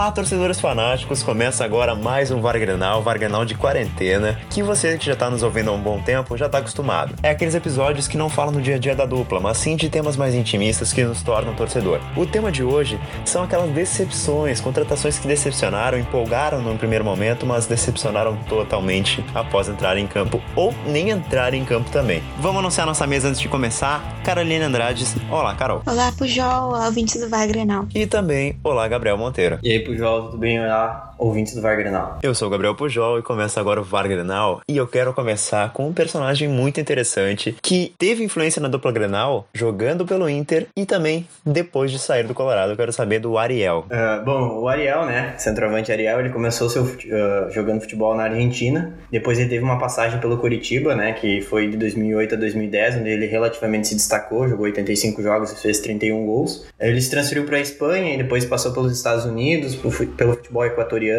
Olá, 0.00 0.10
torcedores 0.10 0.58
fanáticos! 0.58 1.22
Começa 1.22 1.62
agora 1.62 1.94
mais 1.94 2.30
um 2.30 2.40
Vargrenal, 2.40 3.02
Vargrenal 3.02 3.44
de 3.44 3.54
quarentena, 3.54 4.40
que 4.48 4.62
você 4.62 4.96
que 4.96 5.04
já 5.04 5.14
tá 5.14 5.28
nos 5.28 5.42
ouvindo 5.42 5.68
há 5.68 5.74
um 5.74 5.78
bom 5.78 6.00
tempo 6.00 6.38
já 6.38 6.48
tá 6.48 6.56
acostumado. 6.56 7.14
É 7.22 7.28
aqueles 7.28 7.54
episódios 7.54 8.08
que 8.08 8.16
não 8.16 8.30
falam 8.30 8.54
no 8.54 8.62
dia 8.62 8.76
a 8.76 8.78
dia 8.78 8.96
da 8.96 9.04
dupla, 9.04 9.40
mas 9.40 9.58
sim 9.58 9.76
de 9.76 9.90
temas 9.90 10.16
mais 10.16 10.34
intimistas 10.34 10.90
que 10.90 11.04
nos 11.04 11.22
tornam 11.22 11.54
torcedor. 11.54 12.00
O 12.16 12.24
tema 12.24 12.50
de 12.50 12.62
hoje 12.62 12.98
são 13.26 13.42
aquelas 13.42 13.68
decepções, 13.72 14.58
contratações 14.58 15.18
que 15.18 15.28
decepcionaram, 15.28 15.98
empolgaram 15.98 16.62
no 16.62 16.78
primeiro 16.78 17.04
momento, 17.04 17.44
mas 17.44 17.66
decepcionaram 17.66 18.38
totalmente 18.48 19.22
após 19.34 19.68
entrar 19.68 19.98
em 19.98 20.06
campo 20.06 20.40
ou 20.56 20.74
nem 20.86 21.10
entrar 21.10 21.52
em 21.52 21.62
campo 21.62 21.90
também. 21.90 22.22
Vamos 22.38 22.60
anunciar 22.60 22.86
nossa 22.86 23.06
mesa 23.06 23.28
antes 23.28 23.38
de 23.38 23.50
começar. 23.50 24.02
Carolina 24.24 24.66
Andrades. 24.66 25.14
Olá, 25.30 25.54
Carol. 25.54 25.82
Olá, 25.84 26.10
Pujol, 26.16 26.74
ouvintes 26.86 27.20
do 27.20 27.28
Vargrenal. 27.28 27.86
E 27.94 28.06
também, 28.06 28.58
olá, 28.64 28.88
Gabriel 28.88 29.18
Monteiro. 29.18 29.58
E 29.62 29.70
aí, 29.72 29.90
Pujol, 29.90 29.99
tudo 30.00 30.38
bem? 30.38 30.58
Olá, 30.60 31.09
ouvintes 31.20 31.54
do 31.54 31.60
Vargrenal. 31.60 32.18
Eu 32.22 32.34
sou 32.34 32.48
o 32.48 32.50
Gabriel 32.50 32.74
Pujol 32.74 33.18
e 33.18 33.22
começa 33.22 33.60
agora 33.60 33.80
o 33.80 33.84
Vargrenal. 33.84 34.62
E 34.66 34.76
eu 34.76 34.86
quero 34.86 35.12
começar 35.12 35.72
com 35.72 35.86
um 35.86 35.92
personagem 35.92 36.48
muito 36.48 36.80
interessante 36.80 37.54
que 37.62 37.92
teve 37.98 38.24
influência 38.24 38.60
na 38.60 38.68
dupla 38.68 38.90
Grenal 38.90 39.46
jogando 39.52 40.06
pelo 40.06 40.28
Inter 40.28 40.66
e 40.74 40.86
também 40.86 41.28
depois 41.44 41.90
de 41.90 41.98
sair 41.98 42.26
do 42.26 42.34
Colorado. 42.34 42.72
Eu 42.72 42.76
quero 42.76 42.92
saber 42.92 43.18
do 43.20 43.36
Ariel. 43.36 43.84
Uh, 43.86 44.24
bom, 44.24 44.60
o 44.60 44.68
Ariel, 44.68 45.04
né? 45.04 45.34
Centroavante 45.36 45.92
Ariel, 45.92 46.20
ele 46.20 46.30
começou 46.30 46.70
seu, 46.70 46.84
uh, 46.84 47.50
jogando 47.50 47.82
futebol 47.82 48.14
na 48.16 48.24
Argentina. 48.24 48.94
Depois 49.10 49.38
ele 49.38 49.48
teve 49.48 49.62
uma 49.62 49.78
passagem 49.78 50.18
pelo 50.20 50.38
Curitiba, 50.38 50.94
né? 50.94 51.12
Que 51.12 51.42
foi 51.42 51.68
de 51.68 51.76
2008 51.76 52.34
a 52.34 52.38
2010, 52.38 52.96
onde 52.96 53.10
ele 53.10 53.26
relativamente 53.26 53.88
se 53.88 53.94
destacou, 53.94 54.48
jogou 54.48 54.64
85 54.64 55.22
jogos 55.22 55.52
e 55.52 55.60
fez 55.60 55.80
31 55.80 56.24
gols. 56.24 56.66
Ele 56.78 57.00
se 57.00 57.10
transferiu 57.10 57.44
para 57.44 57.58
a 57.58 57.60
Espanha 57.60 58.14
e 58.14 58.16
depois 58.16 58.44
passou 58.46 58.72
pelos 58.72 58.92
Estados 58.92 59.26
Unidos, 59.26 59.74
pelo 59.74 60.34
futebol 60.34 60.64
equatoriano 60.64 61.09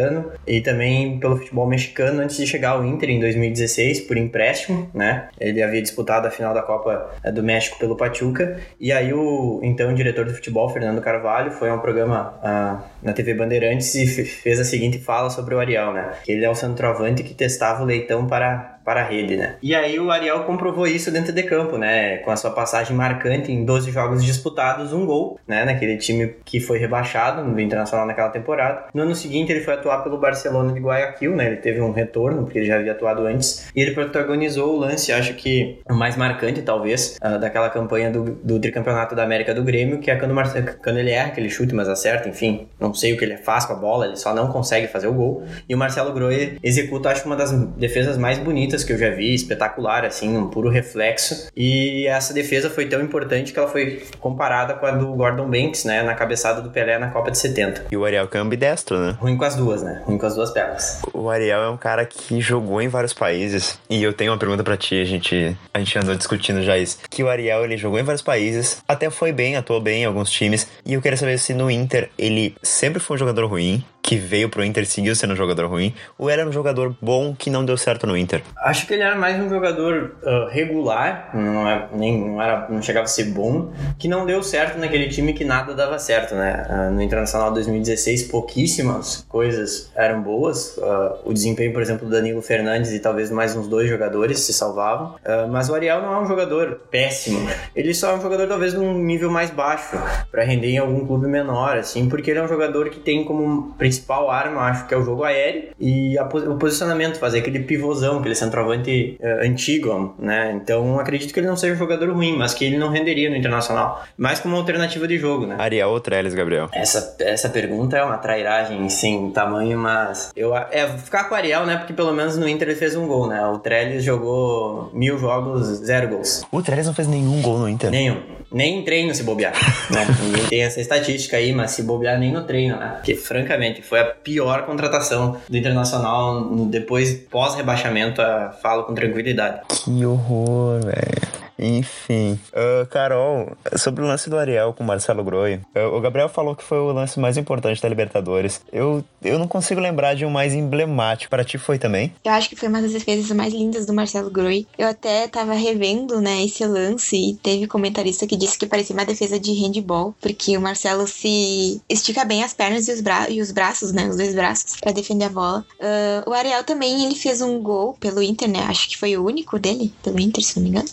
e 0.46 0.60
também 0.60 1.18
pelo 1.18 1.36
futebol 1.36 1.66
mexicano 1.66 2.20
antes 2.22 2.36
de 2.36 2.46
chegar 2.46 2.70
ao 2.70 2.84
Inter 2.84 3.10
em 3.10 3.20
2016 3.20 4.00
por 4.02 4.16
empréstimo, 4.16 4.90
né? 4.94 5.28
Ele 5.38 5.62
havia 5.62 5.80
disputado 5.82 6.26
a 6.26 6.30
final 6.30 6.54
da 6.54 6.62
Copa 6.62 7.10
eh, 7.22 7.32
do 7.32 7.42
México 7.42 7.78
pelo 7.78 7.96
Pachuca 7.96 8.60
e 8.80 8.92
aí 8.92 9.12
o 9.12 9.60
então 9.62 9.94
diretor 9.94 10.24
do 10.24 10.34
futebol 10.34 10.68
Fernando 10.68 11.00
Carvalho 11.00 11.52
foi 11.52 11.68
a 11.68 11.74
um 11.74 11.78
programa 11.78 12.34
uh, 12.42 12.91
na 13.02 13.12
TV 13.12 13.34
Bandeirantes 13.34 13.94
e 13.94 14.06
fez 14.06 14.60
a 14.60 14.64
seguinte 14.64 14.98
fala 14.98 15.30
sobre 15.30 15.54
o 15.54 15.58
Ariel, 15.58 15.92
né? 15.92 16.12
Que 16.24 16.32
ele 16.32 16.44
é 16.44 16.50
o 16.50 16.54
centroavante 16.54 17.22
que 17.22 17.34
testava 17.34 17.82
o 17.82 17.86
leitão 17.86 18.26
para 18.26 18.72
para 18.84 19.02
a 19.02 19.04
rede, 19.04 19.36
né? 19.36 19.56
E 19.62 19.74
aí 19.74 19.98
o 19.98 20.10
Ariel 20.10 20.44
comprovou 20.44 20.86
isso 20.86 21.10
dentro 21.10 21.32
de 21.32 21.42
campo, 21.44 21.78
né? 21.78 22.18
Com 22.18 22.30
a 22.30 22.36
sua 22.36 22.50
passagem 22.50 22.96
marcante 22.96 23.52
em 23.52 23.64
12 23.64 23.90
jogos 23.90 24.24
disputados, 24.24 24.92
um 24.92 25.06
gol, 25.06 25.38
né? 25.46 25.64
Naquele 25.64 25.96
time 25.96 26.34
que 26.44 26.60
foi 26.60 26.78
rebaixado 26.78 27.44
no 27.44 27.60
Internacional 27.60 28.06
naquela 28.06 28.30
temporada. 28.30 28.86
No 28.92 29.02
ano 29.02 29.14
seguinte 29.14 29.52
ele 29.52 29.60
foi 29.60 29.74
atuar 29.74 30.02
pelo 30.02 30.18
Barcelona 30.18 30.72
de 30.72 30.80
Guayaquil, 30.80 31.36
né? 31.36 31.46
Ele 31.46 31.56
teve 31.56 31.80
um 31.80 31.92
retorno, 31.92 32.42
porque 32.44 32.58
ele 32.58 32.66
já 32.66 32.76
havia 32.76 32.92
atuado 32.92 33.26
antes. 33.26 33.70
E 33.74 33.80
ele 33.80 33.92
protagonizou 33.92 34.74
o 34.74 34.78
lance, 34.78 35.12
acho 35.12 35.34
que 35.34 35.80
o 35.88 35.94
mais 35.94 36.16
marcante, 36.16 36.62
talvez, 36.62 37.18
uh, 37.22 37.38
daquela 37.38 37.70
campanha 37.70 38.10
do, 38.10 38.24
do 38.24 38.58
tricampeonato 38.58 39.14
da 39.14 39.22
América 39.22 39.54
do 39.54 39.62
Grêmio, 39.62 39.98
que 39.98 40.10
é 40.10 40.16
quando, 40.16 40.34
quando 40.82 40.98
ele 40.98 41.10
erra 41.10 41.28
aquele 41.28 41.48
chute, 41.48 41.74
mas 41.74 41.88
acerta, 41.88 42.28
enfim. 42.28 42.68
Não 42.80 42.91
sei 42.94 43.12
o 43.12 43.18
que 43.18 43.24
ele 43.24 43.36
faz 43.36 43.64
com 43.64 43.72
a 43.72 43.76
bola, 43.76 44.06
ele 44.06 44.16
só 44.16 44.34
não 44.34 44.48
consegue 44.48 44.86
fazer 44.86 45.08
o 45.08 45.12
gol. 45.12 45.44
E 45.68 45.74
o 45.74 45.78
Marcelo 45.78 46.12
Grohe 46.12 46.58
executa, 46.62 47.10
acho 47.10 47.22
que 47.22 47.26
uma 47.26 47.36
das 47.36 47.52
defesas 47.52 48.16
mais 48.16 48.38
bonitas 48.38 48.52
bonitas 48.62 48.84
que 48.84 48.92
eu 48.92 48.98
já 48.98 49.10
vi, 49.10 49.34
espetacular, 49.34 50.04
assim, 50.04 50.36
um 50.36 50.48
puro 50.48 50.68
reflexo. 50.68 51.48
E 51.56 52.06
essa 52.06 52.32
defesa 52.32 52.70
foi 52.70 52.86
tão 52.86 53.00
importante 53.00 53.52
que 53.52 53.58
ela 53.58 53.68
foi 53.68 54.02
comparada 54.20 54.74
com 54.74 54.86
a 54.86 54.92
do 54.92 55.12
Gordon 55.14 55.48
Banks, 55.48 55.84
né, 55.84 56.02
na 56.02 56.14
cabeçada 56.14 56.60
do 56.60 56.70
Pelé 56.70 56.98
na 56.98 57.08
Copa 57.08 57.30
de 57.30 57.38
70. 57.38 57.86
E 57.90 57.96
o 57.96 58.04
Ariel 58.04 58.28
que 58.28 58.36
é 58.36 58.40
ambidestro, 58.40 58.98
né? 58.98 59.16
Ruim 59.18 59.36
com 59.36 59.44
as 59.44 59.56
duas, 59.56 59.82
né? 59.82 60.02
Ruim 60.04 60.18
com 60.18 60.26
as 60.26 60.34
duas 60.34 60.50
pernas. 60.50 61.00
O 61.12 61.28
Ariel 61.28 61.62
é 61.62 61.68
um 61.68 61.76
cara 61.76 62.04
que 62.04 62.40
jogou 62.40 62.80
em 62.80 62.88
vários 62.88 63.12
países. 63.12 63.78
E 63.88 64.02
eu 64.02 64.12
tenho 64.12 64.32
uma 64.32 64.38
pergunta 64.38 64.62
para 64.62 64.76
ti, 64.76 65.00
a 65.00 65.04
gente, 65.04 65.56
a 65.72 65.78
gente 65.78 65.98
andou 65.98 66.14
discutindo 66.14 66.62
já 66.62 66.76
isso. 66.78 66.98
Que 67.10 67.22
o 67.22 67.28
Ariel, 67.28 67.64
ele 67.64 67.76
jogou 67.76 67.98
em 67.98 68.02
vários 68.02 68.22
países, 68.22 68.82
até 68.86 69.10
foi 69.10 69.32
bem, 69.32 69.56
atuou 69.56 69.80
bem 69.80 70.02
em 70.02 70.04
alguns 70.04 70.30
times. 70.30 70.68
E 70.84 70.94
eu 70.94 71.02
queria 71.02 71.16
saber 71.16 71.38
se 71.38 71.54
no 71.54 71.70
Inter 71.70 72.10
ele 72.18 72.54
sempre 72.82 72.98
foi 72.98 73.14
um 73.14 73.18
jogador 73.18 73.46
ruim, 73.46 73.84
que 74.02 74.16
veio 74.16 74.48
pro 74.48 74.64
Inter 74.64 74.84
seguiu 74.84 75.14
sendo 75.14 75.32
um 75.32 75.36
jogador 75.36 75.66
ruim, 75.66 75.94
ou 76.18 76.28
era 76.28 76.46
um 76.46 76.52
jogador 76.52 76.94
bom 77.00 77.34
que 77.34 77.48
não 77.48 77.64
deu 77.64 77.76
certo 77.76 78.06
no 78.06 78.16
Inter? 78.16 78.42
Acho 78.56 78.86
que 78.86 78.94
ele 78.94 79.02
era 79.02 79.14
mais 79.14 79.40
um 79.40 79.48
jogador 79.48 80.16
uh, 80.22 80.48
regular, 80.50 81.30
não, 81.34 81.68
é, 81.68 81.88
nem, 81.92 82.18
não, 82.18 82.42
era, 82.42 82.66
não 82.68 82.82
chegava 82.82 83.04
a 83.04 83.08
ser 83.08 83.26
bom, 83.26 83.72
que 83.98 84.08
não 84.08 84.26
deu 84.26 84.42
certo 84.42 84.78
naquele 84.78 85.08
time 85.08 85.32
que 85.32 85.44
nada 85.44 85.74
dava 85.74 85.98
certo, 85.98 86.34
né? 86.34 86.66
Uh, 86.68 86.90
no 86.92 87.02
Internacional 87.02 87.52
2016, 87.52 88.24
pouquíssimas 88.24 89.24
coisas 89.28 89.90
eram 89.94 90.20
boas. 90.20 90.76
Uh, 90.76 91.18
o 91.24 91.32
desempenho, 91.32 91.72
por 91.72 91.80
exemplo, 91.80 92.06
do 92.06 92.10
Danilo 92.10 92.42
Fernandes 92.42 92.92
e 92.92 92.98
talvez 92.98 93.30
mais 93.30 93.54
uns 93.54 93.68
dois 93.68 93.88
jogadores 93.88 94.40
se 94.40 94.52
salvavam. 94.52 95.14
mas 95.50 95.68
o 95.68 95.74
Ariel 95.74 96.02
não 96.02 96.14
é 96.14 96.20
um 96.20 96.26
jogador 96.26 96.80
péssimo. 96.90 97.48
Ele 97.74 97.94
só 97.94 98.10
é 98.10 98.14
um 98.14 98.20
jogador 98.20 98.48
talvez 98.48 98.72
de 98.72 98.78
um 98.78 98.98
nível 98.98 99.30
mais 99.30 99.50
baixo, 99.50 99.96
para 100.30 100.44
render 100.44 100.70
em 100.70 100.78
algum 100.78 101.06
clube 101.06 101.26
menor, 101.26 101.76
assim, 101.76 102.08
porque 102.08 102.30
ele 102.30 102.40
é 102.40 102.42
um 102.42 102.48
jogador 102.48 102.90
que 102.90 102.98
tem 102.98 103.24
como 103.24 103.74
principal 103.74 104.01
arma, 104.10 104.62
acho 104.62 104.86
que 104.86 104.94
é 104.94 104.96
o 104.96 105.04
jogo 105.04 105.24
aéreo 105.24 105.70
e 105.78 106.18
a, 106.18 106.24
o 106.24 106.56
posicionamento, 106.56 107.18
fazer 107.18 107.38
aquele 107.38 107.60
pivôzão, 107.60 108.18
aquele 108.18 108.34
centroavante 108.34 109.18
uh, 109.20 109.46
antigo, 109.46 110.14
né? 110.18 110.52
Então 110.54 110.98
acredito 110.98 111.32
que 111.32 111.40
ele 111.40 111.46
não 111.46 111.56
seja 111.56 111.74
um 111.74 111.78
jogador 111.78 112.10
ruim, 112.10 112.36
mas 112.36 112.54
que 112.54 112.64
ele 112.64 112.78
não 112.78 112.88
renderia 112.88 113.30
no 113.30 113.36
Internacional, 113.36 114.04
mais 114.16 114.40
como 114.40 114.56
alternativa 114.56 115.06
de 115.08 115.18
jogo, 115.18 115.46
né? 115.46 115.56
Ariel 115.58 115.90
ou 115.90 116.00
Trellis, 116.00 116.34
Gabriel? 116.34 116.68
Essa, 116.72 117.16
essa 117.20 117.48
pergunta 117.48 117.96
é 117.96 118.04
uma 118.04 118.18
trairagem 118.18 118.88
sem 118.88 119.30
tamanho, 119.30 119.78
mas 119.78 120.30
eu 120.36 120.56
é 120.56 120.86
ficar 120.98 121.24
com 121.24 121.34
o 121.34 121.36
Ariel, 121.36 121.66
né? 121.66 121.76
Porque 121.76 121.92
pelo 121.92 122.12
menos 122.12 122.36
no 122.36 122.48
Inter 122.48 122.68
ele 122.68 122.78
fez 122.78 122.96
um 122.96 123.06
gol, 123.06 123.26
né? 123.26 123.44
O 123.46 123.58
Trellis 123.58 124.04
jogou 124.04 124.90
mil 124.92 125.18
jogos, 125.18 125.66
zero 125.84 126.08
gols. 126.08 126.44
O 126.50 126.62
Trellis 126.62 126.86
não 126.86 126.94
fez 126.94 127.08
nenhum 127.08 127.42
gol 127.42 127.58
no 127.58 127.68
Inter? 127.68 127.90
Nenhum. 127.90 128.20
Nem 128.50 128.80
em 128.80 128.84
treino 128.84 129.14
se 129.14 129.22
bobear, 129.22 129.52
né? 129.90 130.06
Ninguém 130.22 130.46
tem 130.46 130.62
essa 130.62 130.80
estatística 130.80 131.36
aí, 131.36 131.52
mas 131.52 131.72
se 131.72 131.82
bobear 131.82 132.18
nem 132.18 132.32
no 132.32 132.44
treino, 132.44 132.76
né? 132.76 132.92
Porque, 132.96 133.14
francamente, 133.14 133.81
foi 133.82 134.00
a 134.00 134.04
pior 134.04 134.64
contratação 134.64 135.40
do 135.48 135.56
Internacional 135.56 136.48
depois, 136.66 137.14
pós-rebaixamento, 137.30 138.22
falo 138.62 138.84
com 138.84 138.94
tranquilidade. 138.94 139.60
Que 139.84 140.04
horror, 140.04 140.80
velho. 140.84 141.41
Enfim, 141.58 142.38
uh, 142.52 142.86
Carol, 142.86 143.56
sobre 143.76 144.02
o 144.02 144.06
lance 144.06 144.28
do 144.28 144.38
Ariel 144.38 144.72
com 144.72 144.82
o 144.82 144.86
Marcelo 144.86 145.22
Groi, 145.22 145.60
uh, 145.76 145.94
o 145.94 146.00
Gabriel 146.00 146.28
falou 146.28 146.56
que 146.56 146.64
foi 146.64 146.78
o 146.78 146.92
lance 146.92 147.18
mais 147.20 147.36
importante 147.36 147.80
da 147.80 147.88
Libertadores. 147.88 148.60
Eu, 148.72 149.04
eu 149.22 149.38
não 149.38 149.46
consigo 149.46 149.80
lembrar 149.80 150.14
de 150.14 150.24
um 150.24 150.30
mais 150.30 150.54
emblemático. 150.54 151.30
Para 151.30 151.44
ti 151.44 151.58
foi 151.58 151.78
também? 151.78 152.12
Eu 152.24 152.32
acho 152.32 152.48
que 152.48 152.56
foi 152.56 152.68
uma 152.68 152.82
das 152.82 152.92
defesas 152.92 153.30
mais 153.30 153.52
lindas 153.52 153.86
do 153.86 153.92
Marcelo 153.92 154.30
Groi. 154.30 154.66
Eu 154.76 154.88
até 154.88 155.28
tava 155.28 155.54
revendo, 155.54 156.20
né, 156.20 156.42
esse 156.44 156.64
lance 156.66 157.16
e 157.16 157.34
teve 157.34 157.66
comentarista 157.66 158.26
que 158.26 158.36
disse 158.36 158.58
que 158.58 158.66
parecia 158.66 158.94
uma 158.94 159.04
defesa 159.04 159.38
de 159.38 159.52
handball, 159.52 160.14
porque 160.20 160.56
o 160.56 160.60
Marcelo 160.60 161.06
se 161.06 161.80
estica 161.88 162.24
bem 162.24 162.42
as 162.42 162.52
pernas 162.52 162.88
e 162.88 162.92
os, 162.92 163.00
bra 163.00 163.28
e 163.30 163.40
os 163.40 163.50
braços, 163.50 163.92
né, 163.92 164.08
os 164.08 164.16
dois 164.16 164.34
braços, 164.34 164.76
para 164.80 164.92
defender 164.92 165.26
a 165.26 165.30
bola. 165.30 165.64
Uh, 165.80 166.30
o 166.30 166.32
Ariel 166.32 166.64
também, 166.64 167.04
ele 167.04 167.14
fez 167.14 167.40
um 167.40 167.60
gol 167.60 167.94
pelo 168.00 168.22
Inter, 168.22 168.48
né, 168.48 168.60
acho 168.68 168.88
que 168.88 168.98
foi 168.98 169.16
o 169.16 169.24
único 169.24 169.58
dele, 169.58 169.92
pelo 170.02 170.20
Inter, 170.20 170.42
se 170.44 170.56
não 170.56 170.62
me 170.62 170.70
engano, 170.70 170.88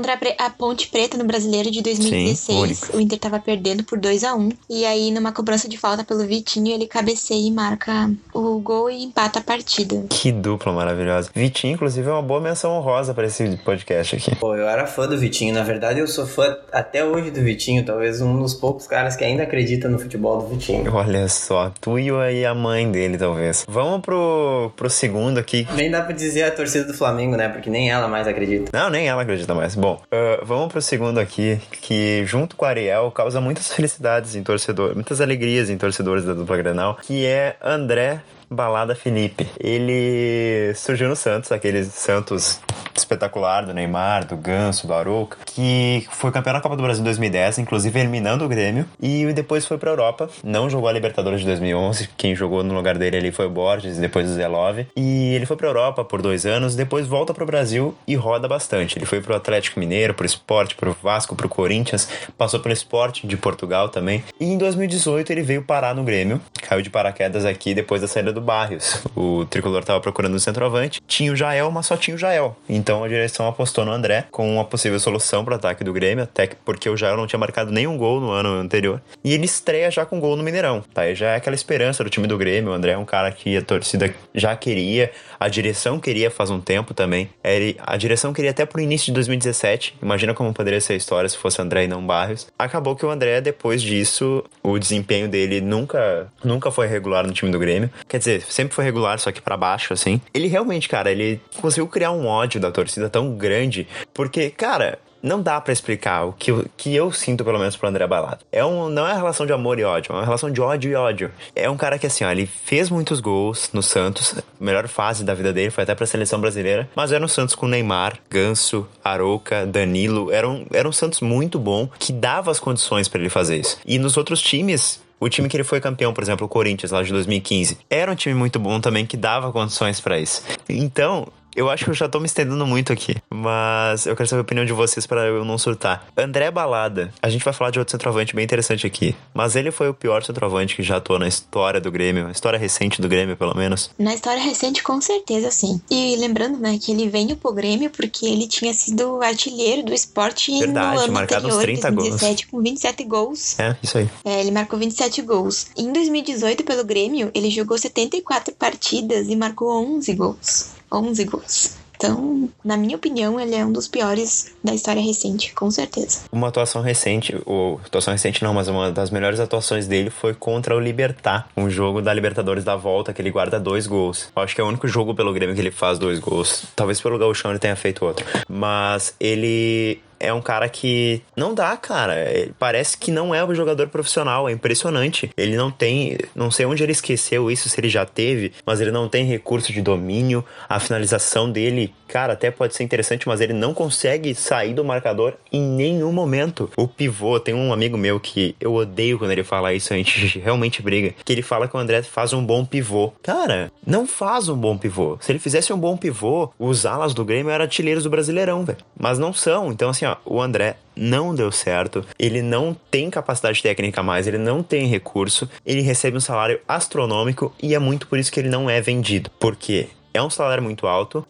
contra 0.00 0.18
a 0.38 0.50
Ponte 0.50 0.88
Preta 0.88 1.18
no 1.18 1.24
Brasileiro 1.24 1.70
de 1.70 1.82
2016. 1.82 2.78
Sim, 2.78 2.96
o 2.96 3.00
Inter 3.00 3.18
tava 3.18 3.38
perdendo 3.38 3.84
por 3.84 3.98
2 3.98 4.24
a 4.24 4.34
1 4.34 4.48
E 4.68 4.86
aí, 4.86 5.10
numa 5.10 5.30
cobrança 5.30 5.68
de 5.68 5.76
falta 5.76 6.02
pelo 6.02 6.24
Vitinho, 6.26 6.72
ele 6.72 6.86
cabeceia 6.86 7.46
e 7.46 7.50
marca 7.50 8.10
o 8.32 8.58
gol 8.60 8.90
e 8.90 9.02
empata 9.02 9.40
a 9.40 9.42
partida. 9.42 10.06
Que 10.08 10.32
dupla 10.32 10.72
maravilhosa. 10.72 11.30
Vitinho, 11.34 11.74
inclusive, 11.74 12.08
é 12.08 12.12
uma 12.12 12.22
boa 12.22 12.40
menção 12.40 12.72
honrosa 12.72 13.12
para 13.12 13.26
esse 13.26 13.58
podcast 13.58 14.16
aqui. 14.16 14.34
Pô, 14.36 14.54
eu 14.54 14.68
era 14.68 14.86
fã 14.86 15.06
do 15.06 15.18
Vitinho. 15.18 15.52
Na 15.52 15.62
verdade, 15.62 16.00
eu 16.00 16.06
sou 16.06 16.26
fã 16.26 16.56
até 16.72 17.04
hoje 17.04 17.30
do 17.30 17.40
Vitinho. 17.42 17.84
Talvez 17.84 18.22
um 18.22 18.40
dos 18.40 18.54
poucos 18.54 18.86
caras 18.86 19.16
que 19.16 19.24
ainda 19.24 19.42
acredita 19.42 19.88
no 19.88 19.98
futebol 19.98 20.38
do 20.38 20.46
Vitinho. 20.48 20.90
Olha 20.94 21.28
só, 21.28 21.70
tu 21.80 21.98
e 21.98 22.44
a 22.44 22.54
mãe 22.54 22.90
dele, 22.90 23.18
talvez. 23.18 23.66
Vamos 23.68 24.00
pro, 24.00 24.72
pro 24.76 24.88
segundo 24.88 25.38
aqui. 25.38 25.68
Nem 25.74 25.90
dá 25.90 26.00
pra 26.00 26.14
dizer 26.14 26.44
a 26.44 26.50
torcida 26.50 26.84
do 26.84 26.94
Flamengo, 26.94 27.36
né? 27.36 27.48
Porque 27.48 27.68
nem 27.68 27.90
ela 27.90 28.08
mais 28.08 28.26
acredita. 28.26 28.70
Não, 28.72 28.88
nem 28.88 29.08
ela 29.08 29.22
acredita 29.22 29.54
mais. 29.54 29.74
Bom, 29.74 29.89
Uh, 29.94 30.44
vamos 30.44 30.72
pro 30.72 30.82
segundo 30.82 31.18
aqui, 31.18 31.60
que 31.82 32.24
junto 32.26 32.56
com 32.56 32.64
o 32.64 32.68
Ariel 32.68 33.10
causa 33.10 33.40
muitas 33.40 33.72
felicidades 33.72 34.34
em 34.34 34.42
torcedor, 34.42 34.94
muitas 34.94 35.20
alegrias 35.20 35.70
em 35.70 35.78
torcedores 35.78 36.24
da 36.24 36.34
dupla 36.34 36.56
Grenal, 36.56 36.98
que 37.02 37.26
é 37.26 37.56
André 37.62 38.20
Balada 38.50 38.94
Felipe. 38.94 39.46
Ele 39.58 40.72
surgiu 40.74 41.08
no 41.08 41.14
Santos, 41.14 41.52
aquele 41.52 41.84
Santos 41.84 42.60
espetacular 42.96 43.64
do 43.64 43.72
Neymar, 43.72 44.26
do 44.26 44.36
Ganso, 44.36 44.86
do 44.86 44.94
Arouca, 44.94 45.38
que 45.46 46.06
foi 46.10 46.30
campeão 46.30 46.52
da 46.52 46.60
Copa 46.60 46.76
do 46.76 46.82
Brasil 46.82 47.00
em 47.00 47.04
2010, 47.04 47.58
inclusive 47.58 47.98
eliminando 47.98 48.44
o 48.44 48.48
Grêmio, 48.48 48.86
e 49.00 49.32
depois 49.32 49.64
foi 49.66 49.78
pra 49.78 49.90
Europa, 49.90 50.28
não 50.44 50.68
jogou 50.68 50.88
a 50.88 50.92
Libertadores 50.92 51.40
de 51.40 51.46
2011, 51.46 52.10
quem 52.16 52.34
jogou 52.34 52.62
no 52.62 52.74
lugar 52.74 52.98
dele 52.98 53.16
ali 53.16 53.32
foi 53.32 53.46
o 53.46 53.50
Borges, 53.50 53.98
depois 53.98 54.28
o 54.28 54.34
Zé 54.34 54.46
Love, 54.46 54.86
e 54.96 55.34
ele 55.34 55.46
foi 55.46 55.56
pra 55.56 55.68
Europa 55.68 56.04
por 56.04 56.20
dois 56.20 56.44
anos, 56.46 56.74
depois 56.74 57.06
volta 57.06 57.32
pro 57.32 57.46
Brasil 57.46 57.94
e 58.06 58.14
roda 58.14 58.46
bastante. 58.46 58.98
Ele 58.98 59.06
foi 59.06 59.20
pro 59.20 59.34
Atlético 59.34 59.80
Mineiro, 59.80 60.14
pro 60.14 60.26
Sport, 60.26 60.74
pro 60.74 60.96
Vasco, 61.02 61.34
pro 61.34 61.48
Corinthians, 61.48 62.08
passou 62.36 62.60
pelo 62.60 62.72
Sport 62.74 63.24
de 63.24 63.36
Portugal 63.36 63.88
também, 63.88 64.22
e 64.38 64.44
em 64.44 64.58
2018 64.58 65.30
ele 65.30 65.42
veio 65.42 65.62
parar 65.62 65.94
no 65.94 66.04
Grêmio, 66.04 66.40
caiu 66.62 66.82
de 66.82 66.90
paraquedas 66.90 67.44
aqui 67.44 67.74
depois 67.74 68.00
da 68.00 68.08
saída 68.08 68.32
do 68.32 68.39
Barrios. 68.40 69.02
O 69.14 69.44
tricolor 69.44 69.84
tava 69.84 70.00
procurando 70.00 70.34
um 70.34 70.38
centroavante, 70.38 71.00
tinha 71.06 71.32
o 71.32 71.36
Jael, 71.36 71.70
mas 71.70 71.86
só 71.86 71.96
tinha 71.96 72.14
o 72.14 72.18
Jael. 72.18 72.56
Então 72.68 73.04
a 73.04 73.08
direção 73.08 73.46
apostou 73.46 73.84
no 73.84 73.92
André 73.92 74.26
com 74.30 74.52
uma 74.52 74.64
possível 74.64 74.98
solução 74.98 75.44
para 75.44 75.52
o 75.52 75.56
ataque 75.56 75.84
do 75.84 75.92
Grêmio, 75.92 76.24
até 76.24 76.48
porque 76.64 76.88
o 76.88 76.96
Jael 76.96 77.16
não 77.16 77.26
tinha 77.26 77.38
marcado 77.38 77.70
nenhum 77.70 77.96
gol 77.96 78.20
no 78.20 78.30
ano 78.30 78.48
anterior. 78.50 79.00
E 79.22 79.32
ele 79.32 79.44
estreia 79.44 79.90
já 79.90 80.04
com 80.04 80.20
gol 80.20 80.36
no 80.36 80.42
Mineirão. 80.42 80.82
Tá? 80.92 81.08
E 81.08 81.14
já 81.14 81.30
é 81.30 81.36
aquela 81.36 81.54
esperança 81.54 82.02
do 82.02 82.10
time 82.10 82.26
do 82.26 82.38
Grêmio. 82.38 82.70
O 82.70 82.74
André 82.74 82.92
é 82.92 82.98
um 82.98 83.04
cara 83.04 83.30
que 83.30 83.56
a 83.56 83.62
torcida 83.62 84.14
já 84.34 84.54
queria, 84.56 85.10
a 85.38 85.48
direção 85.48 85.98
queria 85.98 86.30
faz 86.30 86.50
um 86.50 86.60
tempo 86.60 86.94
também. 86.94 87.30
Ele, 87.42 87.76
a 87.80 87.96
direção 87.96 88.32
queria 88.32 88.50
até 88.50 88.64
pro 88.64 88.80
início 88.80 89.06
de 89.06 89.12
2017. 89.12 89.96
Imagina 90.02 90.34
como 90.34 90.52
poderia 90.52 90.80
ser 90.80 90.94
a 90.94 90.96
história 90.96 91.28
se 91.28 91.36
fosse 91.36 91.60
André 91.60 91.84
e 91.84 91.88
não 91.88 92.06
Barrios. 92.06 92.46
Acabou 92.58 92.96
que 92.96 93.04
o 93.04 93.10
André, 93.10 93.40
depois 93.40 93.82
disso, 93.82 94.44
o 94.62 94.78
desempenho 94.78 95.28
dele 95.28 95.60
nunca, 95.60 96.28
nunca 96.42 96.70
foi 96.70 96.86
regular 96.86 97.26
no 97.26 97.32
time 97.32 97.50
do 97.50 97.58
Grêmio. 97.58 97.90
Quer 98.08 98.18
dizer, 98.18 98.29
sempre 98.38 98.74
foi 98.74 98.84
regular, 98.84 99.18
só 99.18 99.32
que 99.32 99.40
para 99.40 99.56
baixo, 99.56 99.92
assim. 99.92 100.20
Ele 100.32 100.46
realmente, 100.46 100.88
cara, 100.88 101.10
ele 101.10 101.40
conseguiu 101.60 101.88
criar 101.88 102.12
um 102.12 102.26
ódio 102.26 102.60
da 102.60 102.70
torcida 102.70 103.08
tão 103.08 103.34
grande. 103.34 103.88
Porque, 104.14 104.50
cara, 104.50 104.98
não 105.22 105.42
dá 105.42 105.60
para 105.60 105.72
explicar 105.72 106.24
o 106.24 106.32
que, 106.32 106.52
que 106.76 106.94
eu 106.94 107.12
sinto, 107.12 107.44
pelo 107.44 107.58
menos, 107.58 107.76
pro 107.76 107.88
André 107.88 108.06
Balado. 108.06 108.44
É 108.50 108.64
um, 108.64 108.88
não 108.88 109.06
é 109.06 109.10
uma 109.10 109.16
relação 109.16 109.46
de 109.46 109.52
amor 109.52 109.78
e 109.78 109.84
ódio, 109.84 110.12
é 110.12 110.16
uma 110.16 110.24
relação 110.24 110.50
de 110.50 110.60
ódio 110.60 110.90
e 110.90 110.94
ódio. 110.94 111.30
É 111.54 111.68
um 111.68 111.76
cara 111.76 111.98
que, 111.98 112.06
assim, 112.06 112.24
ó, 112.24 112.30
ele 112.30 112.46
fez 112.46 112.90
muitos 112.90 113.20
gols 113.20 113.70
no 113.72 113.82
Santos, 113.82 114.34
melhor 114.58 114.88
fase 114.88 115.24
da 115.24 115.34
vida 115.34 115.52
dele, 115.52 115.70
foi 115.70 115.84
até 115.84 115.94
pra 115.94 116.06
seleção 116.06 116.40
brasileira, 116.40 116.88
mas 116.94 117.12
era 117.12 117.24
um 117.24 117.28
Santos 117.28 117.54
com 117.54 117.66
Neymar, 117.66 118.18
Ganso, 118.30 118.88
Arouca, 119.04 119.66
Danilo, 119.66 120.32
era 120.32 120.48
um, 120.48 120.66
era 120.72 120.88
um 120.88 120.92
Santos 120.92 121.20
muito 121.20 121.58
bom, 121.58 121.88
que 121.98 122.12
dava 122.12 122.50
as 122.50 122.60
condições 122.60 123.08
para 123.08 123.20
ele 123.20 123.30
fazer 123.30 123.58
isso. 123.58 123.78
E 123.84 123.98
nos 123.98 124.16
outros 124.16 124.40
times, 124.40 125.00
o 125.20 125.28
time 125.28 125.48
que 125.48 125.56
ele 125.56 125.64
foi 125.64 125.80
campeão, 125.80 126.14
por 126.14 126.24
exemplo, 126.24 126.46
o 126.46 126.48
Corinthians, 126.48 126.90
lá 126.90 127.02
de 127.02 127.12
2015, 127.12 127.78
era 127.90 128.10
um 128.10 128.14
time 128.14 128.34
muito 128.34 128.58
bom 128.58 128.80
também 128.80 129.04
que 129.04 129.16
dava 129.16 129.52
condições 129.52 130.00
para 130.00 130.18
isso. 130.18 130.42
Então, 130.66 131.28
eu 131.54 131.68
acho 131.70 131.84
que 131.84 131.90
eu 131.90 131.94
já 131.94 132.08
tô 132.08 132.20
me 132.20 132.26
estendendo 132.26 132.66
muito 132.66 132.92
aqui, 132.92 133.16
mas 133.28 134.06
eu 134.06 134.16
quero 134.16 134.28
saber 134.28 134.40
a 134.40 134.42
opinião 134.42 134.64
de 134.64 134.72
vocês 134.72 135.06
para 135.06 135.26
eu 135.26 135.44
não 135.44 135.58
surtar. 135.58 136.06
André 136.16 136.50
Balada, 136.50 137.12
a 137.20 137.28
gente 137.28 137.44
vai 137.44 137.52
falar 137.52 137.70
de 137.70 137.78
outro 137.78 137.92
centroavante 137.92 138.34
bem 138.34 138.44
interessante 138.44 138.86
aqui, 138.86 139.14
mas 139.34 139.56
ele 139.56 139.70
foi 139.70 139.88
o 139.88 139.94
pior 139.94 140.22
centroavante 140.22 140.76
que 140.76 140.82
já 140.82 140.96
atuou 140.96 141.18
na 141.18 141.28
história 141.28 141.80
do 141.80 141.90
Grêmio, 141.90 142.26
a 142.26 142.30
história 142.30 142.58
recente 142.58 143.00
do 143.00 143.08
Grêmio, 143.08 143.36
pelo 143.36 143.54
menos. 143.56 143.90
Na 143.98 144.14
história 144.14 144.42
recente, 144.42 144.82
com 144.82 145.00
certeza, 145.00 145.50
sim. 145.50 145.80
E 145.90 146.16
lembrando, 146.16 146.58
né, 146.58 146.78
que 146.80 146.92
ele 146.92 147.08
veio 147.08 147.36
pro 147.36 147.52
Grêmio 147.52 147.90
porque 147.90 148.26
ele 148.26 148.46
tinha 148.46 148.72
sido 148.72 149.22
artilheiro 149.22 149.84
do 149.84 149.94
esporte 149.94 150.58
Verdade, 150.58 150.96
no 150.96 151.02
ano 151.02 151.12
marcado 151.12 151.46
anterior, 151.46 151.58
uns 151.58 151.80
30 151.80 151.90
2017, 151.90 152.46
gols. 152.46 152.50
com 152.50 152.62
27 152.62 153.04
gols. 153.04 153.58
É, 153.58 153.76
isso 153.82 153.98
aí. 153.98 154.08
É, 154.24 154.40
ele 154.40 154.50
marcou 154.50 154.78
27 154.78 155.22
gols. 155.22 155.68
Em 155.76 155.92
2018, 155.92 156.64
pelo 156.64 156.84
Grêmio, 156.84 157.30
ele 157.34 157.50
jogou 157.50 157.76
74 157.76 158.54
partidas 158.54 159.28
e 159.28 159.36
marcou 159.36 159.70
11 159.96 160.14
gols. 160.14 160.79
11 160.92 161.24
gols. 161.24 161.80
Então, 162.00 162.48
na 162.64 162.78
minha 162.78 162.96
opinião, 162.96 163.38
ele 163.38 163.54
é 163.54 163.62
um 163.62 163.70
dos 163.70 163.86
piores 163.86 164.54
da 164.64 164.72
história 164.72 165.02
recente, 165.02 165.52
com 165.52 165.70
certeza. 165.70 166.20
Uma 166.32 166.48
atuação 166.48 166.80
recente, 166.80 167.36
ou 167.44 167.78
atuação 167.84 168.14
recente 168.14 168.42
não, 168.42 168.54
mas 168.54 168.68
uma 168.68 168.90
das 168.90 169.10
melhores 169.10 169.38
atuações 169.38 169.86
dele 169.86 170.08
foi 170.08 170.32
contra 170.32 170.74
o 170.74 170.80
Libertar, 170.80 171.46
um 171.54 171.68
jogo 171.68 172.00
da 172.00 172.14
Libertadores 172.14 172.64
da 172.64 172.74
volta 172.74 173.12
que 173.12 173.20
ele 173.20 173.30
guarda 173.30 173.60
dois 173.60 173.86
gols. 173.86 174.32
Eu 174.34 174.42
acho 174.42 174.54
que 174.54 174.62
é 174.62 174.64
o 174.64 174.66
único 174.66 174.88
jogo 174.88 175.14
pelo 175.14 175.30
Grêmio 175.34 175.54
que 175.54 175.60
ele 175.60 175.70
faz 175.70 175.98
dois 175.98 176.18
gols. 176.18 176.64
Talvez 176.74 176.98
pelo 176.98 177.18
Gauchão 177.18 177.50
ele 177.50 177.60
tenha 177.60 177.76
feito 177.76 178.02
outro. 178.02 178.24
Mas 178.48 179.14
ele 179.20 180.00
é 180.20 180.32
um 180.32 180.42
cara 180.42 180.68
que 180.68 181.22
não 181.34 181.54
dá, 181.54 181.76
cara. 181.76 182.30
Ele 182.30 182.54
parece 182.58 182.96
que 182.96 183.10
não 183.10 183.34
é 183.34 183.42
um 183.44 183.54
jogador 183.54 183.88
profissional, 183.88 184.48
é 184.48 184.52
impressionante. 184.52 185.30
Ele 185.36 185.56
não 185.56 185.70
tem, 185.70 186.18
não 186.34 186.50
sei 186.50 186.66
onde 186.66 186.82
ele 186.82 186.92
esqueceu 186.92 187.50
isso, 187.50 187.68
se 187.68 187.80
ele 187.80 187.88
já 187.88 188.04
teve, 188.04 188.52
mas 188.64 188.80
ele 188.80 188.90
não 188.90 189.08
tem 189.08 189.24
recurso 189.24 189.72
de 189.72 189.80
domínio. 189.80 190.44
A 190.68 190.78
finalização 190.78 191.50
dele, 191.50 191.92
cara, 192.06 192.34
até 192.34 192.50
pode 192.50 192.74
ser 192.74 192.84
interessante, 192.84 193.26
mas 193.26 193.40
ele 193.40 193.54
não 193.54 193.72
consegue 193.72 194.34
sair 194.34 194.74
do 194.74 194.84
marcador 194.84 195.34
em 195.50 195.62
nenhum 195.62 196.12
momento. 196.12 196.70
O 196.76 196.86
pivô, 196.86 197.40
tem 197.40 197.54
um 197.54 197.72
amigo 197.72 197.96
meu 197.96 198.20
que 198.20 198.54
eu 198.60 198.74
odeio 198.74 199.18
quando 199.18 199.30
ele 199.30 199.42
fala 199.42 199.72
isso, 199.72 199.92
a 199.92 199.96
gente 199.96 200.38
realmente 200.38 200.82
briga, 200.82 201.14
que 201.24 201.32
ele 201.32 201.42
fala 201.42 201.66
que 201.66 201.76
o 201.76 201.80
André 201.80 202.02
faz 202.02 202.32
um 202.32 202.44
bom 202.44 202.64
pivô. 202.64 203.12
Cara, 203.22 203.72
não 203.86 204.06
faz 204.06 204.48
um 204.48 204.56
bom 204.56 204.76
pivô. 204.76 205.16
Se 205.20 205.32
ele 205.32 205.38
fizesse 205.38 205.72
um 205.72 205.78
bom 205.78 205.96
pivô, 205.96 206.50
os 206.58 206.84
alas 206.84 207.14
do 207.14 207.24
Grêmio 207.24 207.50
eram 207.50 207.64
artilheiros 207.64 208.04
do 208.04 208.10
Brasileirão, 208.10 208.64
velho. 208.64 208.78
Mas 208.98 209.18
não 209.18 209.32
são. 209.32 209.72
Então, 209.72 209.90
assim, 209.90 210.04
ó, 210.04 210.09
o 210.24 210.40
André 210.40 210.76
não 210.96 211.34
deu 211.34 211.50
certo, 211.50 212.04
ele 212.18 212.42
não 212.42 212.76
tem 212.90 213.10
capacidade 213.10 213.62
técnica 213.62 214.02
mais, 214.02 214.26
ele 214.26 214.38
não 214.38 214.62
tem 214.62 214.86
recurso, 214.86 215.48
ele 215.64 215.80
recebe 215.80 216.16
um 216.16 216.20
salário 216.20 216.60
astronômico 216.68 217.54
e 217.62 217.74
é 217.74 217.78
muito 217.78 218.06
por 218.06 218.18
isso 218.18 218.30
que 218.30 218.40
ele 218.40 218.48
não 218.48 218.68
é 218.68 218.80
vendido. 218.80 219.30
Porque 219.38 219.88
é 220.12 220.22
um 220.22 220.30
salário 220.30 220.62
muito 220.62 220.86
alto 220.86 221.26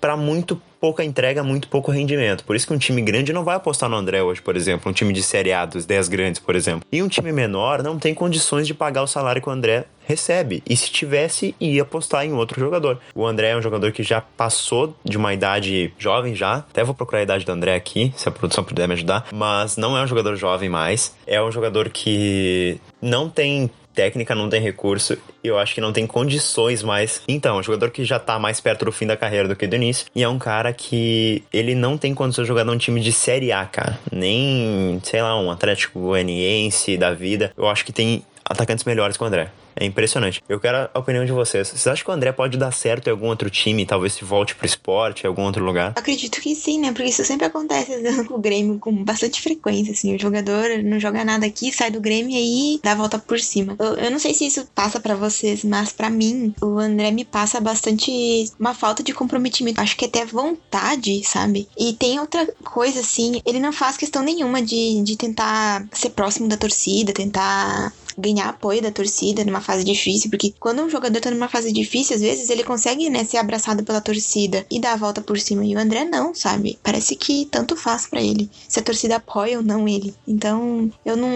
para 0.00 0.16
muito 0.16 0.60
pouca 0.80 1.04
entrega, 1.04 1.42
muito 1.42 1.68
pouco 1.68 1.90
rendimento. 1.90 2.44
Por 2.44 2.54
isso 2.54 2.66
que 2.66 2.72
um 2.72 2.78
time 2.78 3.02
grande 3.02 3.32
não 3.32 3.44
vai 3.44 3.56
apostar 3.56 3.88
no 3.88 3.96
André 3.96 4.22
hoje, 4.22 4.40
por 4.40 4.56
exemplo, 4.56 4.90
um 4.90 4.94
time 4.94 5.12
de 5.12 5.22
Série 5.22 5.52
A 5.52 5.64
dos 5.64 5.84
10 5.84 6.08
grandes, 6.08 6.40
por 6.40 6.54
exemplo. 6.54 6.86
E 6.90 7.02
um 7.02 7.08
time 7.08 7.32
menor 7.32 7.82
não 7.82 7.98
tem 7.98 8.14
condições 8.14 8.66
de 8.66 8.74
pagar 8.74 9.02
o 9.02 9.06
salário 9.06 9.42
que 9.42 9.48
o 9.48 9.52
André 9.52 9.86
recebe. 10.08 10.62
E 10.66 10.74
se 10.74 10.90
tivesse, 10.90 11.54
ia 11.60 11.82
apostar 11.82 12.24
em 12.24 12.32
outro 12.32 12.58
jogador. 12.58 12.98
O 13.14 13.26
André 13.26 13.50
é 13.50 13.56
um 13.56 13.62
jogador 13.62 13.92
que 13.92 14.02
já 14.02 14.20
passou 14.20 14.96
de 15.04 15.18
uma 15.18 15.34
idade 15.34 15.92
jovem 15.98 16.34
já. 16.34 16.56
Até 16.56 16.82
vou 16.82 16.94
procurar 16.94 17.20
a 17.20 17.22
idade 17.22 17.44
do 17.44 17.52
André 17.52 17.74
aqui, 17.74 18.12
se 18.16 18.28
a 18.28 18.32
produção 18.32 18.64
puder 18.64 18.88
me 18.88 18.94
ajudar. 18.94 19.26
Mas 19.32 19.76
não 19.76 19.96
é 19.96 20.02
um 20.02 20.06
jogador 20.06 20.34
jovem 20.34 20.70
mais. 20.70 21.14
É 21.26 21.40
um 21.42 21.52
jogador 21.52 21.90
que 21.90 22.80
não 23.02 23.28
tem 23.28 23.70
técnica, 23.94 24.34
não 24.34 24.48
tem 24.48 24.60
recurso 24.60 25.18
eu 25.42 25.58
acho 25.58 25.74
que 25.74 25.80
não 25.80 25.92
tem 25.92 26.06
condições 26.06 26.82
mais. 26.82 27.22
Então, 27.26 27.56
é 27.56 27.60
um 27.60 27.62
jogador 27.62 27.90
que 27.90 28.04
já 28.04 28.18
tá 28.18 28.38
mais 28.38 28.60
perto 28.60 28.84
do 28.84 28.92
fim 28.92 29.06
da 29.06 29.16
carreira 29.16 29.48
do 29.48 29.56
que 29.56 29.66
do 29.66 29.76
início 29.76 30.06
e 30.14 30.22
é 30.22 30.28
um 30.28 30.38
cara 30.38 30.72
que 30.72 31.42
ele 31.52 31.74
não 31.74 31.96
tem 31.96 32.14
condições 32.14 32.44
de 32.44 32.48
jogar 32.48 32.64
num 32.64 32.76
time 32.76 33.00
de 33.00 33.12
Série 33.12 33.52
A, 33.52 33.64
cara. 33.64 33.98
Nem, 34.12 35.00
sei 35.02 35.22
lá, 35.22 35.40
um 35.40 35.50
Atlético 35.50 36.00
Goianiense 36.00 36.96
da 36.96 37.12
vida. 37.12 37.52
Eu 37.56 37.68
acho 37.68 37.84
que 37.84 37.92
tem 37.92 38.22
atacantes 38.44 38.84
melhores 38.84 39.16
que 39.16 39.22
o 39.22 39.26
André. 39.26 39.50
É 39.80 39.84
impressionante. 39.84 40.42
Eu 40.48 40.58
quero 40.58 40.90
a 40.92 40.98
opinião 40.98 41.24
de 41.24 41.30
vocês. 41.30 41.68
Vocês 41.68 41.86
acham 41.86 42.04
que 42.04 42.10
o 42.10 42.14
André 42.14 42.32
pode 42.32 42.58
dar 42.58 42.72
certo 42.72 43.06
em 43.06 43.10
algum 43.10 43.28
outro 43.28 43.48
time? 43.48 43.86
Talvez 43.86 44.14
se 44.14 44.24
volte 44.24 44.56
pro 44.56 44.66
esporte, 44.66 45.24
em 45.24 45.28
algum 45.28 45.42
outro 45.42 45.64
lugar? 45.64 45.92
Acredito 45.94 46.40
que 46.40 46.54
sim, 46.54 46.80
né? 46.80 46.92
Porque 46.92 47.08
isso 47.08 47.24
sempre 47.24 47.46
acontece 47.46 47.92
com 48.24 48.34
o 48.34 48.38
Grêmio 48.38 48.78
com 48.78 48.92
bastante 49.04 49.40
frequência, 49.40 49.92
assim. 49.92 50.16
O 50.16 50.18
jogador 50.18 50.82
não 50.82 50.98
joga 50.98 51.24
nada 51.24 51.46
aqui, 51.46 51.72
sai 51.72 51.90
do 51.90 52.00
Grêmio 52.00 52.32
e 52.32 52.36
aí 52.36 52.80
dá 52.82 52.92
a 52.92 52.96
volta 52.96 53.18
por 53.18 53.38
cima. 53.38 53.76
Eu, 53.78 53.94
eu 53.94 54.10
não 54.10 54.18
sei 54.18 54.34
se 54.34 54.46
isso 54.46 54.66
passa 54.74 54.98
para 54.98 55.14
vocês, 55.14 55.62
mas 55.62 55.92
para 55.92 56.10
mim, 56.10 56.52
o 56.60 56.78
André 56.78 57.12
me 57.12 57.24
passa 57.24 57.60
bastante 57.60 58.50
uma 58.58 58.74
falta 58.74 59.02
de 59.02 59.12
comprometimento. 59.12 59.80
Acho 59.80 59.96
que 59.96 60.06
até 60.06 60.24
vontade, 60.24 61.22
sabe? 61.24 61.68
E 61.78 61.92
tem 61.92 62.18
outra 62.18 62.46
coisa, 62.64 63.00
assim, 63.00 63.40
ele 63.46 63.60
não 63.60 63.72
faz 63.72 63.96
questão 63.96 64.22
nenhuma 64.22 64.60
de, 64.60 65.02
de 65.02 65.16
tentar 65.16 65.86
ser 65.92 66.10
próximo 66.10 66.48
da 66.48 66.56
torcida, 66.56 67.12
tentar 67.12 67.92
ganhar 68.18 68.48
apoio 68.48 68.82
da 68.82 68.90
torcida 68.90 69.44
numa 69.44 69.60
fase 69.60 69.84
difícil, 69.84 70.30
porque 70.30 70.52
quando 70.58 70.82
um 70.82 70.90
jogador 70.90 71.20
tá 71.20 71.30
numa 71.30 71.48
fase 71.48 71.72
difícil, 71.72 72.16
às 72.16 72.22
vezes 72.22 72.50
ele 72.50 72.64
consegue, 72.64 73.08
né, 73.08 73.24
ser 73.24 73.36
abraçado 73.36 73.84
pela 73.84 74.00
torcida 74.00 74.66
e 74.70 74.80
dar 74.80 74.92
a 74.92 74.96
volta 74.96 75.20
por 75.20 75.38
cima. 75.38 75.64
E 75.64 75.74
o 75.74 75.78
André 75.78 76.04
não, 76.04 76.34
sabe? 76.34 76.78
Parece 76.82 77.16
que 77.16 77.46
tanto 77.46 77.76
faz 77.76 78.06
para 78.06 78.20
ele, 78.20 78.50
se 78.68 78.78
a 78.78 78.82
torcida 78.82 79.16
apoia 79.16 79.58
ou 79.58 79.64
não 79.64 79.86
ele. 79.88 80.14
Então, 80.26 80.90
eu 81.04 81.16
não, 81.16 81.30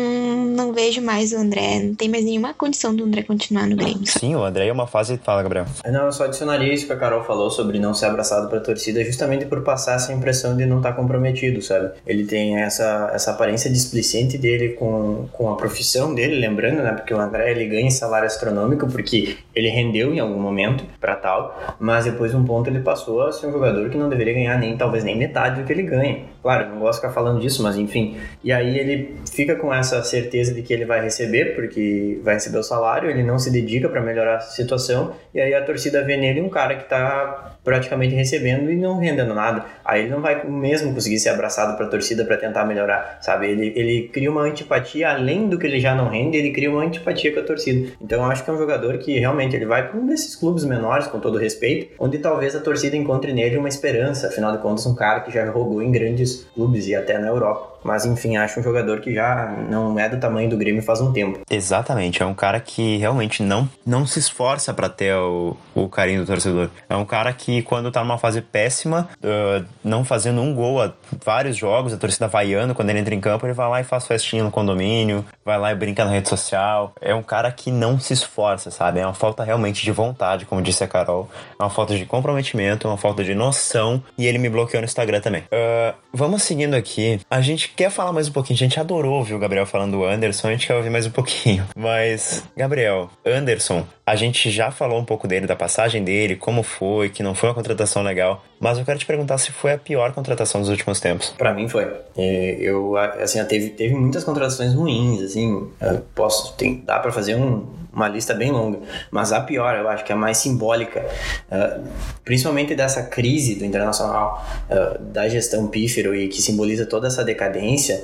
não 0.46 0.72
vejo 0.72 1.00
mais 1.00 1.32
o 1.32 1.36
André, 1.36 1.80
não 1.80 1.94
tem 1.94 2.08
mais 2.08 2.24
nenhuma 2.24 2.54
condição 2.54 2.94
do 2.94 3.04
André 3.04 3.22
continuar 3.22 3.66
no 3.66 3.76
Grêmio. 3.76 4.06
sabe? 4.06 4.20
Sim, 4.20 4.34
o 4.34 4.44
André 4.44 4.66
é 4.66 4.72
uma 4.72 4.86
fase. 4.86 5.20
Fala, 5.22 5.42
Gabriel. 5.42 5.66
Não, 5.84 6.06
eu 6.06 6.12
só 6.12 6.24
adicionaria 6.24 6.72
isso 6.72 6.86
que 6.86 6.92
a 6.92 6.96
Carol 6.96 7.24
falou 7.24 7.50
sobre 7.50 7.78
não 7.78 7.94
ser 7.94 8.06
abraçado 8.06 8.48
pela 8.48 8.60
torcida, 8.60 9.04
justamente 9.04 9.46
por 9.46 9.62
passar 9.62 9.96
essa 9.96 10.12
impressão 10.12 10.56
de 10.56 10.66
não 10.66 10.78
estar 10.78 10.92
comprometido, 10.94 11.62
sabe? 11.62 11.90
Ele 12.06 12.24
tem 12.24 12.56
essa, 12.56 13.10
essa 13.14 13.30
aparência 13.30 13.70
displicente 13.70 14.38
dele 14.38 14.70
com, 14.70 15.28
com 15.32 15.50
a 15.50 15.56
profissão 15.56 16.14
dele, 16.14 16.36
lembrando, 16.36 16.71
né? 16.80 16.92
Porque 16.92 17.12
o 17.12 17.18
André 17.18 17.50
ele 17.50 17.66
ganha 17.66 17.90
salário 17.90 18.26
astronômico 18.26 18.86
porque 18.86 19.36
ele 19.54 19.68
rendeu 19.68 20.14
em 20.14 20.20
algum 20.20 20.40
momento 20.40 20.84
para 21.00 21.16
tal, 21.16 21.60
mas 21.80 22.04
depois 22.04 22.30
de 22.30 22.36
um 22.36 22.44
ponto 22.44 22.70
ele 22.70 22.80
passou 22.80 23.22
a 23.22 23.32
ser 23.32 23.48
um 23.48 23.52
jogador 23.52 23.90
que 23.90 23.98
não 23.98 24.08
deveria 24.08 24.34
ganhar 24.34 24.58
nem 24.58 24.76
talvez 24.76 25.02
nem 25.02 25.16
metade 25.16 25.60
do 25.60 25.66
que 25.66 25.72
ele 25.72 25.82
ganha. 25.82 26.20
Claro, 26.42 26.70
não 26.70 26.80
gosto 26.80 27.00
de 27.00 27.06
ficar 27.06 27.14
falando 27.14 27.40
disso, 27.40 27.62
mas 27.62 27.76
enfim. 27.76 28.16
E 28.42 28.52
aí 28.52 28.78
ele 28.78 29.16
fica 29.30 29.56
com 29.56 29.72
essa 29.72 30.02
certeza 30.02 30.52
de 30.52 30.62
que 30.62 30.72
ele 30.72 30.84
vai 30.84 31.00
receber, 31.00 31.54
porque 31.54 32.20
vai 32.24 32.34
receber 32.34 32.58
o 32.58 32.62
salário, 32.62 33.08
ele 33.08 33.22
não 33.22 33.38
se 33.38 33.50
dedica 33.50 33.88
para 33.88 34.00
melhorar 34.00 34.36
a 34.36 34.40
situação, 34.40 35.14
e 35.32 35.40
aí 35.40 35.54
a 35.54 35.64
torcida 35.64 36.02
vê 36.02 36.16
nele 36.16 36.40
um 36.40 36.48
cara 36.48 36.74
que 36.74 36.88
tá 36.88 37.56
praticamente 37.64 38.14
recebendo 38.14 38.70
e 38.70 38.76
não 38.76 38.98
rendendo 38.98 39.34
nada. 39.34 39.64
Aí 39.84 40.02
ele 40.02 40.10
não 40.10 40.20
vai 40.20 40.44
mesmo 40.44 40.92
conseguir 40.92 41.18
ser 41.18 41.28
abraçado 41.28 41.76
para 41.76 41.86
a 41.86 41.88
torcida 41.88 42.24
para 42.24 42.36
tentar 42.36 42.64
melhorar, 42.64 43.18
sabe? 43.20 43.48
Ele, 43.48 43.72
ele 43.76 44.08
cria 44.12 44.30
uma 44.30 44.42
antipatia 44.42 45.10
além 45.10 45.48
do 45.48 45.58
que 45.58 45.66
ele 45.66 45.78
já 45.78 45.94
não 45.94 46.08
rende, 46.08 46.36
ele 46.36 46.50
cria 46.50 46.61
uma 46.68 46.82
antipatia 46.82 47.32
com 47.32 47.40
a 47.40 47.42
torcida. 47.42 47.92
Então 48.00 48.22
eu 48.22 48.30
acho 48.30 48.44
que 48.44 48.50
é 48.50 48.52
um 48.52 48.58
jogador 48.58 48.98
que 48.98 49.18
realmente 49.18 49.56
ele 49.56 49.66
vai 49.66 49.88
para 49.88 49.98
um 49.98 50.06
desses 50.06 50.36
clubes 50.36 50.64
menores, 50.64 51.06
com 51.06 51.20
todo 51.20 51.38
respeito, 51.38 51.94
onde 51.98 52.18
talvez 52.18 52.54
a 52.54 52.60
torcida 52.60 52.96
encontre 52.96 53.32
nele 53.32 53.56
uma 53.56 53.68
esperança. 53.68 54.28
Afinal 54.28 54.52
de 54.52 54.58
contas, 54.58 54.86
um 54.86 54.94
cara 54.94 55.20
que 55.20 55.32
já 55.32 55.46
jogou 55.46 55.82
em 55.82 55.90
grandes 55.90 56.46
clubes 56.54 56.86
e 56.86 56.94
até 56.94 57.18
na 57.18 57.28
Europa. 57.28 57.71
Mas 57.84 58.04
enfim, 58.04 58.36
acho 58.36 58.60
um 58.60 58.62
jogador 58.62 59.00
que 59.00 59.12
já 59.14 59.46
não 59.68 59.98
é 59.98 60.08
do 60.08 60.18
tamanho 60.18 60.48
do 60.48 60.56
Grêmio 60.56 60.82
faz 60.82 61.00
um 61.00 61.12
tempo. 61.12 61.40
Exatamente, 61.50 62.22
é 62.22 62.26
um 62.26 62.34
cara 62.34 62.60
que 62.60 62.96
realmente 62.96 63.42
não, 63.42 63.68
não 63.84 64.06
se 64.06 64.18
esforça 64.18 64.72
para 64.72 64.88
ter 64.88 65.14
o, 65.14 65.56
o 65.74 65.88
carinho 65.88 66.20
do 66.20 66.26
torcedor. 66.26 66.70
É 66.88 66.96
um 66.96 67.04
cara 67.04 67.32
que 67.32 67.62
quando 67.62 67.90
tá 67.90 68.00
numa 68.00 68.18
fase 68.18 68.40
péssima, 68.40 69.08
uh, 69.18 69.64
não 69.82 70.04
fazendo 70.04 70.40
um 70.40 70.54
gol 70.54 70.80
a 70.80 70.92
vários 71.24 71.56
jogos, 71.56 71.92
a 71.92 71.96
torcida 71.96 72.28
vaiando, 72.28 72.74
quando 72.74 72.90
ele 72.90 73.00
entra 73.00 73.14
em 73.14 73.20
campo, 73.20 73.46
ele 73.46 73.52
vai 73.52 73.68
lá 73.68 73.80
e 73.80 73.84
faz 73.84 74.06
festinha 74.06 74.44
no 74.44 74.50
condomínio, 74.50 75.24
vai 75.44 75.58
lá 75.58 75.72
e 75.72 75.74
brinca 75.74 76.04
na 76.04 76.10
rede 76.10 76.28
social. 76.28 76.92
É 77.00 77.14
um 77.14 77.22
cara 77.22 77.50
que 77.50 77.70
não 77.70 77.98
se 77.98 78.12
esforça, 78.12 78.70
sabe? 78.70 79.00
É 79.00 79.06
uma 79.06 79.14
falta 79.14 79.44
realmente 79.44 79.82
de 79.82 79.90
vontade, 79.90 80.46
como 80.46 80.62
disse 80.62 80.84
a 80.84 80.88
Carol. 80.88 81.28
É 81.58 81.62
uma 81.62 81.70
falta 81.70 81.96
de 81.96 82.06
comprometimento, 82.06 82.86
é 82.86 82.90
uma 82.90 82.96
falta 82.96 83.24
de 83.24 83.34
noção. 83.34 84.02
E 84.16 84.26
ele 84.26 84.38
me 84.38 84.48
bloqueou 84.48 84.80
no 84.80 84.84
Instagram 84.84 85.20
também. 85.20 85.42
Uh, 85.42 85.94
vamos 86.12 86.42
seguindo 86.42 86.74
aqui. 86.74 87.20
A 87.30 87.40
gente 87.40 87.71
quer 87.76 87.90
falar 87.90 88.12
mais 88.12 88.28
um 88.28 88.32
pouquinho. 88.32 88.56
A 88.56 88.58
gente 88.58 88.78
adorou 88.78 89.14
ouvir 89.14 89.34
o 89.34 89.38
Gabriel 89.38 89.66
falando 89.66 89.92
do 89.92 90.04
Anderson, 90.04 90.48
a 90.48 90.50
gente 90.52 90.66
quer 90.66 90.74
ouvir 90.74 90.90
mais 90.90 91.06
um 91.06 91.10
pouquinho. 91.10 91.64
Mas, 91.76 92.44
Gabriel, 92.56 93.10
Anderson, 93.24 93.86
a 94.06 94.14
gente 94.16 94.50
já 94.50 94.70
falou 94.70 94.98
um 94.98 95.04
pouco 95.04 95.26
dele, 95.26 95.46
da 95.46 95.56
passagem 95.56 96.02
dele, 96.02 96.36
como 96.36 96.62
foi, 96.62 97.08
que 97.08 97.22
não 97.22 97.34
foi 97.34 97.48
uma 97.48 97.54
contratação 97.54 98.02
legal. 98.02 98.44
Mas 98.60 98.78
eu 98.78 98.84
quero 98.84 98.98
te 98.98 99.06
perguntar 99.06 99.38
se 99.38 99.50
foi 99.52 99.72
a 99.72 99.78
pior 99.78 100.12
contratação 100.12 100.60
dos 100.60 100.70
últimos 100.70 101.00
tempos. 101.00 101.34
Para 101.36 101.52
mim 101.52 101.68
foi. 101.68 101.86
Eu, 102.16 102.96
assim, 102.96 103.42
teve, 103.44 103.70
teve 103.70 103.94
muitas 103.94 104.24
contratações 104.24 104.74
ruins, 104.74 105.20
assim. 105.20 105.68
posso, 106.14 106.54
tem, 106.54 106.82
dá 106.84 106.98
para 106.98 107.10
fazer 107.10 107.34
um, 107.34 107.66
uma 107.92 108.08
lista 108.08 108.34
bem 108.34 108.50
longa. 108.50 108.78
Mas 109.10 109.32
a 109.32 109.40
pior, 109.40 109.76
eu 109.76 109.88
acho 109.88 110.04
que 110.04 110.12
é 110.12 110.14
a 110.14 110.18
mais 110.18 110.38
simbólica, 110.38 111.04
uh, 111.50 111.82
principalmente 112.24 112.74
dessa 112.74 113.02
crise 113.02 113.54
do 113.54 113.64
internacional, 113.64 114.44
uh, 114.70 115.02
da 115.02 115.28
gestão 115.28 115.66
pífero 115.68 116.14
e 116.14 116.28
que 116.28 116.40
simboliza 116.40 116.86
toda 116.86 117.06
essa 117.06 117.24
decadência, 117.24 118.02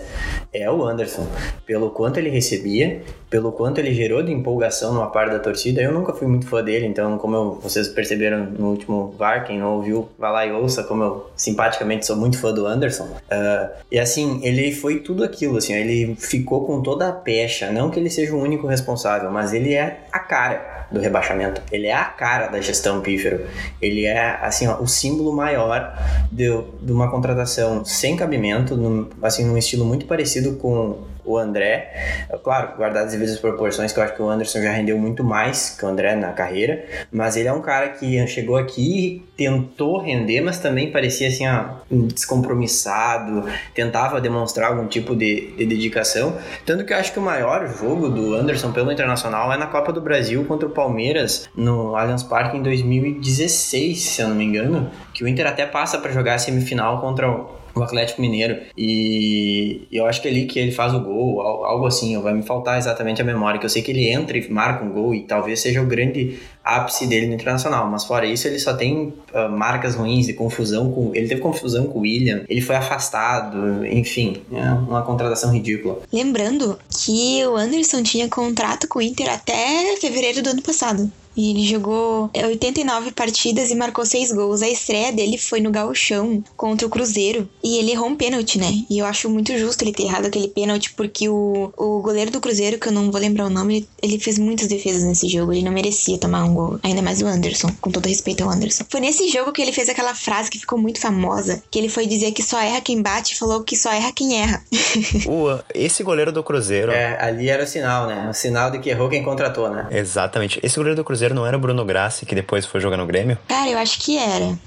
é 0.53 0.71
o 0.71 0.85
Anderson. 0.85 1.27
Pelo 1.67 1.91
quanto 1.91 2.19
ele 2.19 2.31
recebia, 2.31 3.03
pelo 3.31 3.53
quanto 3.53 3.79
ele 3.79 3.93
gerou 3.93 4.23
de 4.23 4.33
empolgação 4.33 4.95
numa 4.95 5.11
parte 5.11 5.33
da 5.33 5.39
torcida. 5.39 5.81
Eu 5.81 5.93
nunca 5.93 6.13
fui 6.13 6.27
muito 6.27 6.47
fã 6.47 6.63
dele, 6.63 6.87
então, 6.87 7.19
como 7.19 7.37
eu, 7.37 7.61
vocês 7.63 7.89
perceberam 7.89 8.47
no 8.47 8.71
último 8.71 9.15
VAR, 9.19 9.45
quem 9.45 9.59
não 9.59 9.75
ouviu, 9.75 10.09
vai 10.19 10.33
lá 10.33 10.47
e 10.47 10.53
ouça, 10.53 10.83
como 10.85 11.03
eu 11.03 11.31
simpaticamente 11.37 12.07
sou 12.07 12.17
muito 12.17 12.39
fã 12.39 12.53
do 12.53 12.67
Anderson. 12.67 13.05
Uh, 13.05 13.69
e 13.91 13.99
assim, 13.99 14.41
ele 14.43 14.73
foi 14.73 15.01
tudo 15.01 15.23
aquilo, 15.25 15.59
assim, 15.59 15.75
ele 15.75 16.17
ficou 16.17 16.67
com 16.67 16.83
toda 16.83 17.09
a 17.09 17.13
pecha. 17.13 17.71
Não 17.71 17.91
que 17.91 17.99
ele 18.01 18.11
seja 18.11 18.35
o 18.35 18.41
único 18.41 18.67
responsável, 18.67 19.31
mas 19.31 19.53
ele 19.53 19.75
é 19.75 19.78
a 19.79 20.19
cara 20.19 20.87
do 20.91 21.01
rebaixamento. 21.01 21.61
Ele 21.71 21.87
é 21.87 21.95
a 21.95 22.05
cara 22.05 22.49
da 22.49 22.61
gestão 22.61 23.01
pífero. 23.01 23.47
Ele 23.81 24.07
é, 24.07 24.39
assim, 24.43 24.67
ó, 24.67 24.81
o 24.81 24.87
símbolo 24.87 25.33
maior 25.33 25.97
de, 26.33 26.47
de 26.81 26.93
uma 26.93 27.11
contratação 27.11 27.85
sem 27.85 28.17
cabimento, 28.17 28.77
num, 28.77 29.09
assim, 29.23 29.45
num 29.45 29.57
estilo 29.57 29.85
muito 29.85 30.07
parecido 30.07 30.57
com 30.57 30.99
o 31.29 31.37
André. 31.37 32.27
Claro, 32.43 32.77
guardadas 32.77 33.09
as 33.09 33.13
devidas 33.13 33.39
proporções, 33.39 33.93
que 33.93 33.99
eu 33.99 34.03
acho 34.03 34.15
que 34.15 34.23
o 34.23 34.31
Anderson 34.31 34.63
já 34.63 34.71
rendeu 34.71 34.99
muito 34.99 35.23
mais 35.23 35.77
que 35.79 35.85
o 35.85 35.89
André 35.89 36.17
na 36.17 36.33
carreira, 36.33 36.85
mas 37.13 37.37
ele 37.37 37.49
é 37.49 37.53
um 37.53 37.61
cara 37.61 37.91
que 37.91 38.27
chegou 38.27 38.57
aqui, 38.57 39.23
tentou 39.37 39.99
render, 39.99 40.41
mas 40.41 40.59
também 40.59 40.91
parecia 40.91 41.29
assim, 41.29 41.47
ó, 41.47 41.65
descompromissado, 41.91 43.45
tentava 43.75 44.21
demonstrar 44.21 44.71
algum 44.71 44.87
tipo 44.87 45.15
de, 45.15 45.53
de 45.57 45.67
dedicação. 45.67 46.37
Tanto 46.65 46.85
que 46.85 46.93
eu 46.93 46.97
acho 46.97 47.13
que 47.13 47.19
o 47.19 47.23
maior 47.23 47.67
jogo 47.69 48.09
do 48.09 48.35
Anderson 48.35 48.73
pelo 48.73 48.91
Internacional 48.91 49.53
é 49.53 49.59
na 49.59 49.67
Copa 49.67 49.93
do 49.93 50.01
Brasil 50.01 50.45
contra 50.47 50.67
o 50.67 50.71
Palmeiras 50.71 51.49
no 51.55 51.95
Allianz 51.95 52.23
Parque 52.23 52.57
em 52.57 52.63
2016, 52.63 54.01
se 54.01 54.23
eu 54.23 54.29
não 54.29 54.35
me 54.35 54.45
engano, 54.45 54.91
que 55.13 55.23
o 55.23 55.29
Inter 55.29 55.47
até 55.47 55.67
passa 55.67 55.99
para 55.99 56.11
jogar 56.11 56.35
a 56.35 56.39
semifinal 56.39 57.01
contra 57.01 57.31
o 57.31 57.58
o 57.81 57.83
Atlético 57.83 58.21
Mineiro. 58.21 58.59
E 58.77 59.87
eu 59.91 60.07
acho 60.07 60.21
que 60.21 60.29
é 60.29 60.31
ali 60.31 60.47
que 60.47 60.59
ele 60.59 60.73
faz 60.73 60.95
o 60.95 61.01
gol, 61.01 61.41
algo 61.41 61.87
assim. 61.87 62.21
Vai 62.21 62.35
me 62.35 62.43
faltar 62.43 62.79
exatamente 62.79 63.21
a 63.23 63.25
memória, 63.25 63.59
que 63.59 63.67
eu 63.67 63.71
sei 63.71 63.83
que 63.83 63.91
ele 63.91 64.09
entra 64.09 64.37
e 64.37 64.51
marca 64.51 64.85
um 64.85 64.91
gol 64.91 65.15
e 65.15 65.23
talvez 65.23 65.61
seja 65.61 65.83
o 65.83 65.87
grande 65.87 66.39
ápice 66.65 67.07
dele 67.07 67.27
no 67.27 67.35
Internacional. 67.35 67.89
Mas 67.91 68.05
fora 68.05 68.27
isso, 68.27 68.47
ele 68.47 68.59
só 68.59 68.75
tem 68.75 69.15
uh, 69.35 69.49
marcas 69.51 69.95
ruins 69.95 70.27
de 70.27 70.35
confusão 70.35 70.93
com. 70.93 71.15
Ele 71.15 71.27
teve 71.27 71.41
confusão 71.41 71.87
com 71.87 72.01
o 72.01 72.03
William, 72.03 72.45
ele 72.49 72.61
foi 72.61 72.77
afastado, 72.77 73.87
enfim, 73.87 74.37
é 74.53 74.71
uma 74.73 75.03
contratação 75.03 75.53
ridícula. 75.53 76.01
Lembrando 76.13 76.79
que 76.91 77.45
o 77.47 77.57
Anderson 77.57 78.03
tinha 78.03 78.29
contrato 78.29 78.87
com 78.89 78.99
o 78.99 79.03
Inter 79.03 79.33
até 79.33 79.97
fevereiro 80.01 80.43
do 80.43 80.51
ano 80.51 80.63
passado. 80.63 81.11
E 81.39 81.51
ele 81.51 81.65
jogou 81.65 82.29
89 82.35 83.13
partidas 83.13 83.71
e 83.71 83.77
marcou 83.77 84.05
6 84.05 84.33
gols. 84.33 84.61
A 84.61 84.69
estreia 84.69 85.13
dele 85.13 85.39
foi 85.39 85.61
no 85.61 85.71
Gauchão 85.71 86.43
contra 86.57 86.85
o 86.85 86.91
Cruzeiro. 86.91 87.49
E 87.63 87.79
ele 87.79 87.93
errou 87.93 88.09
um 88.09 88.17
pênalti, 88.17 88.59
né? 88.59 88.85
E 88.91 88.99
eu 88.99 89.07
acho 89.07 89.31
muito 89.31 89.57
justo 89.57 89.83
ele 89.83 89.93
ter 89.93 90.03
errado 90.03 90.27
aquele 90.27 90.49
pênalti, 90.49 90.93
porque 90.95 91.29
o, 91.29 91.73
o 91.77 92.03
goleiro 92.03 92.33
do 92.33 92.41
Cruzeiro, 92.41 92.77
que 92.77 92.89
eu 92.89 92.93
não 92.93 93.13
vou 93.13 93.21
lembrar 93.21 93.47
o 93.47 93.51
nome, 93.51 93.77
ele, 93.77 93.89
ele 94.03 94.19
fez 94.19 94.37
muitas 94.37 94.67
defesas 94.67 95.05
nesse 95.05 95.29
jogo. 95.29 95.53
Ele 95.53 95.63
não 95.63 95.71
merecia 95.71 96.19
tomar 96.19 96.43
um 96.43 96.55
gol. 96.55 96.81
Ainda 96.83 97.03
mais 97.03 97.23
o 97.23 97.27
Anderson, 97.29 97.71
com 97.81 97.93
todo 97.93 98.09
respeito 98.09 98.43
ao 98.43 98.51
Anderson. 98.51 98.85
Foi 98.91 98.99
nesse 98.99 99.29
jogo 99.29 99.53
que 99.53 99.63
ele 99.63 99.71
fez 99.71 99.89
aquela 99.89 100.17
frase 100.17 100.51
que 100.51 100.59
ficou 100.59 100.77
muito 100.77 101.01
famosa, 101.01 101.63
que 101.71 101.79
ele 101.79 101.89
foi 101.89 102.09
dizer 102.09 102.33
que 102.33 102.43
só 102.43 102.61
erra 102.61 102.81
quem 102.81 103.01
bate 103.01 103.35
e 103.35 103.39
falou 103.39 103.63
que 103.63 103.77
só 103.77 103.93
erra 103.93 104.11
quem 104.13 104.41
erra. 104.41 104.61
o, 105.25 105.57
esse 105.73 106.03
goleiro 106.03 106.33
do 106.33 106.43
Cruzeiro. 106.43 106.91
É, 106.91 107.17
ali 107.23 107.49
era 107.49 107.63
o 107.63 107.67
sinal, 107.67 108.09
né? 108.09 108.29
O 108.29 108.35
sinal 108.35 108.73
de 108.73 108.81
que 108.81 108.91
errou 108.91 109.09
quem 109.09 109.23
contratou, 109.23 109.71
né? 109.71 109.87
Exatamente. 109.93 110.59
Esse 110.65 110.77
goleiro 110.77 110.97
do 110.97 111.05
Cruzeiro 111.05 111.28
não 111.35 111.47
era 111.47 111.57
o 111.57 111.61
Bruno 111.61 111.85
Grassi, 111.85 112.27
que 112.27 112.35
depois 112.35 112.67
foi 112.67 112.81
jogar 112.81 112.97
no 112.97 113.07
Grêmio? 113.07 113.39
Cara, 113.49 113.71
eu 113.71 113.79
acho 113.79 113.99
que 114.01 114.17
era. 114.17 114.59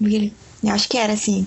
Eu 0.00 0.72
acho 0.72 0.88
que 0.88 0.98
era, 0.98 1.16
sim. 1.16 1.46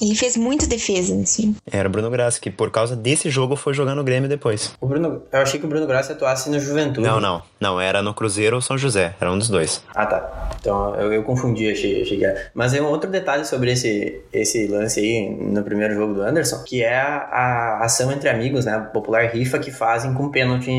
Ele 0.00 0.14
fez 0.14 0.36
muita 0.36 0.66
defesa, 0.66 1.14
assim. 1.20 1.56
Era 1.70 1.88
o 1.88 1.90
Bruno 1.90 2.10
Grassi, 2.10 2.40
que 2.40 2.50
por 2.50 2.70
causa 2.70 2.94
desse 2.94 3.30
jogo 3.30 3.56
foi 3.56 3.72
jogar 3.72 3.94
no 3.94 4.04
Grêmio 4.04 4.28
depois. 4.28 4.74
O 4.80 4.86
Bruno, 4.86 5.22
eu 5.32 5.40
achei 5.40 5.58
que 5.58 5.66
o 5.66 5.68
Bruno 5.68 5.86
Grassi 5.86 6.12
atuasse 6.12 6.50
no 6.50 6.58
Juventude. 6.58 7.06
Não, 7.06 7.20
não. 7.20 7.42
Não, 7.58 7.80
era 7.80 8.02
no 8.02 8.12
Cruzeiro 8.12 8.56
ou 8.56 8.62
São 8.62 8.76
José. 8.76 9.14
Era 9.20 9.32
um 9.32 9.38
dos 9.38 9.48
dois. 9.48 9.82
Ah, 9.94 10.06
tá. 10.06 10.50
Então 10.60 10.94
eu, 10.96 11.12
eu 11.12 11.22
confundi, 11.22 11.70
achei, 11.70 12.02
achei 12.02 12.18
que 12.18 12.24
era. 12.24 12.50
Mas 12.54 12.72
tem 12.72 12.80
um 12.80 12.88
outro 12.88 13.10
detalhe 13.10 13.44
sobre 13.44 13.72
esse, 13.72 14.20
esse 14.32 14.66
lance 14.66 15.00
aí 15.00 15.30
no 15.30 15.62
primeiro 15.62 15.94
jogo 15.94 16.14
do 16.14 16.22
Anderson, 16.22 16.62
que 16.64 16.82
é 16.82 16.96
a, 16.96 17.16
a 17.16 17.84
ação 17.84 18.12
entre 18.12 18.28
amigos, 18.28 18.64
né? 18.64 18.74
A 18.74 18.80
popular 18.80 19.24
rifa 19.26 19.58
que 19.58 19.70
fazem 19.70 20.12
com 20.12 20.28
pênalti 20.28 20.70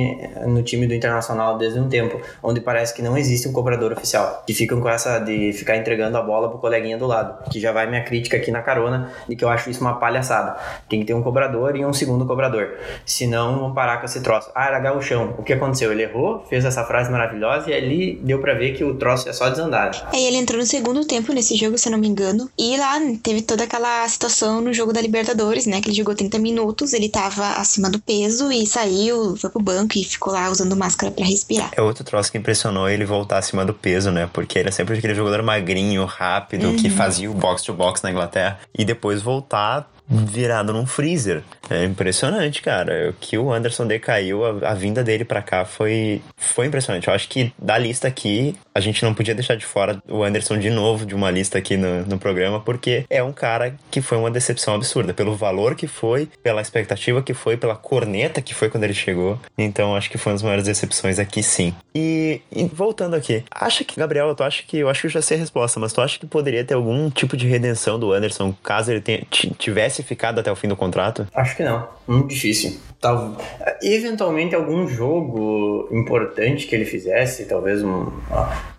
no 0.45 0.61
time 0.61 0.85
do 0.85 0.93
Internacional 0.93 1.57
desde 1.57 1.79
um 1.79 1.89
tempo, 1.89 2.21
onde 2.43 2.61
parece 2.61 2.93
que 2.93 3.01
não 3.01 3.17
existe 3.17 3.47
um 3.47 3.53
cobrador 3.53 3.93
oficial. 3.93 4.43
Que 4.45 4.53
ficam 4.53 4.79
com 4.79 4.89
essa 4.89 5.19
de 5.19 5.53
ficar 5.53 5.75
entregando 5.77 6.17
a 6.17 6.21
bola 6.21 6.49
pro 6.49 6.59
coleguinha 6.59 6.97
do 6.97 7.07
lado. 7.07 7.49
Que 7.49 7.59
já 7.59 7.71
vai 7.71 7.87
minha 7.87 8.03
crítica 8.03 8.37
aqui 8.37 8.51
na 8.51 8.61
carona 8.61 9.06
de 9.27 9.35
que 9.35 9.43
eu 9.43 9.49
acho 9.49 9.69
isso 9.69 9.81
uma 9.81 9.95
palhaçada. 9.95 10.57
Tem 10.89 10.99
que 10.99 11.05
ter 11.05 11.13
um 11.13 11.21
cobrador 11.21 11.75
e 11.75 11.85
um 11.85 11.93
segundo 11.93 12.25
cobrador. 12.25 12.75
Senão 13.05 13.59
vão 13.59 13.73
parar 13.73 13.97
com 13.97 14.05
esse 14.05 14.21
troço. 14.21 14.49
Ah, 14.55 14.67
era 14.67 14.79
gauchão. 14.79 15.35
O 15.37 15.43
que 15.43 15.53
aconteceu? 15.53 15.91
Ele 15.91 16.03
errou, 16.03 16.45
fez 16.49 16.65
essa 16.65 16.83
frase 16.83 17.11
maravilhosa 17.11 17.69
e 17.69 17.73
ali 17.73 18.19
deu 18.23 18.39
para 18.39 18.53
ver 18.53 18.73
que 18.73 18.83
o 18.83 18.95
troço 18.95 19.27
é 19.29 19.33
só 19.33 19.49
desandar. 19.49 19.91
Aí 20.11 20.25
ele 20.25 20.37
entrou 20.37 20.59
no 20.59 20.65
segundo 20.65 21.05
tempo 21.05 21.33
nesse 21.33 21.55
jogo, 21.55 21.77
se 21.77 21.87
eu 21.87 21.91
não 21.91 21.99
me 21.99 22.07
engano. 22.07 22.49
E 22.57 22.77
lá 22.77 22.99
teve 23.21 23.41
toda 23.41 23.63
aquela 23.63 24.07
situação 24.07 24.61
no 24.61 24.73
jogo 24.73 24.93
da 24.93 25.01
Libertadores, 25.01 25.65
né? 25.65 25.81
Que 25.81 25.89
ele 25.89 25.97
jogou 25.97 26.15
30 26.15 26.39
minutos, 26.39 26.93
ele 26.93 27.09
tava 27.09 27.53
acima 27.53 27.89
do 27.89 27.99
peso 27.99 28.51
e 28.51 28.65
saiu, 28.65 29.35
foi 29.37 29.49
pro 29.49 29.61
banco 29.61 29.97
e 29.97 30.03
ficou 30.03 30.33
lá 30.33 30.49
usando 30.49 30.75
máscara 30.75 31.11
para 31.11 31.25
respirar. 31.25 31.71
É 31.75 31.81
outro 31.81 32.03
troço 32.03 32.31
que 32.31 32.37
impressionou 32.37 32.89
ele 32.89 33.05
voltar 33.05 33.37
acima 33.37 33.65
do 33.65 33.73
peso, 33.73 34.11
né? 34.11 34.29
Porque 34.31 34.59
ele 34.59 34.69
é 34.69 34.71
sempre 34.71 34.97
aquele 34.97 35.15
jogador 35.15 35.41
magrinho, 35.43 36.05
rápido, 36.05 36.67
uhum. 36.67 36.75
que 36.75 36.89
fazia 36.89 37.29
o 37.29 37.33
box 37.33 37.63
to 37.63 37.73
box 37.73 38.01
na 38.01 38.11
Inglaterra. 38.11 38.59
E 38.77 38.83
depois 38.83 38.96
voltar 39.21 39.89
virado 40.09 40.73
num 40.73 40.85
freezer. 40.85 41.43
É 41.69 41.83
impressionante, 41.83 42.61
cara. 42.61 43.13
Que 43.19 43.37
o 43.37 43.51
Anderson 43.51 43.85
decaiu, 43.85 44.45
a, 44.45 44.71
a 44.71 44.73
vinda 44.73 45.03
dele 45.03 45.25
para 45.25 45.41
cá 45.41 45.65
foi, 45.65 46.21
foi 46.35 46.67
impressionante. 46.67 47.07
Eu 47.07 47.13
acho 47.13 47.27
que 47.27 47.51
da 47.57 47.77
lista 47.77 48.07
aqui, 48.07 48.55
a 48.73 48.79
gente 48.79 49.03
não 49.03 49.13
podia 49.13 49.35
deixar 49.35 49.55
de 49.55 49.65
fora 49.65 50.01
o 50.07 50.23
Anderson 50.23 50.57
de 50.57 50.69
novo 50.69 51.05
de 51.05 51.13
uma 51.13 51.29
lista 51.29 51.57
aqui 51.57 51.75
no, 51.75 52.05
no 52.05 52.17
programa, 52.17 52.59
porque 52.59 53.05
é 53.09 53.21
um 53.21 53.33
cara 53.33 53.75
que 53.91 54.01
foi 54.01 54.17
uma 54.17 54.31
decepção 54.31 54.75
absurda. 54.75 55.13
Pelo 55.13 55.35
valor 55.35 55.75
que 55.75 55.87
foi, 55.87 56.29
pela 56.41 56.61
expectativa 56.61 57.21
que 57.21 57.33
foi, 57.33 57.57
pela 57.57 57.75
corneta 57.75 58.41
que 58.41 58.53
foi 58.53 58.69
quando 58.69 58.85
ele 58.85 58.93
chegou. 58.93 59.39
Então 59.57 59.95
acho 59.95 60.09
que 60.09 60.17
foi 60.17 60.31
uma 60.31 60.35
das 60.35 60.43
maiores 60.43 60.65
decepções 60.65 61.19
aqui 61.19 61.43
sim. 61.43 61.73
E, 61.93 62.41
e 62.51 62.65
voltando 62.65 63.15
aqui, 63.15 63.43
acha 63.51 63.83
que, 63.83 63.99
Gabriel, 63.99 64.33
tu 64.35 64.43
acha 64.43 64.63
que 64.63 64.77
eu 64.77 64.89
acho 64.89 65.01
que 65.01 65.07
eu 65.07 65.11
já 65.11 65.21
sei 65.21 65.37
a 65.37 65.39
resposta, 65.39 65.79
mas 65.79 65.91
tu 65.91 66.01
acha 66.01 66.19
que 66.19 66.25
poderia 66.25 66.63
ter 66.63 66.75
algum 66.75 67.09
tipo 67.09 67.35
de 67.35 67.47
redenção 67.47 67.99
do 67.99 68.13
Anderson 68.13 68.53
caso 68.63 68.91
ele 68.91 69.01
tenha, 69.01 69.23
tivesse 69.57 69.96
ficado 70.03 70.39
até 70.39 70.51
o 70.51 70.55
fim 70.55 70.67
do 70.67 70.75
contrato? 70.75 71.27
Acho 71.33 71.55
que 71.55 71.63
não. 71.63 71.87
Muito 72.07 72.29
difícil. 72.29 72.79
Tal, 72.99 73.37
eventualmente 73.81 74.55
algum 74.55 74.87
jogo 74.87 75.87
importante 75.91 76.65
que 76.65 76.73
ele 76.73 76.85
fizesse, 76.85 77.45
talvez 77.45 77.83
um, 77.83 78.11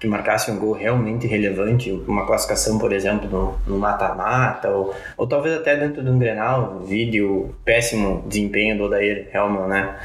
que 0.01 0.09
marcasse 0.09 0.51
um 0.51 0.59
gol 0.59 0.73
realmente 0.73 1.27
relevante, 1.27 1.93
uma 2.07 2.27
classificação, 2.27 2.79
por 2.79 2.93
exemplo, 2.93 3.59
no 3.67 3.79
mata-mata, 3.79 4.71
ou, 4.71 4.95
ou 5.17 5.27
talvez 5.27 5.57
até 5.57 5.77
dentro 5.77 6.03
de 6.03 6.11
um 6.11 6.19
Grenal, 6.19 6.81
vídeo 6.81 7.55
péssimo 7.65 8.25
desempenho 8.27 8.77
do 8.77 8.85
Odair 8.85 9.29
Helman, 9.33 9.69
né? 9.69 9.97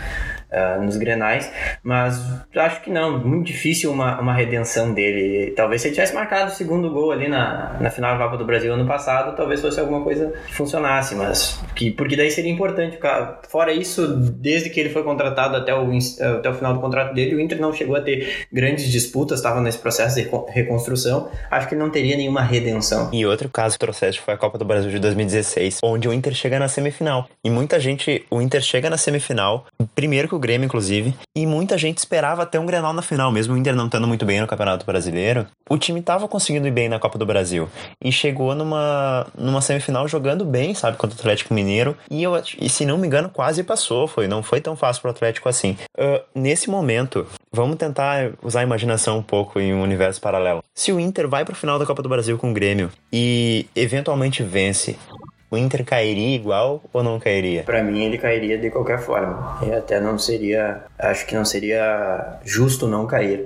Uh, 0.53 0.81
nos 0.81 0.97
Grenais, 0.97 1.51
mas 1.83 2.21
acho 2.55 2.81
que 2.81 2.89
não, 2.89 3.19
muito 3.19 3.47
difícil 3.47 3.91
uma, 3.91 4.19
uma 4.19 4.33
redenção 4.33 4.93
dele. 4.93 5.51
Talvez 5.55 5.81
se 5.81 5.87
ele 5.87 5.95
tivesse 5.95 6.13
marcado 6.13 6.51
o 6.51 6.53
segundo 6.53 6.89
gol 6.91 7.11
ali 7.11 7.27
na, 7.27 7.77
na 7.79 7.89
final 7.89 8.17
da 8.17 8.23
Copa 8.23 8.37
do 8.37 8.45
Brasil 8.45 8.73
ano 8.73 8.85
passado, 8.85 9.35
talvez 9.35 9.61
fosse 9.61 9.79
alguma 9.79 10.01
coisa 10.03 10.33
que 10.47 10.53
funcionasse, 10.53 11.15
mas 11.15 11.61
que, 11.75 11.91
porque 11.91 12.15
daí 12.15 12.31
seria 12.31 12.51
importante. 12.51 12.97
Fora 13.49 13.73
isso, 13.73 14.07
desde 14.15 14.69
que 14.69 14.79
ele 14.79 14.89
foi 14.89 15.03
contratado 15.03 15.55
até 15.55 15.73
o, 15.73 15.89
até 16.37 16.49
o 16.49 16.53
final 16.53 16.73
do 16.73 16.79
contrato 16.79 17.13
dele, 17.13 17.35
o 17.35 17.39
Inter 17.39 17.59
não 17.59 17.73
chegou 17.73 17.95
a 17.95 18.01
ter 18.01 18.47
grandes 18.51 18.89
disputas, 18.91 19.39
estava 19.39 19.61
nesse 19.61 19.77
processo 19.77 20.15
de 20.15 20.29
reconstrução. 20.49 21.29
Acho 21.49 21.67
que 21.67 21.75
ele 21.75 21.81
não 21.81 21.89
teria 21.89 22.15
nenhuma 22.15 22.41
redenção. 22.41 23.09
E 23.11 23.25
outro 23.25 23.49
caso 23.49 23.77
trouxeste 23.77 24.21
foi 24.21 24.33
a 24.33 24.37
Copa 24.37 24.57
do 24.57 24.65
Brasil 24.65 24.89
de 24.89 24.99
2016, 24.99 25.79
onde 25.83 26.07
o 26.07 26.13
Inter 26.13 26.33
chega 26.33 26.59
na 26.59 26.67
semifinal. 26.67 27.27
E 27.43 27.49
muita 27.49 27.79
gente, 27.79 28.25
o 28.29 28.41
Inter 28.41 28.61
chega 28.61 28.89
na 28.89 28.97
semifinal, 28.97 29.65
primeiro 29.95 30.27
que 30.27 30.35
o 30.35 30.39
Grêmio, 30.43 30.65
inclusive, 30.65 31.15
e 31.35 31.45
muita 31.47 31.77
gente 31.77 31.97
esperava 31.97 32.43
até 32.43 32.59
um 32.59 32.65
Grenal 32.65 32.91
na 32.91 33.01
final, 33.01 33.31
mesmo 33.31 33.53
o 33.53 33.57
Inter 33.57 33.75
não 33.75 33.85
estando 33.85 34.05
muito 34.05 34.25
bem 34.25 34.41
no 34.41 34.47
Campeonato 34.47 34.85
Brasileiro. 34.85 35.47
O 35.69 35.77
time 35.77 36.01
tava 36.01 36.27
conseguindo 36.27 36.67
ir 36.67 36.71
bem 36.71 36.89
na 36.89 36.99
Copa 36.99 37.17
do 37.17 37.25
Brasil 37.25 37.69
e 38.03 38.11
chegou 38.11 38.53
numa, 38.53 39.25
numa 39.37 39.61
semifinal 39.61 40.07
jogando 40.07 40.43
bem, 40.43 40.75
sabe, 40.75 40.97
contra 40.97 41.15
o 41.15 41.19
Atlético 41.19 41.53
Mineiro. 41.53 41.97
E, 42.11 42.21
eu, 42.21 42.33
e 42.59 42.69
se 42.69 42.85
não 42.85 42.97
me 42.97 43.07
engano, 43.07 43.29
quase 43.29 43.63
passou, 43.63 44.07
foi, 44.07 44.27
não 44.27 44.43
foi 44.43 44.59
tão 44.59 44.75
fácil 44.75 45.01
pro 45.01 45.11
Atlético 45.11 45.47
assim. 45.47 45.77
Uh, 45.97 46.21
nesse 46.35 46.69
momento, 46.69 47.25
vamos 47.51 47.77
tentar 47.77 48.31
usar 48.43 48.59
a 48.59 48.63
imaginação 48.63 49.17
um 49.19 49.23
pouco 49.23 49.59
em 49.59 49.73
um 49.73 49.81
universo 49.81 50.19
paralelo. 50.19 50.61
Se 50.75 50.91
o 50.91 50.99
Inter 50.99 51.27
vai 51.27 51.45
pro 51.45 51.55
final 51.55 51.79
da 51.79 51.85
Copa 51.85 52.01
do 52.01 52.09
Brasil 52.09 52.37
com 52.37 52.51
o 52.51 52.53
Grêmio 52.53 52.91
e 53.11 53.65
eventualmente 53.75 54.43
vence, 54.43 54.97
o 55.53 55.57
Inter 55.57 55.85
cairia 55.85 56.35
igual 56.35 56.83
ou 56.91 57.03
não 57.03 57.19
cairia? 57.19 57.61
Para 57.61 57.83
mim 57.83 58.03
ele 58.03 58.17
cairia 58.17 58.57
de 58.57 58.71
qualquer 58.71 58.99
forma. 58.99 59.59
E 59.61 59.71
até 59.71 59.99
não 59.99 60.17
seria, 60.17 60.81
acho 60.97 61.27
que 61.27 61.35
não 61.35 61.45
seria 61.45 62.39
justo 62.43 62.87
não 62.87 63.05
cair. 63.05 63.45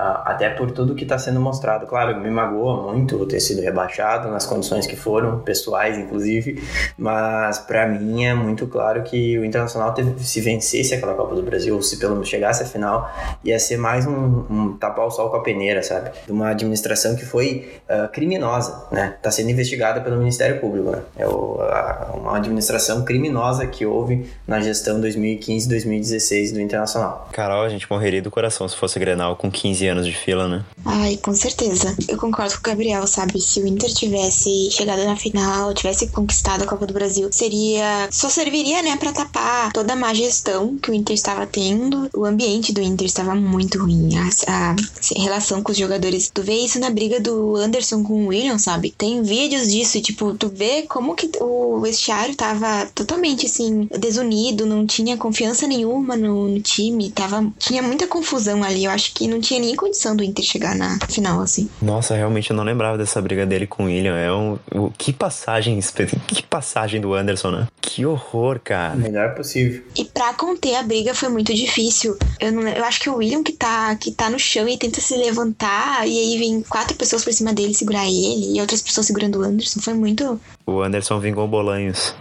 Ah, 0.00 0.22
até 0.26 0.48
por 0.48 0.70
tudo 0.70 0.94
que 0.94 1.02
está 1.02 1.18
sendo 1.18 1.40
mostrado. 1.40 1.84
Claro, 1.84 2.20
me 2.20 2.30
magoa 2.30 2.92
muito 2.92 3.26
ter 3.26 3.40
sido 3.40 3.60
rebaixado 3.60 4.28
nas 4.28 4.46
condições 4.46 4.86
que 4.86 4.94
foram, 4.94 5.40
pessoais 5.40 5.98
inclusive, 5.98 6.62
mas 6.96 7.58
para 7.58 7.84
mim 7.88 8.24
é 8.24 8.32
muito 8.32 8.68
claro 8.68 9.02
que 9.02 9.36
o 9.36 9.44
Internacional 9.44 9.92
teve, 9.92 10.24
se 10.24 10.40
vencesse 10.40 10.94
aquela 10.94 11.14
Copa 11.14 11.34
do 11.34 11.42
Brasil, 11.42 11.82
se 11.82 11.98
pelo 11.98 12.12
menos 12.12 12.28
chegasse 12.28 12.62
à 12.62 12.66
final, 12.66 13.12
ia 13.42 13.58
ser 13.58 13.76
mais 13.76 14.06
um, 14.06 14.44
um 14.48 14.76
tapar 14.76 15.04
o 15.04 15.10
sol 15.10 15.30
com 15.30 15.36
a 15.36 15.42
peneira, 15.42 15.82
sabe? 15.82 16.10
De 16.24 16.30
uma 16.30 16.50
administração 16.50 17.16
que 17.16 17.24
foi 17.24 17.80
uh, 17.90 18.06
criminosa, 18.12 18.86
né? 18.92 19.14
Está 19.16 19.32
sendo 19.32 19.50
investigada 19.50 20.00
pelo 20.00 20.16
Ministério 20.16 20.60
Público, 20.60 20.92
né? 20.92 21.02
É 21.16 21.26
o, 21.26 21.60
a, 21.60 22.12
uma 22.14 22.36
administração 22.36 23.04
criminosa 23.04 23.66
que 23.66 23.84
houve 23.84 24.30
na 24.46 24.60
gestão 24.60 25.00
2015-2016 25.00 26.52
do 26.52 26.60
Internacional. 26.60 27.28
Carol, 27.32 27.64
a 27.64 27.68
gente 27.68 27.90
morreria 27.90 28.22
do 28.22 28.30
coração 28.30 28.68
se 28.68 28.76
fosse 28.76 28.96
Grenal 29.00 29.34
com 29.34 29.50
15 29.50 29.87
anos 29.87 29.87
de 29.96 30.12
fila, 30.12 30.48
né? 30.48 30.64
Ai, 30.84 31.16
com 31.16 31.34
certeza. 31.34 31.94
Eu 32.08 32.16
concordo 32.16 32.54
com 32.54 32.60
o 32.60 32.62
Gabriel, 32.62 33.06
sabe? 33.06 33.40
Se 33.40 33.60
o 33.60 33.66
Inter 33.66 33.92
tivesse 33.92 34.70
chegado 34.70 35.04
na 35.04 35.16
final, 35.16 35.74
tivesse 35.74 36.08
conquistado 36.08 36.62
a 36.62 36.66
Copa 36.66 36.86
do 36.86 36.94
Brasil, 36.94 37.28
seria. 37.30 38.08
Só 38.10 38.28
serviria, 38.28 38.82
né, 38.82 38.96
pra 38.96 39.12
tapar 39.12 39.72
toda 39.72 39.92
a 39.92 39.96
má 39.96 40.14
gestão 40.14 40.76
que 40.78 40.90
o 40.90 40.94
Inter 40.94 41.14
estava 41.14 41.46
tendo. 41.46 42.08
O 42.14 42.24
ambiente 42.24 42.72
do 42.72 42.80
Inter 42.80 43.06
estava 43.06 43.34
muito 43.34 43.78
ruim. 43.78 44.10
A, 44.16 44.72
a 44.72 44.76
relação 45.20 45.62
com 45.62 45.72
os 45.72 45.78
jogadores. 45.78 46.30
Tu 46.32 46.42
vê 46.42 46.54
isso 46.54 46.78
na 46.78 46.90
briga 46.90 47.20
do 47.20 47.56
Anderson 47.56 48.02
com 48.02 48.24
o 48.24 48.26
William, 48.28 48.58
sabe? 48.58 48.94
Tem 48.96 49.22
vídeos 49.22 49.70
disso, 49.70 50.00
tipo, 50.00 50.34
tu 50.34 50.48
vê 50.48 50.82
como 50.82 51.14
que 51.14 51.30
o 51.40 51.80
vestiário 51.80 52.34
tava 52.34 52.86
totalmente 52.94 53.46
assim, 53.46 53.88
desunido, 53.98 54.66
não 54.66 54.86
tinha 54.86 55.16
confiança 55.16 55.66
nenhuma 55.66 56.16
no, 56.16 56.48
no 56.48 56.60
time, 56.60 57.10
tava. 57.10 57.46
Tinha 57.58 57.82
muita 57.82 58.06
confusão 58.06 58.62
ali. 58.62 58.84
Eu 58.84 58.90
acho 58.90 59.12
que 59.14 59.28
não 59.28 59.40
tinha 59.40 59.60
nem 59.60 59.74
condição 59.78 60.14
do 60.14 60.22
Inter 60.22 60.44
chegar 60.44 60.74
na 60.74 60.98
final, 61.08 61.40
assim. 61.40 61.70
Nossa, 61.80 62.14
realmente 62.14 62.50
eu 62.50 62.56
não 62.56 62.64
lembrava 62.64 62.98
dessa 62.98 63.22
briga 63.22 63.46
dele 63.46 63.66
com 63.66 63.84
o 63.84 63.86
William. 63.86 64.16
É 64.16 64.32
um. 64.32 64.58
Que 64.98 65.12
passagem. 65.12 65.80
Que 66.26 66.42
passagem 66.42 67.00
do 67.00 67.14
Anderson, 67.14 67.50
né? 67.50 67.68
Que 67.80 68.04
horror, 68.04 68.60
cara. 68.62 68.96
Melhor 68.96 69.34
possível. 69.34 69.82
E 69.96 70.04
pra 70.04 70.34
conter 70.34 70.74
a 70.74 70.82
briga 70.82 71.14
foi 71.14 71.28
muito 71.28 71.54
difícil. 71.54 72.16
Eu, 72.38 72.52
não, 72.52 72.68
eu 72.68 72.84
acho 72.84 73.00
que 73.00 73.08
o 73.08 73.16
William 73.16 73.42
que 73.42 73.52
tá, 73.52 73.94
que 73.96 74.10
tá 74.10 74.28
no 74.28 74.38
chão 74.38 74.68
e 74.68 74.76
tenta 74.76 75.00
se 75.00 75.16
levantar, 75.16 76.06
e 76.06 76.18
aí 76.18 76.38
vem 76.38 76.62
quatro 76.62 76.96
pessoas 76.96 77.24
por 77.24 77.32
cima 77.32 77.52
dele 77.52 77.74
segurar 77.74 78.06
ele, 78.06 78.56
e 78.56 78.60
outras 78.60 78.82
pessoas 78.82 79.06
segurando 79.06 79.40
o 79.40 79.42
Anderson. 79.42 79.80
Foi 79.80 79.94
muito. 79.94 80.40
O 80.66 80.82
Anderson 80.82 81.18
vingou 81.18 81.48
bolanhos. 81.48 82.14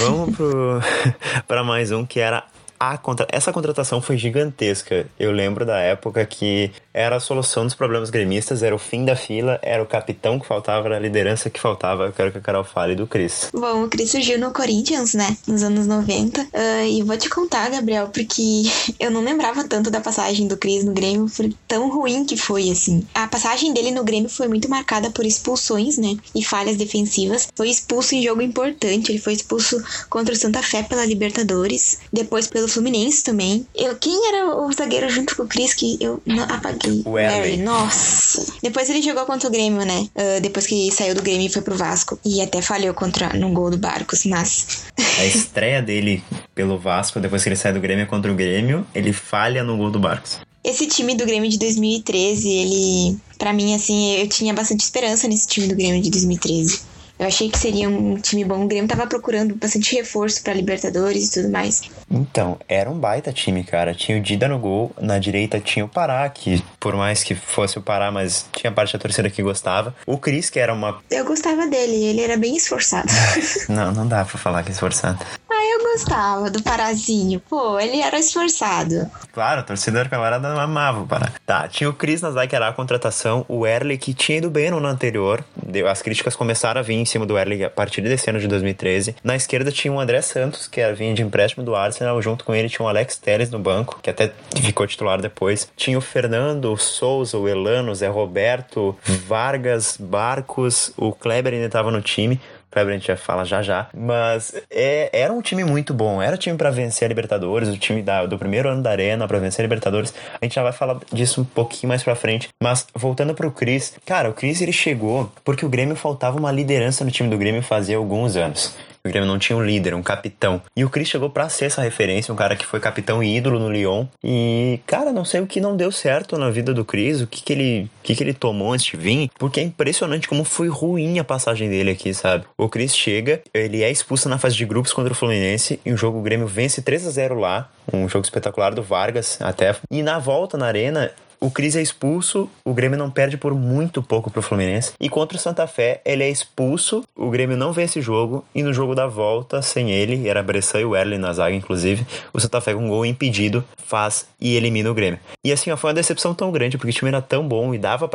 Vamos 0.00 0.36
pro, 0.36 0.80
pra 1.46 1.62
mais 1.62 1.92
um 1.92 2.06
que 2.06 2.18
era 2.18 2.44
a 2.80 2.96
contra... 2.96 3.28
essa 3.30 3.52
contratação 3.52 4.00
foi 4.00 4.16
gigantesca. 4.16 5.06
Eu 5.18 5.30
lembro 5.30 5.66
da 5.66 5.78
época 5.78 6.24
que 6.24 6.72
era 6.94 7.16
a 7.16 7.20
solução 7.20 7.64
dos 7.64 7.74
problemas 7.74 8.08
gremistas, 8.08 8.62
era 8.62 8.74
o 8.74 8.78
fim 8.78 9.04
da 9.04 9.14
fila, 9.14 9.58
era 9.62 9.82
o 9.82 9.86
capitão 9.86 10.40
que 10.40 10.46
faltava, 10.46 10.88
era 10.88 10.96
a 10.96 11.00
liderança 11.00 11.50
que 11.50 11.60
faltava. 11.60 12.06
Eu 12.06 12.12
quero 12.12 12.32
que 12.32 12.38
a 12.38 12.40
Carol 12.40 12.64
fale 12.64 12.94
do 12.94 13.06
Cris. 13.06 13.50
Bom, 13.52 13.84
o 13.84 13.88
Cris 13.88 14.10
surgiu 14.10 14.38
no 14.38 14.50
Corinthians, 14.50 15.12
né, 15.12 15.36
nos 15.46 15.62
anos 15.62 15.86
90. 15.86 16.40
Uh, 16.40 16.46
ah, 16.54 16.84
e 16.86 17.02
vou 17.02 17.16
te 17.18 17.28
contar, 17.28 17.68
Gabriel, 17.68 18.08
porque 18.08 18.62
eu 18.98 19.10
não 19.10 19.20
lembrava 19.20 19.62
tanto 19.64 19.90
da 19.90 20.00
passagem 20.00 20.48
do 20.48 20.56
Cris 20.56 20.82
no 20.82 20.94
Grêmio, 20.94 21.28
foi 21.28 21.54
tão 21.68 21.90
ruim 21.90 22.24
que 22.24 22.36
foi, 22.36 22.70
assim. 22.70 23.06
A 23.14 23.28
passagem 23.28 23.74
dele 23.74 23.90
no 23.90 24.02
Grêmio 24.02 24.30
foi 24.30 24.48
muito 24.48 24.70
marcada 24.70 25.10
por 25.10 25.26
expulsões, 25.26 25.98
né, 25.98 26.16
e 26.34 26.42
falhas 26.42 26.78
defensivas. 26.78 27.48
Foi 27.54 27.68
expulso 27.68 28.14
em 28.14 28.22
jogo 28.22 28.40
importante, 28.40 29.12
ele 29.12 29.18
foi 29.18 29.34
expulso 29.34 29.82
contra 30.08 30.34
o 30.34 30.36
Santa 30.36 30.62
Fé 30.62 30.82
pela 30.82 31.04
Libertadores, 31.04 31.98
depois 32.10 32.46
pelo 32.46 32.69
Fluminense 32.70 33.22
também. 33.22 33.66
Eu, 33.74 33.96
quem 33.96 34.28
era 34.28 34.56
o 34.56 34.72
zagueiro 34.72 35.08
junto 35.08 35.36
com 35.36 35.42
o 35.42 35.46
Cris 35.46 35.74
que 35.74 35.98
eu 36.00 36.22
não 36.24 36.44
apaguei? 36.44 37.02
O 37.04 37.14
Harry. 37.14 37.56
Nossa. 37.56 38.52
Depois 38.62 38.88
ele 38.88 39.02
jogou 39.02 39.26
contra 39.26 39.48
o 39.48 39.52
Grêmio, 39.52 39.84
né? 39.84 40.08
Uh, 40.14 40.40
depois 40.40 40.66
que 40.66 40.90
saiu 40.90 41.14
do 41.14 41.22
Grêmio 41.22 41.46
e 41.46 41.52
foi 41.52 41.62
pro 41.62 41.76
Vasco. 41.76 42.18
E 42.24 42.40
até 42.40 42.62
falhou 42.62 42.94
contra 42.94 43.30
no 43.34 43.52
gol 43.52 43.70
do 43.70 43.78
Barcos, 43.78 44.24
mas. 44.24 44.84
A 45.18 45.24
estreia 45.24 45.82
dele 45.82 46.22
pelo 46.54 46.78
Vasco, 46.78 47.20
depois 47.20 47.42
que 47.42 47.48
ele 47.48 47.56
sai 47.56 47.72
do 47.72 47.80
Grêmio 47.80 48.06
contra 48.06 48.30
o 48.30 48.34
Grêmio, 48.34 48.86
ele 48.94 49.12
falha 49.12 49.62
no 49.62 49.76
gol 49.76 49.90
do 49.90 49.98
Barcos. 49.98 50.38
Esse 50.62 50.86
time 50.86 51.14
do 51.14 51.24
Grêmio 51.24 51.48
de 51.48 51.58
2013, 51.58 52.48
ele. 52.48 53.18
para 53.38 53.52
mim, 53.52 53.74
assim, 53.74 54.16
eu 54.16 54.28
tinha 54.28 54.52
bastante 54.52 54.80
esperança 54.80 55.26
nesse 55.26 55.46
time 55.46 55.66
do 55.66 55.74
Grêmio 55.74 56.02
de 56.02 56.10
2013. 56.10 56.82
Eu 57.20 57.26
achei 57.26 57.50
que 57.50 57.58
seria 57.58 57.86
um 57.86 58.16
time 58.16 58.42
bom. 58.46 58.64
O 58.64 58.66
Grêmio 58.66 58.88
tava 58.88 59.06
procurando 59.06 59.54
bastante 59.54 59.94
reforço 59.94 60.42
para 60.42 60.54
Libertadores 60.54 61.28
e 61.28 61.32
tudo 61.32 61.52
mais. 61.52 61.82
Então, 62.10 62.56
era 62.66 62.90
um 62.90 62.98
baita 62.98 63.30
time, 63.30 63.62
cara. 63.62 63.94
Tinha 63.94 64.16
o 64.16 64.22
Dida 64.22 64.48
no 64.48 64.58
gol, 64.58 64.90
na 64.98 65.18
direita 65.18 65.60
tinha 65.60 65.84
o 65.84 65.88
Pará, 65.88 66.26
que 66.30 66.64
por 66.80 66.96
mais 66.96 67.22
que 67.22 67.34
fosse 67.34 67.78
o 67.78 67.82
Pará, 67.82 68.10
mas 68.10 68.46
tinha 68.52 68.72
parte 68.72 68.94
da 68.94 68.98
torcida 68.98 69.28
que 69.28 69.42
gostava. 69.42 69.94
O 70.06 70.16
Cris, 70.16 70.48
que 70.48 70.58
era 70.58 70.72
uma. 70.72 70.98
Eu 71.10 71.26
gostava 71.26 71.66
dele, 71.66 72.02
ele 72.04 72.22
era 72.22 72.38
bem 72.38 72.56
esforçado. 72.56 73.12
não, 73.68 73.92
não 73.92 74.08
dá 74.08 74.24
pra 74.24 74.38
falar 74.38 74.62
que 74.62 74.70
é 74.70 74.72
esforçado. 74.72 75.18
Ah, 75.50 75.64
eu 75.74 75.92
gostava 75.92 76.50
do 76.50 76.62
Parazinho. 76.62 77.38
Pô, 77.50 77.78
ele 77.78 78.00
era 78.00 78.18
esforçado. 78.18 79.10
Claro, 79.30 79.60
o 79.60 79.64
torcedor 79.64 80.08
camarada 80.08 80.48
amava 80.48 81.02
o 81.02 81.06
Pará. 81.06 81.30
Tá, 81.44 81.68
tinha 81.68 81.90
o 81.90 81.92
Cris 81.92 82.22
na 82.22 82.46
que 82.46 82.56
era 82.56 82.68
a 82.68 82.72
contratação, 82.72 83.44
o 83.46 83.66
Erle, 83.66 83.98
que 83.98 84.14
tinha 84.14 84.38
ido 84.38 84.48
bem 84.48 84.70
no 84.70 84.78
ano 84.78 84.88
anterior. 84.88 85.44
As 85.86 86.00
críticas 86.00 86.34
começaram 86.34 86.80
a 86.80 86.82
vir 86.82 86.94
em 86.94 87.09
cima 87.10 87.26
do 87.26 87.38
Erle 87.38 87.64
a 87.64 87.70
partir 87.70 88.00
desse 88.02 88.30
ano 88.30 88.38
de 88.38 88.48
2013. 88.48 89.16
Na 89.22 89.36
esquerda 89.36 89.70
tinha 89.70 89.92
o 89.92 90.00
André 90.00 90.20
Santos, 90.22 90.66
que 90.66 90.80
era 90.80 90.94
vinha 90.94 91.14
de 91.14 91.22
empréstimo 91.22 91.64
do 91.64 91.74
Arsenal. 91.74 92.20
Junto 92.22 92.44
com 92.44 92.54
ele 92.54 92.68
tinha 92.68 92.84
o 92.84 92.88
Alex 92.88 93.18
Telles 93.18 93.50
no 93.50 93.58
banco, 93.58 93.98
que 94.02 94.10
até 94.10 94.32
ficou 94.62 94.86
titular 94.86 95.20
depois. 95.20 95.70
Tinha 95.76 95.98
o 95.98 96.00
Fernando, 96.00 96.72
o 96.72 96.76
Souza, 96.76 97.36
o 97.36 97.48
Elano, 97.48 97.92
o 97.92 97.94
Zé 97.94 98.08
Roberto, 98.08 98.96
Vargas, 99.26 99.96
Barcos, 99.98 100.92
o 100.96 101.12
Kleber 101.12 101.52
ainda 101.52 101.66
estava 101.66 101.90
no 101.90 102.00
time 102.00 102.40
Kleber 102.70 102.94
a 102.94 102.98
gente 102.98 103.08
já 103.08 103.16
fala 103.16 103.44
já 103.44 103.62
já. 103.62 103.88
Mas 103.94 104.54
é, 104.70 105.10
era 105.12 105.32
um 105.32 105.42
time 105.42 105.64
muito 105.64 105.92
bom. 105.92 106.22
Era 106.22 106.36
um 106.36 106.38
time 106.38 106.56
para 106.56 106.70
vencer 106.70 107.06
a 107.06 107.08
Libertadores, 107.08 107.68
o 107.68 107.76
time 107.76 108.02
da, 108.02 108.26
do 108.26 108.38
primeiro 108.38 108.68
ano 108.68 108.82
da 108.82 108.90
Arena 108.90 109.26
para 109.26 109.38
vencer 109.38 109.60
a 109.60 109.64
Libertadores. 109.64 110.14
A 110.40 110.44
gente 110.44 110.54
já 110.54 110.62
vai 110.62 110.72
falar 110.72 110.98
disso 111.12 111.40
um 111.40 111.44
pouquinho 111.44 111.88
mais 111.88 112.02
pra 112.02 112.14
frente. 112.14 112.48
Mas 112.62 112.86
voltando 112.94 113.34
pro 113.34 113.50
Cris, 113.50 113.94
cara, 114.06 114.30
o 114.30 114.32
Cris 114.32 114.60
ele 114.60 114.72
chegou 114.72 115.32
porque 115.44 115.64
o 115.64 115.68
Grêmio 115.68 115.96
faltava 115.96 116.38
uma 116.38 116.52
liderança 116.52 117.04
no 117.04 117.10
time 117.10 117.28
do 117.28 117.38
Grêmio 117.38 117.62
fazia 117.62 117.96
alguns 117.96 118.36
anos. 118.36 118.74
O 119.04 119.08
Grêmio 119.08 119.28
não 119.28 119.38
tinha 119.38 119.56
um 119.56 119.64
líder, 119.64 119.94
um 119.94 120.02
capitão. 120.02 120.60
E 120.76 120.84
o 120.84 120.90
Cris 120.90 121.08
chegou 121.08 121.30
para 121.30 121.48
ser 121.48 121.66
essa 121.66 121.82
referência, 121.82 122.32
um 122.32 122.36
cara 122.36 122.56
que 122.56 122.66
foi 122.66 122.80
capitão 122.80 123.22
e 123.22 123.36
ídolo 123.36 123.58
no 123.58 123.70
Lyon. 123.70 124.06
E, 124.22 124.80
cara, 124.86 125.12
não 125.12 125.24
sei 125.24 125.40
o 125.40 125.46
que 125.46 125.60
não 125.60 125.76
deu 125.76 125.90
certo 125.90 126.36
na 126.36 126.50
vida 126.50 126.74
do 126.74 126.84
Cris, 126.84 127.20
o 127.20 127.26
que, 127.26 127.42
que 127.42 127.52
ele 127.52 127.90
o 128.00 128.02
que, 128.02 128.14
que 128.14 128.22
ele 128.22 128.34
tomou 128.34 128.72
antes 128.72 128.86
de 128.86 128.96
vir, 128.96 129.30
porque 129.38 129.60
é 129.60 129.62
impressionante 129.62 130.28
como 130.28 130.42
foi 130.44 130.68
ruim 130.68 131.18
a 131.18 131.24
passagem 131.24 131.68
dele 131.68 131.90
aqui, 131.90 132.12
sabe? 132.14 132.44
O 132.56 132.68
Cris 132.68 132.96
chega, 132.96 133.42
ele 133.52 133.82
é 133.82 133.90
expulso 133.90 134.28
na 134.28 134.38
fase 134.38 134.56
de 134.56 134.64
grupos 134.64 134.92
contra 134.92 135.12
o 135.12 135.16
Fluminense, 135.16 135.80
e 135.84 135.92
o 135.92 135.96
jogo 135.96 136.18
o 136.18 136.22
Grêmio 136.22 136.46
vence 136.46 136.82
3 136.82 137.06
a 137.06 137.10
0 137.10 137.38
lá, 137.38 137.70
um 137.92 138.08
jogo 138.08 138.24
espetacular 138.24 138.74
do 138.74 138.82
Vargas 138.82 139.38
até. 139.40 139.76
E 139.90 140.02
na 140.02 140.18
volta 140.18 140.56
na 140.56 140.66
arena, 140.66 141.12
o 141.40 141.50
Cris 141.50 141.74
é 141.74 141.82
expulso, 141.82 142.50
o 142.64 142.74
Grêmio 142.74 142.98
não 142.98 143.10
perde 143.10 143.36
por 143.36 143.54
muito 143.54 144.02
pouco 144.02 144.30
pro 144.30 144.42
Fluminense. 144.42 144.92
E 145.00 145.08
contra 145.08 145.36
o 145.36 145.40
Santa 145.40 145.66
Fé, 145.66 146.00
ele 146.04 146.22
é 146.22 146.28
expulso, 146.28 147.02
o 147.16 147.30
Grêmio 147.30 147.56
não 147.56 147.72
vence 147.72 147.98
o 147.98 148.02
jogo. 148.02 148.44
E 148.54 148.62
no 148.62 148.72
jogo 148.72 148.94
da 148.94 149.06
volta, 149.06 149.62
sem 149.62 149.90
ele, 149.90 150.28
era 150.28 150.42
Bressan 150.42 150.80
e 150.80 150.84
o 150.84 150.94
Erlen 150.94 151.18
na 151.18 151.32
zaga, 151.32 151.56
inclusive, 151.56 152.06
o 152.32 152.40
Santa 152.40 152.60
Fé 152.60 152.74
com 152.74 152.84
um 152.84 152.88
gol 152.88 153.06
impedido 153.06 153.64
faz 153.78 154.28
e 154.40 154.54
elimina 154.54 154.90
o 154.90 154.94
Grêmio. 154.94 155.18
E 155.44 155.50
assim, 155.50 155.70
ó, 155.70 155.76
foi 155.76 155.88
uma 155.88 155.94
decepção 155.94 156.34
tão 156.34 156.52
grande, 156.52 156.76
porque 156.76 156.90
o 156.90 156.94
time 156.94 157.08
era 157.08 157.22
tão 157.22 157.46
bom 157.46 157.74
e 157.74 157.78
dava 157.78 158.08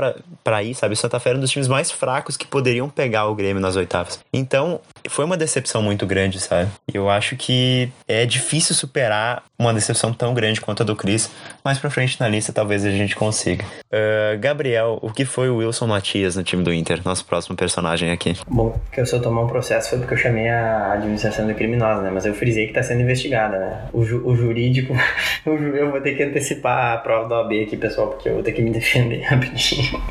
para 0.43 0.63
ir, 0.63 0.75
sabe? 0.75 0.93
O 0.93 0.97
Santa 0.97 1.19
Fé 1.19 1.31
era 1.31 1.38
um 1.38 1.41
dos 1.41 1.51
times 1.51 1.67
mais 1.67 1.91
fracos 1.91 2.38
que 2.38 2.45
poderiam 2.45 2.88
pegar 2.88 3.25
o 3.27 3.35
Grêmio 3.35 3.61
nas 3.61 3.75
oitavas. 3.75 4.19
Então, 4.31 4.79
foi 5.09 5.25
uma 5.25 5.35
decepção 5.35 5.81
muito 5.81 6.05
grande, 6.05 6.39
sabe? 6.39 6.69
Eu 6.93 7.09
acho 7.09 7.35
que 7.35 7.89
é 8.07 8.25
difícil 8.25 8.75
superar 8.75 9.43
uma 9.57 9.73
decepção 9.73 10.13
tão 10.13 10.33
grande 10.33 10.59
quanto 10.59 10.83
a 10.83 10.85
do 10.85 10.95
Cris. 10.95 11.29
Mais 11.63 11.79
pra 11.79 11.89
frente 11.89 12.19
na 12.19 12.27
lista, 12.27 12.51
talvez 12.51 12.85
a 12.85 12.91
gente 12.91 13.05
gente 13.05 13.15
consiga. 13.15 13.63
Uh, 13.85 14.37
Gabriel, 14.39 14.99
o 15.01 15.11
que 15.11 15.23
foi 15.23 15.49
o 15.49 15.57
Wilson 15.57 15.87
Matias 15.87 16.35
no 16.35 16.43
time 16.43 16.63
do 16.63 16.73
Inter? 16.73 17.01
Nosso 17.05 17.25
próximo 17.25 17.55
personagem 17.55 18.11
aqui. 18.11 18.35
Bom, 18.47 18.77
que 18.91 18.99
eu 18.99 19.05
só 19.05 19.19
tomar 19.19 19.41
um 19.41 19.47
processo 19.47 19.91
foi 19.91 19.99
porque 19.99 20.13
eu 20.15 20.17
chamei 20.17 20.49
a 20.49 20.93
administração 20.93 21.47
de 21.47 21.53
criminosa, 21.53 22.01
né? 22.01 22.11
Mas 22.13 22.25
eu 22.25 22.33
frisei 22.33 22.67
que 22.67 22.73
tá 22.73 22.83
sendo 22.83 23.01
investigada, 23.01 23.57
né? 23.57 23.89
O, 23.93 24.03
ju 24.03 24.21
o 24.25 24.35
jurídico, 24.35 24.93
eu 25.45 25.91
vou 25.91 26.01
ter 26.01 26.15
que 26.15 26.23
antecipar 26.23 26.93
a 26.93 26.97
prova 26.97 27.29
da 27.29 27.35
OAB 27.41 27.63
aqui, 27.63 27.77
pessoal, 27.77 28.07
porque 28.07 28.27
eu 28.27 28.33
vou 28.33 28.43
ter 28.43 28.51
que 28.51 28.61
me 28.61 28.71
defender 28.71 29.21
rapidinho. 29.23 30.01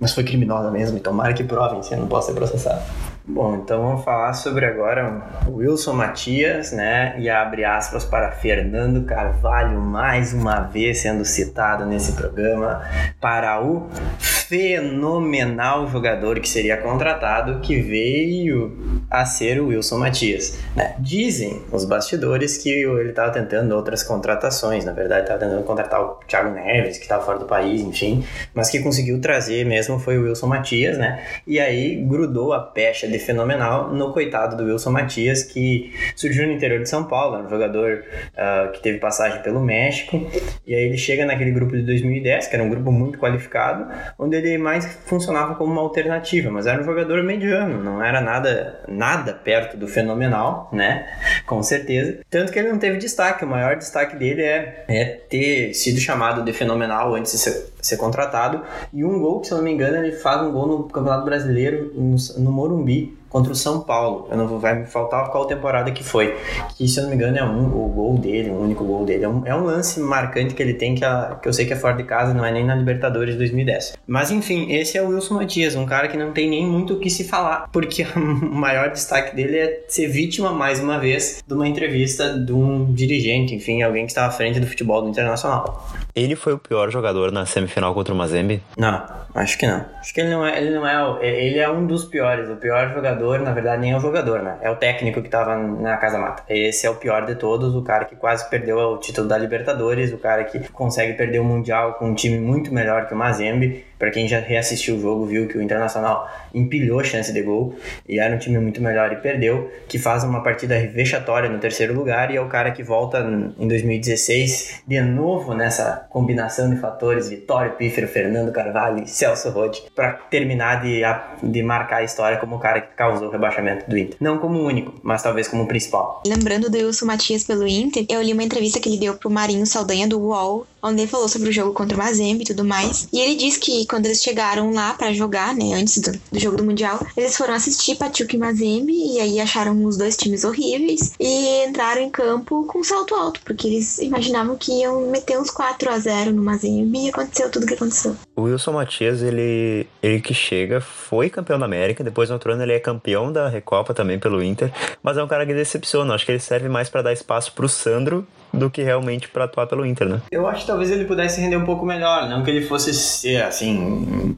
Mas 0.00 0.12
foi 0.12 0.24
criminosa 0.24 0.70
mesmo, 0.70 0.98
então 0.98 1.12
tomara 1.12 1.32
que 1.32 1.44
provem, 1.44 1.82
se 1.82 1.94
eu 1.94 1.98
não 1.98 2.08
posso 2.08 2.28
ser 2.28 2.34
processado. 2.34 2.82
Bom, 3.26 3.56
então 3.56 3.82
vamos 3.82 4.04
falar 4.04 4.34
sobre 4.34 4.66
agora 4.66 5.22
o 5.46 5.56
Wilson 5.56 5.94
Matias, 5.94 6.72
né? 6.72 7.18
E 7.18 7.30
abre 7.30 7.64
aspas 7.64 8.04
para 8.04 8.30
Fernando 8.32 9.06
Carvalho, 9.06 9.80
mais 9.80 10.34
uma 10.34 10.60
vez 10.60 10.98
sendo 10.98 11.24
citado 11.24 11.86
nesse 11.86 12.12
programa, 12.12 12.82
para 13.18 13.64
o 13.64 13.88
fenomenal 14.18 15.88
jogador 15.88 16.38
que 16.38 16.48
seria 16.48 16.76
contratado, 16.76 17.60
que 17.60 17.80
veio 17.80 19.02
a 19.10 19.24
ser 19.24 19.58
o 19.58 19.68
Wilson 19.68 19.98
Matias. 19.98 20.58
Né? 20.76 20.94
Dizem 20.98 21.62
os 21.72 21.86
bastidores 21.86 22.58
que 22.58 22.68
ele 22.68 23.08
estava 23.08 23.30
tentando 23.30 23.74
outras 23.74 24.02
contratações, 24.02 24.84
na 24.84 24.92
verdade, 24.92 25.22
estava 25.22 25.40
tentando 25.40 25.62
contratar 25.62 26.02
o 26.02 26.20
Thiago 26.28 26.50
Neves, 26.50 26.98
que 26.98 27.04
estava 27.04 27.24
fora 27.24 27.38
do 27.38 27.46
país, 27.46 27.80
enfim, 27.80 28.22
mas 28.52 28.68
que 28.68 28.80
conseguiu 28.80 29.18
trazer 29.18 29.64
mesmo 29.64 29.98
foi 29.98 30.18
o 30.18 30.24
Wilson 30.24 30.46
Matias, 30.46 30.98
né? 30.98 31.24
E 31.46 31.58
aí 31.58 31.96
grudou 32.04 32.52
a 32.52 32.60
pecha 32.60 33.13
fenomenal 33.18 33.92
no 33.92 34.12
coitado 34.12 34.56
do 34.56 34.64
Wilson 34.64 34.90
Matias, 34.90 35.42
que 35.42 35.92
surgiu 36.16 36.46
no 36.46 36.52
interior 36.52 36.82
de 36.82 36.88
São 36.88 37.04
Paulo, 37.04 37.44
um 37.44 37.48
jogador 37.48 38.04
uh, 38.32 38.72
que 38.72 38.80
teve 38.80 38.98
passagem 38.98 39.42
pelo 39.42 39.60
México, 39.60 40.20
e 40.66 40.74
aí 40.74 40.84
ele 40.84 40.96
chega 40.96 41.24
naquele 41.24 41.50
grupo 41.50 41.76
de 41.76 41.82
2010, 41.82 42.48
que 42.48 42.54
era 42.54 42.64
um 42.64 42.70
grupo 42.70 42.90
muito 42.90 43.18
qualificado, 43.18 43.86
onde 44.18 44.36
ele 44.36 44.58
mais 44.58 44.86
funcionava 45.06 45.54
como 45.54 45.72
uma 45.72 45.82
alternativa, 45.82 46.50
mas 46.50 46.66
era 46.66 46.80
um 46.80 46.84
jogador 46.84 47.22
mediano, 47.22 47.82
não 47.82 48.02
era 48.02 48.20
nada, 48.20 48.80
nada 48.88 49.32
perto 49.32 49.76
do 49.76 49.86
fenomenal, 49.86 50.68
né? 50.72 51.06
Com 51.46 51.62
certeza. 51.62 52.18
Tanto 52.30 52.52
que 52.52 52.58
ele 52.58 52.68
não 52.68 52.78
teve 52.78 52.98
destaque, 52.98 53.44
o 53.44 53.48
maior 53.48 53.76
destaque 53.76 54.16
dele 54.16 54.42
é, 54.42 54.84
é 54.88 55.04
ter 55.04 55.74
sido 55.74 56.00
chamado 56.00 56.42
de 56.42 56.52
fenomenal 56.52 57.14
antes 57.14 57.32
de 57.32 57.38
ser, 57.38 57.66
ser 57.80 57.96
contratado, 57.96 58.62
e 58.92 59.04
um 59.04 59.20
gol, 59.20 59.40
que 59.40 59.48
se 59.48 59.52
eu 59.52 59.58
não 59.58 59.64
me 59.64 59.72
engano, 59.72 59.96
ele 59.96 60.12
faz 60.12 60.42
um 60.42 60.52
gol 60.52 60.66
no 60.66 60.84
Campeonato 60.84 61.24
Brasileiro 61.24 61.92
no, 61.94 62.16
no 62.38 62.52
Morumbi, 62.52 63.03
contra 63.34 63.52
o 63.52 63.56
São 63.56 63.80
Paulo. 63.80 64.28
Eu 64.30 64.36
não 64.36 64.46
vou, 64.46 64.60
vai 64.60 64.78
me 64.78 64.86
faltar 64.86 65.28
qual 65.28 65.44
temporada 65.44 65.90
que 65.90 66.04
foi. 66.04 66.36
Que, 66.76 66.86
se 66.86 67.00
eu 67.00 67.02
não 67.02 67.10
me 67.10 67.16
engano, 67.16 67.36
é 67.36 67.42
um, 67.42 67.64
o 67.66 67.88
gol 67.88 68.16
dele, 68.16 68.48
o 68.50 68.60
único 68.60 68.84
gol 68.84 69.04
dele. 69.04 69.24
É 69.24 69.28
um, 69.28 69.42
é 69.44 69.52
um 69.52 69.64
lance 69.64 69.98
marcante 69.98 70.54
que 70.54 70.62
ele 70.62 70.74
tem 70.74 70.94
que, 70.94 71.04
a, 71.04 71.36
que 71.42 71.48
eu 71.48 71.52
sei 71.52 71.66
que 71.66 71.72
é 71.72 71.76
fora 71.76 71.96
de 71.96 72.04
casa, 72.04 72.32
não 72.32 72.44
é 72.44 72.52
nem 72.52 72.64
na 72.64 72.76
Libertadores 72.76 73.32
de 73.32 73.38
2010. 73.38 73.98
Mas 74.06 74.30
enfim, 74.30 74.70
esse 74.72 74.96
é 74.96 75.02
o 75.02 75.08
Wilson 75.08 75.34
Matias, 75.34 75.74
um 75.74 75.84
cara 75.84 76.06
que 76.06 76.16
não 76.16 76.30
tem 76.30 76.48
nem 76.48 76.64
muito 76.64 76.94
o 76.94 77.00
que 77.00 77.10
se 77.10 77.24
falar, 77.24 77.68
porque 77.72 78.06
o 78.14 78.54
maior 78.54 78.90
destaque 78.90 79.34
dele 79.34 79.58
é 79.58 79.84
ser 79.88 80.06
vítima, 80.06 80.52
mais 80.52 80.78
uma 80.78 81.00
vez, 81.00 81.42
de 81.44 81.54
uma 81.54 81.66
entrevista 81.66 82.38
de 82.38 82.52
um 82.52 82.94
dirigente, 82.94 83.52
enfim, 83.52 83.82
alguém 83.82 84.06
que 84.06 84.12
estava 84.12 84.28
à 84.28 84.30
frente 84.30 84.60
do 84.60 84.66
futebol 84.68 85.02
do 85.02 85.08
Internacional. 85.08 85.84
Ele 86.14 86.36
foi 86.36 86.52
o 86.52 86.58
pior 86.58 86.88
jogador 86.88 87.32
na 87.32 87.44
semifinal 87.44 87.92
contra 87.92 88.14
o 88.14 88.16
Mazembe? 88.16 88.62
Não, 88.78 89.04
acho 89.34 89.58
que 89.58 89.66
não. 89.66 89.84
Acho 89.98 90.14
que 90.14 90.20
ele 90.20 90.30
não 90.30 90.46
é, 90.46 90.56
ele 90.56 90.70
não 90.70 90.86
é, 90.86 91.26
ele 91.26 91.58
é 91.58 91.68
um 91.68 91.84
dos 91.84 92.04
piores. 92.04 92.48
O 92.48 92.54
pior 92.54 92.94
jogador, 92.94 93.23
na 93.42 93.52
verdade, 93.52 93.80
nem 93.80 93.92
é 93.92 93.96
o 93.96 94.00
jogador, 94.00 94.42
né? 94.42 94.58
É 94.60 94.70
o 94.70 94.76
técnico 94.76 95.22
que 95.22 95.28
tava 95.28 95.56
na 95.56 95.96
Casa 95.96 96.18
Mata. 96.18 96.42
Esse 96.48 96.86
é 96.86 96.90
o 96.90 96.94
pior 96.94 97.24
de 97.26 97.34
todos, 97.34 97.74
o 97.74 97.82
cara 97.82 98.04
que 98.04 98.16
quase 98.16 98.48
perdeu 98.48 98.78
o 98.78 98.98
título 98.98 99.26
da 99.28 99.38
Libertadores, 99.38 100.12
o 100.12 100.18
cara 100.18 100.44
que 100.44 100.68
consegue 100.70 101.14
perder 101.14 101.40
o 101.40 101.44
Mundial 101.44 101.94
com 101.94 102.06
um 102.06 102.14
time 102.14 102.38
muito 102.38 102.72
melhor 102.72 103.06
que 103.06 103.14
o 103.14 103.16
Mazembe 103.16 103.84
para 103.98 104.10
quem 104.10 104.28
já 104.28 104.40
reassistiu 104.40 104.96
o 104.96 105.00
jogo, 105.00 105.26
viu 105.26 105.48
que 105.48 105.56
o 105.56 105.62
Internacional 105.62 106.28
empilhou 106.54 107.02
chance 107.02 107.32
de 107.32 107.42
gol 107.42 107.74
e 108.08 108.18
era 108.18 108.34
um 108.34 108.38
time 108.38 108.58
muito 108.58 108.80
melhor 108.80 109.12
e 109.12 109.16
perdeu, 109.16 109.70
que 109.88 109.98
faz 109.98 110.24
uma 110.24 110.42
partida 110.42 110.78
vexatória 110.86 111.48
no 111.48 111.58
terceiro 111.58 111.94
lugar 111.94 112.30
e 112.30 112.36
é 112.36 112.40
o 112.40 112.48
cara 112.48 112.70
que 112.70 112.82
volta 112.82 113.20
em 113.58 113.68
2016 113.68 114.82
de 114.86 115.00
novo 115.00 115.54
nessa 115.54 116.06
combinação 116.10 116.70
de 116.70 116.76
fatores, 116.80 117.28
Vitório 117.28 117.72
Pífero, 117.72 118.06
Fernando 118.08 118.52
Carvalho 118.52 119.02
e 119.02 119.08
Celso 119.08 119.50
Rotti, 119.50 119.84
para 119.94 120.12
terminar 120.12 120.82
de, 120.82 121.02
de 121.42 121.62
marcar 121.62 121.98
a 121.98 122.04
história 122.04 122.38
como 122.38 122.56
o 122.56 122.58
cara 122.58 122.80
que 122.80 122.94
causou 122.94 123.28
o 123.28 123.30
rebaixamento 123.30 123.88
do 123.88 123.96
Inter. 123.96 124.16
Não 124.20 124.38
como 124.38 124.60
único, 124.60 124.94
mas 125.02 125.22
talvez 125.22 125.48
como 125.48 125.66
principal. 125.66 126.22
Lembrando 126.26 126.70
do 126.70 126.76
Wilson 126.76 127.06
Matias 127.06 127.44
pelo 127.44 127.66
Inter, 127.66 128.04
eu 128.08 128.22
li 128.22 128.32
uma 128.32 128.42
entrevista 128.42 128.80
que 128.80 128.88
ele 128.88 128.98
deu 128.98 129.14
pro 129.14 129.30
Marinho 129.30 129.66
Saldanha 129.66 130.06
do 130.06 130.20
UOL, 130.20 130.66
onde 130.84 131.00
ele 131.00 131.10
falou 131.10 131.28
sobre 131.28 131.48
o 131.48 131.52
jogo 131.52 131.72
contra 131.72 131.96
o 131.96 131.98
Mazembe 131.98 132.42
e 132.42 132.46
tudo 132.46 132.64
mais, 132.64 133.08
e 133.10 133.18
ele 133.18 133.34
disse 133.34 133.58
que 133.58 133.86
quando 133.86 134.04
eles 134.04 134.22
chegaram 134.22 134.72
lá 134.72 134.92
para 134.92 135.12
jogar, 135.14 135.54
né, 135.54 135.72
antes 135.72 135.98
do, 135.98 136.12
do, 136.30 136.38
jogo 136.38 136.58
do 136.58 136.64
Mundial, 136.64 137.00
eles 137.16 137.36
foram 137.36 137.54
assistir 137.54 137.96
Pachuca 137.96 138.36
e 138.36 138.38
Mazembe 138.38 138.92
e 138.92 139.18
aí 139.18 139.40
acharam 139.40 139.82
os 139.84 139.96
dois 139.96 140.16
times 140.16 140.44
horríveis 140.44 141.14
e 141.18 141.64
entraram 141.64 142.02
em 142.02 142.10
campo 142.10 142.66
com 142.66 142.84
salto 142.84 143.14
alto, 143.14 143.40
porque 143.44 143.66
eles 143.66 143.98
imaginavam 143.98 144.56
que 144.56 144.80
iam 144.80 145.10
meter 145.10 145.38
uns 145.38 145.50
4 145.50 145.90
a 145.90 145.98
0 145.98 146.32
no 146.32 146.42
Mazembe 146.42 147.06
e 147.06 147.08
aconteceu 147.08 147.50
tudo 147.50 147.64
o 147.64 147.66
que 147.66 147.74
aconteceu. 147.74 148.14
O 148.36 148.42
Wilson 148.42 148.72
Matias, 148.72 149.22
ele, 149.22 149.86
ele 150.02 150.20
que 150.20 150.34
chega, 150.34 150.80
foi 150.80 151.30
campeão 151.30 151.58
da 151.58 151.64
América, 151.64 152.04
depois 152.04 152.28
no 152.28 152.34
outro 152.34 152.52
ano 152.52 152.62
ele 152.62 152.72
é 152.72 152.80
campeão 152.80 153.32
da 153.32 153.48
Recopa 153.48 153.94
também 153.94 154.18
pelo 154.18 154.42
Inter, 154.42 154.70
mas 155.02 155.16
é 155.16 155.24
um 155.24 155.28
cara 155.28 155.46
que 155.46 155.54
decepciona, 155.54 156.14
acho 156.14 156.26
que 156.26 156.32
ele 156.32 156.40
serve 156.40 156.68
mais 156.68 156.90
para 156.90 157.02
dar 157.02 157.12
espaço 157.12 157.52
pro 157.52 157.68
Sandro 157.68 158.26
do 158.58 158.70
que 158.70 158.82
realmente 158.82 159.28
para 159.28 159.44
atuar 159.44 159.66
pelo 159.66 159.84
Inter, 159.84 160.08
né? 160.08 160.20
Eu 160.30 160.46
acho 160.46 160.62
que 160.62 160.66
talvez 160.66 160.90
ele 160.90 161.04
pudesse 161.04 161.40
render 161.40 161.56
um 161.56 161.64
pouco 161.64 161.84
melhor, 161.84 162.28
não 162.28 162.42
que 162.42 162.50
ele 162.50 162.66
fosse 162.66 162.94
ser 162.94 163.42
assim, 163.42 164.36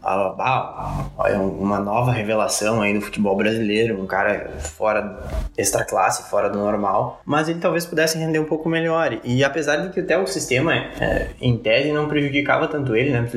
uma 1.59 1.79
nova 1.79 2.13
revelação 2.13 2.81
aí 2.81 2.95
do 2.95 3.01
futebol 3.01 3.37
brasileiro, 3.37 4.01
um 4.01 4.07
cara 4.07 4.51
fora 4.59 5.19
extra 5.57 5.85
classe, 5.85 6.29
fora 6.31 6.49
do 6.49 6.59
normal, 6.59 7.21
mas 7.25 7.49
ele 7.49 7.59
talvez 7.59 7.85
pudesse 7.85 8.19
render 8.19 8.39
um 8.39 8.45
pouco 8.45 8.69
melhor. 8.69 9.19
E 9.25 9.45
apesar 9.45 9.77
de 9.77 9.91
que 9.91 10.01
até 10.01 10.19
o 10.19 10.27
sistema, 10.27 10.75
é, 10.75 11.29
em 11.41 11.57
tese, 11.57 11.93
não 11.93 12.09
prejudicava 12.09 12.69
tanto 12.69 12.95
ele, 12.95 13.11
né? 13.11 13.29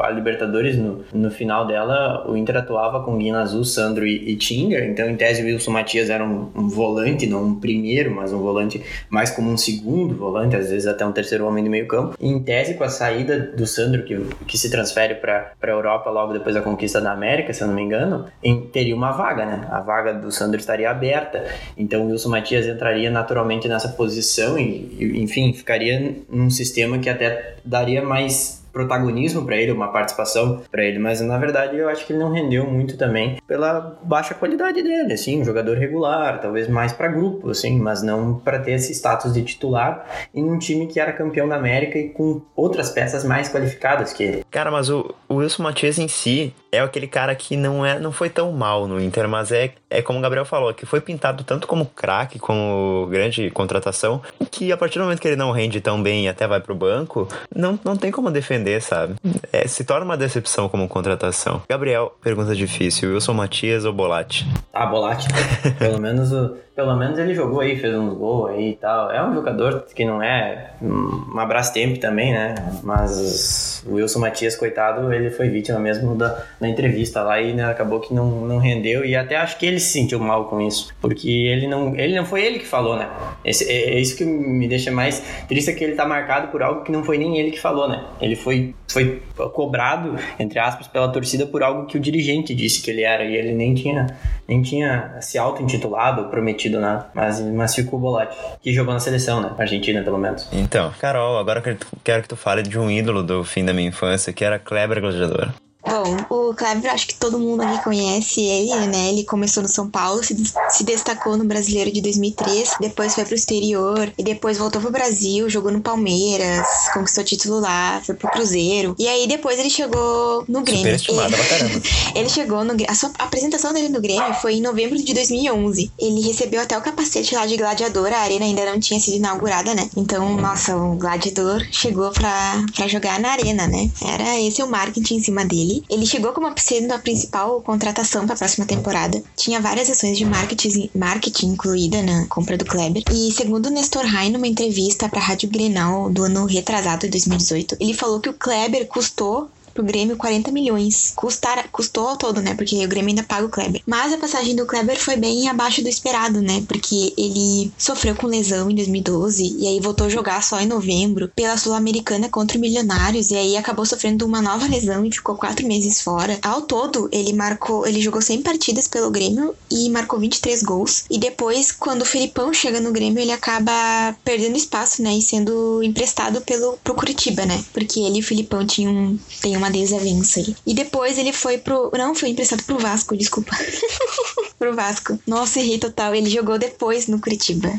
A 0.00 0.10
Libertadores, 0.10 0.76
no, 0.76 1.04
no 1.12 1.30
final 1.30 1.66
dela, 1.66 2.28
o 2.28 2.36
Inter 2.36 2.56
atuava 2.56 3.02
com 3.02 3.18
Guina 3.18 3.42
Azul, 3.42 3.64
Sandro 3.64 4.06
e, 4.06 4.30
e 4.30 4.36
Tinger, 4.36 4.88
então 4.88 5.08
em 5.08 5.16
tese 5.16 5.42
o 5.42 5.46
Wilson 5.46 5.72
Matias 5.72 6.10
era 6.10 6.24
um, 6.24 6.50
um 6.54 6.68
volante, 6.68 7.26
não 7.26 7.44
um 7.44 7.54
primeiro, 7.54 8.14
mas 8.14 8.32
um 8.32 8.38
volante 8.38 8.82
mais 9.08 9.30
como 9.30 9.50
um 9.50 9.56
segundo 9.56 10.13
segundo 10.14 10.18
volante, 10.18 10.56
às 10.56 10.70
vezes 10.70 10.86
até 10.86 11.04
um 11.04 11.12
terceiro 11.12 11.46
homem 11.46 11.64
do 11.64 11.70
meio 11.70 11.86
campo. 11.86 12.16
E, 12.20 12.28
em 12.28 12.42
tese, 12.42 12.74
com 12.74 12.84
a 12.84 12.88
saída 12.88 13.38
do 13.38 13.66
Sandro, 13.66 14.04
que, 14.04 14.16
que 14.46 14.56
se 14.56 14.70
transfere 14.70 15.16
para 15.16 15.52
a 15.60 15.66
Europa 15.66 16.10
logo 16.10 16.32
depois 16.32 16.54
da 16.54 16.62
conquista 16.62 17.00
da 17.00 17.12
América, 17.12 17.52
se 17.52 17.62
eu 17.62 17.68
não 17.68 17.74
me 17.74 17.82
engano, 17.82 18.26
em, 18.42 18.62
teria 18.62 18.94
uma 18.94 19.12
vaga, 19.12 19.44
né? 19.44 19.66
A 19.70 19.80
vaga 19.80 20.14
do 20.14 20.30
Sandro 20.30 20.58
estaria 20.58 20.90
aberta. 20.90 21.44
Então 21.76 22.06
o 22.06 22.10
Wilson 22.10 22.30
Matias 22.30 22.66
entraria 22.66 23.10
naturalmente 23.10 23.68
nessa 23.68 23.88
posição 23.88 24.58
e, 24.58 24.96
e 24.98 25.22
enfim, 25.22 25.52
ficaria 25.52 26.16
num 26.28 26.50
sistema 26.50 26.98
que 26.98 27.08
até 27.08 27.56
daria 27.64 28.02
mais 28.02 28.63
protagonismo 28.74 29.46
para 29.46 29.56
ele, 29.56 29.72
uma 29.72 29.88
participação 29.88 30.62
para 30.70 30.84
ele, 30.84 30.98
mas 30.98 31.20
na 31.20 31.38
verdade 31.38 31.78
eu 31.78 31.88
acho 31.88 32.04
que 32.06 32.12
ele 32.12 32.18
não 32.18 32.32
rendeu 32.32 32.66
muito 32.66 32.98
também 32.98 33.38
pela 33.46 33.96
baixa 34.02 34.34
qualidade 34.34 34.82
dele, 34.82 35.12
assim, 35.12 35.40
um 35.40 35.44
jogador 35.44 35.78
regular, 35.78 36.40
talvez 36.40 36.68
mais 36.68 36.92
para 36.92 37.08
grupo, 37.08 37.50
assim, 37.50 37.78
mas 37.78 38.02
não 38.02 38.34
para 38.34 38.58
ter 38.58 38.72
esse 38.72 38.92
status 38.92 39.32
de 39.32 39.42
titular 39.42 40.04
em 40.34 40.44
um 40.44 40.58
time 40.58 40.86
que 40.88 40.98
era 40.98 41.12
campeão 41.12 41.48
da 41.48 41.54
América 41.56 41.98
e 41.98 42.10
com 42.10 42.42
outras 42.56 42.90
peças 42.90 43.24
mais 43.24 43.48
qualificadas 43.48 44.12
que 44.12 44.24
ele. 44.24 44.44
Cara, 44.50 44.70
mas 44.70 44.90
o, 44.90 45.14
Wilson 45.30 45.62
Matias 45.62 45.98
em 45.98 46.08
si 46.08 46.52
é 46.74 46.80
aquele 46.80 47.06
cara 47.06 47.34
que 47.34 47.56
não 47.56 47.84
é 47.84 47.98
não 47.98 48.12
foi 48.12 48.28
tão 48.28 48.52
mal 48.52 48.86
no 48.86 49.00
Inter, 49.00 49.28
mas 49.28 49.52
é, 49.52 49.72
é 49.90 50.02
como 50.02 50.18
o 50.18 50.22
Gabriel 50.22 50.44
falou, 50.44 50.72
que 50.74 50.86
foi 50.86 51.00
pintado 51.00 51.44
tanto 51.44 51.66
como 51.66 51.86
craque, 51.86 52.38
como 52.38 53.06
grande 53.10 53.50
contratação, 53.50 54.22
que 54.50 54.72
a 54.72 54.76
partir 54.76 54.98
do 54.98 55.04
momento 55.04 55.20
que 55.20 55.28
ele 55.28 55.36
não 55.36 55.52
rende 55.52 55.80
tão 55.80 56.02
bem 56.02 56.24
e 56.24 56.28
até 56.28 56.46
vai 56.46 56.60
pro 56.60 56.74
banco, 56.74 57.28
não, 57.54 57.78
não 57.84 57.96
tem 57.96 58.10
como 58.10 58.30
defender, 58.30 58.80
sabe? 58.80 59.14
É, 59.52 59.66
se 59.66 59.84
torna 59.84 60.04
uma 60.04 60.16
decepção 60.16 60.68
como 60.68 60.88
contratação. 60.88 61.62
Gabriel, 61.68 62.14
pergunta 62.22 62.54
difícil, 62.54 63.14
Wilson 63.14 63.34
Matias 63.34 63.84
ou 63.84 63.92
Bolatti? 63.92 64.46
Ah, 64.72 64.86
Bolatti. 64.86 65.28
Pelo 65.78 66.00
menos 66.00 66.32
o 66.32 66.56
pelo 66.74 66.96
menos 66.96 67.18
ele 67.18 67.34
jogou 67.34 67.60
aí, 67.60 67.78
fez 67.78 67.94
uns 67.94 68.14
gols 68.14 68.50
aí 68.50 68.70
e 68.70 68.76
tal. 68.76 69.10
É 69.10 69.24
um 69.24 69.32
jogador 69.32 69.84
que 69.94 70.04
não 70.04 70.20
é 70.20 70.72
um 70.82 71.38
abraço 71.38 71.72
tempo 71.72 72.00
também, 72.00 72.32
né? 72.32 72.54
Mas 72.82 73.84
o 73.86 73.94
Wilson 73.94 74.18
Matias, 74.18 74.56
coitado, 74.56 75.12
ele 75.12 75.30
foi 75.30 75.48
vítima 75.48 75.78
mesmo 75.78 76.16
da, 76.16 76.44
da 76.64 76.68
entrevista 76.68 77.22
lá 77.22 77.40
e 77.40 77.52
né, 77.52 77.64
acabou 77.64 78.00
que 78.00 78.12
não, 78.14 78.46
não 78.46 78.58
rendeu. 78.58 79.04
E 79.04 79.14
até 79.14 79.36
acho 79.36 79.58
que 79.58 79.66
ele 79.66 79.78
se 79.78 79.92
sentiu 79.92 80.18
mal 80.18 80.46
com 80.46 80.60
isso. 80.60 80.92
Porque 81.00 81.28
ele 81.28 81.68
não, 81.68 81.94
ele 81.94 82.16
não 82.16 82.24
foi 82.24 82.42
ele 82.42 82.58
que 82.58 82.66
falou, 82.66 82.96
né? 82.96 83.08
Esse, 83.44 83.70
é, 83.70 83.94
é 83.94 84.00
isso 84.00 84.16
que 84.16 84.24
me 84.24 84.66
deixa 84.66 84.90
mais 84.90 85.22
triste, 85.46 85.70
é 85.70 85.74
que 85.74 85.84
ele 85.84 85.94
tá 85.94 86.06
marcado 86.06 86.48
por 86.48 86.62
algo 86.62 86.82
que 86.82 86.90
não 86.90 87.04
foi 87.04 87.18
nem 87.18 87.38
ele 87.38 87.50
que 87.50 87.60
falou, 87.60 87.88
né? 87.88 88.02
Ele 88.20 88.34
foi, 88.34 88.74
foi 88.88 89.22
cobrado, 89.52 90.16
entre 90.38 90.58
aspas, 90.58 90.88
pela 90.88 91.08
torcida 91.08 91.46
por 91.46 91.62
algo 91.62 91.86
que 91.86 91.96
o 91.96 92.00
dirigente 92.00 92.54
disse 92.54 92.82
que 92.82 92.90
ele 92.90 93.02
era. 93.02 93.24
E 93.24 93.36
ele 93.36 93.52
nem 93.52 93.74
tinha, 93.74 94.06
nem 94.48 94.62
tinha 94.62 95.18
se 95.20 95.36
auto-intitulado, 95.36 96.28
prometido 96.30 96.80
nada. 96.80 97.10
Mas, 97.14 97.40
mas 97.40 97.74
ficou 97.74 97.98
o 97.98 98.02
Bolatti, 98.02 98.36
que 98.62 98.72
jogou 98.72 98.94
na 98.94 99.00
seleção, 99.00 99.40
né? 99.40 99.52
Argentina, 99.58 100.02
pelo 100.02 100.18
menos. 100.18 100.48
Então, 100.52 100.92
Carol, 100.98 101.38
agora 101.38 101.62
quero 102.02 102.22
que 102.22 102.28
tu 102.28 102.36
fale 102.36 102.62
de 102.62 102.78
um 102.78 102.90
ídolo 102.90 103.22
do 103.22 103.44
fim 103.44 103.64
da 103.64 103.72
minha 103.72 103.88
infância, 103.88 104.32
que 104.32 104.44
era 104.44 104.58
Kleber 104.58 105.00
Gladiador. 105.00 105.52
Bom, 105.86 106.16
o 106.30 106.54
Kleber, 106.54 106.92
acho 106.92 107.06
que 107.06 107.14
todo 107.14 107.38
mundo 107.38 107.62
aqui 107.62 107.84
conhece 107.84 108.40
ele, 108.40 108.86
né? 108.86 109.10
Ele 109.10 109.24
começou 109.24 109.62
no 109.62 109.68
São 109.68 109.88
Paulo, 109.88 110.24
se, 110.24 110.34
se 110.70 110.82
destacou 110.82 111.36
no 111.36 111.44
Brasileiro 111.44 111.92
de 111.92 112.00
2003, 112.00 112.76
depois 112.80 113.14
foi 113.14 113.24
pro 113.24 113.34
exterior 113.34 114.12
e 114.16 114.22
depois 114.22 114.58
voltou 114.58 114.80
pro 114.80 114.90
Brasil, 114.90 115.48
jogou 115.48 115.70
no 115.70 115.80
Palmeiras, 115.80 116.66
conquistou 116.92 117.22
título 117.22 117.60
lá, 117.60 118.00
foi 118.04 118.14
pro 118.14 118.30
Cruzeiro. 118.30 118.94
E 118.98 119.06
aí 119.06 119.26
depois 119.26 119.58
ele 119.58 119.70
chegou 119.70 120.44
no 120.48 120.62
Grêmio. 120.62 120.98
Superestimado 120.98 121.34
pra 121.36 121.44
caramba. 121.44 121.82
ele 122.14 122.28
chegou 122.28 122.64
no 122.64 122.74
a, 122.88 122.94
sua, 122.94 123.10
a 123.18 123.24
apresentação 123.24 123.72
dele 123.72 123.88
no 123.88 124.00
Grêmio 124.00 124.34
foi 124.34 124.54
em 124.54 124.62
novembro 124.62 124.96
de 124.96 125.14
2011. 125.14 125.92
Ele 125.98 126.20
recebeu 126.22 126.60
até 126.60 126.76
o 126.76 126.82
capacete 126.82 127.34
lá 127.34 127.46
de 127.46 127.56
gladiador, 127.56 128.12
a 128.12 128.18
arena 128.18 128.44
ainda 128.44 128.64
não 128.66 128.80
tinha 128.80 128.98
sido 129.00 129.16
inaugurada, 129.16 129.74
né? 129.74 129.88
Então, 129.96 130.36
nossa, 130.36 130.76
o 130.76 130.96
gladiador 130.96 131.64
chegou 131.70 132.10
pra, 132.10 132.64
pra 132.74 132.88
jogar 132.88 133.20
na 133.20 133.30
arena, 133.30 133.66
né? 133.66 133.90
Era 134.02 134.40
esse 134.40 134.62
o 134.62 134.66
marketing 134.66 135.16
em 135.16 135.22
cima 135.22 135.44
dele. 135.44 135.73
Ele 135.88 136.06
chegou 136.06 136.32
como 136.32 136.52
sendo 136.56 136.92
a 136.92 136.98
principal 136.98 137.60
contratação 137.62 138.26
para 138.26 138.34
a 138.34 138.38
próxima 138.38 138.66
temporada. 138.66 139.22
Tinha 139.36 139.60
várias 139.60 139.90
ações 139.90 140.18
de 140.18 140.24
marketing, 140.24 140.90
marketing 140.94 141.46
incluída 141.48 142.02
na 142.02 142.26
compra 142.26 142.56
do 142.56 142.64
Kleber. 142.64 143.02
E 143.10 143.32
segundo 143.32 143.70
Nestor 143.70 144.04
Hein, 144.04 144.30
numa 144.30 144.46
entrevista 144.46 145.08
para 145.08 145.20
a 145.20 145.24
Rádio 145.24 145.48
Grenal 145.48 146.10
do 146.10 146.24
ano 146.24 146.46
retrasado, 146.46 147.06
de 147.06 147.10
2018, 147.10 147.76
ele 147.80 147.94
falou 147.94 148.20
que 148.20 148.28
o 148.28 148.34
Kleber 148.34 148.86
custou 148.86 149.48
pro 149.74 149.84
Grêmio 149.84 150.16
40 150.16 150.50
milhões. 150.50 151.12
Custar, 151.14 151.68
custou 151.70 152.08
ao 152.08 152.16
todo, 152.16 152.40
né? 152.40 152.54
Porque 152.54 152.84
o 152.84 152.88
Grêmio 152.88 153.10
ainda 153.10 153.22
paga 153.22 153.46
o 153.46 153.50
Kleber. 153.50 153.82
Mas 153.86 154.12
a 154.12 154.18
passagem 154.18 154.56
do 154.56 154.64
Kleber 154.64 154.98
foi 154.98 155.16
bem 155.16 155.48
abaixo 155.48 155.82
do 155.82 155.88
esperado, 155.88 156.40
né? 156.40 156.64
Porque 156.66 157.12
ele 157.18 157.70
sofreu 157.76 158.14
com 158.14 158.26
lesão 158.26 158.70
em 158.70 158.74
2012 158.74 159.56
e 159.58 159.68
aí 159.68 159.80
voltou 159.80 160.06
a 160.06 160.10
jogar 160.10 160.42
só 160.42 160.60
em 160.60 160.66
novembro 160.66 161.30
pela 161.34 161.56
Sul-Americana 161.56 162.28
contra 162.28 162.56
o 162.56 162.60
Milionários 162.60 163.30
e 163.30 163.36
aí 163.36 163.56
acabou 163.56 163.84
sofrendo 163.84 164.24
uma 164.24 164.40
nova 164.40 164.66
lesão 164.66 165.04
e 165.04 165.12
ficou 165.12 165.34
quatro 165.36 165.66
meses 165.66 166.00
fora. 166.00 166.38
Ao 166.42 166.62
todo, 166.62 167.08
ele 167.12 167.32
marcou, 167.32 167.86
ele 167.86 168.00
jogou 168.00 168.22
100 168.22 168.42
partidas 168.42 168.88
pelo 168.88 169.10
Grêmio 169.10 169.54
e 169.70 169.90
marcou 169.90 170.18
23 170.18 170.62
gols. 170.62 171.04
E 171.10 171.18
depois, 171.18 171.72
quando 171.72 172.02
o 172.02 172.06
Filipão 172.06 172.52
chega 172.54 172.80
no 172.80 172.92
Grêmio, 172.92 173.20
ele 173.20 173.32
acaba 173.32 174.14
perdendo 174.24 174.56
espaço, 174.56 175.02
né? 175.02 175.14
E 175.14 175.22
sendo 175.22 175.82
emprestado 175.82 176.40
pelo, 176.40 176.78
pro 176.84 176.94
Curitiba, 176.94 177.44
né? 177.44 177.62
Porque 177.72 178.00
ele 178.00 178.14
e 178.18 178.20
o 178.20 178.24
Filipão 178.24 178.64
tinham 178.64 178.94
um, 178.94 179.18
tem 179.40 179.56
uma 179.56 179.63
uma 179.64 179.70
desavença 179.70 180.40
aí. 180.40 180.54
E 180.66 180.74
depois 180.74 181.18
ele 181.18 181.32
foi 181.32 181.58
pro. 181.58 181.90
Não, 181.96 182.14
foi 182.14 182.30
emprestado 182.30 182.62
pro 182.64 182.78
Vasco, 182.78 183.16
desculpa. 183.16 183.56
pro 184.58 184.74
Vasco. 184.74 185.18
Nossa, 185.26 185.60
errei 185.60 185.78
total. 185.78 186.14
Ele 186.14 186.28
jogou 186.28 186.58
depois 186.58 187.08
no 187.08 187.20
Curitiba. 187.20 187.72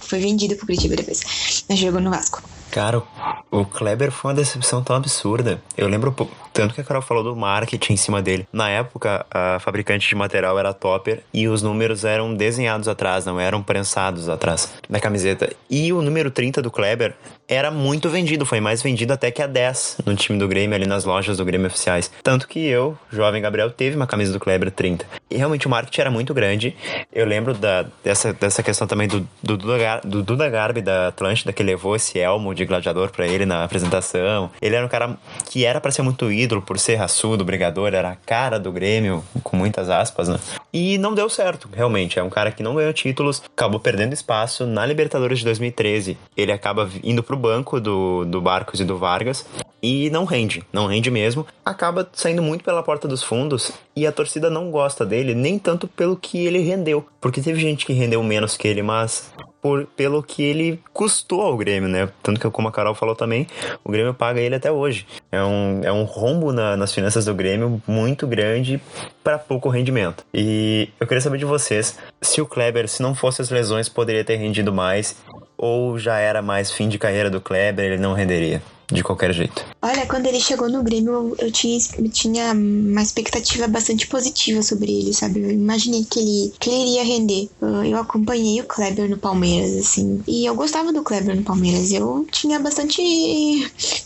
Foi 0.00 0.18
vendido 0.18 0.56
pro 0.56 0.66
Curitiba 0.66 0.96
depois. 0.96 1.64
Mas 1.68 1.78
jogou 1.78 2.00
no 2.00 2.10
Vasco. 2.10 2.42
Cara, 2.70 3.02
o 3.50 3.64
Kleber 3.64 4.12
foi 4.12 4.30
uma 4.30 4.36
decepção 4.36 4.82
tão 4.82 4.94
absurda. 4.94 5.60
Eu 5.76 5.88
lembro 5.88 6.14
tanto 6.52 6.72
que 6.72 6.80
a 6.80 6.84
Carol 6.84 7.02
falou 7.02 7.24
do 7.24 7.34
marketing 7.34 7.94
em 7.94 7.96
cima 7.96 8.22
dele. 8.22 8.46
Na 8.52 8.68
época, 8.68 9.26
a 9.30 9.58
fabricante 9.58 10.08
de 10.08 10.14
material 10.14 10.56
era 10.56 10.72
Topper 10.72 11.22
e 11.34 11.48
os 11.48 11.62
números 11.62 12.04
eram 12.04 12.32
desenhados 12.32 12.86
atrás, 12.86 13.24
não 13.24 13.40
eram 13.40 13.60
prensados 13.60 14.28
atrás 14.28 14.72
da 14.88 15.00
camiseta. 15.00 15.52
E 15.68 15.92
o 15.92 16.00
número 16.00 16.30
30 16.30 16.62
do 16.62 16.70
Kleber 16.70 17.16
era 17.50 17.68
muito 17.68 18.08
vendido, 18.08 18.46
foi 18.46 18.60
mais 18.60 18.80
vendido 18.80 19.12
até 19.12 19.28
que 19.32 19.42
a 19.42 19.46
10 19.48 19.98
no 20.06 20.14
time 20.14 20.38
do 20.38 20.46
Grêmio, 20.46 20.76
ali 20.76 20.86
nas 20.86 21.04
lojas 21.04 21.36
do 21.36 21.44
Grêmio 21.44 21.66
oficiais. 21.66 22.08
Tanto 22.22 22.46
que 22.46 22.60
eu, 22.60 22.96
jovem 23.10 23.42
Gabriel, 23.42 23.72
teve 23.72 23.96
uma 23.96 24.06
camisa 24.06 24.32
do 24.32 24.38
Kleber 24.38 24.70
30. 24.70 25.04
E 25.28 25.36
realmente 25.36 25.66
o 25.66 25.70
marketing 25.70 26.00
era 26.00 26.10
muito 26.12 26.32
grande. 26.32 26.76
Eu 27.12 27.26
lembro 27.26 27.52
da, 27.52 27.86
dessa, 28.04 28.32
dessa 28.32 28.62
questão 28.62 28.86
também 28.86 29.08
do, 29.08 29.26
do, 29.42 29.58
do 30.04 30.22
Duda 30.22 30.48
Garbi 30.48 30.80
da 30.80 31.08
Atlântida, 31.08 31.52
que 31.52 31.62
levou 31.64 31.96
esse 31.96 32.20
elmo 32.20 32.54
de 32.54 32.64
gladiador 32.64 33.10
para 33.10 33.26
ele 33.26 33.44
na 33.44 33.64
apresentação. 33.64 34.48
Ele 34.62 34.76
era 34.76 34.86
um 34.86 34.88
cara 34.88 35.18
que 35.50 35.64
era 35.64 35.80
para 35.80 35.90
ser 35.90 36.02
muito 36.02 36.30
ídolo 36.30 36.62
por 36.62 36.78
ser 36.78 36.94
raçudo, 36.94 37.44
brigador, 37.44 37.92
era 37.92 38.10
a 38.10 38.16
cara 38.16 38.60
do 38.60 38.70
Grêmio, 38.70 39.24
com 39.42 39.56
muitas 39.56 39.90
aspas, 39.90 40.28
né? 40.28 40.38
E 40.72 40.98
não 40.98 41.14
deu 41.14 41.28
certo, 41.28 41.68
realmente. 41.74 42.16
É 42.16 42.22
um 42.22 42.30
cara 42.30 42.52
que 42.52 42.62
não 42.62 42.76
ganhou 42.76 42.92
títulos, 42.92 43.42
acabou 43.44 43.80
perdendo 43.80 44.12
espaço 44.12 44.66
na 44.66 44.86
Libertadores 44.86 45.40
de 45.40 45.44
2013. 45.46 46.16
Ele 46.36 46.52
acaba 46.52 46.88
indo 47.02 47.24
pro 47.24 47.39
banco 47.40 47.80
do, 47.80 48.24
do 48.24 48.40
Barcos 48.40 48.80
e 48.80 48.84
do 48.84 48.98
Vargas 48.98 49.46
e 49.82 50.10
não 50.10 50.24
rende, 50.24 50.62
não 50.72 50.86
rende 50.86 51.10
mesmo. 51.10 51.46
Acaba 51.64 52.08
saindo 52.12 52.42
muito 52.42 52.64
pela 52.64 52.82
porta 52.82 53.08
dos 53.08 53.22
fundos 53.22 53.72
e 53.96 54.06
a 54.06 54.12
torcida 54.12 54.50
não 54.50 54.70
gosta 54.70 55.04
dele, 55.04 55.34
nem 55.34 55.58
tanto 55.58 55.88
pelo 55.88 56.16
que 56.16 56.44
ele 56.46 56.58
rendeu, 56.60 57.06
porque 57.20 57.40
teve 57.40 57.60
gente 57.60 57.86
que 57.86 57.92
rendeu 57.92 58.22
menos 58.22 58.56
que 58.56 58.68
ele, 58.68 58.82
mas 58.82 59.32
por, 59.60 59.86
pelo 59.96 60.22
que 60.22 60.42
ele 60.42 60.80
custou 60.92 61.42
ao 61.42 61.56
Grêmio, 61.56 61.88
né? 61.88 62.08
Tanto 62.22 62.40
que, 62.40 62.50
como 62.50 62.68
a 62.68 62.72
Carol 62.72 62.94
falou 62.94 63.14
também, 63.14 63.46
o 63.84 63.90
Grêmio 63.90 64.14
paga 64.14 64.40
ele 64.40 64.54
até 64.54 64.72
hoje. 64.72 65.06
É 65.30 65.42
um, 65.42 65.80
é 65.84 65.92
um 65.92 66.04
rombo 66.04 66.52
na, 66.52 66.76
nas 66.76 66.94
finanças 66.94 67.26
do 67.26 67.34
Grêmio 67.34 67.80
muito 67.86 68.26
grande 68.26 68.80
para 69.22 69.38
pouco 69.38 69.68
rendimento. 69.68 70.24
E 70.32 70.88
eu 70.98 71.06
queria 71.06 71.20
saber 71.20 71.38
de 71.38 71.44
vocês 71.44 71.98
se 72.20 72.40
o 72.40 72.46
Kleber, 72.46 72.88
se 72.88 73.02
não 73.02 73.14
fosse 73.14 73.42
as 73.42 73.50
lesões, 73.50 73.88
poderia 73.88 74.24
ter 74.24 74.36
rendido 74.36 74.72
mais 74.72 75.16
ou 75.62 75.98
já 75.98 76.18
era 76.18 76.40
mais 76.40 76.72
fim 76.72 76.88
de 76.88 76.98
carreira 76.98 77.28
do 77.28 77.40
Kleber, 77.40 77.84
ele 77.84 77.98
não 77.98 78.14
renderia 78.14 78.62
de 78.90 79.02
qualquer 79.02 79.32
jeito. 79.32 79.64
Olha, 79.82 80.06
quando 80.06 80.26
ele 80.26 80.40
chegou 80.40 80.68
no 80.68 80.82
Grêmio, 80.82 81.34
eu 81.38 81.50
tinha, 81.50 81.78
eu 81.98 82.08
tinha 82.10 82.52
uma 82.52 83.02
expectativa 83.02 83.66
bastante 83.66 84.06
positiva 84.06 84.62
sobre 84.62 84.92
ele, 84.92 85.14
sabe? 85.14 85.40
Eu 85.40 85.50
imaginei 85.50 86.04
que 86.04 86.18
ele, 86.18 86.52
que 86.58 86.70
ele 86.70 86.90
iria 86.90 87.04
render. 87.04 87.48
Eu 87.88 87.98
acompanhei 87.98 88.60
o 88.60 88.64
Kleber 88.64 89.08
no 89.08 89.16
Palmeiras, 89.16 89.76
assim. 89.76 90.22
E 90.26 90.44
eu 90.44 90.54
gostava 90.54 90.92
do 90.92 91.02
Kleber 91.02 91.36
no 91.36 91.42
Palmeiras. 91.42 91.92
Eu 91.92 92.26
tinha 92.30 92.58
bastante 92.58 93.00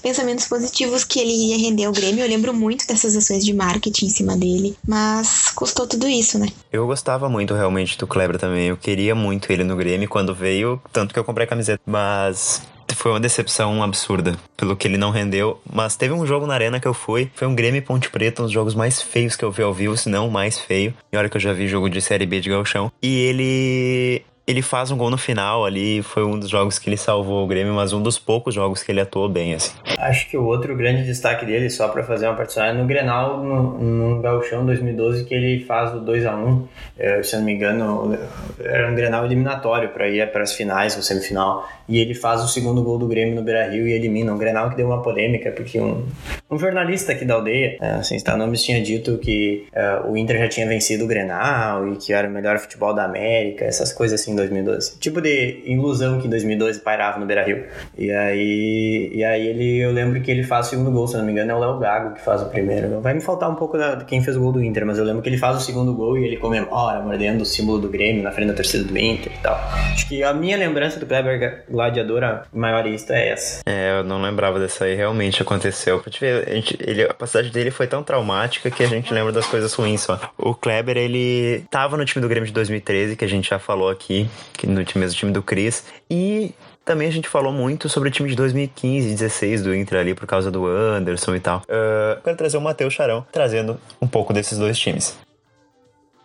pensamentos 0.02 0.46
positivos 0.46 1.04
que 1.04 1.18
ele 1.18 1.32
iria 1.32 1.58
render 1.58 1.84
ao 1.84 1.92
Grêmio. 1.92 2.24
Eu 2.24 2.28
lembro 2.28 2.54
muito 2.54 2.86
dessas 2.86 3.16
ações 3.16 3.44
de 3.44 3.52
marketing 3.52 4.06
em 4.06 4.10
cima 4.10 4.36
dele. 4.36 4.76
Mas 4.86 5.50
custou 5.50 5.86
tudo 5.86 6.08
isso, 6.08 6.38
né? 6.38 6.48
Eu 6.72 6.86
gostava 6.86 7.28
muito 7.28 7.54
realmente 7.54 7.98
do 7.98 8.06
Kleber 8.06 8.38
também. 8.38 8.68
Eu 8.68 8.76
queria 8.76 9.14
muito 9.14 9.52
ele 9.52 9.64
no 9.64 9.76
Grêmio 9.76 10.08
quando 10.08 10.34
veio, 10.34 10.80
tanto 10.92 11.12
que 11.12 11.18
eu 11.18 11.24
comprei 11.24 11.46
a 11.46 11.48
camiseta. 11.48 11.80
Mas 11.86 12.62
foi 12.94 13.10
uma 13.12 13.20
decepção 13.20 13.82
absurda 13.82 14.36
pelo 14.56 14.76
que 14.76 14.86
ele 14.86 14.96
não 14.96 15.10
rendeu. 15.10 15.60
Mas 15.70 15.96
teve 15.96 16.14
um 16.14 16.26
jogo 16.26 16.46
na 16.46 16.54
arena 16.54 16.80
que 16.80 16.88
eu 16.88 16.94
fui, 16.94 17.30
foi 17.34 17.46
um 17.46 17.54
Grêmio 17.54 17.82
Ponte 17.82 18.10
Preta, 18.10 18.42
um 18.42 18.44
dos 18.46 18.52
jogos 18.52 18.74
mais 18.74 19.02
feios 19.02 19.36
que 19.36 19.44
eu 19.44 19.50
vi 19.50 19.62
ao 19.62 19.74
vivo, 19.74 19.96
se 19.96 20.08
não 20.08 20.28
o 20.28 20.30
mais 20.30 20.58
feio. 20.58 20.94
E 21.12 21.16
olha 21.16 21.28
que 21.28 21.36
eu 21.36 21.40
já 21.40 21.52
vi 21.52 21.68
jogo 21.68 21.88
de 21.88 22.00
Série 22.00 22.26
B 22.26 22.40
de 22.40 22.50
Galchão. 22.50 22.90
E 23.02 23.16
ele 23.20 24.22
ele 24.46 24.60
faz 24.60 24.90
um 24.90 24.96
gol 24.96 25.10
no 25.10 25.16
final 25.16 25.64
ali, 25.64 26.02
foi 26.02 26.22
um 26.22 26.38
dos 26.38 26.50
jogos 26.50 26.78
que 26.78 26.88
ele 26.88 26.96
salvou 26.96 27.44
o 27.44 27.46
Grêmio, 27.46 27.72
mas 27.72 27.92
um 27.92 28.02
dos 28.02 28.18
poucos 28.18 28.54
jogos 28.54 28.82
que 28.82 28.92
ele 28.92 29.00
atuou 29.00 29.28
bem, 29.28 29.54
assim. 29.54 29.72
Acho 29.98 30.28
que 30.28 30.36
o 30.36 30.44
outro 30.44 30.76
grande 30.76 31.04
destaque 31.04 31.46
dele, 31.46 31.70
só 31.70 31.88
para 31.88 32.02
fazer 32.02 32.26
uma 32.26 32.34
participação, 32.34 32.70
é 32.70 32.72
no 32.74 32.86
Grenal, 32.86 33.42
no, 33.42 33.78
no 33.78 34.20
Gauchão 34.20 34.66
2012, 34.66 35.24
que 35.24 35.34
ele 35.34 35.64
faz 35.64 35.94
o 35.94 36.00
2 36.00 36.26
a 36.26 36.36
1 36.36 36.68
é, 36.96 37.22
se 37.22 37.34
eu 37.34 37.40
não 37.40 37.46
me 37.46 37.54
engano, 37.54 38.16
era 38.60 38.88
um 38.90 38.94
Grenal 38.94 39.24
eliminatório 39.24 39.88
para 39.88 40.08
ir 40.08 40.30
para 40.30 40.42
as 40.42 40.52
finais, 40.52 40.94
ou 40.96 41.02
semifinal, 41.02 41.68
e 41.88 41.98
ele 41.98 42.14
faz 42.14 42.42
o 42.42 42.48
segundo 42.48 42.82
gol 42.82 42.98
do 42.98 43.08
Grêmio 43.08 43.34
no 43.34 43.42
Beira-Rio 43.42 43.88
e 43.88 43.92
elimina. 43.92 44.32
Um 44.32 44.38
Grenal 44.38 44.70
que 44.70 44.76
deu 44.76 44.86
uma 44.86 45.02
polêmica, 45.02 45.50
porque 45.50 45.80
um, 45.80 46.06
um 46.50 46.58
jornalista 46.58 47.12
aqui 47.12 47.24
da 47.24 47.34
aldeia, 47.34 47.76
é, 47.80 47.90
assim, 47.94 48.16
está 48.16 48.36
nomes 48.36 48.62
tinha 48.62 48.80
dito 48.82 49.18
que 49.18 49.66
uh, 49.74 50.10
o 50.10 50.16
Inter 50.16 50.38
já 50.38 50.48
tinha 50.48 50.68
vencido 50.68 51.04
o 51.04 51.06
Grenal 51.08 51.88
e 51.88 51.96
que 51.96 52.12
era 52.12 52.28
o 52.28 52.30
melhor 52.30 52.58
futebol 52.58 52.94
da 52.94 53.04
América, 53.04 53.64
essas 53.64 53.92
coisas 53.92 54.20
assim 54.20 54.33
em 54.34 54.36
2012. 54.36 54.98
Tipo 54.98 55.20
de 55.20 55.62
ilusão 55.64 56.20
que 56.20 56.26
em 56.26 56.30
2012 56.30 56.80
pairava 56.80 57.18
no 57.18 57.26
Beira-Rio. 57.26 57.64
E 57.96 58.10
aí, 58.10 59.10
e 59.12 59.24
aí 59.24 59.46
ele, 59.46 59.78
eu 59.78 59.92
lembro 59.92 60.20
que 60.20 60.30
ele 60.30 60.42
faz 60.42 60.66
o 60.66 60.70
segundo 60.70 60.90
gol, 60.90 61.06
se 61.06 61.16
não 61.16 61.24
me 61.24 61.32
engano 61.32 61.52
é 61.52 61.54
o 61.54 61.58
Léo 61.58 61.78
Gago 61.78 62.14
que 62.14 62.20
faz 62.20 62.42
o 62.42 62.46
primeiro. 62.46 63.00
Vai 63.00 63.14
me 63.14 63.20
faltar 63.20 63.50
um 63.50 63.54
pouco 63.54 63.78
da, 63.78 63.94
de 63.94 64.04
quem 64.04 64.22
fez 64.22 64.36
o 64.36 64.40
gol 64.40 64.52
do 64.52 64.62
Inter, 64.62 64.84
mas 64.84 64.98
eu 64.98 65.04
lembro 65.04 65.22
que 65.22 65.28
ele 65.28 65.38
faz 65.38 65.56
o 65.56 65.60
segundo 65.60 65.94
gol 65.94 66.18
e 66.18 66.24
ele 66.24 66.36
comemora, 66.36 67.00
mordendo 67.00 67.42
o 67.42 67.44
símbolo 67.44 67.78
do 67.78 67.88
Grêmio 67.88 68.22
na 68.22 68.30
frente 68.30 68.48
da 68.48 68.54
torcida 68.54 68.84
do 68.84 68.96
Inter 68.98 69.32
e 69.32 69.42
tal. 69.42 69.54
Acho 69.92 70.06
que 70.08 70.22
a 70.22 70.32
minha 70.32 70.56
lembrança 70.56 70.98
do 70.98 71.06
Kleber 71.06 71.64
Gladiador 71.70 72.44
maiorista 72.52 73.14
é 73.14 73.28
essa. 73.28 73.60
É, 73.66 73.98
eu 73.98 74.04
não 74.04 74.20
lembrava 74.20 74.58
dessa 74.58 74.84
aí, 74.84 74.94
realmente 74.94 75.42
aconteceu. 75.42 76.02
Ver, 76.20 76.48
a, 76.48 76.54
gente, 76.54 76.76
ele, 76.80 77.02
a 77.02 77.14
passagem 77.14 77.50
dele 77.50 77.70
foi 77.70 77.86
tão 77.86 78.02
traumática 78.02 78.70
que 78.70 78.82
a 78.82 78.86
gente 78.86 79.12
lembra 79.12 79.32
das 79.32 79.46
coisas 79.46 79.72
ruins 79.74 80.00
só. 80.00 80.18
O 80.38 80.54
Kleber, 80.54 80.96
ele 80.96 81.64
tava 81.70 81.96
no 81.96 82.04
time 82.04 82.22
do 82.22 82.28
Grêmio 82.28 82.46
de 82.46 82.52
2013, 82.52 83.16
que 83.16 83.24
a 83.24 83.28
gente 83.28 83.50
já 83.50 83.58
falou 83.58 83.90
aqui, 83.90 84.23
que 84.52 84.66
no 84.66 84.84
mesmo 84.96 85.18
time 85.18 85.32
do 85.32 85.42
Cris, 85.42 85.84
e 86.10 86.54
também 86.84 87.08
a 87.08 87.10
gente 87.10 87.28
falou 87.28 87.52
muito 87.52 87.88
sobre 87.88 88.08
o 88.08 88.12
time 88.12 88.28
de 88.28 88.36
2015 88.36 89.08
e 89.08 89.10
16 89.10 89.62
do 89.62 89.74
Inter 89.74 90.00
ali 90.00 90.14
por 90.14 90.26
causa 90.26 90.50
do 90.50 90.66
Anderson 90.66 91.34
e 91.34 91.40
tal. 91.40 91.60
Uh, 91.60 92.20
quero 92.22 92.36
trazer 92.36 92.56
o 92.56 92.60
Matheus 92.60 92.92
Charão 92.92 93.26
trazendo 93.32 93.80
um 94.00 94.06
pouco 94.06 94.32
desses 94.32 94.58
dois 94.58 94.78
times. 94.78 95.16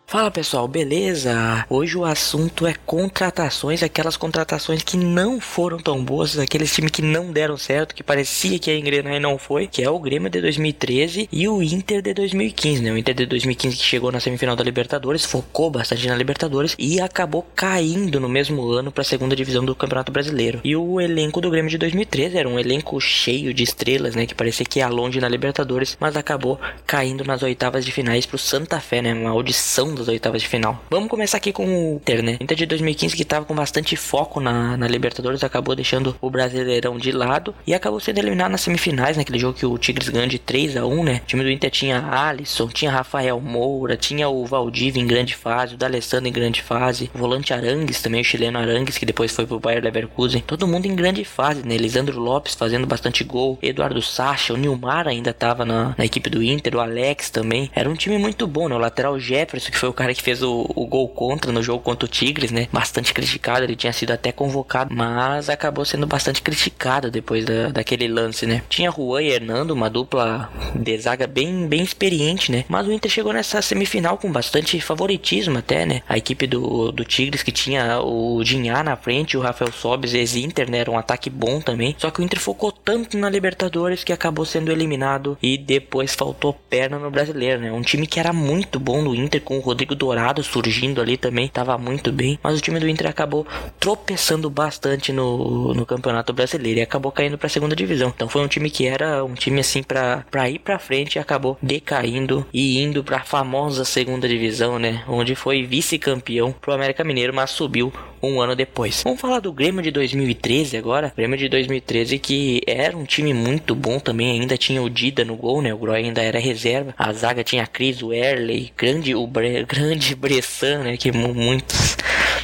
Fala 0.10 0.32
pessoal, 0.32 0.68
beleza? 0.68 1.68
Hoje 1.70 1.96
o 1.96 2.04
assunto 2.04 2.66
é 2.66 2.74
contratações, 2.84 3.84
aquelas 3.84 4.18
contratações 4.18 4.82
que 4.82 4.98
não 4.98 5.40
foram 5.40 5.78
tão 5.78 6.04
boas, 6.04 6.40
aqueles 6.40 6.74
times 6.74 6.90
que 6.90 7.04
não 7.04 7.32
deram 7.32 7.56
certo, 7.58 7.94
que 7.94 8.02
parecia 8.02 8.58
que 8.58 8.72
ia 8.72 8.80
engrenar 8.80 9.14
e 9.14 9.20
não 9.20 9.38
foi, 9.38 9.68
que 9.68 9.84
é 9.84 9.90
o 9.90 10.00
Grêmio 10.00 10.28
de 10.28 10.42
2013 10.42 11.30
e 11.32 11.48
o 11.48 11.62
Inter 11.62 12.02
de 12.02 12.16
2015, 12.16 12.82
né? 12.82 12.92
O 12.92 12.98
Inter 12.98 13.14
de 13.14 13.28
2015 13.28 13.78
que 13.78 13.84
chegou 13.84 14.12
na 14.12 14.20
semifinal 14.20 14.56
da 14.56 14.64
Libertadores, 14.64 15.26
focou 15.26 15.70
bastante 15.70 16.08
na 16.08 16.16
Libertadores 16.16 16.76
e 16.80 17.00
acabou 17.00 17.46
caindo 17.56 18.20
no 18.20 18.28
mesmo 18.28 18.68
ano 18.72 18.92
para 18.92 19.04
a 19.04 19.06
segunda 19.06 19.36
divisão 19.36 19.64
do 19.64 19.76
Campeonato 19.76 20.12
Brasileiro. 20.12 20.60
E 20.64 20.76
o 20.76 21.00
elenco 21.00 21.40
do 21.40 21.52
Grêmio 21.52 21.70
de 21.70 21.78
2013 21.78 22.36
era 22.36 22.50
um 22.50 22.58
elenco 22.58 23.00
cheio 23.00 23.54
de 23.54 23.62
estrelas, 23.62 24.16
né? 24.16 24.26
Que 24.26 24.34
parecia 24.34 24.66
que 24.66 24.80
ia 24.80 24.90
longe 24.90 25.22
na 25.22 25.30
Libertadores, 25.30 25.96
mas 26.00 26.18
acabou 26.18 26.60
caindo 26.88 27.24
nas 27.24 27.44
oitavas 27.44 27.86
de 27.86 27.92
finais 27.92 28.26
pro 28.26 28.40
Santa 28.40 28.80
Fé, 28.80 29.04
né? 29.04 29.14
Uma 29.14 29.30
audição 29.30 29.99
das 30.00 30.08
oitavas 30.08 30.42
de 30.42 30.48
final. 30.48 30.84
Vamos 30.90 31.10
começar 31.10 31.38
aqui 31.38 31.52
com 31.52 31.66
o 31.66 31.96
Inter, 31.96 32.24
né? 32.24 32.38
Inter 32.40 32.58
de 32.58 32.66
2015 32.66 33.16
que 33.16 33.26
tava 33.26 33.46
com 33.46 33.56
bastante 33.56 33.96
foco 33.96 34.40
na, 34.40 34.78
na 34.78 34.88
Libertadores, 34.88 35.44
acabou 35.44 35.76
deixando 35.76 36.16
o 36.22 36.30
Brasileirão 36.30 36.98
de 36.98 37.12
lado 37.12 37.54
e 37.66 37.74
acabou 37.74 38.00
sendo 38.00 38.20
eliminado 38.20 38.52
nas 38.52 38.62
semifinais, 38.62 39.18
naquele 39.18 39.40
jogo 39.40 39.58
que 39.58 39.66
o 39.66 39.78
Tigres 39.78 40.10
ganhou 40.10 40.28
de 40.28 40.40
3 40.40 40.78
a 40.78 40.86
1 40.86 41.00
né? 41.04 41.22
O 41.24 41.28
time 41.28 41.44
do 41.44 41.50
Inter 41.50 41.70
tinha 41.70 42.06
Alisson, 42.10 42.68
tinha 42.68 42.92
Rafael 42.92 43.40
Moura, 43.40 43.96
tinha 43.96 44.30
o 44.30 44.46
Valdívia 44.46 45.02
em 45.02 45.08
grande 45.08 45.36
fase, 45.36 45.76
o 45.76 45.78
D'Alessandro 45.78 46.28
em 46.28 46.32
grande 46.32 46.62
fase, 46.62 47.10
o 47.14 47.18
volante 47.18 47.54
Arangues 47.54 48.02
também, 48.02 48.22
o 48.22 48.24
chileno 48.24 48.60
Arangues, 48.60 48.98
que 48.98 49.06
depois 49.06 49.32
foi 49.32 49.46
pro 49.46 49.60
Bayer 49.60 49.84
Leverkusen. 49.84 50.44
Todo 50.46 50.68
mundo 50.68 50.86
em 50.86 50.96
grande 50.96 51.24
fase, 51.24 51.66
né? 51.66 51.78
Lisandro 51.78 52.20
Lopes 52.20 52.56
fazendo 52.56 52.88
bastante 52.88 53.24
gol, 53.24 53.58
Eduardo 53.62 54.02
Sacha, 54.02 54.54
o 54.54 54.58
Nilmar 54.58 55.08
ainda 55.08 55.34
tava 55.34 55.66
na, 55.66 55.96
na 55.98 56.06
equipe 56.06 56.30
do 56.30 56.44
Inter, 56.44 56.76
o 56.76 56.80
Alex 56.80 57.30
também. 57.30 57.70
Era 57.74 57.90
um 57.90 57.96
time 57.96 58.18
muito 58.18 58.48
bom, 58.48 58.68
né? 58.68 58.76
O 58.76 58.80
lateral 58.80 59.20
Jefferson, 59.20 59.72
que 59.72 59.78
foi 59.90 59.92
o 59.92 59.94
cara 59.94 60.14
que 60.14 60.22
fez 60.22 60.44
o, 60.44 60.70
o 60.76 60.86
gol 60.86 61.08
contra 61.08 61.52
no 61.52 61.64
jogo 61.64 61.84
contra 61.84 62.06
o 62.06 62.10
Tigres, 62.10 62.52
né? 62.52 62.68
Bastante 62.72 63.14
criticado, 63.14 63.64
ele 63.64 63.76
tinha 63.76 63.92
sido 63.92 64.12
até 64.12 64.32
convocado, 64.32 64.94
mas 64.94 65.50
acabou 65.50 65.84
sendo 65.84 66.06
bastante 66.06 66.42
criticado 66.42 67.10
depois 67.10 67.46
da, 67.46 67.70
daquele 67.70 68.08
lance, 68.08 68.46
né? 68.46 68.62
Tinha 68.70 68.92
Juan 68.92 69.22
e 69.22 69.32
Hernando, 69.32 69.72
uma 69.72 69.90
dupla 69.90 70.52
de 70.76 70.98
zaga 70.98 71.26
bem, 71.26 71.68
bem 71.68 71.82
experiente, 71.82 72.52
né? 72.52 72.66
Mas 72.68 72.88
o 72.88 72.92
Inter 72.92 73.10
chegou 73.10 73.34
nessa 73.34 73.62
semifinal 73.62 74.18
com 74.18 74.32
bastante 74.32 74.80
favoritismo 74.80 75.58
até, 75.58 75.86
né? 75.86 76.02
A 76.08 76.18
equipe 76.18 76.46
do, 76.46 76.92
do 76.92 77.04
Tigres 77.04 77.44
que 77.44 77.52
tinha 77.52 78.00
o 78.00 78.44
Dinhá 78.44 78.84
na 78.84 78.96
frente, 78.96 79.38
o 79.38 79.42
Rafael 79.42 79.72
Sobes, 79.72 80.14
ex-Inter, 80.14 80.70
né? 80.70 80.80
Era 80.80 80.92
um 80.92 80.98
ataque 80.98 81.30
bom 81.30 81.60
também. 81.60 81.96
Só 81.98 82.12
que 82.12 82.22
o 82.22 82.24
Inter 82.24 82.40
focou 82.40 82.72
tanto 82.72 83.18
na 83.18 83.30
Libertadores 83.30 84.04
que 84.04 84.14
acabou 84.14 84.46
sendo 84.46 84.72
eliminado 84.72 85.38
e 85.42 85.58
depois 85.58 86.14
faltou 86.14 86.54
perna 86.54 87.00
no 87.00 87.10
Brasileiro, 87.10 87.62
né? 87.62 87.72
Um 87.72 87.82
time 87.82 88.06
que 88.06 88.20
era 88.20 88.32
muito 88.32 88.80
bom 88.80 89.02
no 89.02 89.16
Inter 89.16 89.42
com 89.42 89.58
o 89.58 89.62
Rodrigo 89.62 89.79
Dourado 89.86 90.44
surgindo 90.44 91.02
ali 91.02 91.18
também, 91.18 91.48
tava 91.48 91.78
muito 91.78 92.12
bem. 92.12 92.40
Mas 92.42 92.58
o 92.58 92.62
time 92.62 92.80
do 92.80 92.88
Inter 92.88 93.08
acabou 93.08 93.46
tropeçando 93.80 94.50
bastante 94.50 95.12
no, 95.12 95.74
no 95.74 95.86
Campeonato 95.86 96.34
Brasileiro 96.34 96.80
e 96.80 96.84
acabou 96.84 97.12
caindo 97.12 97.38
para 97.38 97.48
a 97.48 97.50
segunda 97.50 97.76
divisão. 97.76 98.12
Então 98.16 98.30
foi 98.30 98.42
um 98.42 98.48
time 98.48 98.70
que 98.70 98.86
era 98.86 99.24
um 99.24 99.34
time 99.34 99.60
assim 99.60 99.84
para 99.84 100.50
ir 100.50 100.60
para 100.60 100.80
frente 100.80 101.16
e 101.16 101.20
acabou 101.20 101.58
decaindo 101.62 102.46
e 102.54 102.82
indo 102.82 103.04
para 103.04 103.24
famosa 103.24 103.86
segunda 103.86 104.28
divisão, 104.28 104.80
né? 104.80 105.04
Onde 105.08 105.36
foi 105.36 105.64
vice-campeão 105.64 106.52
pro 106.52 106.74
América 106.74 107.04
Mineiro, 107.04 107.34
mas 107.34 107.52
subiu 107.52 107.92
um 108.22 108.42
ano 108.42 108.56
depois. 108.56 109.02
Vamos 109.04 109.22
falar 109.22 109.40
do 109.40 109.52
Grêmio 109.52 109.82
de 109.82 109.92
2013 109.92 110.78
agora. 110.78 111.14
Grêmio 111.16 111.38
de 111.38 111.48
2013 111.48 112.20
que 112.20 112.62
era 112.68 112.96
um 112.96 113.06
time 113.06 113.34
muito 113.34 113.74
bom 113.74 114.00
também, 114.00 114.40
ainda 114.40 114.58
tinha 114.58 114.82
o 114.82 114.90
Dida 114.90 115.24
no 115.24 115.36
gol, 115.36 115.62
né? 115.62 115.74
O 115.74 115.78
Groy 115.78 115.98
ainda 115.98 116.22
era 116.22 116.40
reserva. 116.40 116.94
A 116.98 117.12
zaga 117.14 117.44
tinha 117.44 117.64
a 117.64 117.68
Cris, 117.68 118.02
o 118.02 118.14
Erley, 118.14 118.72
grande 118.78 119.16
o 119.16 119.26
Bre 119.26 119.66
grande 119.70 120.16
Bressan, 120.16 120.80
né? 120.80 120.98
Que 120.98 121.12
muitos 121.12 121.89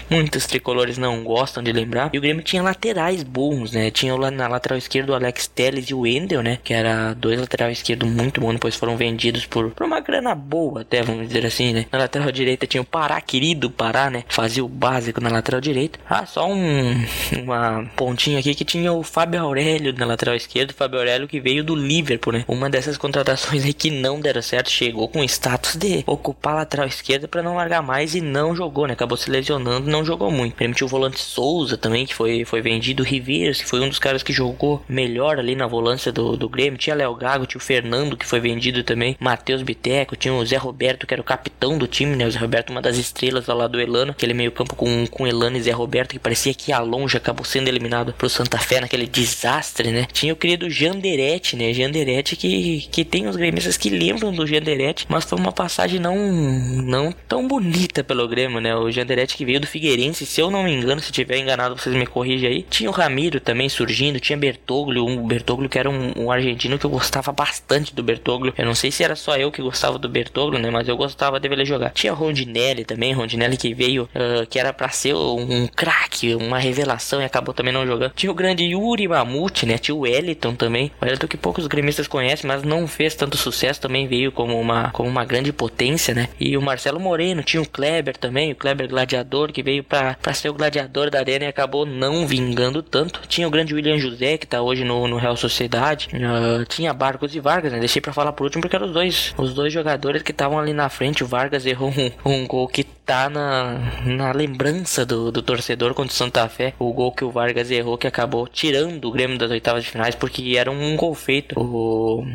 muitos 0.10 0.46
tricolores 0.46 0.98
não 0.98 1.24
gostam 1.24 1.64
de 1.64 1.72
lembrar. 1.72 2.10
E 2.14 2.18
o 2.18 2.22
Grêmio 2.22 2.44
tinha 2.44 2.62
laterais 2.62 3.24
bons, 3.24 3.72
né? 3.72 3.92
Tinha 3.92 4.16
lá 4.16 4.32
na 4.32 4.48
lateral 4.48 4.78
esquerda 4.78 5.12
o 5.12 5.16
Alex 5.16 5.48
Telles 5.48 5.86
e 5.86 5.94
o 5.94 6.02
Wendel, 6.02 6.42
né? 6.42 6.60
Que 6.64 6.74
era 6.74 7.14
dois 7.14 7.40
laterais 7.40 7.80
esquerdos 7.80 8.10
muito 8.10 8.42
bons, 8.42 8.54
depois 8.54 8.76
foram 8.76 8.98
vendidos 8.98 9.46
por, 9.46 9.72
por 9.72 9.86
uma 9.86 10.00
grana 10.00 10.36
boa, 10.36 10.82
até 10.82 11.02
vamos 11.02 11.28
dizer 11.28 11.46
assim, 11.46 11.74
né? 11.74 11.86
Na 11.92 12.00
lateral 12.00 12.32
direita 12.34 12.68
tinha 12.68 12.82
o 12.82 12.86
Pará, 12.86 13.20
querido 13.22 13.70
Pará, 13.70 14.10
né? 14.10 14.24
Fazia 14.28 14.64
o 14.64 14.70
básico 14.70 15.22
na 15.22 15.30
lateral 15.30 15.62
direita. 15.62 16.00
Ah, 16.10 16.26
só 16.26 16.48
um 16.48 17.06
uma 17.38 17.86
pontinha 17.96 18.40
aqui 18.40 18.54
que 18.56 18.66
tinha 18.66 18.92
o 18.92 19.04
Fábio 19.04 19.42
Aurélio 19.42 19.94
na 19.94 20.06
lateral 20.06 20.36
esquerda, 20.36 20.74
Fábio 20.74 21.00
Aurélio 21.00 21.28
que 21.28 21.40
veio 21.40 21.64
do 21.64 21.76
Liverpool, 21.76 22.34
né? 22.34 22.46
Uma 22.48 22.70
dessas 22.70 22.98
contratações 22.98 23.64
aí 23.64 23.74
que 23.74 23.92
não 23.92 24.20
deram 24.20 24.42
certo, 24.42 24.70
chegou 24.70 25.08
com 25.08 25.24
status 25.24 25.76
de 25.76 26.04
ocupar 26.06 26.54
a 26.54 26.58
lateral 26.58 26.88
esquerda 26.88 27.28
para 27.28 27.44
não 27.44 27.56
largar 27.56 27.82
mais 27.82 28.16
e 28.16 28.22
não 28.22 28.56
jogou, 28.56 28.88
né? 28.88 28.94
Acabou 28.94 29.18
se 29.18 29.30
lesionando, 29.30 29.90
não 29.96 30.06
jogou 30.06 30.30
muito. 30.30 30.56
Permitiu 30.56 30.88
o 30.88 30.90
volante 30.90 31.20
Souza 31.20 31.78
também, 31.78 32.06
que 32.06 32.14
foi, 32.14 32.44
foi 32.44 32.62
vendido. 32.62 33.02
O 33.02 33.06
Riveiras, 33.06 33.62
que 33.62 33.68
foi 33.68 33.80
um 33.80 33.90
dos 33.90 34.00
caras 34.00 34.22
que 34.22 34.34
jogou 34.34 34.84
melhor 34.88 35.40
ali 35.40 35.56
na 35.56 35.68
volância 35.68 36.12
do, 36.12 36.36
do 36.36 36.50
Grêmio. 36.50 36.78
Tinha 36.78 36.96
Léo 36.96 37.16
Gago, 37.16 37.46
tinha 37.46 37.60
o 37.60 37.64
Fernando, 37.64 38.18
que 38.18 38.26
foi 38.26 38.40
vendido 38.40 38.84
também. 38.84 39.16
Matheus 39.20 39.62
Biteco, 39.62 40.16
tinha 40.16 40.34
o 40.34 40.46
Zé 40.46 40.58
Roberto, 40.58 41.08
que 41.08 41.14
era 41.14 41.22
o 41.22 41.26
capitão 41.26 41.78
do 41.78 41.88
time, 41.88 42.16
né? 42.16 42.28
O 42.28 42.32
Zé 42.32 42.40
Roberto, 42.40 42.72
uma 42.72 42.82
das 42.82 42.98
estrelas 42.98 43.48
lá 43.48 43.68
do 43.68 43.80
Elano. 43.80 44.12
Aquele 44.12 44.34
meio-campo 44.34 44.76
com, 44.76 45.08
com 45.08 45.26
Elano 45.26 45.58
e 45.58 45.62
Zé 45.62 45.72
Roberto, 45.72 46.12
que 46.12 46.20
parecia 46.20 46.54
que 46.54 46.72
ia 46.72 46.80
longe, 46.80 47.18
acabou 47.18 47.46
sendo 47.46 47.68
eliminado 47.68 48.14
pro 48.14 48.30
Santa 48.30 48.58
Fé 48.58 48.82
naquele 48.82 49.08
desastre, 49.08 49.92
né? 49.92 50.08
Tinha 50.12 50.34
o 50.34 50.36
querido 50.36 50.70
Janderete, 50.70 51.56
né? 51.56 51.74
Janderete 51.74 52.36
que, 52.36 52.88
que 52.92 53.06
tem 53.06 53.28
os 53.28 53.36
gremistas 53.36 53.78
que 53.78 53.90
lembram 53.90 54.34
do 54.34 54.46
Janderete, 54.46 55.06
mas 55.08 55.24
foi 55.24 55.40
uma 55.40 55.52
passagem 55.52 56.00
não, 56.00 56.16
não 56.16 57.14
tão 57.28 57.48
bonita 57.48 58.04
pelo 58.04 58.28
Grêmio, 58.28 58.60
né? 58.60 58.76
O 58.76 58.92
Janderete 58.92 59.38
que 59.38 59.46
veio 59.46 59.60
do 59.60 59.68
Figueirense, 59.86 60.26
se 60.26 60.42
eu 60.42 60.50
não 60.50 60.64
me 60.64 60.74
engano, 60.74 61.00
se 61.00 61.12
tiver 61.12 61.38
enganado, 61.38 61.78
vocês 61.78 61.96
me 61.96 62.08
corrigem 62.08 62.50
aí. 62.50 62.62
Tinha 62.64 62.90
o 62.90 62.94
Ramiro 62.94 63.40
também 63.40 63.70
surgindo, 63.70 64.20
tinha 64.20 64.36
Bertoglio, 64.36 65.06
um 65.06 65.28
Bertoglio 65.28 65.70
que 65.70 65.78
era 65.78 65.88
um, 65.88 66.12
um, 66.18 66.32
argentino 66.32 66.80
que 66.80 66.86
eu 66.86 66.90
gostava 66.90 67.32
bastante 67.32 67.94
do 67.94 68.02
Bertoglio. 68.02 68.52
Eu 68.58 68.66
não 68.66 68.74
sei 68.74 68.90
se 68.90 69.04
era 69.04 69.16
só 69.16 69.38
eu 69.38 69.52
que 69.52 69.62
gostava 69.62 70.00
do 70.00 70.10
Bertoglio, 70.10 70.60
né? 70.60 70.72
Mas 70.72 70.88
eu 70.88 70.98
gostava 70.98 71.40
de 71.40 71.48
ver 71.48 71.54
ele 71.54 71.66
jogar. 71.66 71.92
Tinha 71.92 72.14
Rondinelli 72.14 72.84
também, 72.84 73.14
Rondinelli 73.14 73.58
que 73.58 73.76
veio, 73.76 74.10
uh, 74.16 74.48
que 74.50 74.58
era 74.58 74.74
para 74.74 74.90
ser 74.90 75.14
um, 75.14 75.64
um 75.64 75.68
craque, 75.68 76.34
uma 76.34 76.58
revelação 76.58 77.22
e 77.22 77.26
acabou 77.26 77.54
também 77.54 77.72
não 77.72 77.86
jogando. 77.86 78.14
Tinha 78.16 78.32
o 78.32 78.36
grande 78.36 78.64
Yuri 78.64 79.08
Mamute, 79.08 79.68
né? 79.68 79.78
Tinha 79.78 79.94
o 79.94 80.00
Wellington 80.00 80.56
também. 80.56 80.92
O 81.00 81.06
Wellington 81.06 81.28
que 81.28 81.38
poucos 81.38 81.68
gremistas 81.68 82.08
conhecem, 82.08 82.48
mas 82.48 82.64
não 82.64 82.88
fez 82.88 83.14
tanto 83.14 83.38
sucesso, 83.38 83.82
também 83.82 84.08
veio 84.08 84.32
como 84.32 84.60
uma, 84.60 84.90
como 84.90 85.08
uma 85.08 85.24
grande 85.24 85.54
potência, 85.54 86.16
né? 86.16 86.28
E 86.40 86.58
o 86.58 86.62
Marcelo 86.62 87.00
Moreno, 87.00 87.44
tinha 87.44 87.62
o 87.62 87.70
Kleber 87.70 88.18
também, 88.18 88.52
o 88.52 88.56
Kleber 88.56 88.90
Gladiador, 88.90 89.52
que 89.52 89.62
veio 89.62 89.75
veio 89.76 89.84
pra 89.84 90.34
ser 90.34 90.50
o 90.50 90.54
gladiador 90.54 91.10
da 91.10 91.20
arena 91.20 91.46
e 91.46 91.48
acabou 91.48 91.86
não 91.86 92.26
vingando 92.28 92.82
tanto. 92.82 93.22
Tinha 93.28 93.48
o 93.48 93.52
grande 93.52 93.74
William 93.74 93.98
José, 93.98 94.38
que 94.38 94.48
tá 94.48 94.62
hoje 94.62 94.84
no, 94.84 95.08
no 95.08 95.18
Real 95.18 95.36
Sociedade. 95.36 96.10
Uh, 96.14 96.66
tinha 96.66 96.94
Barcos 96.94 97.36
e 97.36 97.40
Vargas, 97.40 97.72
né? 97.72 97.80
Deixei 97.80 98.02
pra 98.02 98.14
falar 98.14 98.34
por 98.34 98.46
último 98.46 98.62
porque 98.62 98.76
eram 98.76 98.88
os 98.88 98.94
dois, 98.94 99.34
os 99.38 99.54
dois 99.54 99.72
jogadores 99.72 100.22
que 100.22 100.32
estavam 100.32 100.60
ali 100.60 100.74
na 100.74 100.90
frente. 100.90 101.24
O 101.24 101.28
Vargas 101.28 101.66
errou 101.66 101.90
um, 101.90 102.12
um 102.32 102.48
gol 102.48 102.68
que 102.68 102.84
tá 102.84 103.30
na, 103.30 103.78
na 104.04 104.32
lembrança 104.32 105.06
do, 105.06 105.32
do 105.32 105.42
torcedor 105.42 105.94
contra 105.94 106.12
o 106.12 106.16
Santa 106.16 106.48
Fé. 106.50 106.74
O 106.80 106.92
gol 106.92 107.12
que 107.12 107.24
o 107.24 107.32
Vargas 107.32 107.70
errou 107.70 107.98
que 107.98 108.08
acabou 108.08 108.48
tirando 108.48 109.06
o 109.06 109.12
Grêmio 109.12 109.38
das 109.38 109.52
oitavas 109.52 109.84
de 109.84 109.92
finais 109.92 110.16
porque 110.16 110.56
era 110.58 110.72
um 110.72 110.96
gol 110.96 111.14
feito. 111.14 111.60
O, 111.60 112.26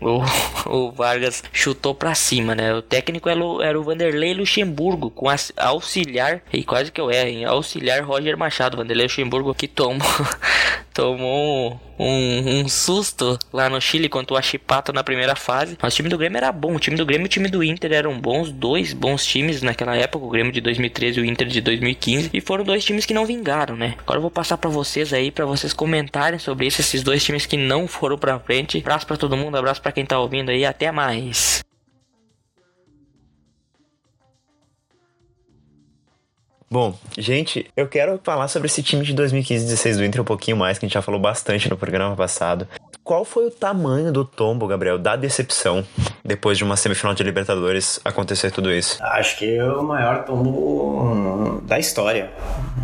o, 0.00 0.22
o 0.66 0.92
Vargas 0.92 1.42
chutou 1.52 1.94
pra 1.94 2.14
cima, 2.14 2.54
né? 2.54 2.74
O 2.74 2.82
técnico 2.82 3.28
era 3.28 3.44
o, 3.44 3.62
era 3.62 3.78
o 3.78 3.82
Vanderlei 3.82 4.34
Luxemburgo 4.34 5.10
com 5.10 5.30
auxiliar, 5.56 6.42
e 6.52 6.64
quase 6.64 6.89
que 6.90 7.00
eu 7.00 7.10
erro? 7.10 7.48
Auxiliar 7.48 8.02
Roger 8.02 8.36
Machado. 8.36 8.76
Vanderlei 8.76 9.06
Luxemburgo 9.06 9.54
que 9.54 9.68
tomou, 9.68 10.06
tomou 10.92 11.80
um, 11.98 12.60
um, 12.60 12.68
susto 12.68 13.38
lá 13.52 13.68
no 13.68 13.80
Chile 13.80 14.08
contra 14.08 14.34
o 14.34 14.36
Achipato 14.36 14.92
na 14.92 15.04
primeira 15.04 15.36
fase. 15.36 15.76
Mas 15.80 15.92
o 15.92 15.96
time 15.96 16.08
do 16.08 16.18
Grêmio 16.18 16.36
era 16.36 16.52
bom. 16.52 16.74
O 16.74 16.78
time 16.78 16.96
do 16.96 17.06
Grêmio 17.06 17.24
e 17.24 17.26
o 17.26 17.28
time 17.28 17.48
do 17.48 17.62
Inter 17.62 17.92
eram 17.92 18.18
bons. 18.18 18.50
Dois 18.50 18.92
bons 18.92 19.24
times 19.24 19.62
naquela 19.62 19.96
época. 19.96 20.24
O 20.24 20.30
Grêmio 20.30 20.52
de 20.52 20.60
2013 20.60 21.18
e 21.18 21.22
o 21.22 21.24
Inter 21.24 21.46
de 21.48 21.60
2015. 21.60 22.30
E 22.32 22.40
foram 22.40 22.64
dois 22.64 22.84
times 22.84 23.06
que 23.06 23.14
não 23.14 23.26
vingaram, 23.26 23.76
né? 23.76 23.94
Agora 23.98 24.18
eu 24.18 24.22
vou 24.22 24.30
passar 24.30 24.58
para 24.58 24.70
vocês 24.70 25.12
aí, 25.12 25.30
para 25.30 25.46
vocês 25.46 25.72
comentarem 25.72 26.38
sobre 26.38 26.66
isso. 26.66 26.80
Esses 26.80 27.02
dois 27.02 27.22
times 27.24 27.46
que 27.46 27.56
não 27.56 27.86
foram 27.86 28.18
pra 28.18 28.38
frente. 28.38 28.78
Abraço 28.78 29.06
para 29.06 29.16
todo 29.16 29.36
mundo. 29.36 29.56
Abraço 29.56 29.80
para 29.80 29.92
quem 29.92 30.04
tá 30.04 30.18
ouvindo 30.18 30.50
aí. 30.50 30.64
Até 30.64 30.90
mais. 30.90 31.62
Bom, 36.72 36.94
gente, 37.18 37.68
eu 37.76 37.88
quero 37.88 38.20
falar 38.22 38.46
sobre 38.46 38.66
esse 38.66 38.80
time 38.80 39.04
de 39.04 39.12
2015-16 39.12 39.96
do 39.96 40.04
Inter 40.04 40.20
um 40.20 40.24
pouquinho 40.24 40.56
mais, 40.56 40.78
que 40.78 40.84
a 40.84 40.88
gente 40.88 40.94
já 40.94 41.02
falou 41.02 41.20
bastante 41.20 41.68
no 41.68 41.76
programa 41.76 42.14
passado. 42.14 42.68
Qual 43.02 43.24
foi 43.24 43.48
o 43.48 43.50
tamanho 43.50 44.12
do 44.12 44.24
tombo, 44.24 44.68
Gabriel, 44.68 44.96
da 44.96 45.16
decepção 45.16 45.84
depois 46.24 46.56
de 46.56 46.62
uma 46.62 46.76
semifinal 46.76 47.12
de 47.12 47.24
Libertadores 47.24 47.98
acontecer 48.04 48.52
tudo 48.52 48.70
isso? 48.70 49.02
Acho 49.02 49.36
que 49.36 49.56
é 49.56 49.64
o 49.64 49.82
maior 49.82 50.24
tombo 50.24 51.60
da 51.62 51.76
história. 51.76 52.30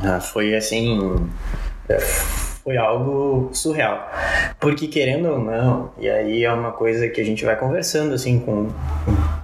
Ah, 0.02 0.20
foi 0.20 0.56
assim. 0.56 1.30
Foi 2.66 2.76
algo 2.76 3.48
surreal. 3.52 4.10
Porque 4.58 4.88
querendo 4.88 5.30
ou 5.30 5.38
não, 5.38 5.92
e 6.00 6.10
aí 6.10 6.42
é 6.42 6.52
uma 6.52 6.72
coisa 6.72 7.08
que 7.08 7.20
a 7.20 7.24
gente 7.24 7.44
vai 7.44 7.54
conversando 7.54 8.12
assim 8.12 8.40
com 8.40 8.66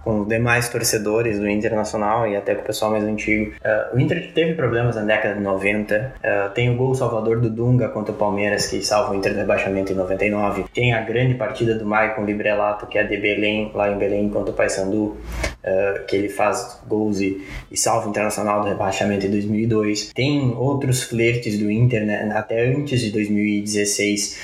com 0.04 0.24
demais 0.24 0.68
torcedores 0.68 1.38
do 1.38 1.48
Internacional 1.48 2.26
e 2.26 2.36
até 2.36 2.54
com 2.54 2.62
o 2.62 2.64
pessoal 2.64 2.90
mais 2.90 3.04
antigo. 3.04 3.52
Uh, 3.64 3.96
o 3.96 4.00
Inter 4.00 4.32
teve 4.34 4.54
problemas 4.54 4.96
na 4.96 5.02
década 5.02 5.34
de 5.34 5.40
90. 5.40 5.94
Uh, 5.94 6.18
eh, 6.22 6.48
tem 6.54 6.70
o 6.70 6.76
gol 6.76 6.94
salvador 6.94 7.40
do 7.40 7.48
Dunga 7.48 7.88
contra 7.88 8.12
o 8.12 8.16
Palmeiras, 8.16 8.66
que 8.66 8.84
salva 8.84 9.12
o 9.12 9.14
Inter 9.14 9.32
do 9.32 9.38
rebaixamento 9.38 9.92
em 9.92 9.94
99. 9.94 10.64
Tem 10.74 10.92
a 10.92 11.00
grande 11.00 11.34
partida 11.34 11.74
do 11.74 11.86
Maicon 11.86 12.24
Librelato, 12.24 12.86
que 12.86 12.98
é 12.98 13.04
de 13.04 13.16
Belém, 13.16 13.70
lá 13.74 13.90
em 13.90 13.98
Belém, 13.98 14.28
contra 14.28 14.52
o 14.52 14.54
Paysandu, 14.54 15.04
uh, 15.04 16.04
que 16.06 16.16
ele 16.16 16.28
faz 16.28 16.80
gols 16.86 17.20
e, 17.20 17.46
e 17.70 17.76
salva 17.76 18.06
o 18.06 18.10
Internacional 18.10 18.60
do 18.60 18.68
rebaixamento 18.68 19.26
em 19.26 19.30
2002. 19.30 20.12
Tem 20.12 20.52
outros 20.56 21.02
flertes 21.04 21.58
do 21.58 21.70
Inter, 21.70 22.04
né, 22.04 22.32
até 22.34 22.66
antes 22.66 23.00
de 23.00 23.11
2016, 23.12 24.38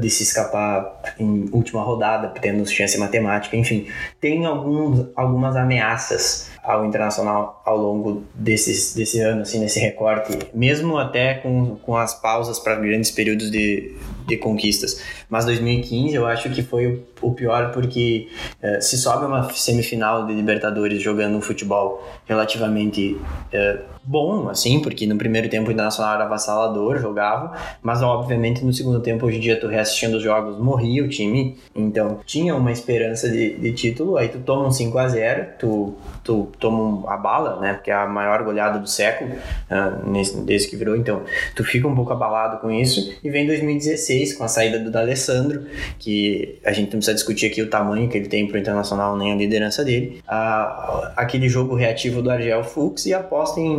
de 0.00 0.10
se 0.10 0.22
escapar 0.22 1.14
em 1.18 1.48
última 1.52 1.82
rodada, 1.82 2.28
tendo 2.40 2.66
chance 2.66 2.96
matemática, 2.98 3.56
enfim. 3.56 3.86
Tem 4.20 4.46
alguns 4.46 5.08
algumas 5.14 5.56
ameaças 5.56 6.50
ao 6.62 6.84
Internacional 6.84 7.60
ao 7.64 7.76
longo 7.76 8.22
desses, 8.34 8.94
desse 8.94 9.20
ano, 9.20 9.42
assim, 9.42 9.58
nesse 9.58 9.80
recorte, 9.80 10.38
mesmo 10.54 10.96
até 10.96 11.34
com, 11.34 11.76
com 11.76 11.96
as 11.96 12.14
pausas 12.14 12.58
para 12.58 12.76
grandes 12.76 13.10
períodos 13.10 13.50
de, 13.50 13.96
de 14.32 14.38
conquistas. 14.38 15.00
Mas 15.28 15.44
2015 15.44 16.14
eu 16.14 16.26
acho 16.26 16.50
que 16.50 16.62
foi 16.62 17.02
o, 17.20 17.32
pior 17.32 17.72
porque 17.72 18.28
uh, 18.62 18.80
se 18.82 18.98
sobe 18.98 19.26
uma 19.26 19.50
semifinal 19.52 20.26
de 20.26 20.34
Libertadores 20.34 21.00
jogando 21.00 21.36
um 21.36 21.40
futebol 21.40 22.02
relativamente 22.26 23.16
uh, 23.52 23.92
bom, 24.04 24.48
assim, 24.48 24.80
porque 24.80 25.06
no 25.06 25.16
primeiro 25.16 25.48
tempo 25.48 25.68
o 25.68 25.72
Internacional 25.72 26.14
era 26.14 26.24
avassalador, 26.24 26.98
jogava, 26.98 27.56
mas 27.80 28.02
obviamente 28.02 28.64
no 28.64 28.72
segundo 28.72 29.00
tempo, 29.00 29.26
hoje 29.26 29.36
em 29.36 29.40
dia, 29.40 29.58
tu 29.58 29.68
reassistindo 29.68 30.16
os 30.16 30.22
jogos, 30.22 30.58
morria 30.58 31.04
o 31.04 31.08
time, 31.08 31.56
então 31.74 32.18
tinha 32.26 32.54
uma 32.54 32.72
esperança 32.72 33.28
de, 33.28 33.54
de 33.54 33.72
título, 33.72 34.16
aí 34.16 34.28
tu 34.28 34.38
toma 34.40 34.66
um 34.66 34.72
5 34.72 34.98
a 34.98 35.08
0 35.08 35.46
tu, 35.58 35.94
tu 36.24 36.48
toma 36.58 37.08
a 37.12 37.16
bala, 37.16 37.60
né, 37.60 37.74
porque 37.74 37.90
é 37.90 37.94
a 37.94 38.06
maior 38.06 38.42
goleada 38.42 38.78
do 38.78 38.88
século, 38.88 39.30
uh, 39.30 40.44
desde 40.44 40.68
que 40.68 40.76
virou, 40.76 40.96
então 40.96 41.22
tu 41.54 41.62
fica 41.64 41.86
um 41.86 41.94
pouco 41.94 42.12
abalado 42.12 42.58
com 42.58 42.70
isso, 42.70 43.14
e 43.22 43.30
vem 43.30 43.46
2016 43.46 44.21
com 44.32 44.44
a 44.44 44.48
saída 44.48 44.78
do 44.78 44.90
D'Alessandro, 44.90 45.64
que 45.98 46.58
a 46.64 46.72
gente 46.72 46.84
não 46.84 46.98
precisa 46.98 47.14
discutir 47.14 47.46
aqui 47.46 47.62
o 47.62 47.68
tamanho 47.68 48.08
que 48.08 48.16
ele 48.16 48.28
tem 48.28 48.46
pro 48.46 48.58
Internacional, 48.58 49.16
nem 49.16 49.32
a 49.32 49.36
liderança 49.36 49.84
dele, 49.84 50.20
uh, 50.26 51.10
aquele 51.16 51.48
jogo 51.48 51.74
reativo 51.74 52.22
do 52.22 52.30
Argel 52.30 52.62
Fux 52.62 53.06
e 53.06 53.14
aposta 53.14 53.58
em 53.58 53.72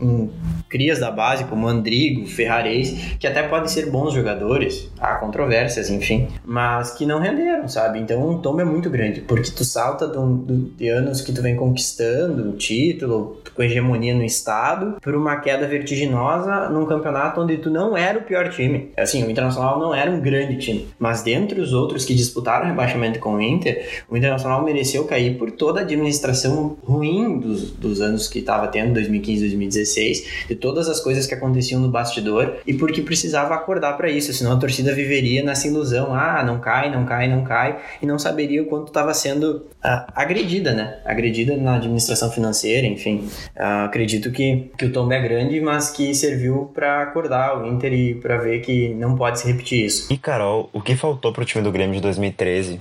em, 0.00 0.30
crias 0.68 0.98
da 0.98 1.10
base, 1.10 1.44
como 1.44 1.66
Andrigo, 1.66 2.26
Ferrarese, 2.26 3.16
que 3.18 3.26
até 3.26 3.42
podem 3.42 3.68
ser 3.68 3.90
bons 3.90 4.14
jogadores, 4.14 4.90
há 5.00 5.16
controvérsias, 5.16 5.90
enfim, 5.90 6.28
mas 6.44 6.92
que 6.92 7.04
não 7.04 7.18
renderam, 7.18 7.68
sabe? 7.68 7.98
Então 7.98 8.28
um 8.28 8.38
tombo 8.38 8.60
é 8.60 8.64
muito 8.64 8.88
grande, 8.88 9.20
porque 9.20 9.50
tu 9.50 9.64
salta 9.64 10.06
de, 10.06 10.70
de 10.76 10.88
anos 10.88 11.20
que 11.20 11.32
tu 11.32 11.42
vem 11.42 11.56
conquistando 11.56 12.50
o 12.50 12.52
título, 12.52 13.40
com 13.54 13.62
hegemonia 13.62 14.14
no 14.14 14.24
estado, 14.24 14.96
por 15.02 15.14
uma 15.14 15.36
queda 15.36 15.66
vertiginosa 15.66 16.68
num 16.68 16.86
campeonato 16.86 17.40
onde 17.40 17.56
tu 17.56 17.70
não 17.70 17.96
era 17.96 18.18
o 18.18 18.22
pior 18.22 18.48
time. 18.50 18.92
Assim, 18.96 19.24
o 19.24 19.30
Internacional 19.30 19.69
não 19.78 19.94
era 19.94 20.10
um 20.10 20.20
grande 20.20 20.56
time, 20.56 20.88
mas 20.98 21.22
dentre 21.22 21.60
os 21.60 21.72
outros 21.72 22.04
que 22.04 22.14
disputaram 22.14 22.66
rebaixamento 22.66 23.18
com 23.18 23.34
o 23.34 23.42
Inter, 23.42 24.02
o 24.08 24.16
Internacional 24.16 24.64
mereceu 24.64 25.04
cair 25.04 25.36
por 25.36 25.50
toda 25.50 25.80
a 25.80 25.82
administração 25.82 26.76
ruim 26.84 27.38
dos, 27.38 27.70
dos 27.70 28.00
anos 28.00 28.28
que 28.28 28.40
estava 28.40 28.66
tendo, 28.68 28.94
2015, 28.94 29.40
2016, 29.40 30.46
de 30.48 30.54
todas 30.54 30.88
as 30.88 31.00
coisas 31.00 31.26
que 31.26 31.34
aconteciam 31.34 31.80
no 31.80 31.88
bastidor 31.88 32.56
e 32.66 32.74
porque 32.74 33.02
precisava 33.02 33.54
acordar 33.54 33.96
para 33.96 34.10
isso, 34.10 34.32
senão 34.32 34.52
a 34.52 34.56
torcida 34.56 34.94
viveria 34.94 35.42
nessa 35.42 35.66
ilusão, 35.66 36.14
ah, 36.14 36.42
não 36.44 36.60
cai, 36.60 36.90
não 36.90 37.04
cai, 37.04 37.28
não 37.28 37.44
cai, 37.44 37.78
e 38.00 38.06
não 38.06 38.18
saberia 38.18 38.62
o 38.62 38.66
quanto 38.66 38.88
estava 38.88 39.12
sendo 39.14 39.66
ah, 39.82 40.06
agredida, 40.14 40.72
né? 40.72 40.98
Agredida 41.04 41.56
na 41.56 41.76
administração 41.76 42.30
financeira, 42.30 42.86
enfim. 42.86 43.28
Ah, 43.56 43.84
acredito 43.84 44.30
que, 44.30 44.70
que 44.76 44.86
o 44.86 44.92
tombo 44.92 45.12
é 45.12 45.20
grande, 45.20 45.60
mas 45.60 45.90
que 45.90 46.14
serviu 46.14 46.70
para 46.74 47.02
acordar 47.02 47.60
o 47.60 47.66
Inter 47.66 47.92
e 47.92 48.14
para 48.14 48.38
ver 48.38 48.60
que 48.60 48.94
não 48.94 49.16
pode 49.16 49.40
se 49.40 49.46
repetir 49.46 49.59
isso. 49.60 50.12
E 50.12 50.16
Carol, 50.16 50.68
o 50.72 50.80
que 50.80 50.94
faltou 50.96 51.32
pro 51.32 51.44
time 51.44 51.62
do 51.62 51.72
Grêmio 51.72 51.96
de 51.96 52.00
2013 52.00 52.80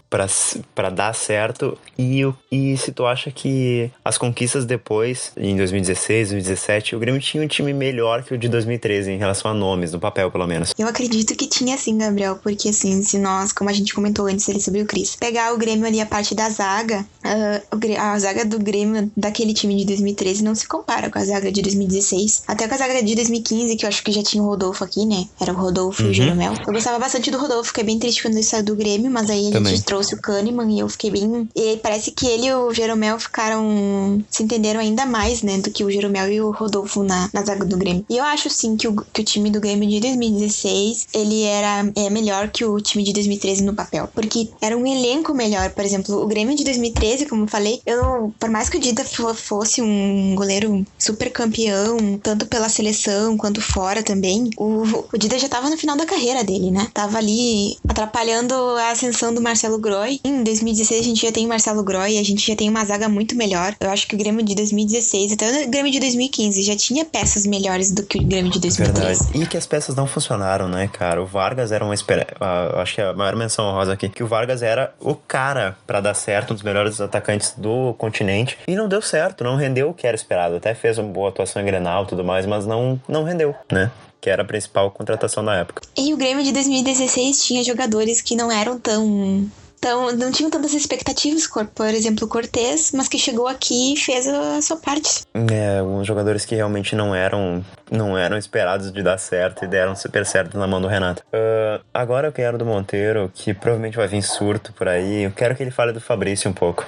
para 0.75 0.89
dar 0.89 1.13
certo 1.13 1.77
e, 1.97 2.21
e 2.51 2.77
se 2.77 2.91
tu 2.91 3.05
acha 3.05 3.31
que 3.31 3.91
as 4.03 4.17
conquistas 4.17 4.65
depois, 4.65 5.31
em 5.37 5.55
2016, 5.55 6.29
2017, 6.29 6.59
2017, 6.59 6.95
o 6.95 6.99
Grêmio 6.99 7.21
tinha 7.21 7.43
um 7.43 7.47
time 7.47 7.73
melhor 7.73 8.23
que 8.23 8.33
o 8.33 8.37
de 8.37 8.47
2013 8.49 9.11
em 9.11 9.17
relação 9.17 9.51
a 9.51 9.53
nomes, 9.53 9.93
no 9.93 9.99
papel 9.99 10.31
pelo 10.31 10.47
menos. 10.47 10.73
Eu 10.77 10.87
acredito 10.87 11.35
que 11.35 11.47
tinha 11.47 11.77
sim, 11.77 11.97
Gabriel, 11.97 12.37
porque 12.41 12.69
assim, 12.69 13.01
se 13.01 13.17
nós, 13.17 13.51
como 13.51 13.69
a 13.69 13.73
gente 13.73 13.93
comentou 13.93 14.27
antes 14.27 14.47
ali 14.49 14.61
sobre 14.61 14.81
o 14.81 14.85
Cris, 14.85 15.15
pegar 15.15 15.53
o 15.53 15.57
Grêmio 15.57 15.85
ali 15.85 16.01
a 16.01 16.05
parte 16.05 16.35
da 16.35 16.49
zaga, 16.49 17.05
uh, 17.23 17.99
a 17.99 18.19
zaga 18.19 18.45
do 18.45 18.59
Grêmio 18.59 19.11
daquele 19.15 19.53
time 19.53 19.75
de 19.75 19.85
2013 19.85 20.43
não 20.43 20.55
se 20.55 20.67
compara 20.67 21.09
com 21.09 21.19
a 21.19 21.23
zaga 21.23 21.51
de 21.51 21.61
2016. 21.61 22.43
Até 22.47 22.67
com 22.67 22.75
a 22.75 22.77
zaga 22.77 23.01
de 23.01 23.15
2015, 23.15 23.75
que 23.75 23.85
eu 23.85 23.89
acho 23.89 24.03
que 24.03 24.11
já 24.11 24.23
tinha 24.23 24.43
o 24.43 24.47
Rodolfo 24.47 24.83
aqui, 24.83 25.05
né? 25.05 25.25
Era 25.39 25.53
o 25.53 25.55
Rodolfo 25.55 26.01
uhum. 26.01 26.09
e 26.09 26.11
o 26.11 26.13
Jeromel. 26.13 26.53
Eu 26.69 26.73
gostava 26.73 26.99
bastante 26.99 27.31
do 27.31 27.39
Rodolfo, 27.39 27.69
fiquei 27.69 27.83
bem 27.83 27.97
triste 27.97 28.21
quando 28.21 28.35
ele 28.35 28.43
saiu 28.43 28.63
do 28.63 28.75
Grêmio, 28.75 29.09
mas 29.09 29.27
aí 29.27 29.51
a 29.51 29.59
gente 29.59 29.81
trouxe 29.81 30.13
o 30.13 30.21
Kahneman 30.21 30.71
e 30.71 30.79
eu 30.79 30.87
fiquei 30.87 31.09
bem. 31.09 31.49
E 31.55 31.77
parece 31.77 32.11
que 32.11 32.27
ele 32.27 32.45
e 32.45 32.53
o 32.53 32.71
Jeromel 32.71 33.19
ficaram. 33.19 34.23
se 34.29 34.43
entenderam 34.43 34.79
ainda 34.79 35.03
mais, 35.03 35.41
né? 35.41 35.57
Do 35.57 35.71
que 35.71 35.83
o 35.83 35.89
Jeromel 35.89 36.31
e 36.31 36.39
o 36.39 36.51
Rodolfo 36.51 37.01
na, 37.01 37.27
na 37.33 37.43
zaga 37.43 37.65
do 37.65 37.75
Grêmio. 37.75 38.05
E 38.07 38.17
eu 38.17 38.23
acho 38.23 38.51
sim 38.51 38.77
que 38.77 38.87
o, 38.87 38.95
que 39.11 39.21
o 39.21 39.23
time 39.23 39.49
do 39.49 39.59
Grêmio 39.59 39.89
de 39.89 39.99
2016 39.99 41.07
ele 41.11 41.41
era 41.41 41.91
é, 41.95 42.07
melhor 42.11 42.49
que 42.49 42.63
o 42.63 42.79
time 42.79 43.03
de 43.03 43.13
2013 43.13 43.63
no 43.63 43.73
papel. 43.73 44.07
Porque 44.13 44.47
era 44.61 44.77
um 44.77 44.85
elenco 44.85 45.33
melhor. 45.33 45.71
Por 45.71 45.83
exemplo, 45.83 46.21
o 46.21 46.27
Grêmio 46.27 46.55
de 46.55 46.63
2013, 46.63 47.25
como 47.25 47.45
eu 47.45 47.47
falei, 47.47 47.81
eu, 47.83 48.31
por 48.39 48.51
mais 48.51 48.69
que 48.69 48.77
o 48.77 48.79
Dida 48.79 49.03
fosse 49.03 49.81
um 49.81 50.35
goleiro 50.35 50.85
super 50.99 51.31
campeão, 51.31 51.97
tanto 52.21 52.45
pela 52.45 52.69
seleção 52.69 53.35
quanto 53.37 53.59
fora 53.59 54.03
também, 54.03 54.51
o, 54.55 54.83
o 55.11 55.17
Dida 55.17 55.39
já 55.39 55.49
tava 55.49 55.67
no 55.67 55.75
final 55.75 55.97
da 55.97 56.05
carreira 56.05 56.43
dele, 56.43 56.58
né? 56.71 56.87
Tava 56.93 57.17
ali 57.17 57.77
atrapalhando 57.87 58.53
a 58.53 58.91
ascensão 58.91 59.33
do 59.33 59.41
Marcelo 59.41 59.77
Groy. 59.77 60.19
Em 60.23 60.43
2016 60.43 61.01
a 61.01 61.03
gente 61.03 61.21
já 61.21 61.31
tem 61.31 61.45
o 61.45 61.49
Marcelo 61.49 61.83
Groy, 61.83 62.17
a 62.17 62.23
gente 62.23 62.45
já 62.45 62.55
tem 62.55 62.69
uma 62.69 62.83
zaga 62.85 63.07
muito 63.07 63.35
melhor. 63.35 63.75
Eu 63.79 63.89
acho 63.89 64.07
que 64.07 64.15
o 64.15 64.17
Grêmio 64.17 64.43
de 64.43 64.55
2016, 64.55 65.33
até 65.33 65.65
o 65.65 65.69
Grêmio 65.69 65.91
de 65.91 65.99
2015 65.99 66.49
2015 66.49 66.63
já 66.63 66.75
tinha 66.75 67.05
peças 67.05 67.45
melhores 67.45 67.91
do 67.91 68.03
que 68.03 68.19
o 68.19 68.23
Grêmio 68.23 68.51
de 68.51 68.59
2013. 68.59 69.23
Verdade. 69.23 69.43
E 69.43 69.47
que 69.47 69.57
as 69.57 69.65
peças 69.65 69.95
não 69.95 70.07
funcionaram, 70.07 70.67
né, 70.67 70.87
cara? 70.87 71.21
O 71.21 71.25
Vargas 71.25 71.71
era 71.71 71.83
uma 71.83 71.93
espera... 71.93 72.27
Uh, 72.39 72.79
acho 72.79 72.95
que 72.95 73.01
a 73.01 73.13
maior 73.13 73.35
menção 73.35 73.65
honrosa 73.65 73.93
aqui, 73.93 74.09
que 74.09 74.23
o 74.23 74.27
Vargas 74.27 74.61
era 74.61 74.93
o 74.99 75.15
cara 75.15 75.77
para 75.85 75.99
dar 75.99 76.13
certo, 76.13 76.51
um 76.51 76.53
dos 76.53 76.63
melhores 76.63 76.99
atacantes 77.01 77.53
do 77.57 77.93
continente. 77.97 78.57
E 78.67 78.75
não 78.75 78.87
deu 78.87 79.01
certo, 79.01 79.43
não 79.43 79.55
rendeu 79.55 79.89
o 79.89 79.93
que 79.93 80.07
era 80.07 80.15
esperado. 80.15 80.55
Até 80.55 80.73
fez 80.73 80.97
uma 80.97 81.09
boa 81.09 81.29
atuação 81.29 81.61
em 81.61 81.65
Grenal 81.65 82.03
e 82.03 82.07
tudo 82.07 82.23
mais, 82.23 82.45
mas 82.45 82.65
não, 82.65 82.99
não 83.07 83.23
rendeu, 83.23 83.55
né? 83.71 83.91
Que 84.21 84.29
era 84.29 84.41
a 84.41 84.45
principal 84.45 84.91
contratação 84.91 85.41
na 85.41 85.55
época. 85.57 85.81
E 85.97 86.13
o 86.13 86.17
Grêmio 86.17 86.43
de 86.43 86.51
2016 86.51 87.43
tinha 87.43 87.63
jogadores 87.63 88.21
que 88.21 88.35
não 88.35 88.51
eram 88.51 88.79
tão 88.79 89.49
então, 89.79 90.11
não 90.11 90.29
tinham 90.29 90.51
tantas 90.51 90.73
expectativas, 90.73 91.47
por 91.47 91.87
exemplo, 91.87 92.25
o 92.25 92.27
Cortez, 92.27 92.91
mas 92.93 93.07
que 93.07 93.17
chegou 93.17 93.47
aqui 93.47 93.93
e 93.93 93.97
fez 93.97 94.27
a 94.27 94.61
sua 94.61 94.75
parte. 94.75 95.23
É, 95.33 95.79
alguns 95.79 96.05
jogadores 96.05 96.43
que 96.43 96.53
realmente 96.53 96.97
não 96.97 97.15
eram 97.15 97.63
não 97.91 98.17
eram 98.17 98.37
esperados 98.37 98.91
de 98.91 99.01
dar 99.03 99.17
certo 99.17 99.65
e 99.65 99.67
deram 99.67 99.95
super 99.95 100.25
certo 100.25 100.57
na 100.57 100.67
mão 100.67 100.81
do 100.81 100.87
Renato. 100.87 101.23
Uh, 101.33 101.83
agora 101.93 102.27
eu 102.27 102.31
quero 102.31 102.57
do 102.57 102.65
Monteiro, 102.65 103.31
que 103.33 103.53
provavelmente 103.53 103.97
vai 103.97 104.07
vir 104.07 104.21
surto 104.21 104.73
por 104.73 104.87
aí. 104.87 105.23
Eu 105.23 105.31
quero 105.31 105.55
que 105.55 105.63
ele 105.63 105.71
fale 105.71 105.91
do 105.91 106.01
Fabrício 106.01 106.49
um 106.49 106.53
pouco. 106.53 106.85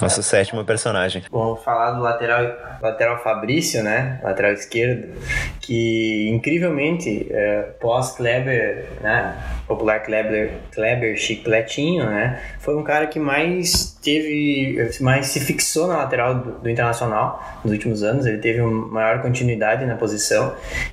Nosso 0.00 0.22
sétimo 0.22 0.64
personagem. 0.64 1.22
Bom, 1.30 1.56
falar 1.56 1.90
do 1.92 2.00
lateral, 2.00 2.42
lateral 2.80 3.22
Fabrício, 3.22 3.82
né? 3.82 4.18
Lateral 4.22 4.52
esquerdo, 4.52 5.08
que 5.60 6.30
incrivelmente, 6.30 7.28
é, 7.30 7.62
pós-Kleber, 7.78 8.86
né? 9.02 9.36
Popular 9.68 10.00
Kleber, 10.00 10.52
Kleber 10.72 11.16
Chicletinho, 11.18 12.06
né? 12.06 12.40
Foi 12.60 12.76
um 12.76 12.82
cara 12.82 13.06
que 13.06 13.20
mais 13.20 13.98
teve, 14.02 14.90
mais 15.00 15.26
se 15.26 15.38
fixou 15.38 15.86
na 15.86 15.98
lateral 15.98 16.34
do, 16.34 16.52
do 16.60 16.70
Internacional 16.70 17.60
nos 17.62 17.70
últimos 17.70 18.02
anos. 18.02 18.24
Ele 18.24 18.38
teve 18.38 18.62
uma 18.62 18.88
maior 18.88 19.20
continuidade 19.20 19.84
na 19.84 19.96
posição. 19.96 20.39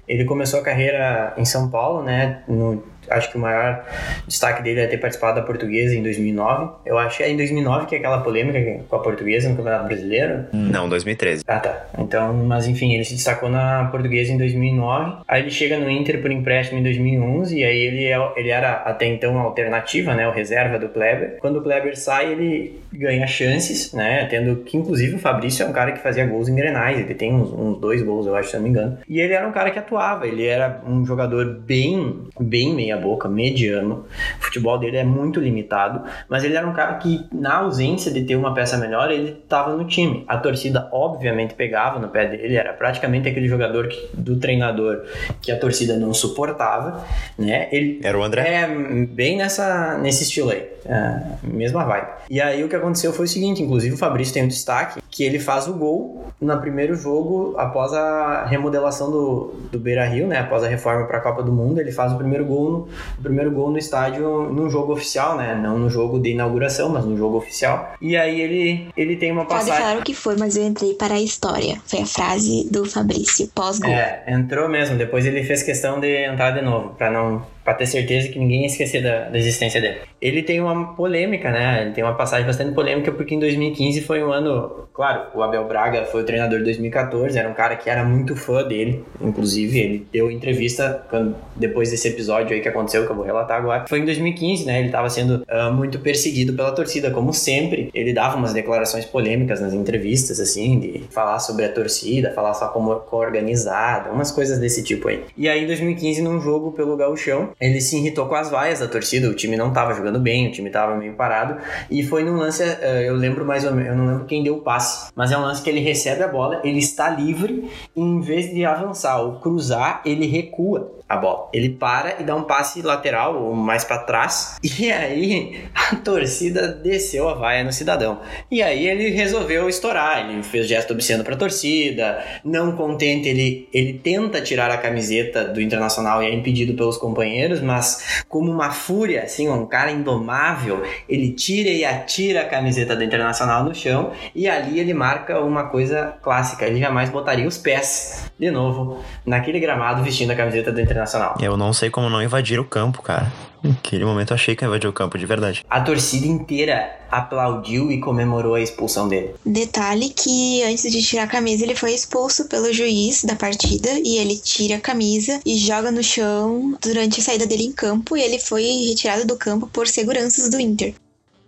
Ele 0.07 0.25
começou 0.25 0.59
a 0.59 0.63
carreira 0.63 1.33
em 1.37 1.45
São 1.45 1.69
Paulo, 1.69 2.03
né? 2.03 2.41
No 2.47 2.83
acho 3.09 3.31
que 3.31 3.37
o 3.37 3.39
maior 3.39 3.85
destaque 4.27 4.61
dele 4.61 4.81
é 4.81 4.87
ter 4.87 4.97
participado 4.97 5.39
da 5.39 5.45
Portuguesa 5.45 5.95
em 5.95 6.03
2009. 6.03 6.71
Eu 6.85 6.97
acho 6.97 7.17
que 7.17 7.23
é 7.23 7.29
em 7.29 7.37
2009 7.37 7.87
que 7.87 7.95
é 7.95 7.97
aquela 7.97 8.19
polêmica 8.19 8.83
com 8.87 8.95
a 8.95 8.99
Portuguesa 8.99 9.49
no 9.49 9.55
Campeonato 9.55 9.85
Brasileiro. 9.85 10.45
Não, 10.53 10.87
2013. 10.89 11.43
Ah, 11.47 11.59
tá. 11.59 11.87
Então, 11.97 12.33
mas 12.33 12.67
enfim, 12.67 12.93
ele 12.93 13.03
se 13.03 13.13
destacou 13.13 13.49
na 13.49 13.85
Portuguesa 13.85 14.31
em 14.31 14.37
2009. 14.37 15.21
Aí 15.27 15.41
ele 15.41 15.51
chega 15.51 15.77
no 15.77 15.89
Inter 15.89 16.21
por 16.21 16.31
empréstimo 16.31 16.79
em 16.79 16.83
2011 16.83 17.57
e 17.57 17.63
aí 17.63 17.77
ele, 17.77 18.05
é, 18.05 18.31
ele 18.35 18.49
era 18.49 18.73
até 18.73 19.05
então 19.05 19.37
a 19.37 19.41
alternativa, 19.41 20.13
né, 20.13 20.27
o 20.27 20.31
reserva 20.31 20.77
do 20.77 20.89
Kleber. 20.89 21.37
Quando 21.39 21.57
o 21.57 21.61
Kleber 21.61 21.97
sai, 21.97 22.31
ele 22.31 22.79
ganha 22.91 23.27
chances, 23.27 23.93
né, 23.93 24.25
tendo 24.25 24.57
que 24.57 24.77
inclusive 24.77 25.15
o 25.15 25.19
Fabrício 25.19 25.65
é 25.65 25.69
um 25.69 25.73
cara 25.73 25.91
que 25.91 25.99
fazia 25.99 26.25
gols 26.25 26.47
em 26.47 26.55
Grenais, 26.55 26.99
ele 26.99 27.13
tem 27.13 27.33
uns, 27.33 27.51
uns 27.51 27.79
dois 27.79 28.01
gols, 28.01 28.25
eu 28.25 28.35
acho, 28.35 28.49
se 28.49 28.55
não 28.55 28.63
me 28.63 28.69
engano. 28.69 28.97
E 29.07 29.19
ele 29.19 29.33
era 29.33 29.47
um 29.47 29.51
cara 29.51 29.71
que 29.71 29.79
atuava, 29.79 30.27
ele 30.27 30.45
era 30.45 30.81
um 30.87 31.05
jogador 31.05 31.59
bem, 31.59 32.27
bem 32.39 32.73
meia 32.73 32.97
boca, 32.97 33.27
mediano. 33.27 34.05
O 34.39 34.43
futebol 34.43 34.77
dele 34.77 34.97
é 34.97 35.03
muito 35.03 35.39
limitado, 35.39 36.03
mas 36.29 36.43
ele 36.43 36.55
era 36.55 36.67
um 36.67 36.73
cara 36.73 36.95
que, 36.95 37.25
na 37.31 37.57
ausência 37.57 38.11
de 38.11 38.23
ter 38.23 38.35
uma 38.35 38.53
peça 38.53 38.77
melhor, 38.77 39.11
ele 39.11 39.37
estava 39.43 39.75
no 39.75 39.85
time. 39.85 40.23
A 40.27 40.37
torcida, 40.37 40.87
obviamente, 40.91 41.53
pegava 41.53 41.99
no 41.99 42.09
pé 42.09 42.27
dele, 42.27 42.55
era 42.55 42.73
praticamente 42.73 43.27
aquele 43.27 43.47
jogador 43.47 43.87
que, 43.87 44.09
do 44.13 44.37
treinador 44.37 45.03
que 45.41 45.51
a 45.51 45.59
torcida 45.59 45.97
não 45.97 46.13
suportava, 46.13 47.05
né? 47.37 47.67
Ele 47.71 47.99
era 48.03 48.17
o 48.17 48.23
André? 48.23 48.47
É, 48.47 48.67
bem 49.05 49.37
nessa, 49.37 49.97
nesse 49.97 50.23
estilo 50.23 50.51
aí, 50.51 50.67
é, 50.85 51.21
mesma 51.43 51.83
vibe. 51.83 52.07
E 52.29 52.41
aí 52.41 52.63
o 52.63 52.69
que 52.69 52.75
aconteceu 52.77 53.13
foi 53.13 53.25
o 53.25 53.27
seguinte, 53.27 53.61
inclusive 53.61 53.95
o 53.95 53.97
Fabrício 53.97 54.33
tem 54.33 54.43
um 54.43 54.47
destaque, 54.47 55.01
que 55.09 55.23
ele 55.23 55.39
faz 55.39 55.67
o 55.67 55.73
gol 55.73 56.25
no 56.39 56.57
primeiro 56.59 56.95
jogo 56.95 57.55
após 57.57 57.93
a 57.93 58.45
remodelação 58.45 59.09
do, 59.09 59.53
do 59.71 59.79
Beira-Rio, 59.79 60.27
né? 60.27 60.39
Após 60.39 60.63
a 60.63 60.67
reforma 60.67 61.05
para 61.05 61.17
a 61.17 61.21
Copa 61.21 61.41
do 61.41 61.51
Mundo, 61.51 61.79
ele 61.79 61.91
faz 61.91 62.13
o 62.13 62.17
primeiro 62.17 62.45
gol 62.45 62.71
no, 62.71 62.77
o 63.17 63.21
primeiro 63.21 63.51
gol 63.51 63.71
no 63.71 63.77
estádio 63.77 64.27
num 64.51 64.69
jogo 64.69 64.93
oficial, 64.93 65.35
né? 65.35 65.55
Não 65.55 65.77
no 65.77 65.89
jogo 65.89 66.19
de 66.19 66.31
inauguração, 66.31 66.89
mas 66.89 67.05
no 67.05 67.17
jogo 67.17 67.37
oficial. 67.37 67.93
E 68.01 68.15
aí 68.15 68.39
ele, 68.39 68.89
ele 68.95 69.15
tem 69.15 69.31
uma 69.31 69.45
passagem. 69.45 69.73
Pode 69.73 69.83
falar 69.83 69.99
o 69.99 70.03
que 70.03 70.13
foi, 70.13 70.35
mas 70.37 70.55
eu 70.55 70.63
entrei 70.63 70.93
para 70.93 71.15
a 71.15 71.21
história. 71.21 71.81
Foi 71.85 72.01
a 72.01 72.05
frase 72.05 72.69
do 72.71 72.85
Fabrício 72.85 73.49
pós-gol. 73.53 73.91
É, 73.91 74.23
entrou 74.27 74.69
mesmo. 74.69 74.97
Depois 74.97 75.25
ele 75.25 75.43
fez 75.43 75.63
questão 75.63 75.99
de 75.99 76.25
entrar 76.25 76.51
de 76.51 76.61
novo, 76.61 76.89
para 76.89 77.09
não 77.09 77.41
para 77.67 77.73
ter 77.73 77.85
certeza 77.85 78.29
que 78.29 78.39
ninguém 78.39 78.61
ia 78.61 78.67
esquecer 78.67 79.03
da, 79.03 79.27
da, 79.27 79.37
existência 79.37 79.81
dele. 79.81 79.97
Ele 80.21 80.41
tem 80.41 80.61
uma 80.61 80.95
polêmica, 80.95 81.51
né? 81.51 81.81
Ele 81.81 81.91
tem 81.91 82.01
uma 82.01 82.13
passagem 82.13 82.47
bastante 82.47 82.73
polêmica 82.73 83.11
porque 83.11 83.35
em 83.35 83.39
2015 83.39 84.03
foi 84.03 84.23
um 84.23 84.31
ano, 84.31 84.87
claro, 84.93 85.23
o 85.35 85.43
Abel 85.43 85.67
Braga 85.67 86.05
foi 86.05 86.21
o 86.21 86.25
treinador 86.25 86.59
de 86.59 86.63
2014, 86.63 87.37
era 87.37 87.49
um 87.49 87.53
cara 87.53 87.75
que 87.75 87.89
era 87.89 88.05
muito 88.05 88.37
fã 88.37 88.65
dele, 88.65 89.03
inclusive 89.19 89.79
ele 89.79 90.07
deu 90.13 90.31
entrevista 90.31 91.05
quando, 91.09 91.35
depois 91.57 91.91
desse 91.91 92.07
episódio 92.07 92.55
aí 92.55 92.61
que 92.61 92.69
aconteceu 92.69 93.05
que 93.05 93.11
eu 93.11 93.15
vou 93.17 93.25
relatar 93.25 93.57
agora. 93.57 93.85
Foi 93.89 93.99
em 93.99 94.05
2015, 94.05 94.65
né? 94.65 94.79
Ele 94.79 94.85
estava 94.85 95.09
sendo 95.09 95.43
uh, 95.43 95.69
muito 95.73 95.99
perseguido 95.99 96.53
pela 96.53 96.71
torcida, 96.71 97.11
como 97.11 97.33
sempre. 97.33 97.91
Ele 97.93 98.13
dava 98.13 98.37
umas 98.37 98.53
declarações 98.53 99.03
polêmicas 99.03 99.59
nas 99.59 99.73
entrevistas, 99.73 100.39
assim, 100.39 100.79
de 100.79 101.03
falar 101.09 101.39
sobre 101.39 101.65
a 101.65 101.69
torcida, 101.69 102.31
falar 102.31 102.53
só 102.53 102.69
como 102.69 103.03
organizada, 103.11 104.09
umas 104.09 104.31
coisas 104.31 104.57
desse 104.57 104.81
tipo 104.81 105.09
aí. 105.09 105.25
E 105.35 105.49
aí 105.49 105.65
em 105.65 105.67
2015 105.67 106.21
num 106.21 106.39
jogo 106.39 106.71
pelo 106.71 106.95
Gauchão 106.95 107.56
ele 107.59 107.81
se 107.81 107.97
irritou 107.97 108.27
com 108.27 108.35
as 108.35 108.49
vaias 108.49 108.79
da 108.79 108.87
torcida, 108.87 109.29
o 109.29 109.33
time 109.33 109.57
não 109.57 109.69
estava 109.69 109.93
jogando 109.93 110.19
bem, 110.19 110.47
o 110.47 110.51
time 110.51 110.67
estava 110.67 110.95
meio 110.95 111.13
parado, 111.13 111.59
e 111.89 112.03
foi 112.03 112.23
num 112.23 112.37
lance, 112.37 112.63
eh, 112.63 113.05
eu 113.07 113.15
lembro 113.15 113.45
mais 113.45 113.65
ou 113.65 113.71
menos, 113.71 113.91
eu 113.91 113.97
não 113.97 114.05
lembro 114.05 114.25
quem 114.25 114.43
deu 114.43 114.57
o 114.57 114.61
passe, 114.61 115.11
mas 115.15 115.31
é 115.31 115.37
um 115.37 115.41
lance 115.41 115.61
que 115.61 115.69
ele 115.69 115.79
recebe 115.79 116.23
a 116.23 116.27
bola, 116.27 116.61
ele 116.63 116.79
está 116.79 117.09
livre, 117.09 117.69
e 117.95 118.01
em 118.01 118.21
vez 118.21 118.53
de 118.53 118.63
avançar 118.63 119.19
ou 119.21 119.39
cruzar, 119.39 120.01
ele 120.05 120.27
recua 120.27 120.96
a 121.09 121.15
bola. 121.15 121.49
Ele 121.53 121.69
para 121.69 122.19
e 122.19 122.23
dá 122.23 122.35
um 122.35 122.43
passe 122.43 122.81
lateral 122.81 123.41
ou 123.41 123.55
mais 123.55 123.83
para 123.83 123.99
trás. 123.99 124.57
E 124.79 124.91
aí 124.91 125.63
a 125.73 125.95
torcida 125.95 126.67
desceu 126.67 127.27
a 127.27 127.33
vaia 127.33 127.63
no 127.63 127.73
cidadão. 127.73 128.19
E 128.51 128.61
aí 128.61 128.87
ele 128.87 129.09
resolveu 129.09 129.67
estourar. 129.67 130.29
Ele 130.29 130.43
fez 130.43 130.67
gesto 130.67 130.93
obsceno 130.93 131.23
para 131.23 131.33
a 131.33 131.37
torcida. 131.37 132.23
Não 132.43 132.73
contente, 132.73 133.27
ele, 133.27 133.67
ele 133.73 133.93
tenta 133.93 134.39
tirar 134.39 134.69
a 134.69 134.77
camiseta 134.77 135.45
do 135.45 135.59
Internacional 135.59 136.21
e 136.21 136.27
é 136.27 136.33
impedido 136.33 136.75
pelos 136.75 136.97
companheiros, 136.97 137.59
mas 137.59 138.23
como 138.29 138.51
uma 138.51 138.69
fúria, 138.69 139.23
assim, 139.23 139.49
um 139.49 139.65
cara 139.65 139.89
indomável, 139.89 140.83
ele 141.09 141.31
tira 141.31 141.69
e 141.69 141.83
atira 141.83 142.41
a 142.41 142.45
camiseta 142.45 142.95
do 142.95 143.03
Internacional 143.03 143.63
no 143.63 143.73
chão 143.73 144.11
e 144.35 144.47
ali 144.47 144.79
ele 144.79 144.93
marca 144.93 145.39
uma 145.39 145.69
coisa 145.69 146.17
clássica. 146.21 146.67
Ele 146.67 146.79
jamais 146.79 147.09
botaria 147.09 147.47
os 147.47 147.57
pés 147.57 148.29
de 148.37 148.51
novo 148.51 149.01
naquele 149.25 149.59
gramado 149.59 150.03
vestindo 150.03 150.31
a 150.31 150.35
camiseta 150.35 150.71
do 150.71 150.79
Internacional 150.79 150.96
Internacional. 150.97 151.37
Eu 151.39 151.55
não 151.55 151.71
sei 151.73 151.89
como 151.89 152.09
não 152.09 152.21
invadir 152.21 152.59
o 152.59 152.65
campo, 152.65 153.01
cara. 153.01 153.31
Naquele 153.63 154.05
momento 154.05 154.31
eu 154.31 154.35
achei 154.35 154.55
que 154.55 154.65
invadiu 154.65 154.89
o 154.89 154.93
campo 154.93 155.17
de 155.17 155.25
verdade. 155.25 155.65
A 155.69 155.81
torcida 155.81 156.25
inteira 156.25 156.91
aplaudiu 157.11 157.91
e 157.91 157.99
comemorou 157.99 158.55
a 158.55 158.61
expulsão 158.61 159.07
dele. 159.07 159.35
Detalhe 159.45 160.09
que 160.09 160.63
antes 160.63 160.91
de 160.91 161.01
tirar 161.01 161.23
a 161.23 161.27
camisa 161.27 161.63
ele 161.63 161.75
foi 161.75 161.93
expulso 161.93 162.47
pelo 162.47 162.71
juiz 162.73 163.23
da 163.23 163.35
partida 163.35 163.89
e 164.03 164.17
ele 164.17 164.37
tira 164.37 164.75
a 164.75 164.79
camisa 164.79 165.39
e 165.45 165.57
joga 165.57 165.91
no 165.91 166.03
chão 166.03 166.77
durante 166.81 167.19
a 167.19 167.23
saída 167.23 167.45
dele 167.45 167.63
em 167.65 167.71
campo 167.71 168.15
e 168.15 168.21
ele 168.21 168.39
foi 168.39 168.63
retirado 168.87 169.25
do 169.25 169.37
campo 169.37 169.67
por 169.67 169.87
seguranças 169.87 170.49
do 170.49 170.59
Inter 170.59 170.93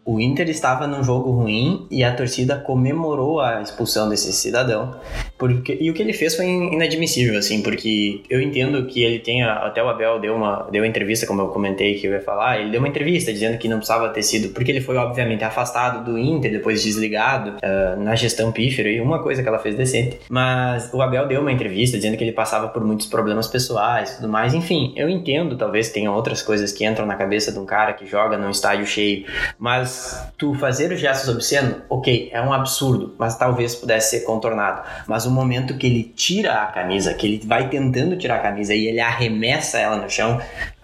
o 0.09 0.19
Inter 0.19 0.49
estava 0.49 0.87
num 0.87 1.03
jogo 1.03 1.29
ruim 1.29 1.85
e 1.91 2.03
a 2.03 2.11
torcida 2.11 2.57
comemorou 2.57 3.39
a 3.39 3.61
expulsão 3.61 4.09
desse 4.09 4.33
cidadão. 4.33 4.95
Porque, 5.37 5.77
e 5.79 5.89
o 5.89 5.93
que 5.93 6.01
ele 6.01 6.13
fez 6.13 6.35
foi 6.35 6.47
inadmissível, 6.47 7.37
assim, 7.37 7.61
porque 7.61 8.23
eu 8.27 8.41
entendo 8.41 8.87
que 8.87 9.03
ele 9.03 9.19
tenha. 9.19 9.53
Até 9.53 9.83
o 9.83 9.87
Abel 9.87 10.19
deu 10.19 10.35
uma 10.35 10.67
deu 10.71 10.81
uma 10.81 10.87
entrevista, 10.87 11.27
como 11.27 11.41
eu 11.41 11.47
comentei 11.49 11.93
que 11.93 12.07
eu 12.07 12.11
ia 12.11 12.21
falar, 12.21 12.59
ele 12.59 12.71
deu 12.71 12.79
uma 12.79 12.87
entrevista 12.87 13.31
dizendo 13.31 13.57
que 13.59 13.67
não 13.67 13.77
precisava 13.77 14.09
ter 14.09 14.23
sido. 14.23 14.49
Porque 14.49 14.71
ele 14.71 14.81
foi, 14.81 14.97
obviamente, 14.97 15.43
afastado 15.43 16.03
do 16.03 16.17
Inter, 16.17 16.51
depois 16.51 16.83
desligado 16.83 17.51
uh, 17.51 18.01
na 18.01 18.15
gestão 18.15 18.51
pífero, 18.51 18.89
e 18.89 18.99
uma 18.99 19.21
coisa 19.21 19.43
que 19.43 19.47
ela 19.47 19.59
fez 19.59 19.75
decente. 19.75 20.17
Mas 20.27 20.89
o 20.91 21.01
Abel 21.03 21.27
deu 21.27 21.39
uma 21.39 21.51
entrevista 21.51 21.97
dizendo 21.97 22.17
que 22.17 22.23
ele 22.23 22.33
passava 22.33 22.67
por 22.67 22.83
muitos 22.83 23.05
problemas 23.05 23.47
pessoais 23.47 24.13
e 24.13 24.15
tudo 24.17 24.29
mais. 24.29 24.55
Enfim, 24.55 24.91
eu 24.95 25.07
entendo, 25.07 25.55
talvez 25.55 25.89
tenha 25.89 26.11
outras 26.11 26.41
coisas 26.41 26.73
que 26.73 26.83
entram 26.83 27.05
na 27.05 27.15
cabeça 27.15 27.51
de 27.51 27.59
um 27.59 27.65
cara 27.65 27.93
que 27.93 28.07
joga 28.07 28.37
num 28.37 28.49
estádio 28.49 28.87
cheio, 28.87 29.25
mas 29.57 29.98
tu 30.37 30.53
fazer 30.55 30.91
os 30.91 30.99
gestos 30.99 31.29
obscenos, 31.29 31.77
ok, 31.89 32.29
é 32.31 32.41
um 32.41 32.53
absurdo, 32.53 33.15
mas 33.17 33.37
talvez 33.37 33.75
pudesse 33.75 34.11
ser 34.11 34.25
contornado. 34.25 34.81
Mas 35.07 35.25
o 35.25 35.31
momento 35.31 35.77
que 35.77 35.87
ele 35.87 36.03
tira 36.15 36.63
a 36.63 36.67
camisa, 36.67 37.13
que 37.13 37.27
ele 37.27 37.41
vai 37.45 37.69
tentando 37.69 38.17
tirar 38.17 38.35
a 38.35 38.39
camisa 38.39 38.73
e 38.73 38.87
ele 38.87 38.99
arremessa 38.99 39.77
ela 39.79 39.97
no 39.97 40.09
chão, 40.09 40.39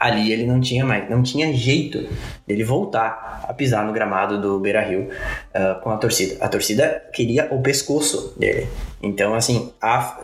ali 0.05 0.31
ele 0.31 0.45
não 0.45 0.59
tinha 0.59 0.85
mais, 0.85 1.09
não 1.09 1.21
tinha 1.21 1.53
jeito 1.53 2.07
dele 2.47 2.63
voltar 2.63 3.45
a 3.47 3.53
pisar 3.53 3.85
no 3.85 3.93
gramado 3.93 4.39
do 4.39 4.59
Beira 4.59 4.81
Rio 4.81 5.09
uh, 5.53 5.81
com 5.81 5.89
a 5.89 5.97
torcida. 5.97 6.43
A 6.43 6.47
torcida 6.47 7.03
queria 7.13 7.47
o 7.51 7.61
pescoço 7.61 8.33
dele. 8.37 8.67
Então, 9.01 9.35
assim, 9.35 9.71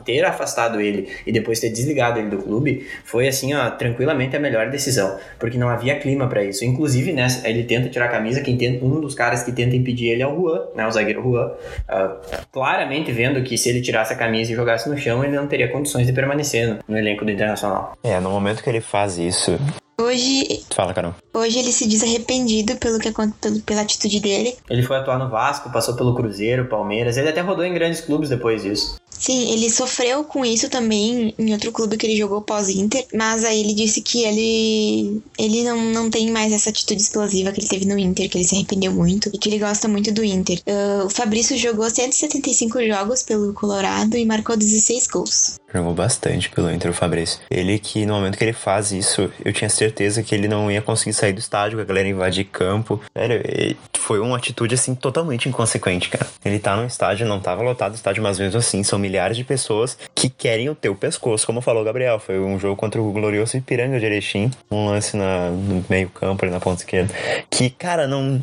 ter 0.04 0.26
afastado 0.26 0.82
ele 0.82 1.08
e 1.26 1.32
depois 1.32 1.60
ter 1.60 1.70
desligado 1.70 2.18
ele 2.18 2.30
do 2.30 2.38
clube 2.38 2.88
foi, 3.04 3.28
assim, 3.28 3.54
ó, 3.54 3.70
tranquilamente 3.70 4.36
a 4.36 4.40
melhor 4.40 4.72
decisão, 4.72 5.20
porque 5.38 5.58
não 5.58 5.70
havia 5.70 6.00
clima 6.00 6.28
para 6.28 6.44
isso. 6.44 6.66
Inclusive, 6.66 7.14
né, 7.14 7.28
ele 7.44 7.64
tenta 7.64 7.90
tirar 7.90 8.06
a 8.06 8.10
camisa, 8.10 8.42
quem 8.42 8.58
tenta, 8.58 8.84
um 8.84 9.00
dos 9.00 9.14
caras 9.14 9.44
que 9.44 9.52
tenta 9.52 9.76
impedir 9.76 10.10
ele 10.10 10.24
é 10.24 10.28
o 10.28 10.36
Juan, 10.36 10.62
né, 10.76 10.88
o 10.88 10.92
zagueiro 10.92 11.22
Juan, 11.22 11.48
uh, 11.48 12.46
claramente 12.52 13.12
vendo 13.12 13.44
que 13.44 13.56
se 13.56 13.70
ele 13.70 13.82
tirasse 13.82 14.14
a 14.14 14.16
camisa 14.16 14.52
e 14.52 14.56
jogasse 14.56 14.90
no 14.90 14.98
chão, 14.98 15.24
ele 15.24 15.36
não 15.36 15.46
teria 15.46 15.68
condições 15.68 16.08
de 16.08 16.14
permanecer 16.14 16.68
no, 16.68 16.80
no 16.88 16.98
elenco 16.98 17.24
do 17.24 17.30
Internacional. 17.30 17.96
É, 18.04 18.20
no 18.20 18.32
momento 18.32 18.64
que 18.64 18.70
ele 18.70 18.82
faz 18.82 19.20
isso, 19.20 19.60
Hoje, 20.02 20.64
Fala, 20.74 20.94
Carol. 20.94 21.14
hoje 21.34 21.60
ele 21.60 21.72
se 21.72 21.88
diz 21.88 22.02
arrependido 22.04 22.76
pelo 22.78 23.00
que, 23.00 23.10
acon- 23.10 23.32
pelo, 23.40 23.60
pela 23.62 23.82
atitude 23.82 24.20
dele. 24.20 24.56
Ele 24.70 24.84
foi 24.84 24.98
atuar 24.98 25.20
no 25.20 25.30
Vasco, 25.30 25.72
passou 25.72 25.96
pelo 25.96 26.16
Cruzeiro, 26.16 26.68
Palmeiras. 26.68 27.18
Ele 27.18 27.30
até 27.30 27.42
rodou 27.42 27.64
em 27.64 27.74
grandes 27.74 28.02
clubes 28.02 28.30
depois 28.30 28.64
disso. 28.64 28.96
Sim, 29.12 29.52
ele 29.54 29.70
sofreu 29.70 30.24
com 30.24 30.44
isso 30.44 30.68
também 30.68 31.36
em 31.38 31.54
outro 31.54 31.72
clube 31.72 31.96
que 31.96 32.08
ele 32.08 32.18
jogou 32.18 32.42
pós-Inter, 32.42 33.06
mas 33.14 33.44
aí 33.46 33.60
ele 33.60 33.76
disse 33.76 34.02
que 34.02 34.24
ele 34.24 35.22
ele 35.38 35.64
não, 35.64 35.78
não 35.92 36.10
tem 36.10 36.32
mais 36.32 36.52
essa 36.52 36.72
atitude 36.72 37.00
explosiva 37.04 37.52
que 37.52 37.60
ele 37.60 37.68
teve 37.68 37.86
no 37.86 38.00
Inter, 38.00 38.28
que 38.28 38.38
ele 38.40 38.46
se 38.46 38.56
arrependeu 38.56 38.92
muito 38.92 39.30
e 39.32 39.38
que 39.38 39.48
ele 39.48 39.60
gosta 39.60 39.88
muito 39.88 40.12
do 40.12 40.24
Inter. 40.24 40.60
Ah, 40.66 41.04
o 41.06 41.10
Fabrício 41.12 41.56
jogou 41.56 41.88
175 41.88 42.84
jogos 42.88 43.22
pelo 43.22 43.54
Colorado 43.54 44.18
e 44.18 44.26
marcou 44.26 44.58
16 44.58 45.06
gols. 45.08 45.60
Jogou 45.74 45.94
bastante 45.94 46.50
pelo 46.50 46.70
Inter, 46.72 46.92
o 46.92 46.94
Fabrício. 46.94 47.40
Ele 47.50 47.80
que, 47.80 48.06
no 48.06 48.16
momento 48.16 48.38
que 48.38 48.44
ele 48.44 48.54
faz 48.54 48.92
isso, 48.92 49.32
eu 49.44 49.54
tinha 49.54 49.70
certeza 49.70 50.22
que 50.22 50.36
ele 50.36 50.48
não 50.48 50.70
ia 50.70 50.82
conseguir 50.82 51.14
sair 51.14 51.32
do 51.34 51.40
estádio, 51.40 51.78
que 51.78 51.84
a 51.84 51.86
galera 51.86 52.08
invadir 52.10 52.44
campo. 52.46 53.02
Ele- 53.16 53.78
foi 53.98 54.20
uma 54.20 54.36
atitude, 54.36 54.74
assim, 54.76 54.96
totalmente 54.96 55.48
inconsequente, 55.48 56.10
cara. 56.10 56.28
Ele 56.44 56.58
tá 56.60 56.76
no 56.76 56.86
estádio, 56.86 57.26
não 57.28 57.40
tava 57.40 57.62
lotado 57.62 57.92
o 57.92 57.96
estádio, 57.96 58.22
mas 58.24 58.40
mesmo 58.40 58.58
assim, 58.58 58.84
são 58.84 58.98
milhares 59.00 59.38
de 59.38 59.44
pessoas 59.44 59.98
que 60.22 60.30
querem 60.30 60.70
o 60.70 60.76
teu 60.76 60.94
pescoço, 60.94 61.48
como 61.48 61.62
falou 61.62 61.82
o 61.82 61.86
Gabriel. 61.86 62.20
Foi 62.20 62.40
um 62.40 62.60
jogo 62.60 62.76
contra 62.76 63.02
o 63.02 63.12
glorioso 63.12 63.58
Ipiranga 63.58 64.00
de 64.00 64.06
Erechim, 64.06 64.52
um 64.70 64.86
lance 64.86 65.18
na, 65.18 65.50
no 65.50 65.84
meio 65.90 66.10
campo, 66.10 66.46
ali 66.46 66.54
na 66.54 66.60
ponta 66.60 66.82
esquerda, 66.82 67.12
que, 67.50 67.72
cara, 67.72 68.08
não... 68.08 68.40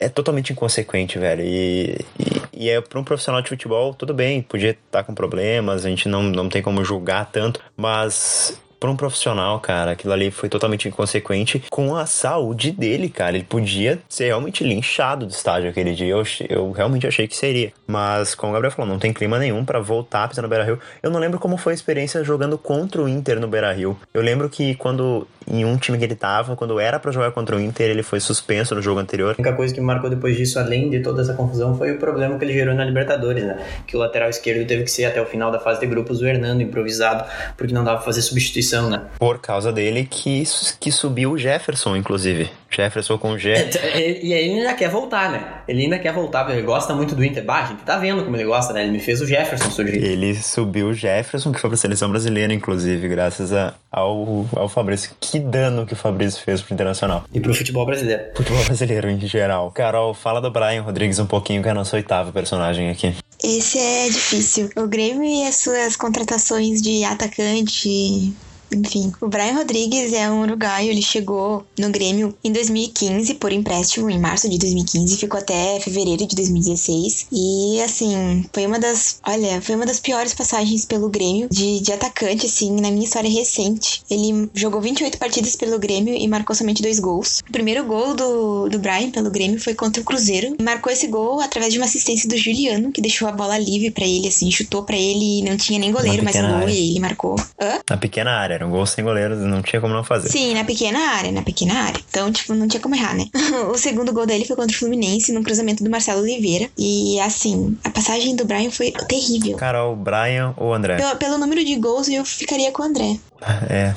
É 0.00 0.08
totalmente 0.08 0.52
inconsequente, 0.52 1.20
velho. 1.20 1.42
E, 1.44 2.04
e, 2.18 2.64
e 2.64 2.68
é 2.68 2.80
pra 2.80 2.98
um 2.98 3.04
profissional 3.04 3.40
de 3.42 3.48
futebol, 3.48 3.94
tudo 3.94 4.12
bem, 4.12 4.42
podia 4.42 4.70
estar 4.70 5.04
com 5.04 5.14
problemas, 5.14 5.86
a 5.86 5.88
gente 5.88 6.08
não, 6.08 6.24
não 6.24 6.48
tem 6.48 6.62
como 6.62 6.82
julgar 6.82 7.30
tanto, 7.30 7.60
mas 7.76 8.60
para 8.80 8.90
um 8.90 8.96
profissional, 8.96 9.60
cara, 9.60 9.90
aquilo 9.90 10.14
ali 10.14 10.30
foi 10.30 10.48
totalmente 10.48 10.88
inconsequente 10.88 11.62
com 11.68 11.94
a 11.94 12.06
saúde 12.06 12.72
dele, 12.72 13.10
cara. 13.10 13.36
Ele 13.36 13.44
podia 13.44 13.98
ser 14.08 14.24
realmente 14.26 14.64
linchado 14.64 15.26
do 15.26 15.32
estádio 15.32 15.68
aquele 15.68 15.94
dia. 15.94 16.08
Eu, 16.08 16.22
eu 16.48 16.72
realmente 16.72 17.06
achei 17.06 17.28
que 17.28 17.36
seria. 17.36 17.72
Mas, 17.86 18.34
como 18.34 18.50
o 18.50 18.54
Gabriel 18.54 18.72
falou, 18.72 18.90
não 18.90 18.98
tem 18.98 19.12
clima 19.12 19.38
nenhum 19.38 19.66
para 19.66 19.78
voltar 19.80 20.24
a 20.24 20.28
pisar 20.28 20.40
no 20.40 20.48
Beira 20.48 20.64
Rio. 20.64 20.78
Eu 21.02 21.10
não 21.10 21.20
lembro 21.20 21.38
como 21.38 21.58
foi 21.58 21.74
a 21.74 21.74
experiência 21.74 22.24
jogando 22.24 22.56
contra 22.56 23.02
o 23.02 23.08
Inter 23.08 23.38
no 23.38 23.46
Beira 23.46 23.70
Rio. 23.70 23.98
Eu 24.14 24.22
lembro 24.22 24.48
que 24.48 24.74
quando 24.76 25.28
em 25.50 25.64
um 25.64 25.76
time 25.76 25.98
que 25.98 26.04
ele 26.04 26.14
tava, 26.14 26.54
quando 26.54 26.78
era 26.78 26.98
para 26.98 27.10
jogar 27.10 27.32
contra 27.32 27.56
o 27.56 27.60
Inter, 27.60 27.90
ele 27.90 28.02
foi 28.02 28.20
suspenso 28.20 28.74
no 28.74 28.80
jogo 28.80 29.00
anterior. 29.00 29.34
A 29.36 29.40
única 29.40 29.52
coisa 29.52 29.74
que 29.74 29.80
me 29.80 29.86
marcou 29.86 30.08
depois 30.08 30.36
disso, 30.36 30.58
além 30.58 30.88
de 30.88 31.00
toda 31.00 31.22
essa 31.22 31.34
confusão, 31.34 31.76
foi 31.76 31.92
o 31.92 31.98
problema 31.98 32.38
que 32.38 32.44
ele 32.44 32.52
gerou 32.52 32.74
na 32.74 32.84
Libertadores, 32.84 33.42
né? 33.42 33.58
Que 33.86 33.96
o 33.96 33.98
lateral 33.98 34.30
esquerdo 34.30 34.66
teve 34.66 34.84
que 34.84 34.90
ser 34.90 35.06
até 35.06 35.20
o 35.20 35.26
final 35.26 35.50
da 35.50 35.58
fase 35.58 35.80
de 35.80 35.86
grupos 35.86 36.20
o 36.20 36.26
Hernando, 36.26 36.62
improvisado, 36.62 37.24
porque 37.56 37.74
não 37.74 37.82
dava 37.82 37.96
pra 37.96 38.06
fazer 38.06 38.22
substituição, 38.22 38.69
né? 38.90 39.02
Por 39.18 39.38
causa 39.40 39.72
dele 39.72 40.06
que, 40.08 40.44
que 40.78 40.92
subiu 40.92 41.32
o 41.32 41.38
Jefferson, 41.38 41.96
inclusive. 41.96 42.50
Jefferson 42.70 43.18
com 43.18 43.36
G. 43.36 43.52
E 43.52 44.32
aí 44.32 44.48
ele 44.48 44.60
ainda 44.60 44.74
quer 44.74 44.88
voltar, 44.88 45.32
né? 45.32 45.44
Ele 45.66 45.82
ainda 45.82 45.98
quer 45.98 46.12
voltar, 46.12 46.44
porque 46.44 46.56
ele 46.58 46.66
gosta 46.66 46.94
muito 46.94 47.16
do 47.16 47.24
Inter. 47.24 47.44
Bah, 47.44 47.64
a 47.64 47.66
gente 47.66 47.82
tá 47.82 47.98
vendo 47.98 48.22
como 48.24 48.36
ele 48.36 48.44
gosta, 48.44 48.72
né? 48.72 48.82
Ele 48.84 48.92
me 48.92 49.00
fez 49.00 49.20
o 49.20 49.26
Jefferson 49.26 49.70
surgir. 49.72 49.96
Ele 49.96 50.34
subiu 50.40 50.86
o 50.88 50.94
Jefferson, 50.94 51.50
que 51.50 51.58
foi 51.58 51.68
pra 51.68 51.76
seleção 51.76 52.08
brasileira, 52.08 52.54
inclusive, 52.54 53.08
graças 53.08 53.52
a- 53.52 53.74
ao, 53.90 54.46
ao 54.54 54.68
Fabrício. 54.68 55.10
Que 55.18 55.40
dano 55.40 55.84
que 55.84 55.94
o 55.94 55.96
Fabrício 55.96 56.40
fez 56.44 56.62
pro 56.62 56.72
Internacional. 56.72 57.24
E 57.34 57.40
pro 57.40 57.52
futebol 57.52 57.84
brasileiro. 57.84 58.22
Futebol 58.36 58.62
brasileiro 58.64 59.10
em 59.10 59.18
geral. 59.26 59.72
Carol, 59.72 60.14
fala 60.14 60.40
do 60.40 60.48
Brian 60.50 60.82
Rodrigues 60.82 61.18
um 61.18 61.26
pouquinho, 61.26 61.62
que 61.64 61.68
é 61.68 61.72
nosso 61.74 61.96
oitavo 61.96 62.32
personagem 62.32 62.88
aqui. 62.88 63.12
Esse 63.42 63.78
é 63.78 64.04
difícil. 64.06 64.70
O 64.76 64.86
Grêmio 64.86 65.24
e 65.24 65.44
as 65.48 65.56
suas 65.56 65.96
contratações 65.96 66.80
de 66.80 67.02
atacante. 67.04 68.32
Enfim, 68.72 69.12
o 69.20 69.28
Brian 69.28 69.54
Rodrigues 69.54 70.12
é 70.12 70.30
um 70.30 70.42
uruguaio, 70.42 70.90
ele 70.90 71.02
chegou 71.02 71.64
no 71.78 71.90
Grêmio 71.90 72.34
em 72.42 72.52
2015 72.52 73.34
por 73.34 73.52
empréstimo, 73.52 74.10
em 74.10 74.18
março 74.18 74.48
de 74.48 74.58
2015, 74.58 75.16
ficou 75.16 75.40
até 75.40 75.80
fevereiro 75.80 76.26
de 76.26 76.36
2016. 76.36 77.26
E 77.32 77.80
assim, 77.82 78.44
foi 78.52 78.66
uma 78.66 78.78
das, 78.78 79.20
olha, 79.26 79.60
foi 79.60 79.74
uma 79.74 79.86
das 79.86 80.00
piores 80.00 80.34
passagens 80.34 80.84
pelo 80.84 81.08
Grêmio 81.08 81.48
de, 81.50 81.80
de 81.80 81.92
atacante, 81.92 82.46
assim, 82.46 82.80
na 82.80 82.90
minha 82.90 83.04
história 83.04 83.30
recente. 83.30 84.02
Ele 84.10 84.48
jogou 84.54 84.80
28 84.80 85.18
partidas 85.18 85.56
pelo 85.56 85.78
Grêmio 85.78 86.14
e 86.14 86.26
marcou 86.28 86.54
somente 86.54 86.82
dois 86.82 86.98
gols. 86.98 87.40
O 87.48 87.52
primeiro 87.52 87.84
gol 87.84 88.14
do, 88.14 88.68
do 88.68 88.78
Brian 88.78 89.10
pelo 89.10 89.30
Grêmio 89.30 89.60
foi 89.60 89.74
contra 89.74 90.00
o 90.02 90.04
Cruzeiro. 90.04 90.54
E 90.58 90.62
marcou 90.62 90.92
esse 90.92 91.06
gol 91.06 91.40
através 91.40 91.72
de 91.72 91.78
uma 91.78 91.86
assistência 91.86 92.28
do 92.28 92.36
Juliano, 92.36 92.92
que 92.92 93.00
deixou 93.00 93.28
a 93.28 93.32
bola 93.32 93.58
livre 93.58 93.90
pra 93.90 94.04
ele, 94.04 94.28
assim, 94.28 94.50
chutou 94.50 94.82
pra 94.82 94.96
ele 94.96 95.40
e 95.40 95.42
não 95.42 95.56
tinha 95.56 95.78
nem 95.78 95.92
goleiro, 95.92 96.22
mas 96.22 96.36
gol 96.36 96.44
área. 96.44 96.72
e 96.72 96.90
ele 96.90 97.00
marcou. 97.00 97.36
Hã? 97.60 97.80
Na 97.88 97.96
pequena 97.96 98.32
área, 98.32 98.58
era 98.60 98.66
um 98.66 98.70
gol 98.70 98.84
sem 98.84 99.02
goleiro, 99.02 99.34
não 99.36 99.62
tinha 99.62 99.80
como 99.80 99.94
não 99.94 100.04
fazer. 100.04 100.28
Sim, 100.28 100.52
na 100.52 100.64
pequena 100.64 100.98
área, 100.98 101.32
na 101.32 101.40
pequena 101.40 101.82
área. 101.82 101.98
Então, 102.10 102.30
tipo, 102.30 102.52
não 102.52 102.68
tinha 102.68 102.80
como 102.80 102.94
errar, 102.94 103.14
né? 103.14 103.24
o 103.72 103.78
segundo 103.78 104.12
gol 104.12 104.26
dele 104.26 104.44
foi 104.44 104.54
contra 104.54 104.76
o 104.76 104.78
Fluminense, 104.78 105.32
no 105.32 105.42
cruzamento 105.42 105.82
do 105.82 105.88
Marcelo 105.88 106.20
Oliveira. 106.20 106.68
E, 106.76 107.18
assim, 107.20 107.78
a 107.82 107.88
passagem 107.88 108.36
do 108.36 108.44
Brian 108.44 108.70
foi 108.70 108.92
terrível. 109.08 109.56
Carol, 109.56 109.96
Brian 109.96 110.52
ou 110.58 110.74
André? 110.74 110.96
Pelo, 110.96 111.16
pelo 111.16 111.38
número 111.38 111.64
de 111.64 111.74
gols, 111.76 112.06
eu 112.08 112.22
ficaria 112.22 112.70
com 112.70 112.82
o 112.82 112.86
André. 112.86 113.16
É, 113.70 113.94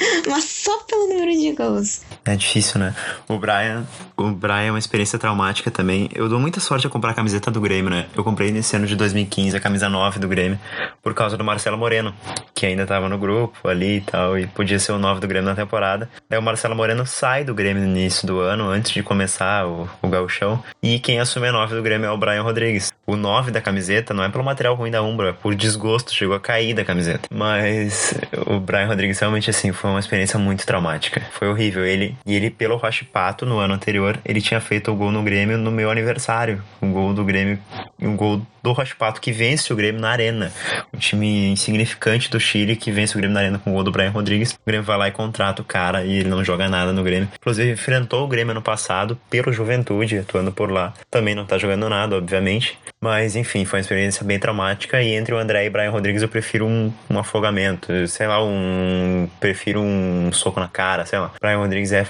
Mas 0.28 0.44
só 0.44 0.78
pelo 0.84 1.08
número 1.08 1.32
de 1.32 1.52
gols. 1.52 2.00
É 2.32 2.36
difícil, 2.36 2.80
né? 2.80 2.94
O 3.28 3.38
Brian, 3.38 3.84
o 4.16 4.30
Brian 4.30 4.62
é 4.62 4.70
uma 4.70 4.78
experiência 4.78 5.18
traumática 5.18 5.70
também. 5.70 6.08
Eu 6.14 6.28
dou 6.28 6.38
muita 6.38 6.60
sorte 6.60 6.86
a 6.86 6.90
comprar 6.90 7.12
a 7.12 7.14
camiseta 7.14 7.50
do 7.50 7.60
Grêmio, 7.60 7.90
né? 7.90 8.06
Eu 8.16 8.24
comprei 8.24 8.50
nesse 8.50 8.76
ano 8.76 8.86
de 8.86 8.96
2015 8.96 9.56
a 9.56 9.60
camisa 9.60 9.88
9 9.88 10.18
do 10.18 10.28
Grêmio 10.28 10.58
por 11.02 11.14
causa 11.14 11.36
do 11.36 11.44
Marcelo 11.44 11.78
Moreno, 11.78 12.14
que 12.54 12.66
ainda 12.66 12.86
tava 12.86 13.08
no 13.08 13.18
grupo 13.18 13.68
ali 13.68 13.96
e 13.96 14.00
tal, 14.00 14.38
e 14.38 14.46
podia 14.46 14.78
ser 14.78 14.92
o 14.92 14.98
9 14.98 15.20
do 15.20 15.28
Grêmio 15.28 15.48
na 15.48 15.56
temporada. 15.56 16.08
Daí 16.28 16.38
o 16.38 16.42
Marcelo 16.42 16.74
Moreno 16.74 17.06
sai 17.06 17.44
do 17.44 17.54
Grêmio 17.54 17.82
no 17.82 17.88
início 17.88 18.26
do 18.26 18.40
ano, 18.40 18.68
antes 18.68 18.92
de 18.92 19.02
começar 19.02 19.66
o, 19.66 19.88
o 20.02 20.08
gauchão, 20.08 20.62
e 20.82 20.98
quem 20.98 21.18
assume 21.18 21.48
a 21.48 21.52
9 21.52 21.74
do 21.74 21.82
Grêmio 21.82 22.06
é 22.06 22.10
o 22.10 22.18
Brian 22.18 22.42
Rodrigues. 22.42 22.92
O 23.06 23.16
9 23.16 23.50
da 23.50 23.60
camiseta 23.60 24.14
não 24.14 24.22
é 24.22 24.28
pelo 24.28 24.44
material 24.44 24.74
ruim 24.74 24.90
da 24.90 25.02
Umbra, 25.02 25.30
é 25.30 25.32
por 25.32 25.54
desgosto, 25.54 26.14
chegou 26.14 26.36
a 26.36 26.40
cair 26.40 26.74
da 26.74 26.84
camiseta. 26.84 27.28
Mas 27.30 28.14
o 28.46 28.60
Brian 28.60 28.86
Rodrigues 28.86 29.18
realmente, 29.18 29.50
assim, 29.50 29.72
foi 29.72 29.90
uma 29.90 30.00
experiência 30.00 30.38
muito 30.38 30.66
traumática. 30.66 31.22
Foi 31.32 31.48
horrível. 31.48 31.84
Ele, 31.84 32.16
e 32.26 32.34
ele, 32.34 32.50
pelo 32.50 32.76
Roche 32.76 33.04
Pato, 33.04 33.46
no 33.46 33.58
ano 33.58 33.74
anterior, 33.74 34.18
ele 34.24 34.40
tinha 34.40 34.60
feito 34.60 34.90
o 34.90 34.94
gol 34.94 35.10
no 35.10 35.22
Grêmio 35.22 35.56
no 35.58 35.70
meu 35.70 35.90
aniversário. 35.90 36.62
O 36.80 36.86
gol 36.86 37.14
do 37.14 37.24
Grêmio, 37.24 37.58
um 38.00 38.16
gol 38.16 38.42
do 38.62 38.72
Roche 38.72 38.94
Pato 38.94 39.20
que 39.20 39.32
vence 39.32 39.72
o 39.72 39.76
Grêmio 39.76 40.00
na 40.00 40.10
Arena. 40.10 40.52
Um 40.92 40.98
time 40.98 41.48
insignificante 41.50 42.30
do 42.30 42.40
Chile 42.40 42.76
que 42.76 42.90
vence 42.90 43.14
o 43.14 43.18
Grêmio 43.18 43.34
na 43.34 43.40
Arena 43.40 43.58
com 43.58 43.70
o 43.70 43.74
gol 43.74 43.84
do 43.84 43.90
Brian 43.90 44.10
Rodrigues. 44.10 44.52
O 44.52 44.58
Grêmio 44.66 44.84
vai 44.84 44.96
lá 44.98 45.08
e 45.08 45.12
contrata 45.12 45.62
o 45.62 45.64
cara 45.64 46.04
e 46.04 46.18
ele 46.18 46.28
não 46.28 46.44
joga 46.44 46.68
nada 46.68 46.92
no 46.92 47.02
Grêmio. 47.02 47.28
Inclusive, 47.34 47.72
enfrentou 47.72 48.24
o 48.24 48.28
Grêmio 48.28 48.52
ano 48.52 48.62
passado 48.62 49.18
pelo 49.28 49.52
Juventude, 49.52 50.18
atuando 50.18 50.52
por 50.52 50.70
lá. 50.70 50.92
Também 51.10 51.34
não 51.34 51.46
tá 51.46 51.58
jogando 51.58 51.88
nada, 51.88 52.16
obviamente. 52.16 52.78
Mas, 53.00 53.34
enfim, 53.34 53.64
foi 53.64 53.78
uma 53.78 53.82
experiência 53.82 54.24
bem 54.24 54.38
traumática. 54.38 55.00
E 55.02 55.14
entre 55.14 55.34
o 55.34 55.38
André 55.38 55.64
e 55.64 55.70
Brian 55.70 55.90
Rodrigues, 55.90 56.22
eu 56.22 56.28
prefiro 56.28 56.66
um, 56.66 56.92
um 57.08 57.18
afogamento. 57.18 58.06
Sei 58.06 58.26
lá, 58.26 58.44
um. 58.44 59.28
Prefiro 59.40 59.80
um 59.80 60.30
soco 60.32 60.60
na 60.60 60.68
cara, 60.68 61.06
sei 61.06 61.18
lá. 61.18 61.32
Brian 61.40 61.58
Rodrigues 61.58 61.92
é 61.92 62.06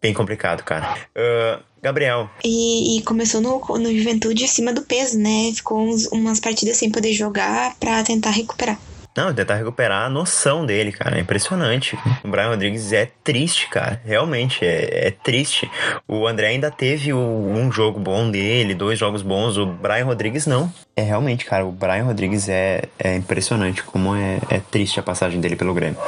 bem 0.00 0.12
complicado, 0.14 0.62
cara. 0.62 0.96
Ah, 1.16 1.60
Gabriel, 1.82 2.28
E, 2.44 2.98
e 2.98 3.02
começou 3.02 3.40
no, 3.40 3.60
no 3.78 3.96
Juventude 3.96 4.44
acima 4.44 4.72
do 4.72 4.82
peso, 4.82 5.18
né? 5.18 5.52
Ficou 5.54 5.80
uns- 5.88 6.06
umas 6.12 6.40
partidas 6.40 6.76
sem 6.76 6.90
poder 6.90 7.12
jogar 7.12 7.76
pra 7.78 8.02
tentar 8.02 8.30
recuperar. 8.30 8.78
Não, 9.16 9.34
tentar 9.34 9.56
recuperar 9.56 10.04
a 10.06 10.08
noção 10.08 10.64
dele, 10.64 10.92
cara. 10.92 11.16
É 11.18 11.20
impressionante. 11.20 11.98
O 12.22 12.28
Brian 12.28 12.50
Rodrigues 12.50 12.92
é 12.92 13.10
triste, 13.24 13.68
cara. 13.68 14.00
Realmente, 14.04 14.64
é, 14.64 15.08
é 15.08 15.10
triste. 15.10 15.68
O 16.06 16.24
André 16.26 16.48
ainda 16.48 16.70
teve 16.70 17.12
o- 17.12 17.18
um 17.18 17.70
jogo 17.72 17.98
bom 17.98 18.30
dele, 18.30 18.74
dois 18.76 18.96
jogos 18.96 19.22
bons. 19.22 19.56
O 19.56 19.66
Brian 19.66 20.04
Rodrigues 20.04 20.46
não. 20.46 20.72
É 20.96 21.02
realmente, 21.02 21.44
cara, 21.44 21.66
o 21.66 21.72
Brian 21.72 22.04
Rodrigues 22.04 22.48
é, 22.48 22.82
é 22.98 23.16
impressionante 23.16 23.82
como 23.82 24.14
é, 24.14 24.38
é 24.50 24.60
triste 24.60 25.00
a 25.00 25.02
passagem 25.02 25.40
dele 25.40 25.56
pelo 25.56 25.74
Grêmio. 25.74 25.98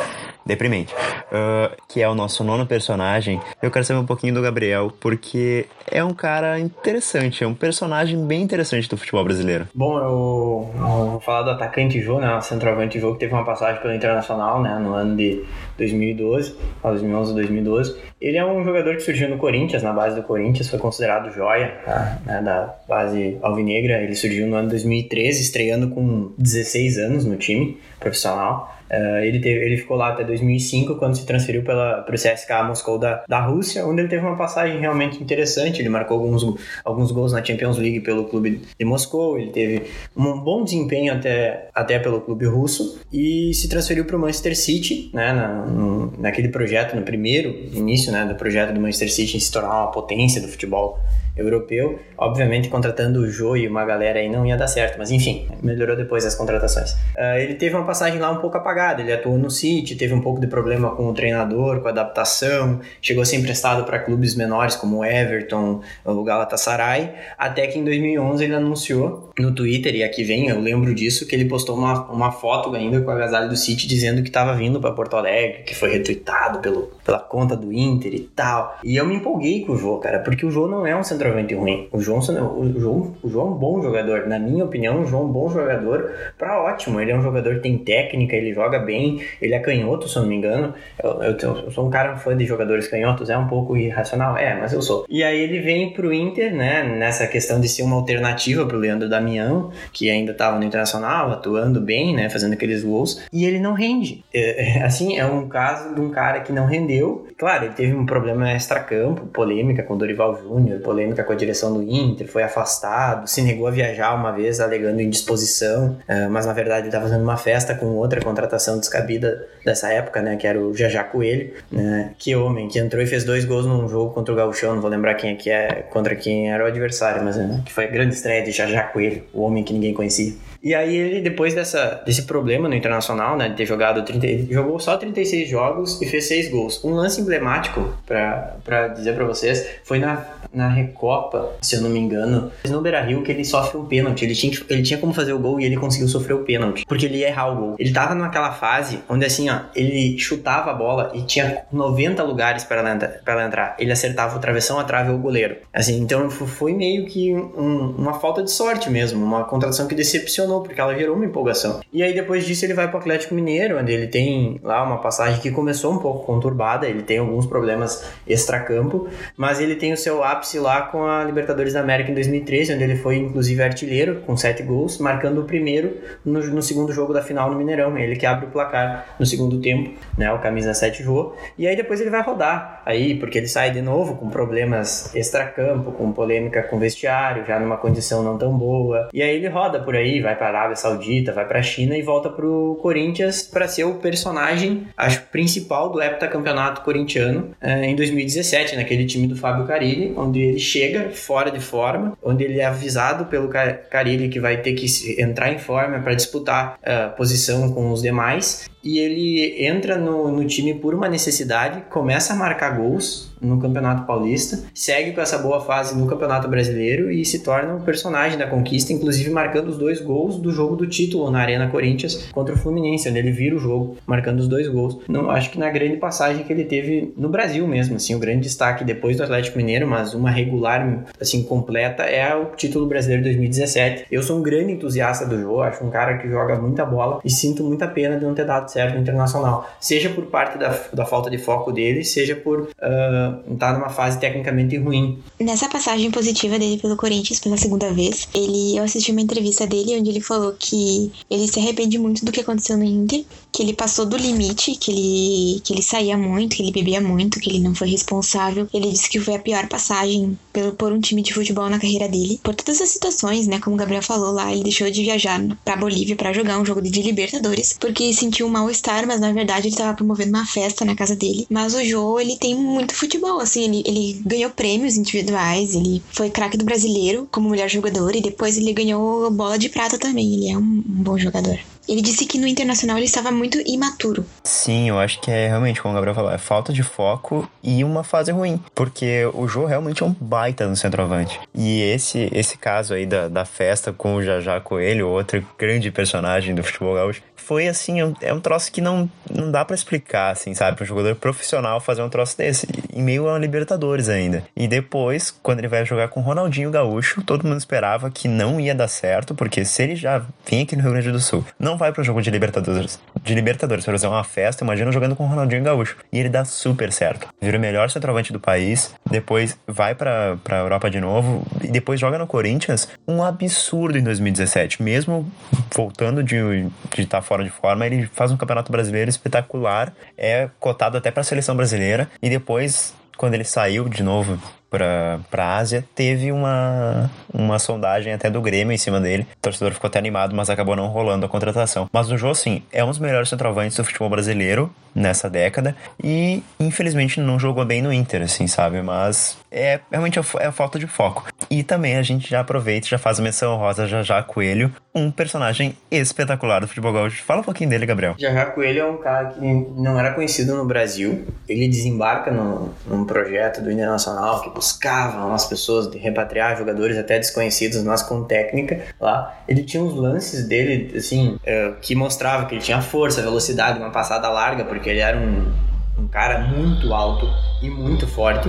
Deprimente. 0.44 0.94
Ah, 1.32 1.70
que 1.88 2.02
é 2.02 2.08
o 2.08 2.14
nosso 2.14 2.42
nono 2.42 2.66
personagem. 2.66 3.40
Eu 3.62 3.70
quero 3.70 3.84
saber 3.84 4.00
um 4.00 4.06
pouquinho 4.06 4.34
do 4.34 4.42
Gabriel, 4.42 4.92
porque 5.00 5.66
é 5.90 6.02
um 6.02 6.12
cara 6.12 6.58
interessante, 6.58 7.44
é 7.44 7.46
um 7.46 7.54
personagem 7.54 8.24
bem 8.26 8.42
interessante 8.42 8.88
do 8.88 8.96
futebol 8.96 9.24
brasileiro. 9.24 9.68
Bom, 9.74 9.98
eu, 9.98 10.70
eu 10.74 11.10
vou 11.10 11.20
falar 11.20 11.42
do 11.42 11.50
atacante 11.50 12.00
Jô, 12.00 12.18
né? 12.18 12.40
Centroavante 12.40 12.98
Jô, 12.98 13.12
que 13.14 13.20
teve 13.20 13.32
uma 13.32 13.44
passagem 13.44 13.80
pelo 13.80 13.94
Internacional, 13.94 14.60
né? 14.60 14.78
No 14.78 14.94
ano 14.94 15.16
de 15.16 15.44
2012, 15.78 16.56
2011, 16.82 17.34
2012. 17.34 17.96
Ele 18.20 18.36
é 18.36 18.44
um 18.44 18.64
jogador 18.64 18.96
que 18.96 19.00
surgiu 19.00 19.28
no 19.28 19.38
Corinthians, 19.38 19.82
na 19.82 19.92
base 19.92 20.16
do 20.16 20.22
Corinthians, 20.22 20.68
foi 20.68 20.78
considerado 20.78 21.32
joia 21.32 21.68
tá? 21.84 22.18
né? 22.26 22.42
da 22.42 22.74
base 22.88 23.38
alvinegra. 23.40 24.02
Ele 24.02 24.14
surgiu 24.14 24.46
no 24.46 24.56
ano 24.56 24.66
de 24.66 24.72
2013, 24.72 25.42
estreando 25.42 25.88
com 25.90 26.32
16 26.36 26.98
anos 26.98 27.24
no 27.24 27.36
time 27.36 27.78
profissional. 27.98 28.79
Eh, 28.90 29.28
ele, 29.28 29.38
teve, 29.38 29.64
ele 29.64 29.76
ficou 29.76 29.96
lá 29.96 30.08
até 30.08 30.24
2005, 30.24 30.96
quando 30.96 31.16
se 31.16 31.24
transferiu 31.24 31.62
para 31.62 32.04
o 32.08 32.12
CSKA 32.12 32.64
Moscou 32.64 32.98
da, 32.98 33.24
da 33.28 33.40
Rússia, 33.40 33.86
onde 33.86 34.00
ele 34.00 34.08
teve 34.08 34.26
uma 34.26 34.36
passagem 34.36 34.80
realmente 34.80 35.22
interessante. 35.22 35.80
Ele 35.80 35.88
marcou 35.88 36.18
alguns, 36.18 36.44
alguns 36.84 37.12
gols 37.12 37.32
na 37.32 37.44
Champions 37.44 37.78
League 37.78 38.00
pelo 38.00 38.24
clube 38.24 38.60
de 38.78 38.84
Moscou, 38.84 39.38
ele 39.38 39.50
teve 39.50 39.82
um 40.16 40.38
bom 40.40 40.64
desempenho 40.64 41.12
até, 41.12 41.68
até 41.74 41.98
pelo 41.98 42.20
clube 42.20 42.46
russo 42.46 43.00
e 43.12 43.54
se 43.54 43.68
transferiu 43.68 44.04
para 44.04 44.16
o 44.16 44.18
Manchester 44.18 44.56
City, 44.56 45.10
né, 45.14 45.32
na, 45.32 45.66
no, 45.66 46.12
naquele 46.18 46.48
projeto, 46.48 46.96
no 46.96 47.02
primeiro 47.02 47.50
início 47.72 48.10
né, 48.10 48.24
do 48.24 48.34
projeto 48.34 48.72
do 48.72 48.80
Manchester 48.80 49.12
City 49.12 49.36
em 49.36 49.40
se 49.40 49.52
tornar 49.52 49.84
uma 49.84 49.90
potência 49.90 50.40
do 50.40 50.48
futebol 50.48 50.98
europeu. 51.36 51.98
Obviamente, 52.16 52.68
contratando 52.68 53.20
o 53.20 53.30
Jô 53.30 53.56
e 53.56 53.66
uma 53.66 53.84
galera 53.84 54.18
aí 54.18 54.28
não 54.28 54.44
ia 54.44 54.56
dar 54.56 54.68
certo, 54.68 54.98
mas 54.98 55.10
enfim, 55.10 55.48
melhorou 55.62 55.96
depois 55.96 56.24
as 56.24 56.34
contratações. 56.34 56.92
Uh, 57.16 57.38
ele 57.38 57.54
teve 57.54 57.74
uma 57.74 57.84
passagem 57.84 58.18
lá 58.18 58.30
um 58.30 58.38
pouco 58.38 58.56
apagada, 58.56 59.00
ele 59.00 59.12
atuou 59.12 59.38
no 59.38 59.50
City, 59.50 59.96
teve 59.96 60.14
um 60.14 60.20
pouco 60.20 60.40
de 60.40 60.46
problema 60.46 60.94
com 60.94 61.08
o 61.08 61.14
treinador, 61.14 61.80
com 61.80 61.88
a 61.88 61.90
adaptação, 61.90 62.80
chegou 63.00 63.22
a 63.22 63.26
ser 63.26 63.36
emprestado 63.36 63.84
para 63.84 63.98
clubes 63.98 64.34
menores 64.34 64.76
como 64.76 64.98
o 64.98 65.04
Everton, 65.04 65.80
o 66.04 66.24
Galatasaray, 66.24 67.12
até 67.38 67.66
que 67.66 67.78
em 67.78 67.84
2011 67.84 68.44
ele 68.44 68.54
anunciou 68.54 69.29
no 69.40 69.52
Twitter, 69.52 69.94
e 69.94 70.02
aqui 70.02 70.22
vem, 70.22 70.48
eu 70.48 70.60
lembro 70.60 70.94
disso, 70.94 71.26
que 71.26 71.34
ele 71.34 71.46
postou 71.46 71.76
uma, 71.76 72.10
uma 72.10 72.30
foto 72.30 72.74
ainda 72.74 73.00
com 73.00 73.10
a 73.10 73.14
agasalho 73.14 73.48
do 73.48 73.56
City 73.56 73.86
dizendo 73.86 74.22
que 74.22 74.28
estava 74.28 74.54
vindo 74.54 74.80
para 74.80 74.92
Porto 74.92 75.16
Alegre, 75.16 75.62
que 75.64 75.74
foi 75.74 75.90
retweetado 75.90 76.60
pelo, 76.60 76.90
pela 77.04 77.18
conta 77.18 77.56
do 77.56 77.72
Inter 77.72 78.14
e 78.14 78.20
tal. 78.20 78.78
E 78.84 78.96
eu 78.96 79.06
me 79.06 79.14
empolguei 79.14 79.64
com 79.64 79.72
o 79.72 79.76
Jô, 79.76 79.98
cara, 79.98 80.20
porque 80.20 80.44
o 80.44 80.50
Jô 80.50 80.66
não 80.66 80.86
é 80.86 80.96
um 80.96 81.02
centroavante 81.02 81.54
ruim. 81.54 81.88
O 81.92 82.00
João, 82.00 82.18
o, 82.18 82.80
João, 82.80 83.14
o 83.22 83.28
João 83.28 83.48
é 83.48 83.50
um 83.50 83.54
bom 83.54 83.82
jogador. 83.82 84.26
Na 84.26 84.38
minha 84.38 84.64
opinião, 84.64 85.02
o 85.02 85.06
João 85.06 85.22
é 85.22 85.26
um 85.26 85.32
bom 85.32 85.50
jogador 85.50 86.12
para 86.38 86.62
ótimo. 86.62 87.00
Ele 87.00 87.10
é 87.10 87.16
um 87.16 87.22
jogador 87.22 87.56
que 87.56 87.60
tem 87.60 87.78
técnica, 87.78 88.36
ele 88.36 88.52
joga 88.52 88.78
bem, 88.78 89.20
ele 89.40 89.54
é 89.54 89.58
canhoto, 89.58 90.08
se 90.08 90.16
eu 90.16 90.22
não 90.22 90.28
me 90.28 90.36
engano. 90.36 90.74
Eu, 91.02 91.22
eu, 91.22 91.36
eu 91.64 91.70
sou 91.70 91.86
um 91.86 91.90
cara 91.90 92.16
fã 92.16 92.36
de 92.36 92.44
jogadores 92.44 92.88
canhotos, 92.88 93.30
é 93.30 93.36
um 93.36 93.46
pouco 93.48 93.76
irracional, 93.76 94.36
é, 94.36 94.58
mas 94.58 94.72
eu 94.72 94.82
sou. 94.82 95.06
E 95.08 95.22
aí 95.22 95.40
ele 95.40 95.60
vem 95.60 95.92
pro 95.92 96.12
Inter, 96.12 96.54
né, 96.54 96.82
nessa 96.82 97.26
questão 97.26 97.60
de 97.60 97.68
ser 97.68 97.82
uma 97.82 97.96
alternativa 97.96 98.66
pro 98.66 98.78
Leandro 98.78 99.08
Damião, 99.30 99.70
que 99.92 100.10
ainda 100.10 100.32
estava 100.32 100.58
no 100.58 100.64
Internacional, 100.64 101.30
atuando 101.30 101.80
bem, 101.80 102.14
né, 102.14 102.28
fazendo 102.28 102.52
aqueles 102.52 102.82
gols, 102.82 103.22
e 103.32 103.44
ele 103.44 103.60
não 103.60 103.72
rende. 103.72 104.24
É, 104.40 104.78
é, 104.78 104.84
assim, 104.84 105.18
é 105.18 105.26
um 105.26 105.48
caso 105.48 105.94
de 105.94 106.00
um 106.00 106.10
cara 106.10 106.40
que 106.40 106.50
não 106.52 106.64
rendeu. 106.64 107.26
Claro, 107.36 107.64
ele 107.64 107.74
teve 107.74 107.94
um 107.94 108.06
problema 108.06 108.50
extra-campo, 108.50 109.26
polêmica 109.26 109.82
com 109.82 109.94
o 109.94 109.98
Dorival 109.98 110.40
Júnior, 110.40 110.80
polêmica 110.80 111.22
com 111.22 111.32
a 111.32 111.36
direção 111.36 111.74
do 111.74 111.82
Inter, 111.82 112.26
foi 112.26 112.42
afastado, 112.42 113.28
se 113.28 113.42
negou 113.42 113.66
a 113.66 113.70
viajar 113.70 114.14
uma 114.14 114.32
vez 114.32 114.58
alegando 114.60 115.02
indisposição, 115.02 115.98
uh, 116.08 116.30
mas 116.30 116.46
na 116.46 116.54
verdade 116.54 116.86
estava 116.86 117.04
fazendo 117.04 117.22
uma 117.22 117.36
festa 117.36 117.74
com 117.74 117.86
outra 117.96 118.20
contratação 118.20 118.78
descabida 118.78 119.46
dessa 119.64 119.92
época, 119.92 120.22
né, 120.22 120.36
que 120.36 120.46
era 120.46 120.58
o 120.58 120.74
Jajá 120.74 121.04
Coelho, 121.04 121.52
né, 121.70 122.12
que 122.16 122.34
homem, 122.34 122.68
que 122.68 122.78
entrou 122.78 123.02
e 123.02 123.06
fez 123.06 123.24
dois 123.24 123.44
gols 123.44 123.66
num 123.66 123.88
jogo 123.88 124.14
contra 124.14 124.32
o 124.32 124.36
Gauchão, 124.36 124.74
não 124.74 124.80
vou 124.80 124.90
lembrar 124.90 125.14
quem 125.14 125.32
é 125.32 125.34
que 125.34 125.50
é, 125.50 125.82
contra 125.90 126.16
quem 126.16 126.50
era 126.50 126.64
o 126.64 126.66
adversário, 126.66 127.22
mas 127.22 127.36
né, 127.36 127.62
que 127.64 127.72
foi 127.72 127.84
a 127.84 127.88
grande 127.88 128.14
estreia 128.14 128.42
de 128.42 128.52
Jajá 128.52 128.84
Coelho, 128.84 129.19
o 129.32 129.42
homem 129.42 129.64
que 129.64 129.72
ninguém 129.72 129.94
conhecia. 129.94 130.34
E 130.62 130.74
aí 130.74 130.94
ele, 130.94 131.20
depois 131.22 131.54
dessa, 131.54 132.02
desse 132.04 132.22
problema 132.22 132.68
no 132.68 132.74
Internacional, 132.74 133.36
né, 133.36 133.48
de 133.48 133.56
ter 133.56 133.66
jogado 133.66 134.04
30, 134.04 134.26
ele 134.26 134.52
jogou 134.52 134.78
só 134.78 134.96
36 134.96 135.48
jogos 135.48 136.00
e 136.02 136.06
fez 136.06 136.26
6 136.26 136.50
gols. 136.50 136.84
Um 136.84 136.94
lance 136.94 137.20
emblemático, 137.20 137.94
para 138.06 138.88
dizer 138.88 139.14
para 139.14 139.24
vocês, 139.24 139.66
foi 139.84 139.98
na, 139.98 140.24
na 140.52 140.68
Recopa, 140.68 141.52
se 141.62 141.76
eu 141.76 141.80
não 141.80 141.88
me 141.88 141.98
engano, 141.98 142.52
no 142.68 142.80
Beira-Rio, 142.80 143.22
que 143.22 143.32
ele 143.32 143.44
sofre 143.44 143.78
um 143.78 143.86
pênalti. 143.86 144.24
Ele 144.24 144.34
tinha, 144.34 144.52
ele 144.68 144.82
tinha 144.82 144.98
como 144.98 145.14
fazer 145.14 145.32
o 145.32 145.38
gol 145.38 145.58
e 145.58 145.64
ele 145.64 145.76
conseguiu 145.76 146.08
sofrer 146.08 146.34
o 146.34 146.44
pênalti, 146.44 146.84
porque 146.86 147.06
ele 147.06 147.18
ia 147.18 147.28
errar 147.28 147.52
o 147.52 147.56
gol. 147.56 147.76
Ele 147.78 147.92
tava 147.92 148.14
naquela 148.14 148.52
fase 148.52 149.00
onde, 149.08 149.24
assim, 149.24 149.48
ó, 149.48 149.60
ele 149.74 150.18
chutava 150.18 150.70
a 150.70 150.74
bola 150.74 151.10
e 151.14 151.22
tinha 151.22 151.62
90 151.72 152.22
lugares 152.22 152.64
para 152.64 152.80
ela, 153.26 153.44
entrar. 153.46 153.76
Ele 153.78 153.92
acertava 153.92 154.36
o 154.36 154.40
travessão, 154.40 154.78
a 154.78 154.84
trave 154.84 155.10
ou 155.10 155.16
o 155.16 155.20
goleiro. 155.20 155.56
Assim, 155.72 156.00
então 156.00 156.28
foi 156.30 156.74
meio 156.74 157.06
que 157.06 157.32
um, 157.34 157.94
uma 157.96 158.14
falta 158.14 158.42
de 158.42 158.50
sorte 158.50 158.90
mesmo, 158.90 159.24
uma 159.24 159.44
contratação 159.44 159.86
que 159.86 159.94
decepcionou 159.94 160.49
porque 160.58 160.80
ela 160.80 160.94
gerou 160.96 161.14
uma 161.14 161.24
empolgação. 161.24 161.80
E 161.92 162.02
aí 162.02 162.12
depois 162.12 162.44
disso 162.44 162.64
ele 162.64 162.74
vai 162.74 162.88
para 162.88 162.96
o 162.96 163.00
Atlético 163.00 163.34
Mineiro, 163.34 163.78
onde 163.78 163.92
ele 163.92 164.08
tem 164.08 164.60
lá 164.64 164.82
uma 164.82 164.98
passagem 164.98 165.40
que 165.40 165.52
começou 165.52 165.92
um 165.92 165.98
pouco 165.98 166.26
conturbada, 166.26 166.88
ele 166.88 167.02
tem 167.02 167.18
alguns 167.18 167.46
problemas 167.46 168.04
extracampo, 168.26 169.08
mas 169.36 169.60
ele 169.60 169.76
tem 169.76 169.92
o 169.92 169.96
seu 169.96 170.24
ápice 170.24 170.58
lá 170.58 170.82
com 170.82 171.06
a 171.06 171.22
Libertadores 171.22 171.74
da 171.74 171.80
América 171.80 172.10
em 172.10 172.14
2013, 172.14 172.74
onde 172.74 172.82
ele 172.82 172.96
foi 172.96 173.16
inclusive 173.16 173.62
artilheiro 173.62 174.22
com 174.26 174.36
sete 174.36 174.62
gols, 174.64 174.98
marcando 174.98 175.42
o 175.42 175.44
primeiro 175.44 175.98
no, 176.24 176.40
no 176.40 176.62
segundo 176.62 176.92
jogo 176.92 177.12
da 177.12 177.22
final 177.22 177.50
no 177.50 177.56
Mineirão. 177.56 177.96
Ele 177.96 178.16
que 178.16 178.26
abre 178.26 178.46
o 178.46 178.50
placar 178.50 179.14
no 179.18 179.26
segundo 179.26 179.60
tempo, 179.60 179.90
né? 180.16 180.32
O 180.32 180.38
camisa 180.38 180.74
7 180.74 181.02
voa. 181.02 181.34
E 181.58 181.66
aí 181.66 181.76
depois 181.76 182.00
ele 182.00 182.10
vai 182.10 182.22
rodar 182.22 182.82
aí, 182.84 183.14
porque 183.14 183.38
ele 183.38 183.48
sai 183.48 183.70
de 183.70 183.82
novo 183.82 184.16
com 184.16 184.28
problemas 184.28 185.14
extracampo, 185.14 185.92
com 185.92 186.12
polêmica 186.12 186.62
com 186.62 186.78
vestiário, 186.78 187.44
já 187.46 187.58
numa 187.58 187.76
condição 187.76 188.22
não 188.22 188.38
tão 188.38 188.56
boa. 188.56 189.08
E 189.12 189.22
aí 189.22 189.36
ele 189.36 189.48
roda 189.48 189.80
por 189.80 189.94
aí, 189.94 190.20
vai 190.20 190.36
para 190.40 190.58
Arábia 190.58 190.76
Saudita, 190.76 191.34
vai 191.34 191.46
para 191.46 191.58
a 191.58 191.62
China 191.62 191.94
e 191.98 192.00
volta 192.00 192.30
para 192.30 192.46
o 192.46 192.76
Corinthians 192.76 193.42
para 193.42 193.68
ser 193.68 193.84
o 193.84 193.96
personagem, 193.96 194.86
acho, 194.96 195.20
principal 195.24 195.90
do 195.90 196.00
heptacampeonato 196.00 196.80
corintiano 196.80 197.50
eh, 197.60 197.84
em 197.84 197.94
2017, 197.94 198.74
naquele 198.74 199.04
time 199.04 199.26
do 199.26 199.36
Fábio 199.36 199.66
Carilli, 199.66 200.14
onde 200.16 200.40
ele 200.40 200.58
chega 200.58 201.10
fora 201.10 201.50
de 201.50 201.60
forma, 201.60 202.16
onde 202.22 202.42
ele 202.42 202.58
é 202.58 202.64
avisado 202.64 203.26
pelo 203.26 203.50
Carilli 203.90 204.30
que 204.30 204.40
vai 204.40 204.56
ter 204.62 204.72
que 204.72 204.86
entrar 205.20 205.52
em 205.52 205.58
forma 205.58 205.98
para 205.98 206.14
disputar 206.14 206.78
a 206.82 207.08
uh, 207.08 207.16
posição 207.16 207.70
com 207.74 207.90
os 207.90 208.00
demais 208.00 208.70
e 208.82 208.98
ele 208.98 209.64
entra 209.64 209.96
no, 209.96 210.30
no 210.30 210.44
time 210.46 210.74
por 210.74 210.94
uma 210.94 211.08
necessidade, 211.08 211.82
começa 211.90 212.32
a 212.32 212.36
marcar 212.36 212.76
gols 212.76 213.30
no 213.40 213.58
Campeonato 213.58 214.06
Paulista, 214.06 214.64
segue 214.74 215.12
com 215.12 215.20
essa 215.20 215.38
boa 215.38 215.60
fase 215.60 215.98
no 215.98 216.06
Campeonato 216.06 216.46
Brasileiro 216.48 217.10
e 217.10 217.24
se 217.24 217.42
torna 217.42 217.74
um 217.74 217.80
personagem 217.80 218.38
da 218.38 218.46
conquista, 218.46 218.92
inclusive 218.92 219.30
marcando 219.30 219.68
os 219.68 219.78
dois 219.78 220.00
gols 220.00 220.36
do 220.36 220.50
jogo 220.50 220.76
do 220.76 220.86
título 220.86 221.30
na 221.30 221.40
Arena 221.40 221.68
Corinthians 221.68 222.28
contra 222.32 222.54
o 222.54 222.58
Fluminense, 222.58 223.08
onde 223.08 223.18
ele 223.18 223.32
vira 223.32 223.56
o 223.56 223.58
jogo 223.58 223.96
marcando 224.06 224.40
os 224.40 224.48
dois 224.48 224.68
gols. 224.68 224.98
Não 225.08 225.30
acho 225.30 225.50
que 225.50 225.58
na 225.58 225.70
grande 225.70 225.96
passagem 225.96 226.44
que 226.44 226.52
ele 226.52 226.64
teve 226.64 227.12
no 227.16 227.28
Brasil 227.28 227.66
mesmo, 227.66 227.96
assim, 227.96 228.14
o 228.14 228.18
grande 228.18 228.42
destaque 228.42 228.84
depois 228.84 229.16
do 229.16 229.22
Atlético 229.22 229.56
Mineiro, 229.56 229.86
mas 229.86 230.14
uma 230.14 230.30
regular 230.30 231.04
assim 231.20 231.42
completa 231.42 232.02
é 232.02 232.34
o 232.34 232.46
título 232.56 232.86
brasileiro 232.86 233.22
2017. 233.24 234.06
Eu 234.10 234.22
sou 234.22 234.38
um 234.38 234.42
grande 234.42 234.72
entusiasta 234.72 235.24
do 235.24 235.40
jogo, 235.40 235.62
acho 235.62 235.84
um 235.84 235.90
cara 235.90 236.18
que 236.18 236.28
joga 236.28 236.56
muita 236.56 236.84
bola 236.84 237.20
e 237.24 237.30
sinto 237.30 237.64
muita 237.64 237.88
pena 237.88 238.18
de 238.18 238.24
não 238.24 238.34
ter 238.34 238.44
dado 238.44 238.69
certo 238.70 238.98
internacional, 238.98 239.68
seja 239.80 240.10
por 240.10 240.26
parte 240.26 240.58
da, 240.58 240.68
da 240.92 241.04
falta 241.04 241.30
de 241.30 241.38
foco 241.38 241.72
dele, 241.72 242.04
seja 242.04 242.36
por 242.36 242.60
uh, 242.60 243.52
estar 243.52 243.74
numa 243.74 243.88
fase 243.90 244.18
tecnicamente 244.18 244.76
ruim. 244.76 245.18
Nessa 245.38 245.68
passagem 245.68 246.10
positiva 246.10 246.58
dele 246.58 246.78
pelo 246.78 246.96
Corinthians 246.96 247.40
pela 247.40 247.56
segunda 247.56 247.92
vez, 247.92 248.28
ele 248.34 248.76
eu 248.76 248.84
assisti 248.84 249.10
uma 249.12 249.20
entrevista 249.20 249.66
dele 249.66 249.98
onde 249.98 250.10
ele 250.10 250.20
falou 250.20 250.54
que 250.58 251.10
ele 251.30 251.48
se 251.48 251.58
arrepende 251.58 251.98
muito 251.98 252.24
do 252.24 252.32
que 252.32 252.40
aconteceu 252.40 252.76
no 252.76 252.84
Inter, 252.84 253.24
que 253.52 253.62
ele 253.62 253.72
passou 253.72 254.06
do 254.06 254.16
limite, 254.16 254.76
que 254.76 254.90
ele 254.90 255.60
que 255.62 255.72
ele 255.72 255.82
saía 255.82 256.16
muito, 256.16 256.56
que 256.56 256.62
ele 256.62 256.72
bebia 256.72 257.00
muito, 257.00 257.40
que 257.40 257.50
ele 257.50 257.60
não 257.60 257.74
foi 257.74 257.88
responsável. 257.88 258.68
Ele 258.72 258.90
disse 258.90 259.08
que 259.08 259.20
foi 259.20 259.34
a 259.34 259.38
pior 259.38 259.66
passagem 259.68 260.38
pelo, 260.52 260.72
por 260.72 260.92
um 260.92 261.00
time 261.00 261.22
de 261.22 261.34
futebol 261.34 261.68
na 261.68 261.78
carreira 261.78 262.08
dele, 262.08 262.40
por 262.42 262.54
todas 262.54 262.80
as 262.80 262.90
situações, 262.90 263.46
né, 263.46 263.58
como 263.58 263.76
o 263.76 263.78
Gabriel 263.78 264.02
falou 264.02 264.32
lá, 264.32 264.52
ele 264.52 264.62
deixou 264.62 264.90
de 264.90 265.02
viajar 265.02 265.40
para 265.64 265.76
Bolívia 265.76 266.16
para 266.16 266.32
jogar 266.32 266.58
um 266.58 266.64
jogo 266.64 266.82
de 266.82 267.02
Libertadores, 267.02 267.76
porque 267.78 268.12
sentiu 268.12 268.46
um 268.46 268.50
mal-estar, 268.60 269.06
mas 269.06 269.20
na 269.20 269.32
verdade 269.32 269.66
ele 269.66 269.74
estava 269.74 269.94
promovendo 269.94 270.30
uma 270.30 270.46
festa 270.46 270.84
na 270.84 270.94
casa 270.94 271.16
dele. 271.16 271.46
Mas 271.50 271.74
o 271.74 271.84
Jô, 271.84 272.20
ele 272.20 272.36
tem 272.36 272.54
muito 272.54 272.94
futebol, 272.94 273.40
assim, 273.40 273.64
ele, 273.64 273.82
ele 273.86 274.22
ganhou 274.24 274.50
prêmios 274.50 274.96
individuais, 274.96 275.74
ele 275.74 276.02
foi 276.12 276.30
craque 276.30 276.56
do 276.56 276.64
brasileiro 276.64 277.28
como 277.30 277.50
melhor 277.50 277.68
jogador 277.68 278.14
e 278.14 278.20
depois 278.20 278.56
ele 278.56 278.72
ganhou 278.72 279.30
bola 279.30 279.58
de 279.58 279.68
prata 279.68 279.98
também. 279.98 280.34
Ele 280.34 280.50
é 280.50 280.56
um, 280.56 280.60
um 280.60 281.02
bom 281.02 281.18
jogador. 281.18 281.58
Ele 281.88 282.02
disse 282.02 282.24
que 282.24 282.38
no 282.38 282.46
Internacional 282.46 282.98
ele 282.98 283.06
estava 283.06 283.32
muito 283.32 283.60
imaturo. 283.66 284.24
Sim, 284.44 284.88
eu 284.88 284.98
acho 285.00 285.20
que 285.20 285.28
é 285.28 285.48
realmente, 285.48 285.82
como 285.82 285.92
o 285.92 285.94
Gabriel 285.96 286.14
falou, 286.14 286.30
é 286.30 286.38
falta 286.38 286.72
de 286.72 286.84
foco 286.84 287.50
e 287.64 287.82
uma 287.82 288.04
fase 288.04 288.30
ruim. 288.30 288.62
Porque 288.76 289.28
o 289.34 289.48
Jô 289.48 289.66
realmente 289.66 290.00
é 290.00 290.06
um 290.06 290.14
baita 290.20 290.68
no 290.68 290.76
centroavante. 290.76 291.40
E 291.52 291.80
esse 291.80 292.28
esse 292.32 292.56
caso 292.56 292.94
aí 292.94 293.06
da, 293.06 293.26
da 293.26 293.44
festa 293.44 293.92
com 293.92 294.14
o 294.14 294.22
Jajá 294.22 294.60
Coelho, 294.60 295.08
outro 295.08 295.44
grande 295.58 295.90
personagem 295.90 296.54
do 296.54 296.62
futebol 296.62 296.94
gaúcho, 296.94 297.22
foi 297.50 297.66
assim, 297.66 297.96
é 298.20 298.32
um 298.32 298.38
troço 298.38 298.70
que 298.70 298.80
não, 298.80 299.10
não 299.28 299.50
dá 299.50 299.64
para 299.64 299.74
explicar, 299.74 300.30
assim, 300.30 300.54
sabe? 300.54 300.76
Pra 300.76 300.84
um 300.84 300.86
jogador 300.86 301.16
profissional 301.16 301.80
fazer 301.80 302.00
um 302.00 302.08
troço 302.08 302.38
desse, 302.38 302.64
em 302.94 303.02
meio 303.02 303.28
a 303.28 303.36
Libertadores 303.36 304.08
ainda. 304.08 304.44
E 304.56 304.68
depois, 304.68 305.32
quando 305.42 305.58
ele 305.58 305.66
vai 305.66 305.84
jogar 305.84 306.06
com 306.06 306.20
Ronaldinho 306.20 306.70
Gaúcho, 306.70 307.24
todo 307.24 307.44
mundo 307.44 307.58
esperava 307.58 308.08
que 308.08 308.28
não 308.28 308.60
ia 308.60 308.72
dar 308.72 308.86
certo, 308.86 309.34
porque 309.34 309.64
se 309.64 309.82
ele 309.82 309.96
já 309.96 310.22
vinha 310.48 310.62
aqui 310.62 310.76
no 310.76 310.82
Rio 310.82 310.92
Grande 310.92 311.10
do 311.10 311.18
Sul, 311.18 311.44
não 311.58 311.76
vai 311.76 311.92
pro 311.92 312.04
jogo 312.04 312.22
de 312.22 312.30
Libertadores, 312.30 313.00
de 313.22 313.34
Libertadores, 313.34 313.84
pra 313.84 313.94
fazer 313.94 314.06
uma 314.06 314.24
festa, 314.24 314.64
imagina 314.64 314.90
jogando 314.92 315.16
com 315.16 315.24
o 315.24 315.26
Ronaldinho 315.26 315.62
Gaúcho. 315.62 315.96
E 316.12 316.18
ele 316.18 316.28
dá 316.28 316.44
super 316.44 316.92
certo. 316.92 317.28
Vira 317.40 317.58
o 317.58 317.60
melhor 317.60 317.90
centroavante 317.90 318.32
do 318.32 318.40
país, 318.40 318.94
depois 319.08 319.58
vai 319.66 319.94
pra, 319.94 320.36
pra 320.42 320.58
Europa 320.58 320.90
de 320.90 321.00
novo, 321.00 321.46
e 321.62 321.68
depois 321.68 322.00
joga 322.00 322.18
no 322.18 322.26
Corinthians. 322.26 322.88
Um 323.06 323.22
absurdo 323.22 323.98
em 323.98 324.02
2017. 324.02 324.82
Mesmo 324.82 325.30
voltando 325.74 326.22
de 326.22 326.68
estar 326.98 327.18
tá 327.18 327.22
fora 327.22 327.44
de 327.44 327.50
forma, 327.50 327.86
ele 327.86 328.08
faz 328.12 328.30
um 328.30 328.36
campeonato 328.36 328.72
brasileiro 328.72 329.10
espetacular, 329.10 329.92
é 330.16 330.48
cotado 330.58 330.96
até 330.96 331.10
pra 331.10 331.22
seleção 331.22 331.56
brasileira, 331.56 332.08
e 332.22 332.28
depois 332.28 332.94
quando 333.16 333.34
ele 333.34 333.44
saiu 333.44 333.88
de 333.88 334.02
novo 334.02 334.40
para 334.70 335.20
a 335.32 335.56
Ásia, 335.56 335.84
teve 335.94 336.30
uma, 336.30 337.10
uma 337.32 337.58
sondagem 337.58 338.12
até 338.12 338.30
do 338.30 338.40
Grêmio 338.40 338.72
em 338.72 338.78
cima 338.78 339.00
dele. 339.00 339.26
O 339.38 339.42
torcedor 339.42 339.72
ficou 339.72 339.88
até 339.88 339.98
animado, 339.98 340.34
mas 340.34 340.48
acabou 340.48 340.76
não 340.76 340.86
rolando 340.86 341.26
a 341.26 341.28
contratação. 341.28 341.88
Mas 341.92 342.10
o 342.10 342.16
Jô, 342.16 342.34
sim, 342.34 342.62
é 342.72 342.84
um 342.84 342.88
dos 342.88 342.98
melhores 342.98 343.28
centroavantes 343.28 343.76
do 343.76 343.84
futebol 343.84 344.08
brasileiro 344.08 344.72
nessa 344.94 345.30
década 345.30 345.76
e 346.02 346.42
infelizmente 346.58 347.20
não 347.20 347.38
jogou 347.38 347.64
bem 347.64 347.82
no 347.82 347.92
Inter, 347.92 348.22
assim, 348.22 348.46
sabe? 348.46 348.80
Mas 348.82 349.36
é 349.50 349.80
realmente 349.90 350.18
é, 350.18 350.22
é 350.40 350.52
falta 350.52 350.78
de 350.78 350.86
foco. 350.86 351.28
E 351.50 351.62
também 351.62 351.96
a 351.96 352.02
gente 352.02 352.28
já 352.28 352.40
aproveita 352.40 352.86
já 352.86 352.98
faz 352.98 353.18
a 353.18 353.22
menção 353.22 353.56
rosa 353.56 353.86
já 353.86 354.02
já 354.02 354.22
Coelho, 354.22 354.72
um 354.94 355.10
personagem 355.10 355.76
espetacular 355.90 356.60
do 356.60 356.68
futebol 356.68 356.92
gaúcho. 356.92 357.22
Fala 357.22 357.40
um 357.40 357.44
pouquinho 357.44 357.70
dele, 357.70 357.86
Gabriel. 357.86 358.14
Já 358.18 358.46
Coelho 358.46 358.80
é 358.80 358.84
um 358.84 358.96
cara 358.98 359.30
que 359.30 359.40
não 359.40 359.98
era 359.98 360.12
conhecido 360.12 360.54
no 360.54 360.64
Brasil. 360.64 361.26
Ele 361.48 361.68
desembarca 361.68 362.30
no, 362.30 362.74
num 362.86 363.04
projeto 363.04 363.60
do 363.60 363.70
Internacional 363.70 364.42
que 364.42 364.50
buscava 364.50 365.32
as 365.34 365.46
pessoas 365.46 365.90
de 365.90 365.98
repatriar 365.98 366.56
jogadores 366.56 366.96
até 366.96 367.18
desconhecidos, 367.18 367.82
mas 367.82 368.02
com 368.02 368.24
técnica 368.24 368.82
lá. 369.00 369.42
Ele 369.48 369.62
tinha 369.62 369.82
uns 369.82 369.94
lances 369.94 370.46
dele, 370.46 370.96
assim, 370.96 371.38
é, 371.44 371.72
que 371.80 371.94
mostrava 371.94 372.46
que 372.46 372.54
ele 372.54 372.62
tinha 372.62 372.80
força, 372.80 373.22
velocidade, 373.22 373.78
uma 373.78 373.90
passada 373.90 374.28
larga, 374.28 374.64
porque 374.64 374.90
ele 374.90 375.00
era 375.00 375.16
um, 375.16 375.52
um 376.00 376.08
cara 376.08 376.40
muito 376.40 376.92
alto 376.92 377.26
e 377.62 377.68
muito 377.68 378.06
forte, 378.06 378.48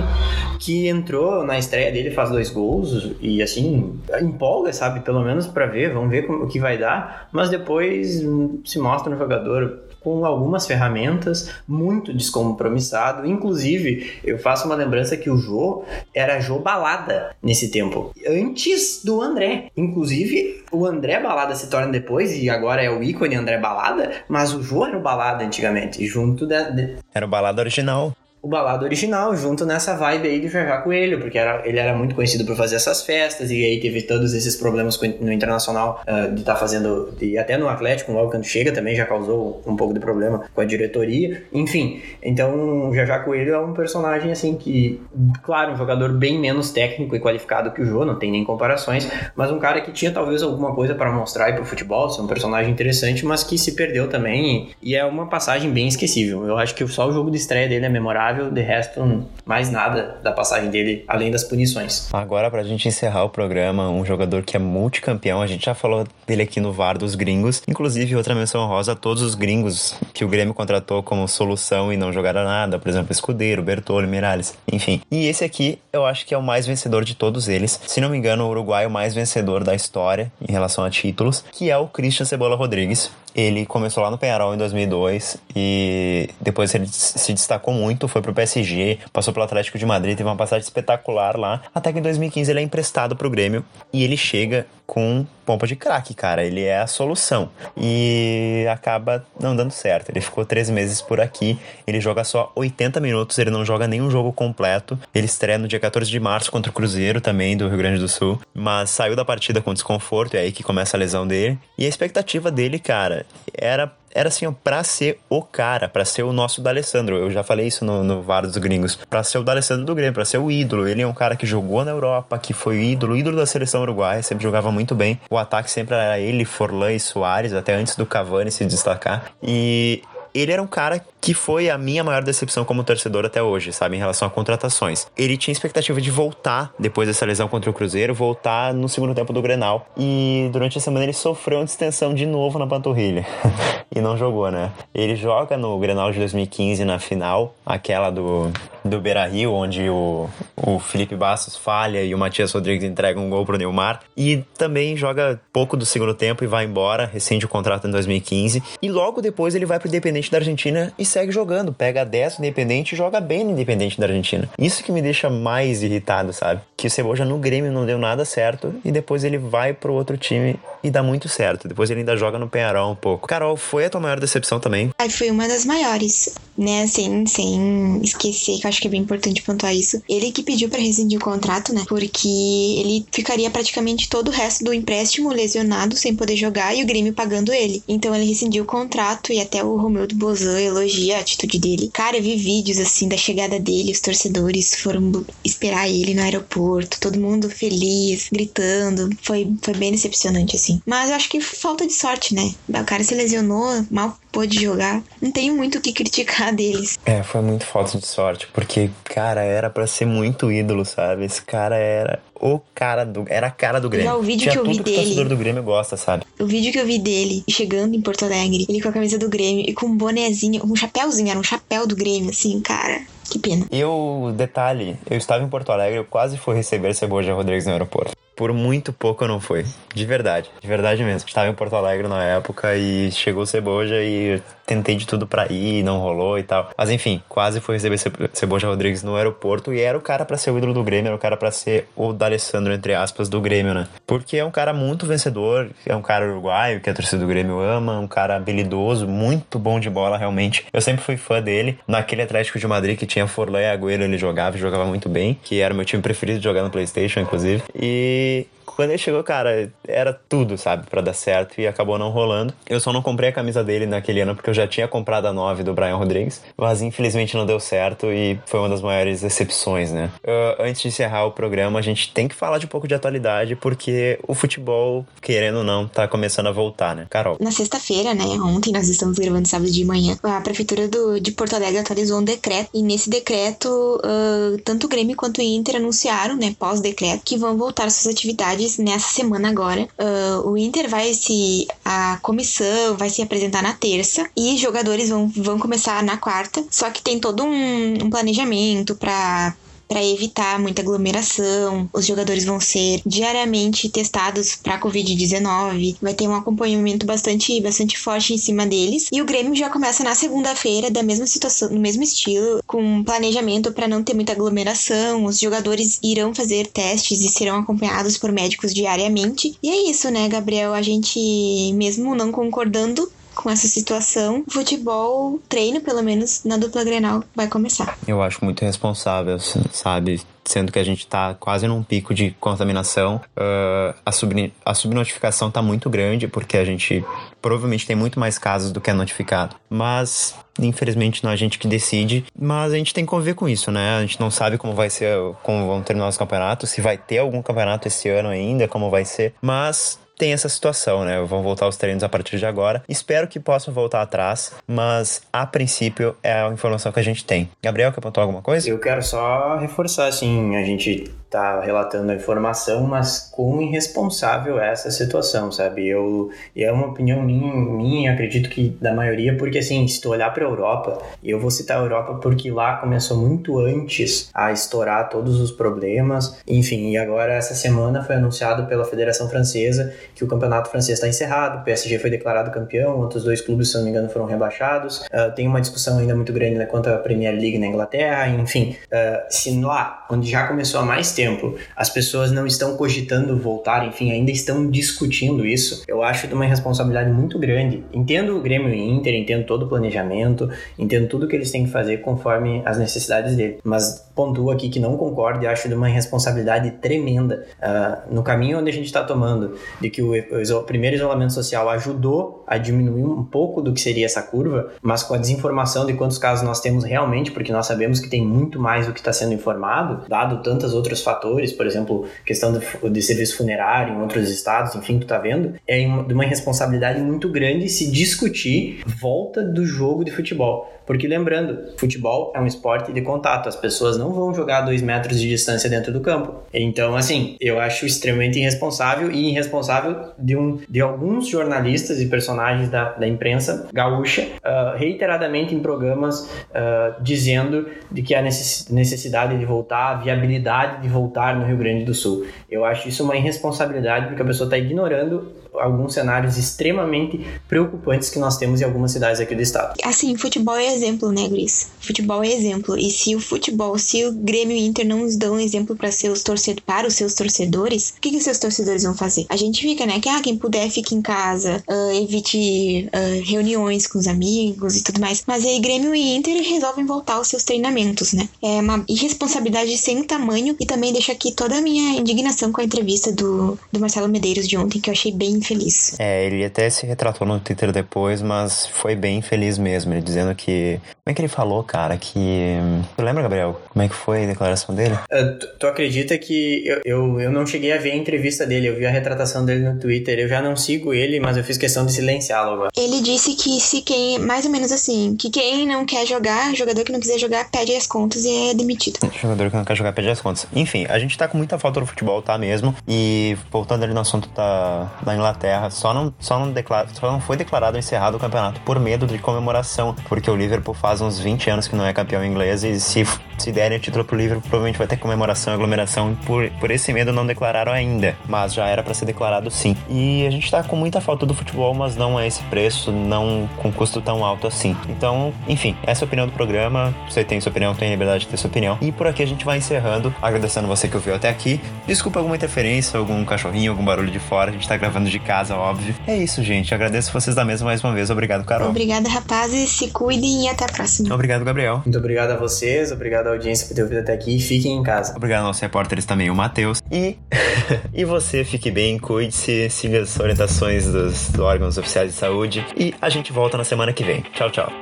que 0.58 0.88
entrou 0.88 1.44
na 1.44 1.58
estreia 1.58 1.92
dele, 1.92 2.10
faz 2.10 2.30
dois 2.30 2.50
gols 2.50 3.12
e 3.20 3.42
assim, 3.42 4.00
empolga, 4.20 4.72
sabe? 4.72 5.00
Pelo 5.00 5.22
menos 5.22 5.46
para 5.46 5.66
ver, 5.66 5.92
vamos 5.92 6.10
ver 6.10 6.26
como, 6.26 6.44
o 6.44 6.48
que 6.48 6.58
vai 6.58 6.78
dar, 6.78 7.28
mas 7.30 7.50
depois 7.50 8.22
se 8.64 8.78
mostra 8.78 9.14
um 9.14 9.18
jogador 9.18 9.80
com 10.02 10.24
algumas 10.24 10.66
ferramentas, 10.66 11.50
muito 11.66 12.12
descompromissado. 12.12 13.26
Inclusive, 13.26 14.20
eu 14.24 14.38
faço 14.38 14.66
uma 14.66 14.74
lembrança 14.74 15.16
que 15.16 15.30
o 15.30 15.36
Jô 15.36 15.84
era 16.14 16.40
Jô 16.40 16.58
Balada 16.58 17.34
nesse 17.42 17.70
tempo, 17.70 18.12
antes 18.26 19.02
do 19.04 19.20
André. 19.20 19.70
Inclusive, 19.76 20.64
o 20.70 20.86
André 20.86 21.20
Balada 21.20 21.54
se 21.54 21.68
torna 21.68 21.90
depois 21.90 22.36
e 22.36 22.48
agora 22.48 22.82
é 22.82 22.90
o 22.90 23.02
ícone 23.02 23.34
André 23.34 23.58
Balada, 23.58 24.10
mas 24.28 24.54
o 24.54 24.62
Jô 24.62 24.86
era 24.86 24.98
o 24.98 25.02
Balada 25.02 25.44
antigamente, 25.44 26.04
junto 26.06 26.46
da. 26.46 26.72
Era 27.14 27.26
o 27.26 27.28
Balada 27.28 27.60
original 27.60 28.14
o 28.42 28.48
balado 28.48 28.84
original, 28.84 29.36
junto 29.36 29.64
nessa 29.64 29.96
vibe 29.96 30.26
aí 30.26 30.40
do 30.40 30.48
Jajá 30.48 30.78
Coelho, 30.78 31.20
porque 31.20 31.38
era, 31.38 31.62
ele 31.64 31.78
era 31.78 31.94
muito 31.94 32.12
conhecido 32.12 32.44
por 32.44 32.56
fazer 32.56 32.74
essas 32.74 33.02
festas, 33.02 33.52
e 33.52 33.64
aí 33.64 33.78
teve 33.78 34.02
todos 34.02 34.34
esses 34.34 34.56
problemas 34.56 35.00
no 35.20 35.32
Internacional 35.32 36.02
uh, 36.02 36.34
de 36.34 36.40
estar 36.40 36.54
tá 36.54 36.58
fazendo, 36.58 37.14
e 37.20 37.38
até 37.38 37.56
no 37.56 37.68
Atlético, 37.68 38.10
logo 38.10 38.32
quando 38.32 38.44
chega, 38.44 38.72
também 38.72 38.96
já 38.96 39.06
causou 39.06 39.62
um 39.64 39.76
pouco 39.76 39.94
de 39.94 40.00
problema 40.00 40.42
com 40.52 40.60
a 40.60 40.64
diretoria, 40.64 41.44
enfim. 41.52 42.02
Então, 42.20 42.88
o 42.88 42.94
Jajá 42.94 43.20
Coelho 43.20 43.54
é 43.54 43.58
um 43.60 43.72
personagem, 43.72 44.32
assim, 44.32 44.56
que, 44.56 45.00
claro, 45.44 45.72
um 45.72 45.76
jogador 45.76 46.12
bem 46.12 46.36
menos 46.36 46.72
técnico 46.72 47.14
e 47.14 47.20
qualificado 47.20 47.70
que 47.70 47.80
o 47.80 47.86
Jô, 47.86 48.04
não 48.04 48.16
tem 48.16 48.32
nem 48.32 48.44
comparações, 48.44 49.08
mas 49.36 49.52
um 49.52 49.60
cara 49.60 49.80
que 49.82 49.92
tinha 49.92 50.10
talvez 50.10 50.42
alguma 50.42 50.74
coisa 50.74 50.96
para 50.96 51.12
mostrar 51.12 51.46
aí 51.46 51.52
pro 51.52 51.64
futebol, 51.64 52.10
ser 52.10 52.20
um 52.20 52.26
personagem 52.26 52.72
interessante, 52.72 53.24
mas 53.24 53.44
que 53.44 53.56
se 53.56 53.76
perdeu 53.76 54.08
também, 54.08 54.70
e, 54.82 54.96
é 54.96 55.04
uma 55.04 55.26
passagem 55.26 55.70
bem 55.70 55.86
esquecível. 55.86 56.44
Eu 56.44 56.58
acho 56.58 56.74
que 56.74 56.84
só 56.88 57.08
o 57.08 57.12
jogo 57.12 57.30
de 57.30 57.36
estreia 57.36 57.68
dele 57.68 57.86
é 57.86 57.88
memorável 57.88 58.31
de 58.32 58.60
resto, 58.60 59.24
mais 59.44 59.70
nada 59.70 60.18
da 60.22 60.32
passagem 60.32 60.70
dele, 60.70 61.04
além 61.08 61.30
das 61.30 61.44
punições. 61.44 62.08
Agora, 62.12 62.50
pra 62.50 62.62
gente 62.62 62.88
encerrar 62.88 63.24
o 63.24 63.30
programa, 63.30 63.88
um 63.88 64.04
jogador 64.04 64.42
que 64.42 64.56
é 64.56 64.60
multicampeão, 64.60 65.42
a 65.42 65.46
gente 65.46 65.66
já 65.66 65.74
falou 65.74 66.06
dele 66.32 66.42
aqui 66.42 66.60
no 66.60 66.72
VAR 66.72 66.96
dos 66.96 67.14
gringos, 67.14 67.62
inclusive 67.68 68.16
outra 68.16 68.34
menção 68.34 68.66
rosa 68.66 68.92
a 68.92 68.96
todos 68.96 69.22
os 69.22 69.34
gringos 69.34 69.94
que 70.14 70.24
o 70.24 70.28
Grêmio 70.28 70.54
contratou 70.54 71.02
como 71.02 71.28
solução 71.28 71.92
e 71.92 71.96
não 71.96 72.12
jogaram 72.12 72.44
nada, 72.44 72.78
por 72.78 72.88
exemplo, 72.88 73.12
Escudeiro, 73.12 73.62
Bertolli, 73.62 74.06
Miralles, 74.06 74.54
enfim. 74.70 75.02
E 75.10 75.26
esse 75.26 75.44
aqui 75.44 75.78
eu 75.92 76.06
acho 76.06 76.24
que 76.24 76.34
é 76.34 76.38
o 76.38 76.42
mais 76.42 76.66
vencedor 76.66 77.04
de 77.04 77.14
todos 77.14 77.48
eles, 77.48 77.78
se 77.86 78.00
não 78.00 78.08
me 78.08 78.16
engano, 78.16 78.44
o 78.44 78.48
uruguaio 78.48 78.90
mais 78.90 79.14
vencedor 79.14 79.62
da 79.62 79.74
história 79.74 80.32
em 80.46 80.50
relação 80.50 80.84
a 80.84 80.90
títulos, 80.90 81.44
que 81.52 81.70
é 81.70 81.76
o 81.76 81.86
Christian 81.86 82.24
Cebola 82.24 82.56
Rodrigues. 82.56 83.10
Ele 83.34 83.64
começou 83.64 84.02
lá 84.02 84.10
no 84.10 84.18
Penharol 84.18 84.54
em 84.54 84.58
2002 84.58 85.38
e 85.56 86.28
depois 86.38 86.74
ele 86.74 86.86
se 86.86 87.32
destacou 87.32 87.72
muito, 87.72 88.06
foi 88.06 88.20
pro 88.20 88.34
PSG, 88.34 88.98
passou 89.10 89.32
pelo 89.32 89.44
Atlético 89.44 89.78
de 89.78 89.86
Madrid, 89.86 90.16
teve 90.16 90.28
uma 90.28 90.36
passagem 90.36 90.64
espetacular 90.64 91.38
lá, 91.38 91.62
até 91.74 91.90
que 91.92 91.98
em 91.98 92.02
2015 92.02 92.50
ele 92.50 92.60
é 92.60 92.62
emprestado 92.62 93.16
pro 93.16 93.30
Grêmio 93.30 93.64
e 93.90 94.04
ele 94.04 94.18
chega 94.18 94.66
com 94.92 95.26
pompa 95.46 95.66
de 95.66 95.74
craque, 95.74 96.12
cara. 96.12 96.44
Ele 96.44 96.62
é 96.62 96.78
a 96.78 96.86
solução. 96.86 97.48
E 97.74 98.66
acaba 98.70 99.24
não 99.40 99.56
dando 99.56 99.70
certo. 99.70 100.10
Ele 100.10 100.20
ficou 100.20 100.44
três 100.44 100.68
meses 100.68 101.00
por 101.00 101.18
aqui. 101.18 101.58
Ele 101.86 101.98
joga 101.98 102.22
só 102.24 102.52
80 102.54 103.00
minutos. 103.00 103.38
Ele 103.38 103.48
não 103.48 103.64
joga 103.64 103.88
nenhum 103.88 104.10
jogo 104.10 104.34
completo. 104.34 104.98
Ele 105.14 105.24
estreia 105.24 105.56
no 105.56 105.66
dia 105.66 105.80
14 105.80 106.10
de 106.10 106.20
março 106.20 106.52
contra 106.52 106.70
o 106.70 106.74
Cruzeiro, 106.74 107.22
também 107.22 107.56
do 107.56 107.68
Rio 107.68 107.78
Grande 107.78 107.98
do 107.98 108.06
Sul. 108.06 108.38
Mas 108.52 108.90
saiu 108.90 109.16
da 109.16 109.24
partida 109.24 109.62
com 109.62 109.72
desconforto. 109.72 110.34
É 110.34 110.40
aí 110.40 110.52
que 110.52 110.62
começa 110.62 110.94
a 110.94 111.00
lesão 111.00 111.26
dele. 111.26 111.58
E 111.78 111.86
a 111.86 111.88
expectativa 111.88 112.50
dele, 112.50 112.78
cara, 112.78 113.24
era 113.62 113.92
era 114.14 114.28
assim, 114.28 114.50
pra 114.52 114.84
ser 114.84 115.18
o 115.28 115.42
cara, 115.42 115.88
pra 115.88 116.04
ser 116.04 116.22
o 116.22 116.32
nosso 116.32 116.60
D'Alessandro. 116.60 117.16
Eu 117.16 117.30
já 117.30 117.42
falei 117.42 117.66
isso 117.66 117.84
no, 117.84 118.04
no 118.04 118.22
VAR 118.22 118.42
dos 118.42 118.56
gringos. 118.58 118.96
Pra 119.08 119.22
ser 119.22 119.38
o 119.38 119.42
D'Alessandro 119.42 119.84
do 119.84 119.94
Grêmio, 119.94 120.12
pra 120.12 120.24
ser 120.24 120.38
o 120.38 120.50
ídolo. 120.50 120.86
Ele 120.86 121.02
é 121.02 121.06
um 121.06 121.14
cara 121.14 121.34
que 121.34 121.46
jogou 121.46 121.84
na 121.84 121.90
Europa, 121.90 122.38
que 122.38 122.52
foi 122.52 122.82
ídolo, 122.82 123.16
ídolo 123.16 123.36
da 123.36 123.46
seleção 123.46 123.82
uruguaia, 123.82 124.22
sempre 124.22 124.42
jogava 124.44 124.70
muito 124.70 124.94
bem. 124.94 125.18
O 125.30 125.38
ataque 125.38 125.70
sempre 125.70 125.94
era 125.94 126.18
ele, 126.18 126.44
Forlan 126.44 126.92
e 126.92 127.00
Soares, 127.00 127.54
até 127.54 127.74
antes 127.74 127.96
do 127.96 128.04
Cavani 128.04 128.50
se 128.50 128.64
destacar. 128.66 129.32
E 129.42 130.02
ele 130.34 130.52
era 130.52 130.62
um 130.62 130.66
cara 130.66 131.04
que 131.20 131.34
foi 131.34 131.70
a 131.70 131.78
minha 131.78 132.02
maior 132.02 132.22
decepção 132.22 132.64
como 132.64 132.82
torcedor 132.82 133.24
até 133.24 133.42
hoje, 133.42 133.72
sabe, 133.72 133.96
em 133.96 133.98
relação 133.98 134.26
a 134.26 134.30
contratações. 134.30 135.06
Ele 135.16 135.36
tinha 135.36 135.52
expectativa 135.52 136.00
de 136.00 136.10
voltar 136.10 136.72
depois 136.78 137.06
dessa 137.08 137.24
lesão 137.24 137.48
contra 137.48 137.70
o 137.70 137.72
Cruzeiro, 137.72 138.14
voltar 138.14 138.74
no 138.74 138.88
segundo 138.88 139.14
tempo 139.14 139.32
do 139.32 139.40
Grenal. 139.40 139.86
E 139.96 140.48
durante 140.52 140.78
a 140.78 140.80
semana 140.80 141.04
ele 141.04 141.12
sofreu 141.12 141.58
uma 141.58 141.64
distensão 141.64 142.14
de 142.14 142.26
novo 142.26 142.58
na 142.58 142.66
panturrilha. 142.66 143.26
e 143.94 144.00
não 144.00 144.16
jogou, 144.16 144.50
né? 144.50 144.72
Ele 144.94 145.14
joga 145.14 145.56
no 145.56 145.78
Grenal 145.78 146.10
de 146.10 146.18
2015 146.18 146.84
na 146.84 146.98
final, 146.98 147.54
aquela 147.64 148.10
do, 148.10 148.50
do 148.84 149.00
Beira 149.00 149.26
Rio, 149.26 149.52
onde 149.52 149.88
o, 149.88 150.28
o 150.56 150.78
Felipe 150.78 151.14
Bastos 151.14 151.56
falha 151.56 152.02
e 152.02 152.14
o 152.14 152.18
Matias 152.18 152.52
Rodrigues 152.52 152.88
entrega 152.88 153.20
um 153.20 153.30
gol 153.30 153.44
pro 153.44 153.56
Neymar. 153.56 154.00
E 154.16 154.44
também 154.56 154.96
joga 154.96 155.40
pouco 155.52 155.76
do 155.76 155.86
segundo 155.86 156.14
tempo 156.14 156.44
e 156.44 156.46
vai 156.46 156.64
embora, 156.64 157.06
rescinde 157.06 157.46
o 157.46 157.48
contrato 157.48 157.86
em 157.86 157.90
2015. 157.90 158.62
E 158.80 158.90
logo 158.90 159.20
depois 159.20 159.54
ele 159.54 159.66
vai 159.66 159.78
pro 159.78 159.88
Independente 159.88 160.30
da 160.30 160.38
Argentina 160.38 160.92
e 160.98 161.04
segue 161.04 161.32
jogando. 161.32 161.72
Pega 161.72 162.04
10 162.04 162.36
do 162.36 162.40
Independente 162.40 162.92
e 162.92 162.96
joga 162.96 163.20
bem 163.20 163.44
no 163.44 163.52
Independente 163.52 163.98
da 163.98 164.06
Argentina. 164.06 164.48
Isso 164.58 164.82
que 164.82 164.92
me 164.92 165.02
deixa 165.02 165.30
mais 165.30 165.82
irritado, 165.82 166.32
sabe? 166.32 166.60
Que 166.76 166.86
o 166.86 166.90
Ceboja 166.90 167.24
no 167.24 167.38
Grêmio 167.38 167.72
não 167.72 167.86
deu 167.86 167.98
nada 167.98 168.24
certo 168.24 168.74
e 168.84 168.90
depois 168.90 169.24
ele 169.24 169.38
vai 169.38 169.72
pro 169.72 169.92
outro 169.92 170.16
time 170.16 170.58
e 170.82 170.90
dá 170.90 171.02
muito 171.02 171.28
certo. 171.28 171.68
Depois 171.68 171.90
ele 171.90 172.00
ainda 172.00 172.16
joga 172.16 172.38
no 172.38 172.48
Penharol 172.48 172.92
um 172.92 172.96
pouco. 172.96 173.28
Carol, 173.28 173.56
foi 173.56 173.84
a 173.84 173.90
tua 173.90 174.00
maior 174.00 174.18
decepção 174.18 174.58
também? 174.58 174.90
Ai, 174.98 175.08
foi 175.08 175.30
uma 175.30 175.46
das 175.46 175.64
maiores, 175.64 176.34
né? 176.58 176.86
Sem, 176.86 177.26
sem 177.26 178.00
esquecer, 178.02 178.58
que 178.58 178.66
eu 178.66 178.71
acho 178.72 178.80
que 178.80 178.88
é 178.88 178.90
bem 178.90 179.02
importante 179.02 179.42
pontuar 179.42 179.74
isso. 179.74 180.02
Ele 180.08 180.32
que 180.32 180.42
pediu 180.42 180.68
para 180.68 180.80
rescindir 180.80 181.18
o 181.18 181.22
contrato, 181.22 181.72
né? 181.72 181.84
Porque 181.86 182.28
ele 182.28 183.06
ficaria 183.12 183.50
praticamente 183.50 184.08
todo 184.08 184.28
o 184.28 184.32
resto 184.32 184.64
do 184.64 184.74
empréstimo 184.74 185.30
lesionado, 185.30 185.96
sem 185.96 186.14
poder 186.14 186.36
jogar, 186.36 186.74
e 186.74 186.82
o 186.82 186.86
Grêmio 186.86 187.12
pagando 187.12 187.52
ele. 187.52 187.82
Então 187.86 188.14
ele 188.14 188.24
rescindiu 188.24 188.64
o 188.64 188.66
contrato 188.66 189.32
e 189.32 189.40
até 189.40 189.62
o 189.62 189.76
Romeu 189.76 190.06
do 190.06 190.14
Bozan 190.14 190.60
elogia 190.60 191.18
a 191.18 191.20
atitude 191.20 191.58
dele. 191.58 191.90
Cara, 191.92 192.16
eu 192.16 192.22
vi 192.22 192.36
vídeos 192.36 192.78
assim 192.78 193.08
da 193.08 193.16
chegada 193.16 193.60
dele, 193.60 193.92
os 193.92 194.00
torcedores 194.00 194.74
foram 194.74 195.24
esperar 195.44 195.88
ele 195.88 196.14
no 196.14 196.22
aeroporto, 196.22 197.00
todo 197.00 197.20
mundo 197.20 197.50
feliz, 197.50 198.28
gritando. 198.32 199.10
Foi, 199.22 199.52
foi 199.60 199.74
bem 199.74 199.92
decepcionante, 199.92 200.56
assim. 200.56 200.80
Mas 200.86 201.10
eu 201.10 201.16
acho 201.16 201.28
que 201.28 201.40
falta 201.40 201.86
de 201.86 201.92
sorte, 201.92 202.34
né? 202.34 202.54
O 202.68 202.84
cara 202.84 203.04
se 203.04 203.14
lesionou, 203.14 203.84
mal 203.90 204.18
pôde 204.32 204.60
jogar. 204.60 205.02
Não 205.20 205.30
tenho 205.30 205.54
muito 205.54 205.78
o 205.78 205.80
que 205.80 205.92
criticar 205.92 206.50
deles. 206.56 206.98
É, 207.04 207.22
foi 207.22 207.42
muito 207.42 207.64
falta 207.66 207.98
de 207.98 208.06
sorte, 208.06 208.48
porque, 208.52 208.90
cara, 209.04 209.42
era 209.42 209.68
para 209.70 209.86
ser 209.86 210.06
muito 210.06 210.50
ídolo, 210.50 210.84
sabe? 210.84 211.24
Esse 211.24 211.42
cara 211.42 211.76
era 211.76 212.20
o 212.40 212.60
cara 212.74 213.04
do. 213.04 213.24
Era 213.28 213.46
a 213.46 213.50
cara 213.50 213.80
do 213.80 213.88
Grêmio. 213.88 214.10
Já 214.10 214.16
o 214.16 214.22
vídeo 214.22 214.50
Tinha 214.50 214.52
que 214.54 214.58
eu 214.58 214.64
vi 214.64 214.78
que 214.78 214.82
dele. 214.82 214.96
O 214.96 215.00
torcedor 215.02 215.28
do 215.28 215.36
Grêmio 215.36 215.62
gosta, 215.62 215.96
sabe? 215.96 216.24
O 216.40 216.46
vídeo 216.46 216.72
que 216.72 216.80
eu 216.80 216.86
vi 216.86 216.98
dele 216.98 217.44
chegando 217.48 217.94
em 217.94 218.00
Porto 218.00 218.24
Alegre, 218.24 218.66
ele 218.68 218.80
com 218.80 218.88
a 218.88 218.92
camisa 218.92 219.18
do 219.18 219.28
Grêmio 219.28 219.64
e 219.68 219.72
com 219.72 219.86
um 219.86 219.96
bonezinho, 219.96 220.64
um 220.64 220.74
chapéuzinho, 220.74 221.30
era 221.30 221.38
um 221.38 221.44
chapéu 221.44 221.86
do 221.86 221.94
Grêmio, 221.94 222.30
assim, 222.30 222.60
cara. 222.60 223.02
Que 223.30 223.38
pena. 223.38 223.66
Eu, 223.70 224.32
detalhe, 224.36 224.96
eu 225.08 225.16
estava 225.16 225.42
em 225.44 225.48
Porto 225.48 225.70
Alegre, 225.70 225.98
eu 225.98 226.04
quase 226.04 226.36
fui 226.36 226.54
receber 226.54 226.94
Ceboja 226.94 227.32
Rodrigues 227.32 227.64
no 227.64 227.72
aeroporto. 227.72 228.12
Por 228.34 228.52
muito 228.52 228.92
pouco 228.92 229.26
não 229.26 229.40
foi. 229.40 229.64
De 229.94 230.04
verdade, 230.04 230.50
de 230.60 230.66
verdade 230.66 231.02
mesmo. 231.04 231.28
Estava 231.28 231.48
em 231.48 231.54
Porto 231.54 231.76
Alegre 231.76 232.08
na 232.08 232.22
época 232.22 232.76
e 232.76 233.10
chegou 233.12 233.42
o 233.42 233.46
Ceboja 233.46 233.96
e 234.02 234.40
tentei 234.66 234.96
de 234.96 235.06
tudo 235.06 235.26
para 235.26 235.52
ir, 235.52 235.82
não 235.82 235.98
rolou 235.98 236.38
e 236.38 236.42
tal. 236.42 236.70
Mas 236.76 236.90
enfim, 236.90 237.22
quase 237.28 237.60
fui 237.60 237.76
receber 237.76 237.98
Ceboja 238.32 238.68
Rodrigues 238.68 239.02
no 239.02 239.16
aeroporto 239.16 239.72
e 239.72 239.80
era 239.80 239.96
o 239.96 240.00
cara 240.00 240.24
para 240.24 240.36
ser 240.36 240.50
o 240.50 240.58
ídolo 240.58 240.72
do 240.72 240.82
Grêmio, 240.82 241.08
era 241.08 241.16
o 241.16 241.18
cara 241.18 241.36
para 241.36 241.50
ser 241.50 241.88
o 241.96 242.12
D'Alessandro, 242.12 242.72
entre 242.72 242.94
aspas, 242.94 243.28
do 243.28 243.40
Grêmio, 243.40 243.74
né? 243.74 243.86
Porque 244.06 244.36
é 244.36 244.44
um 244.44 244.50
cara 244.50 244.72
muito 244.72 245.06
vencedor, 245.06 245.70
é 245.84 245.94
um 245.94 246.02
cara 246.02 246.26
uruguaio 246.26 246.80
que 246.80 246.88
a 246.88 246.94
torcida 246.94 247.20
do 247.20 247.26
Grêmio 247.28 247.60
ama, 247.60 247.98
um 247.98 248.08
cara 248.08 248.36
habilidoso, 248.36 249.06
muito 249.06 249.58
bom 249.58 249.78
de 249.78 249.90
bola 249.90 250.16
realmente. 250.16 250.64
Eu 250.72 250.80
sempre 250.80 251.02
fui 251.02 251.16
fã 251.16 251.42
dele. 251.42 251.78
Naquele 251.86 252.22
Atlético 252.22 252.58
de 252.58 252.66
Madrid 252.66 252.98
que 252.98 253.06
tinha 253.06 253.26
Forlan 253.26 253.60
e 253.60 253.70
Agüero, 253.70 254.04
ele 254.04 254.16
jogava, 254.16 254.56
jogava 254.56 254.84
muito 254.84 255.08
bem, 255.08 255.38
que 255.42 255.60
era 255.60 255.74
o 255.74 255.76
meu 255.76 255.84
time 255.84 256.02
preferido 256.02 256.38
de 256.38 256.44
jogar 256.44 256.62
no 256.62 256.70
PlayStation, 256.70 257.20
inclusive. 257.20 257.62
E 257.74 258.21
eh, 258.22 258.46
quando 258.64 258.90
ele 258.90 258.98
chegou, 258.98 259.22
cara, 259.22 259.70
era 259.86 260.12
tudo, 260.12 260.56
sabe, 260.56 260.86
para 260.88 261.00
dar 261.00 261.12
certo 261.12 261.60
e 261.60 261.66
acabou 261.66 261.98
não 261.98 262.10
rolando. 262.10 262.54
Eu 262.68 262.80
só 262.80 262.92
não 262.92 263.02
comprei 263.02 263.28
a 263.30 263.32
camisa 263.32 263.62
dele 263.62 263.86
naquele 263.86 264.20
ano 264.20 264.34
porque 264.34 264.50
eu 264.50 264.54
já 264.54 264.66
tinha 264.66 264.88
comprado 264.88 265.26
a 265.26 265.32
9 265.32 265.62
do 265.62 265.72
Brian 265.72 265.96
Rodrigues, 265.96 266.42
mas 266.56 266.82
infelizmente 266.82 267.36
não 267.36 267.46
deu 267.46 267.60
certo 267.60 268.06
e 268.06 268.38
foi 268.46 268.60
uma 268.60 268.68
das 268.68 268.80
maiores 268.80 269.20
decepções, 269.20 269.90
né? 269.92 270.10
Uh, 270.24 270.62
antes 270.62 270.82
de 270.82 270.88
encerrar 270.88 271.24
o 271.26 271.32
programa, 271.32 271.78
a 271.78 271.82
gente 271.82 272.12
tem 272.12 272.28
que 272.28 272.34
falar 272.34 272.58
de 272.58 272.66
um 272.66 272.68
pouco 272.68 272.88
de 272.88 272.94
atualidade 272.94 273.56
porque 273.56 274.18
o 274.26 274.34
futebol, 274.34 275.06
querendo 275.20 275.58
ou 275.58 275.64
não, 275.64 275.86
tá 275.86 276.06
começando 276.08 276.46
a 276.46 276.52
voltar, 276.52 276.94
né? 276.94 277.06
Carol. 277.10 277.36
Na 277.40 277.50
sexta-feira, 277.50 278.14
né, 278.14 278.24
ontem 278.24 278.72
nós 278.72 278.88
estamos 278.88 279.18
gravando 279.18 279.48
sábado 279.48 279.70
de 279.70 279.84
manhã, 279.84 280.16
a 280.22 280.40
prefeitura 280.40 280.88
do, 280.88 281.20
de 281.20 281.32
Porto 281.32 281.54
Alegre 281.54 281.78
atualizou 281.78 282.20
um 282.20 282.24
decreto 282.24 282.70
e 282.74 282.82
nesse 282.82 283.10
decreto, 283.10 283.68
uh, 283.68 284.58
tanto 284.64 284.86
o 284.86 284.88
Grêmio 284.88 285.16
quanto 285.16 285.38
o 285.38 285.42
Inter 285.42 285.76
anunciaram, 285.76 286.36
né, 286.36 286.54
pós-decreto, 286.58 287.22
que 287.24 287.36
vão 287.36 287.56
voltar 287.56 287.90
suas 287.90 288.14
atividades 288.14 288.51
nessa 288.78 289.08
semana 289.08 289.48
agora. 289.48 289.88
Uh, 289.98 290.50
o 290.50 290.58
Inter 290.58 290.88
vai 290.88 291.12
se. 291.14 291.66
A 291.84 292.18
comissão 292.22 292.96
vai 292.96 293.10
se 293.10 293.22
apresentar 293.22 293.62
na 293.62 293.74
terça 293.74 294.28
e 294.36 294.56
jogadores 294.56 295.08
vão, 295.08 295.28
vão 295.28 295.58
começar 295.58 296.02
na 296.02 296.16
quarta. 296.16 296.64
Só 296.70 296.90
que 296.90 297.02
tem 297.02 297.18
todo 297.18 297.44
um, 297.44 298.04
um 298.04 298.10
planejamento 298.10 298.94
para 298.94 299.54
para 299.92 300.02
evitar 300.02 300.58
muita 300.58 300.80
aglomeração. 300.80 301.86
Os 301.92 302.06
jogadores 302.06 302.46
vão 302.46 302.58
ser 302.58 303.02
diariamente 303.04 303.90
testados 303.90 304.56
para 304.56 304.80
COVID-19. 304.80 305.96
Vai 306.00 306.14
ter 306.14 306.26
um 306.26 306.34
acompanhamento 306.34 307.04
bastante, 307.04 307.60
bastante 307.60 307.98
forte 307.98 308.32
em 308.32 308.38
cima 308.38 308.64
deles. 308.64 309.08
E 309.12 309.20
o 309.20 309.26
Grêmio 309.26 309.54
já 309.54 309.68
começa 309.68 310.02
na 310.02 310.14
segunda-feira 310.14 310.90
da 310.90 311.02
mesma 311.02 311.26
situação, 311.26 311.68
no 311.68 311.78
mesmo 311.78 312.02
estilo, 312.02 312.62
com 312.66 313.04
planejamento 313.04 313.70
para 313.70 313.86
não 313.86 314.02
ter 314.02 314.14
muita 314.14 314.32
aglomeração. 314.32 315.26
Os 315.26 315.38
jogadores 315.38 315.98
irão 316.02 316.34
fazer 316.34 316.68
testes 316.68 317.20
e 317.20 317.28
serão 317.28 317.58
acompanhados 317.58 318.16
por 318.16 318.32
médicos 318.32 318.72
diariamente. 318.72 319.58
E 319.62 319.68
é 319.68 319.90
isso, 319.90 320.10
né, 320.10 320.26
Gabriel? 320.26 320.72
A 320.72 320.80
gente, 320.80 321.70
mesmo 321.74 322.14
não 322.14 322.32
concordando, 322.32 323.12
com 323.34 323.50
essa 323.50 323.66
situação, 323.66 324.44
futebol, 324.48 325.40
treino 325.48 325.80
pelo 325.80 326.02
menos 326.02 326.44
na 326.44 326.56
dupla 326.56 326.84
Grenal 326.84 327.24
vai 327.34 327.48
começar. 327.48 327.98
Eu 328.06 328.22
acho 328.22 328.44
muito 328.44 328.64
responsável, 328.64 329.38
sabe? 329.38 330.20
Sendo 330.44 330.72
que 330.72 330.78
a 330.78 330.84
gente 330.84 331.06
tá 331.06 331.34
quase 331.38 331.68
num 331.68 331.82
pico 331.82 332.12
de 332.12 332.34
contaminação, 332.40 333.20
uh, 333.36 333.94
a, 334.04 334.10
sub, 334.10 334.52
a 334.64 334.74
subnotificação 334.74 335.50
tá 335.50 335.62
muito 335.62 335.88
grande, 335.88 336.26
porque 336.26 336.56
a 336.56 336.64
gente 336.64 337.04
provavelmente 337.40 337.86
tem 337.86 337.94
muito 337.94 338.18
mais 338.18 338.38
casos 338.38 338.72
do 338.72 338.80
que 338.80 338.90
é 338.90 338.92
notificado. 338.92 339.54
Mas 339.70 340.34
infelizmente 340.58 341.24
não 341.24 341.30
é 341.30 341.34
a 341.34 341.36
gente 341.36 341.58
que 341.58 341.66
decide, 341.66 342.24
mas 342.38 342.72
a 342.72 342.76
gente 342.76 342.92
tem 342.92 343.04
que 343.04 343.10
conviver 343.10 343.34
com 343.34 343.48
isso, 343.48 343.70
né? 343.70 343.96
A 343.96 344.00
gente 344.00 344.20
não 344.20 344.30
sabe 344.30 344.58
como 344.58 344.74
vai 344.74 344.90
ser, 344.90 345.16
como 345.42 345.66
vão 345.66 345.82
terminar 345.82 346.08
os 346.08 346.16
campeonatos, 346.16 346.70
se 346.70 346.80
vai 346.80 346.98
ter 346.98 347.18
algum 347.18 347.40
campeonato 347.40 347.88
esse 347.88 348.08
ano 348.08 348.28
ainda, 348.28 348.68
como 348.68 348.90
vai 348.90 349.04
ser, 349.04 349.34
mas 349.40 349.98
tem 350.22 350.32
essa 350.32 350.48
situação, 350.48 351.04
né? 351.04 351.20
Vão 351.22 351.42
voltar 351.42 351.66
os 351.66 351.76
treinos 351.76 352.04
a 352.04 352.08
partir 352.08 352.38
de 352.38 352.46
agora. 352.46 352.84
Espero 352.88 353.26
que 353.26 353.40
possam 353.40 353.74
voltar 353.74 354.02
atrás, 354.02 354.52
mas 354.68 355.20
a 355.32 355.44
princípio 355.44 356.14
é 356.22 356.32
a 356.32 356.48
informação 356.52 356.92
que 356.92 357.00
a 357.00 357.02
gente 357.02 357.24
tem. 357.24 357.50
Gabriel, 357.60 357.90
quer 357.90 357.98
apontar 357.98 358.22
alguma 358.22 358.40
coisa? 358.40 358.70
Eu 358.70 358.78
quero 358.78 359.02
só 359.02 359.56
reforçar, 359.56 360.06
assim, 360.06 360.54
a 360.54 360.62
gente 360.64 361.12
tá 361.32 361.60
relatando 361.62 362.12
a 362.12 362.14
informação, 362.14 362.82
mas 362.82 363.30
quão 363.32 363.62
irresponsável 363.62 364.60
é 364.60 364.70
essa 364.70 364.90
situação, 364.90 365.50
sabe? 365.50 365.88
Eu, 365.88 366.30
e 366.54 366.62
é 366.62 366.70
uma 366.70 366.88
opinião 366.88 367.22
minha, 367.22 367.54
minha, 367.54 368.12
acredito 368.12 368.50
que 368.50 368.76
da 368.78 368.92
maioria, 368.92 369.34
porque 369.38 369.58
assim, 369.58 369.88
se 369.88 369.98
tu 369.98 370.10
olhar 370.10 370.32
para 370.34 370.44
a 370.44 370.48
Europa, 370.48 371.00
eu 371.24 371.40
vou 371.40 371.50
citar 371.50 371.78
a 371.78 371.80
Europa 371.80 372.14
porque 372.20 372.50
lá 372.50 372.76
começou 372.76 373.16
muito 373.16 373.58
antes 373.58 374.28
a 374.34 374.52
estourar 374.52 375.08
todos 375.08 375.40
os 375.40 375.50
problemas, 375.50 376.38
enfim, 376.46 376.90
e 376.90 376.98
agora 376.98 377.32
essa 377.32 377.54
semana 377.54 378.04
foi 378.04 378.16
anunciado 378.16 378.66
pela 378.66 378.84
Federação 378.84 379.26
Francesa 379.30 379.94
que 380.14 380.22
o 380.22 380.26
campeonato 380.26 380.68
francês 380.68 380.98
está 380.98 381.08
encerrado, 381.08 381.60
o 381.60 381.64
PSG 381.64 381.98
foi 381.98 382.10
declarado 382.10 382.50
campeão, 382.50 382.98
outros 382.98 383.24
dois 383.24 383.40
clubes, 383.40 383.70
se 383.70 383.76
não 383.78 383.84
me 383.84 383.90
engano, 383.90 384.10
foram 384.10 384.26
rebaixados, 384.26 384.98
uh, 385.00 385.32
tem 385.34 385.48
uma 385.48 385.62
discussão 385.62 385.98
ainda 385.98 386.14
muito 386.14 386.32
grande 386.32 386.56
né, 386.56 386.66
quanto 386.66 386.90
à 386.90 386.98
Premier 386.98 387.32
League 387.32 387.58
na 387.58 387.68
Inglaterra, 387.68 388.28
enfim, 388.28 388.76
uh, 388.86 389.22
se 389.30 389.62
lá, 389.62 390.06
onde 390.10 390.30
já 390.30 390.46
começou 390.46 390.80
há 390.80 390.84
mais 390.84 391.12
tempo, 391.12 391.21
tempo 391.22 391.54
as 391.76 391.88
pessoas 391.88 392.30
não 392.32 392.46
estão 392.46 392.76
cogitando 392.76 393.36
voltar, 393.36 393.86
enfim, 393.86 394.10
ainda 394.10 394.30
estão 394.30 394.70
discutindo 394.70 395.46
isso, 395.46 395.84
eu 395.86 396.02
acho 396.02 396.26
de 396.26 396.34
uma 396.34 396.44
responsabilidade 396.44 397.10
muito 397.10 397.38
grande. 397.38 397.84
Entendo 397.92 398.36
o 398.36 398.40
Grêmio 398.40 398.72
e 398.72 398.80
Inter, 398.80 399.14
entendo 399.14 399.44
todo 399.46 399.64
o 399.64 399.68
planejamento, 399.68 400.50
entendo 400.78 401.08
tudo 401.08 401.28
que 401.28 401.36
eles 401.36 401.50
têm 401.50 401.64
que 401.64 401.70
fazer 401.70 401.98
conforme 401.98 402.62
as 402.64 402.78
necessidades 402.78 403.36
dele, 403.36 403.58
mas 403.62 404.10
pontuo 404.14 404.50
aqui 404.50 404.68
que 404.68 404.78
não 404.78 404.96
concordo 404.96 405.44
e 405.44 405.46
acho 405.46 405.68
de 405.68 405.74
uma 405.74 405.88
responsabilidade 405.88 406.70
tremenda 406.72 407.46
uh, 407.58 408.14
no 408.14 408.22
caminho 408.22 408.58
onde 408.58 408.70
a 408.70 408.72
gente 408.72 408.86
está 408.86 409.02
tomando, 409.02 409.54
de 409.80 409.90
que 409.90 410.02
o, 410.02 410.12
o, 410.12 410.62
primeiro 410.64 410.96
isolamento 410.96 411.32
social 411.32 411.68
ajudou 411.70 412.44
a 412.46 412.58
diminuir 412.58 413.04
um 413.04 413.24
pouco 413.24 413.60
do 413.60 413.72
que 413.72 413.80
seria 413.80 414.06
essa 414.06 414.22
curva, 414.22 414.70
mas 414.82 415.02
com 415.02 415.14
a 415.14 415.18
desinformação 415.18 415.86
de 415.86 415.94
quantos 415.94 416.18
casos 416.18 416.44
nós 416.44 416.60
temos 416.60 416.84
realmente, 416.84 417.30
porque 417.30 417.52
nós 417.52 417.66
sabemos 417.66 418.00
que 418.00 418.08
tem 418.08 418.24
muito 418.24 418.60
mais 418.60 418.86
do 418.86 418.92
que 418.92 419.00
está 419.00 419.12
sendo 419.12 419.32
informado, 419.32 420.06
dado 420.08 420.42
tantos 420.42 420.74
outros 420.74 421.02
fatores, 421.02 421.11
por 421.52 421.66
exemplo, 421.66 422.06
questão 422.24 422.52
de, 422.52 422.90
de 422.90 423.02
serviço 423.02 423.36
funerário 423.36 423.94
em 423.94 424.00
outros 424.00 424.30
estados, 424.30 424.74
enfim, 424.74 424.98
tu 424.98 425.06
tá 425.06 425.18
vendo, 425.18 425.54
é 425.66 425.80
de 425.80 426.14
uma 426.14 426.24
responsabilidade 426.24 427.00
muito 427.00 427.28
grande 427.28 427.68
se 427.68 427.90
discutir 427.90 428.82
volta 429.00 429.42
do 429.42 429.64
jogo 429.64 430.04
de 430.04 430.10
futebol. 430.10 430.72
Porque 430.86 431.06
lembrando, 431.06 431.76
futebol 431.76 432.32
é 432.34 432.40
um 432.40 432.46
esporte 432.46 432.92
de 432.92 433.00
contato, 433.02 433.48
as 433.48 433.56
pessoas 433.56 433.96
não 433.96 434.12
vão 434.12 434.34
jogar 434.34 434.58
a 434.58 434.60
dois 434.62 434.82
metros 434.82 435.20
de 435.20 435.28
distância 435.28 435.68
dentro 435.70 435.92
do 435.92 436.00
campo. 436.00 436.42
Então, 436.52 436.96
assim, 436.96 437.36
eu 437.40 437.60
acho 437.60 437.86
extremamente 437.86 438.38
irresponsável 438.38 439.10
e 439.10 439.30
irresponsável 439.30 440.12
de, 440.18 440.36
um, 440.36 440.58
de 440.68 440.80
alguns 440.80 441.28
jornalistas 441.28 442.00
e 442.00 442.06
personagens 442.06 442.68
da, 442.68 442.92
da 442.92 443.06
imprensa 443.06 443.68
gaúcha 443.72 444.22
uh, 444.22 444.76
reiteradamente 444.76 445.54
em 445.54 445.60
programas 445.60 446.20
uh, 446.20 447.00
dizendo 447.00 447.68
de 447.90 448.02
que 448.02 448.14
a 448.14 448.22
necessidade 448.22 449.38
de 449.38 449.44
voltar, 449.44 449.92
a 449.92 449.94
viabilidade 449.94 450.82
de 450.82 450.88
voltar 450.88 451.01
no 451.38 451.46
Rio 451.46 451.56
Grande 451.56 451.84
do 451.84 451.94
Sul. 451.94 452.26
Eu 452.50 452.64
acho 452.64 452.88
isso 452.88 453.04
uma 453.04 453.16
irresponsabilidade 453.16 454.06
porque 454.06 454.22
a 454.22 454.24
pessoa 454.24 454.46
está 454.46 454.58
ignorando 454.58 455.32
alguns 455.54 455.94
cenários 455.94 456.36
extremamente 456.36 457.24
preocupantes 457.48 458.10
que 458.10 458.18
nós 458.18 458.36
temos 458.36 458.60
em 458.60 458.64
algumas 458.64 458.92
cidades 458.92 459.20
aqui 459.20 459.34
do 459.34 459.42
estado. 459.42 459.74
Assim, 459.84 460.16
futebol 460.16 460.56
é 460.56 460.72
exemplo, 460.72 461.12
né, 461.12 461.28
Gris? 461.28 461.68
Futebol 461.80 462.22
é 462.22 462.32
exemplo. 462.32 462.76
E 462.76 462.90
se 462.90 463.14
o 463.14 463.20
futebol, 463.20 463.78
se 463.78 464.04
o 464.04 464.12
Grêmio 464.12 464.56
e 464.56 464.66
Inter 464.66 464.86
não 464.86 465.00
nos 465.00 465.16
dão 465.16 465.38
exemplo 465.38 465.76
para 465.76 465.90
seus 465.90 466.22
torcedores, 466.22 466.64
para 466.64 466.86
os 466.86 466.94
seus 466.94 467.14
torcedores, 467.14 467.94
o 467.96 468.00
que, 468.00 468.10
que 468.10 468.16
os 468.16 468.24
seus 468.24 468.38
torcedores 468.38 468.82
vão 468.82 468.94
fazer? 468.94 469.26
A 469.28 469.36
gente 469.36 469.60
fica, 469.60 469.84
né, 469.86 470.00
que 470.00 470.08
ah, 470.08 470.20
quem 470.20 470.36
puder 470.36 470.70
fique 470.70 470.94
em 470.94 471.02
casa, 471.02 471.62
uh, 471.68 472.02
evite 472.02 472.88
uh, 472.88 473.24
reuniões 473.24 473.86
com 473.86 473.98
os 473.98 474.06
amigos 474.06 474.76
e 474.76 474.82
tudo 474.82 475.00
mais. 475.00 475.22
Mas 475.26 475.44
aí 475.44 475.60
Grêmio 475.60 475.94
e 475.94 476.16
Inter 476.16 476.42
resolvem 476.42 476.86
voltar 476.86 477.14
aos 477.14 477.28
seus 477.28 477.44
treinamentos, 477.44 478.12
né? 478.12 478.28
É 478.42 478.60
uma 478.60 478.84
irresponsabilidade 478.88 479.76
sem 479.76 480.02
tamanho 480.02 480.56
e 480.58 480.66
também 480.66 480.92
deixa 480.92 481.12
aqui 481.12 481.32
toda 481.32 481.58
a 481.58 481.60
minha 481.60 481.98
indignação 481.98 482.50
com 482.50 482.60
a 482.60 482.64
entrevista 482.64 483.12
do, 483.12 483.58
do 483.70 483.80
Marcelo 483.80 484.08
Medeiros 484.08 484.48
de 484.48 484.56
ontem, 484.56 484.80
que 484.80 484.88
eu 484.88 484.92
achei 484.92 485.12
bem 485.12 485.41
infeliz. 485.42 485.98
É, 485.98 486.24
ele 486.24 486.44
até 486.44 486.68
se 486.70 486.86
retratou 486.86 487.26
no 487.26 487.38
Twitter 487.38 487.72
depois, 487.72 488.22
mas 488.22 488.66
foi 488.66 488.96
bem 488.96 489.18
infeliz 489.18 489.58
mesmo. 489.58 489.92
Ele 489.92 490.00
dizendo 490.00 490.34
que. 490.34 490.80
Como 491.04 491.12
é 491.12 491.14
que 491.14 491.20
ele 491.20 491.28
falou, 491.28 491.62
cara? 491.62 491.96
Que. 491.96 492.56
Tu 492.96 493.02
lembra, 493.02 493.22
Gabriel? 493.22 493.60
Como 493.70 493.84
é 493.84 493.88
que 493.88 493.94
foi 493.94 494.24
a 494.24 494.26
declaração 494.26 494.74
dele? 494.74 494.94
Uh, 494.94 495.38
tu, 495.38 495.46
tu, 495.58 495.66
acredita 495.66 496.16
que 496.16 496.66
eu, 496.66 496.80
eu, 496.84 497.20
eu 497.20 497.30
não 497.30 497.44
cheguei 497.46 497.72
a 497.72 497.78
ver 497.78 497.90
a 497.90 497.96
entrevista 497.96 498.46
dele, 498.46 498.68
eu 498.68 498.76
vi 498.76 498.86
a 498.86 498.90
retratação 498.90 499.44
dele 499.44 499.68
no 499.68 499.78
Twitter. 499.78 500.18
Eu 500.18 500.28
já 500.28 500.40
não 500.40 500.56
sigo 500.56 500.94
ele, 500.94 501.20
mas 501.20 501.36
eu 501.36 501.44
fiz 501.44 501.58
questão 501.58 501.84
de 501.84 501.92
silenciá-lo 501.92 502.54
agora. 502.54 502.70
Ele 502.76 503.00
disse 503.00 503.34
que 503.34 503.60
se 503.60 503.82
quem. 503.82 504.18
Mais 504.20 504.44
ou 504.44 504.50
menos 504.50 504.70
assim, 504.70 505.16
que 505.18 505.28
quem 505.30 505.66
não 505.66 505.84
quer 505.84 506.06
jogar, 506.06 506.54
jogador 506.54 506.84
que 506.84 506.92
não 506.92 507.00
quiser 507.00 507.18
jogar, 507.18 507.50
pede 507.50 507.74
as 507.74 507.86
contas 507.86 508.24
e 508.24 508.50
é 508.50 508.54
demitido. 508.54 508.98
Jogador 509.20 509.50
que 509.50 509.56
não 509.56 509.64
quer 509.64 509.76
jogar, 509.76 509.92
pede 509.92 510.08
as 510.08 510.20
contas. 510.20 510.46
Enfim, 510.54 510.86
a 510.88 510.98
gente 510.98 511.18
tá 511.18 511.26
com 511.26 511.36
muita 511.36 511.58
falta 511.58 511.80
no 511.80 511.86
futebol, 511.86 512.22
tá 512.22 512.38
mesmo? 512.38 512.74
E 512.86 513.36
voltando 513.50 513.82
ali 513.82 513.92
no 513.92 514.00
assunto 514.00 514.28
da, 514.30 514.90
da 515.02 515.14
Inglaterra 515.14 515.31
Inglaterra 515.32 515.70
só 515.70 515.94
não, 515.94 516.12
só 516.18 516.38
não, 516.38 516.52
declara, 516.52 516.88
só 516.92 517.10
não 517.10 517.20
foi 517.20 517.36
declarado 517.36 517.78
encerrado 517.78 518.16
o 518.16 518.20
campeonato 518.20 518.60
por 518.60 518.78
medo 518.78 519.06
de 519.06 519.18
comemoração, 519.18 519.96
porque 520.08 520.30
o 520.30 520.36
Liverpool 520.36 520.74
faz 520.74 521.00
uns 521.00 521.18
20 521.18 521.50
anos 521.50 521.68
que 521.68 521.74
não 521.74 521.86
é 521.86 521.92
campeão 521.92 522.24
inglês 522.24 522.62
e 522.62 522.78
se, 522.78 523.04
se 523.38 523.50
derem 523.50 523.78
o 523.78 523.80
título 523.80 524.04
pro 524.04 524.16
Liverpool, 524.16 524.42
provavelmente 524.42 524.78
vai 524.78 524.86
ter 524.86 524.96
comemoração 524.96 525.52
e 525.52 525.56
aglomeração. 525.56 526.14
Por, 526.26 526.48
por 526.60 526.70
esse 526.70 526.92
medo 526.92 527.12
não 527.12 527.26
declararam 527.26 527.72
ainda, 527.72 528.16
mas 528.28 528.52
já 528.52 528.66
era 528.66 528.82
para 528.82 528.94
ser 528.94 529.06
declarado 529.06 529.50
sim. 529.50 529.76
E 529.88 530.26
a 530.26 530.30
gente 530.30 530.50
tá 530.50 530.62
com 530.62 530.76
muita 530.76 531.00
falta 531.00 531.24
do 531.24 531.34
futebol, 531.34 531.72
mas 531.74 531.96
não 531.96 532.20
é 532.20 532.26
esse 532.26 532.42
preço, 532.44 532.92
não 532.92 533.48
com 533.56 533.72
custo 533.72 534.00
tão 534.00 534.24
alto 534.24 534.46
assim. 534.46 534.76
Então, 534.88 535.32
enfim, 535.48 535.76
essa 535.82 536.02
é 536.02 536.04
a 536.04 536.06
opinião 536.06 536.26
do 536.26 536.32
programa. 536.32 536.94
Você 537.08 537.24
tem 537.24 537.40
sua 537.40 537.50
opinião, 537.50 537.74
tem 537.74 537.90
liberdade 537.90 538.24
de 538.24 538.28
ter 538.28 538.36
sua 538.36 538.48
opinião. 538.48 538.76
E 538.80 538.92
por 538.92 539.06
aqui 539.06 539.22
a 539.22 539.26
gente 539.26 539.44
vai 539.44 539.58
encerrando, 539.58 540.14
agradecendo 540.20 540.68
você 540.68 540.88
que 540.88 540.96
ouviu 540.96 541.14
até 541.14 541.28
aqui. 541.28 541.60
Desculpa 541.86 542.18
alguma 542.18 542.36
interferência, 542.36 542.98
algum 542.98 543.24
cachorrinho, 543.24 543.72
algum 543.72 543.84
barulho 543.84 544.10
de 544.10 544.18
fora. 544.18 544.50
A 544.50 544.52
gente 544.52 544.68
tá 544.68 544.76
gravando 544.76 545.08
de 545.08 545.18
casa, 545.22 545.56
óbvio. 545.56 545.94
É 546.06 546.16
isso, 546.16 546.42
gente. 546.42 546.74
Agradeço 546.74 547.12
vocês 547.12 547.34
da 547.34 547.44
mesa 547.44 547.64
mais 547.64 547.82
uma 547.82 547.92
vez. 547.92 548.10
Obrigado, 548.10 548.44
Carol. 548.44 548.68
Obrigada, 548.68 549.08
rapazes. 549.08 549.70
Se 549.70 549.88
cuidem 549.90 550.44
e 550.44 550.48
até 550.48 550.64
a 550.64 550.68
próxima. 550.68 551.14
Obrigado, 551.14 551.44
Gabriel. 551.44 551.82
Muito 551.84 551.98
obrigado 551.98 552.30
a 552.30 552.36
vocês, 552.36 552.92
obrigado 552.92 553.28
à 553.28 553.30
audiência 553.30 553.66
por 553.66 553.74
ter 553.74 553.82
ouvido 553.82 554.00
até 554.00 554.12
aqui. 554.12 554.38
Fiquem 554.40 554.76
em 554.76 554.82
casa. 554.82 555.14
Obrigado 555.16 555.40
aos 555.40 555.48
nossos 555.48 555.62
repórteres 555.62 556.04
também, 556.04 556.30
o 556.30 556.34
Matheus. 556.34 556.82
E, 556.90 557.16
e 557.92 558.04
você, 558.04 558.44
fique 558.44 558.70
bem, 558.70 558.98
cuide-se, 558.98 559.68
siga 559.70 560.02
as 560.02 560.18
orientações 560.18 560.86
dos, 560.86 561.28
dos 561.28 561.40
órgãos 561.40 561.78
oficiais 561.78 562.12
de 562.12 562.16
saúde. 562.16 562.66
E 562.76 562.94
a 563.00 563.08
gente 563.08 563.32
volta 563.32 563.56
na 563.56 563.64
semana 563.64 563.92
que 563.92 564.04
vem. 564.04 564.22
Tchau, 564.32 564.50
tchau. 564.50 564.72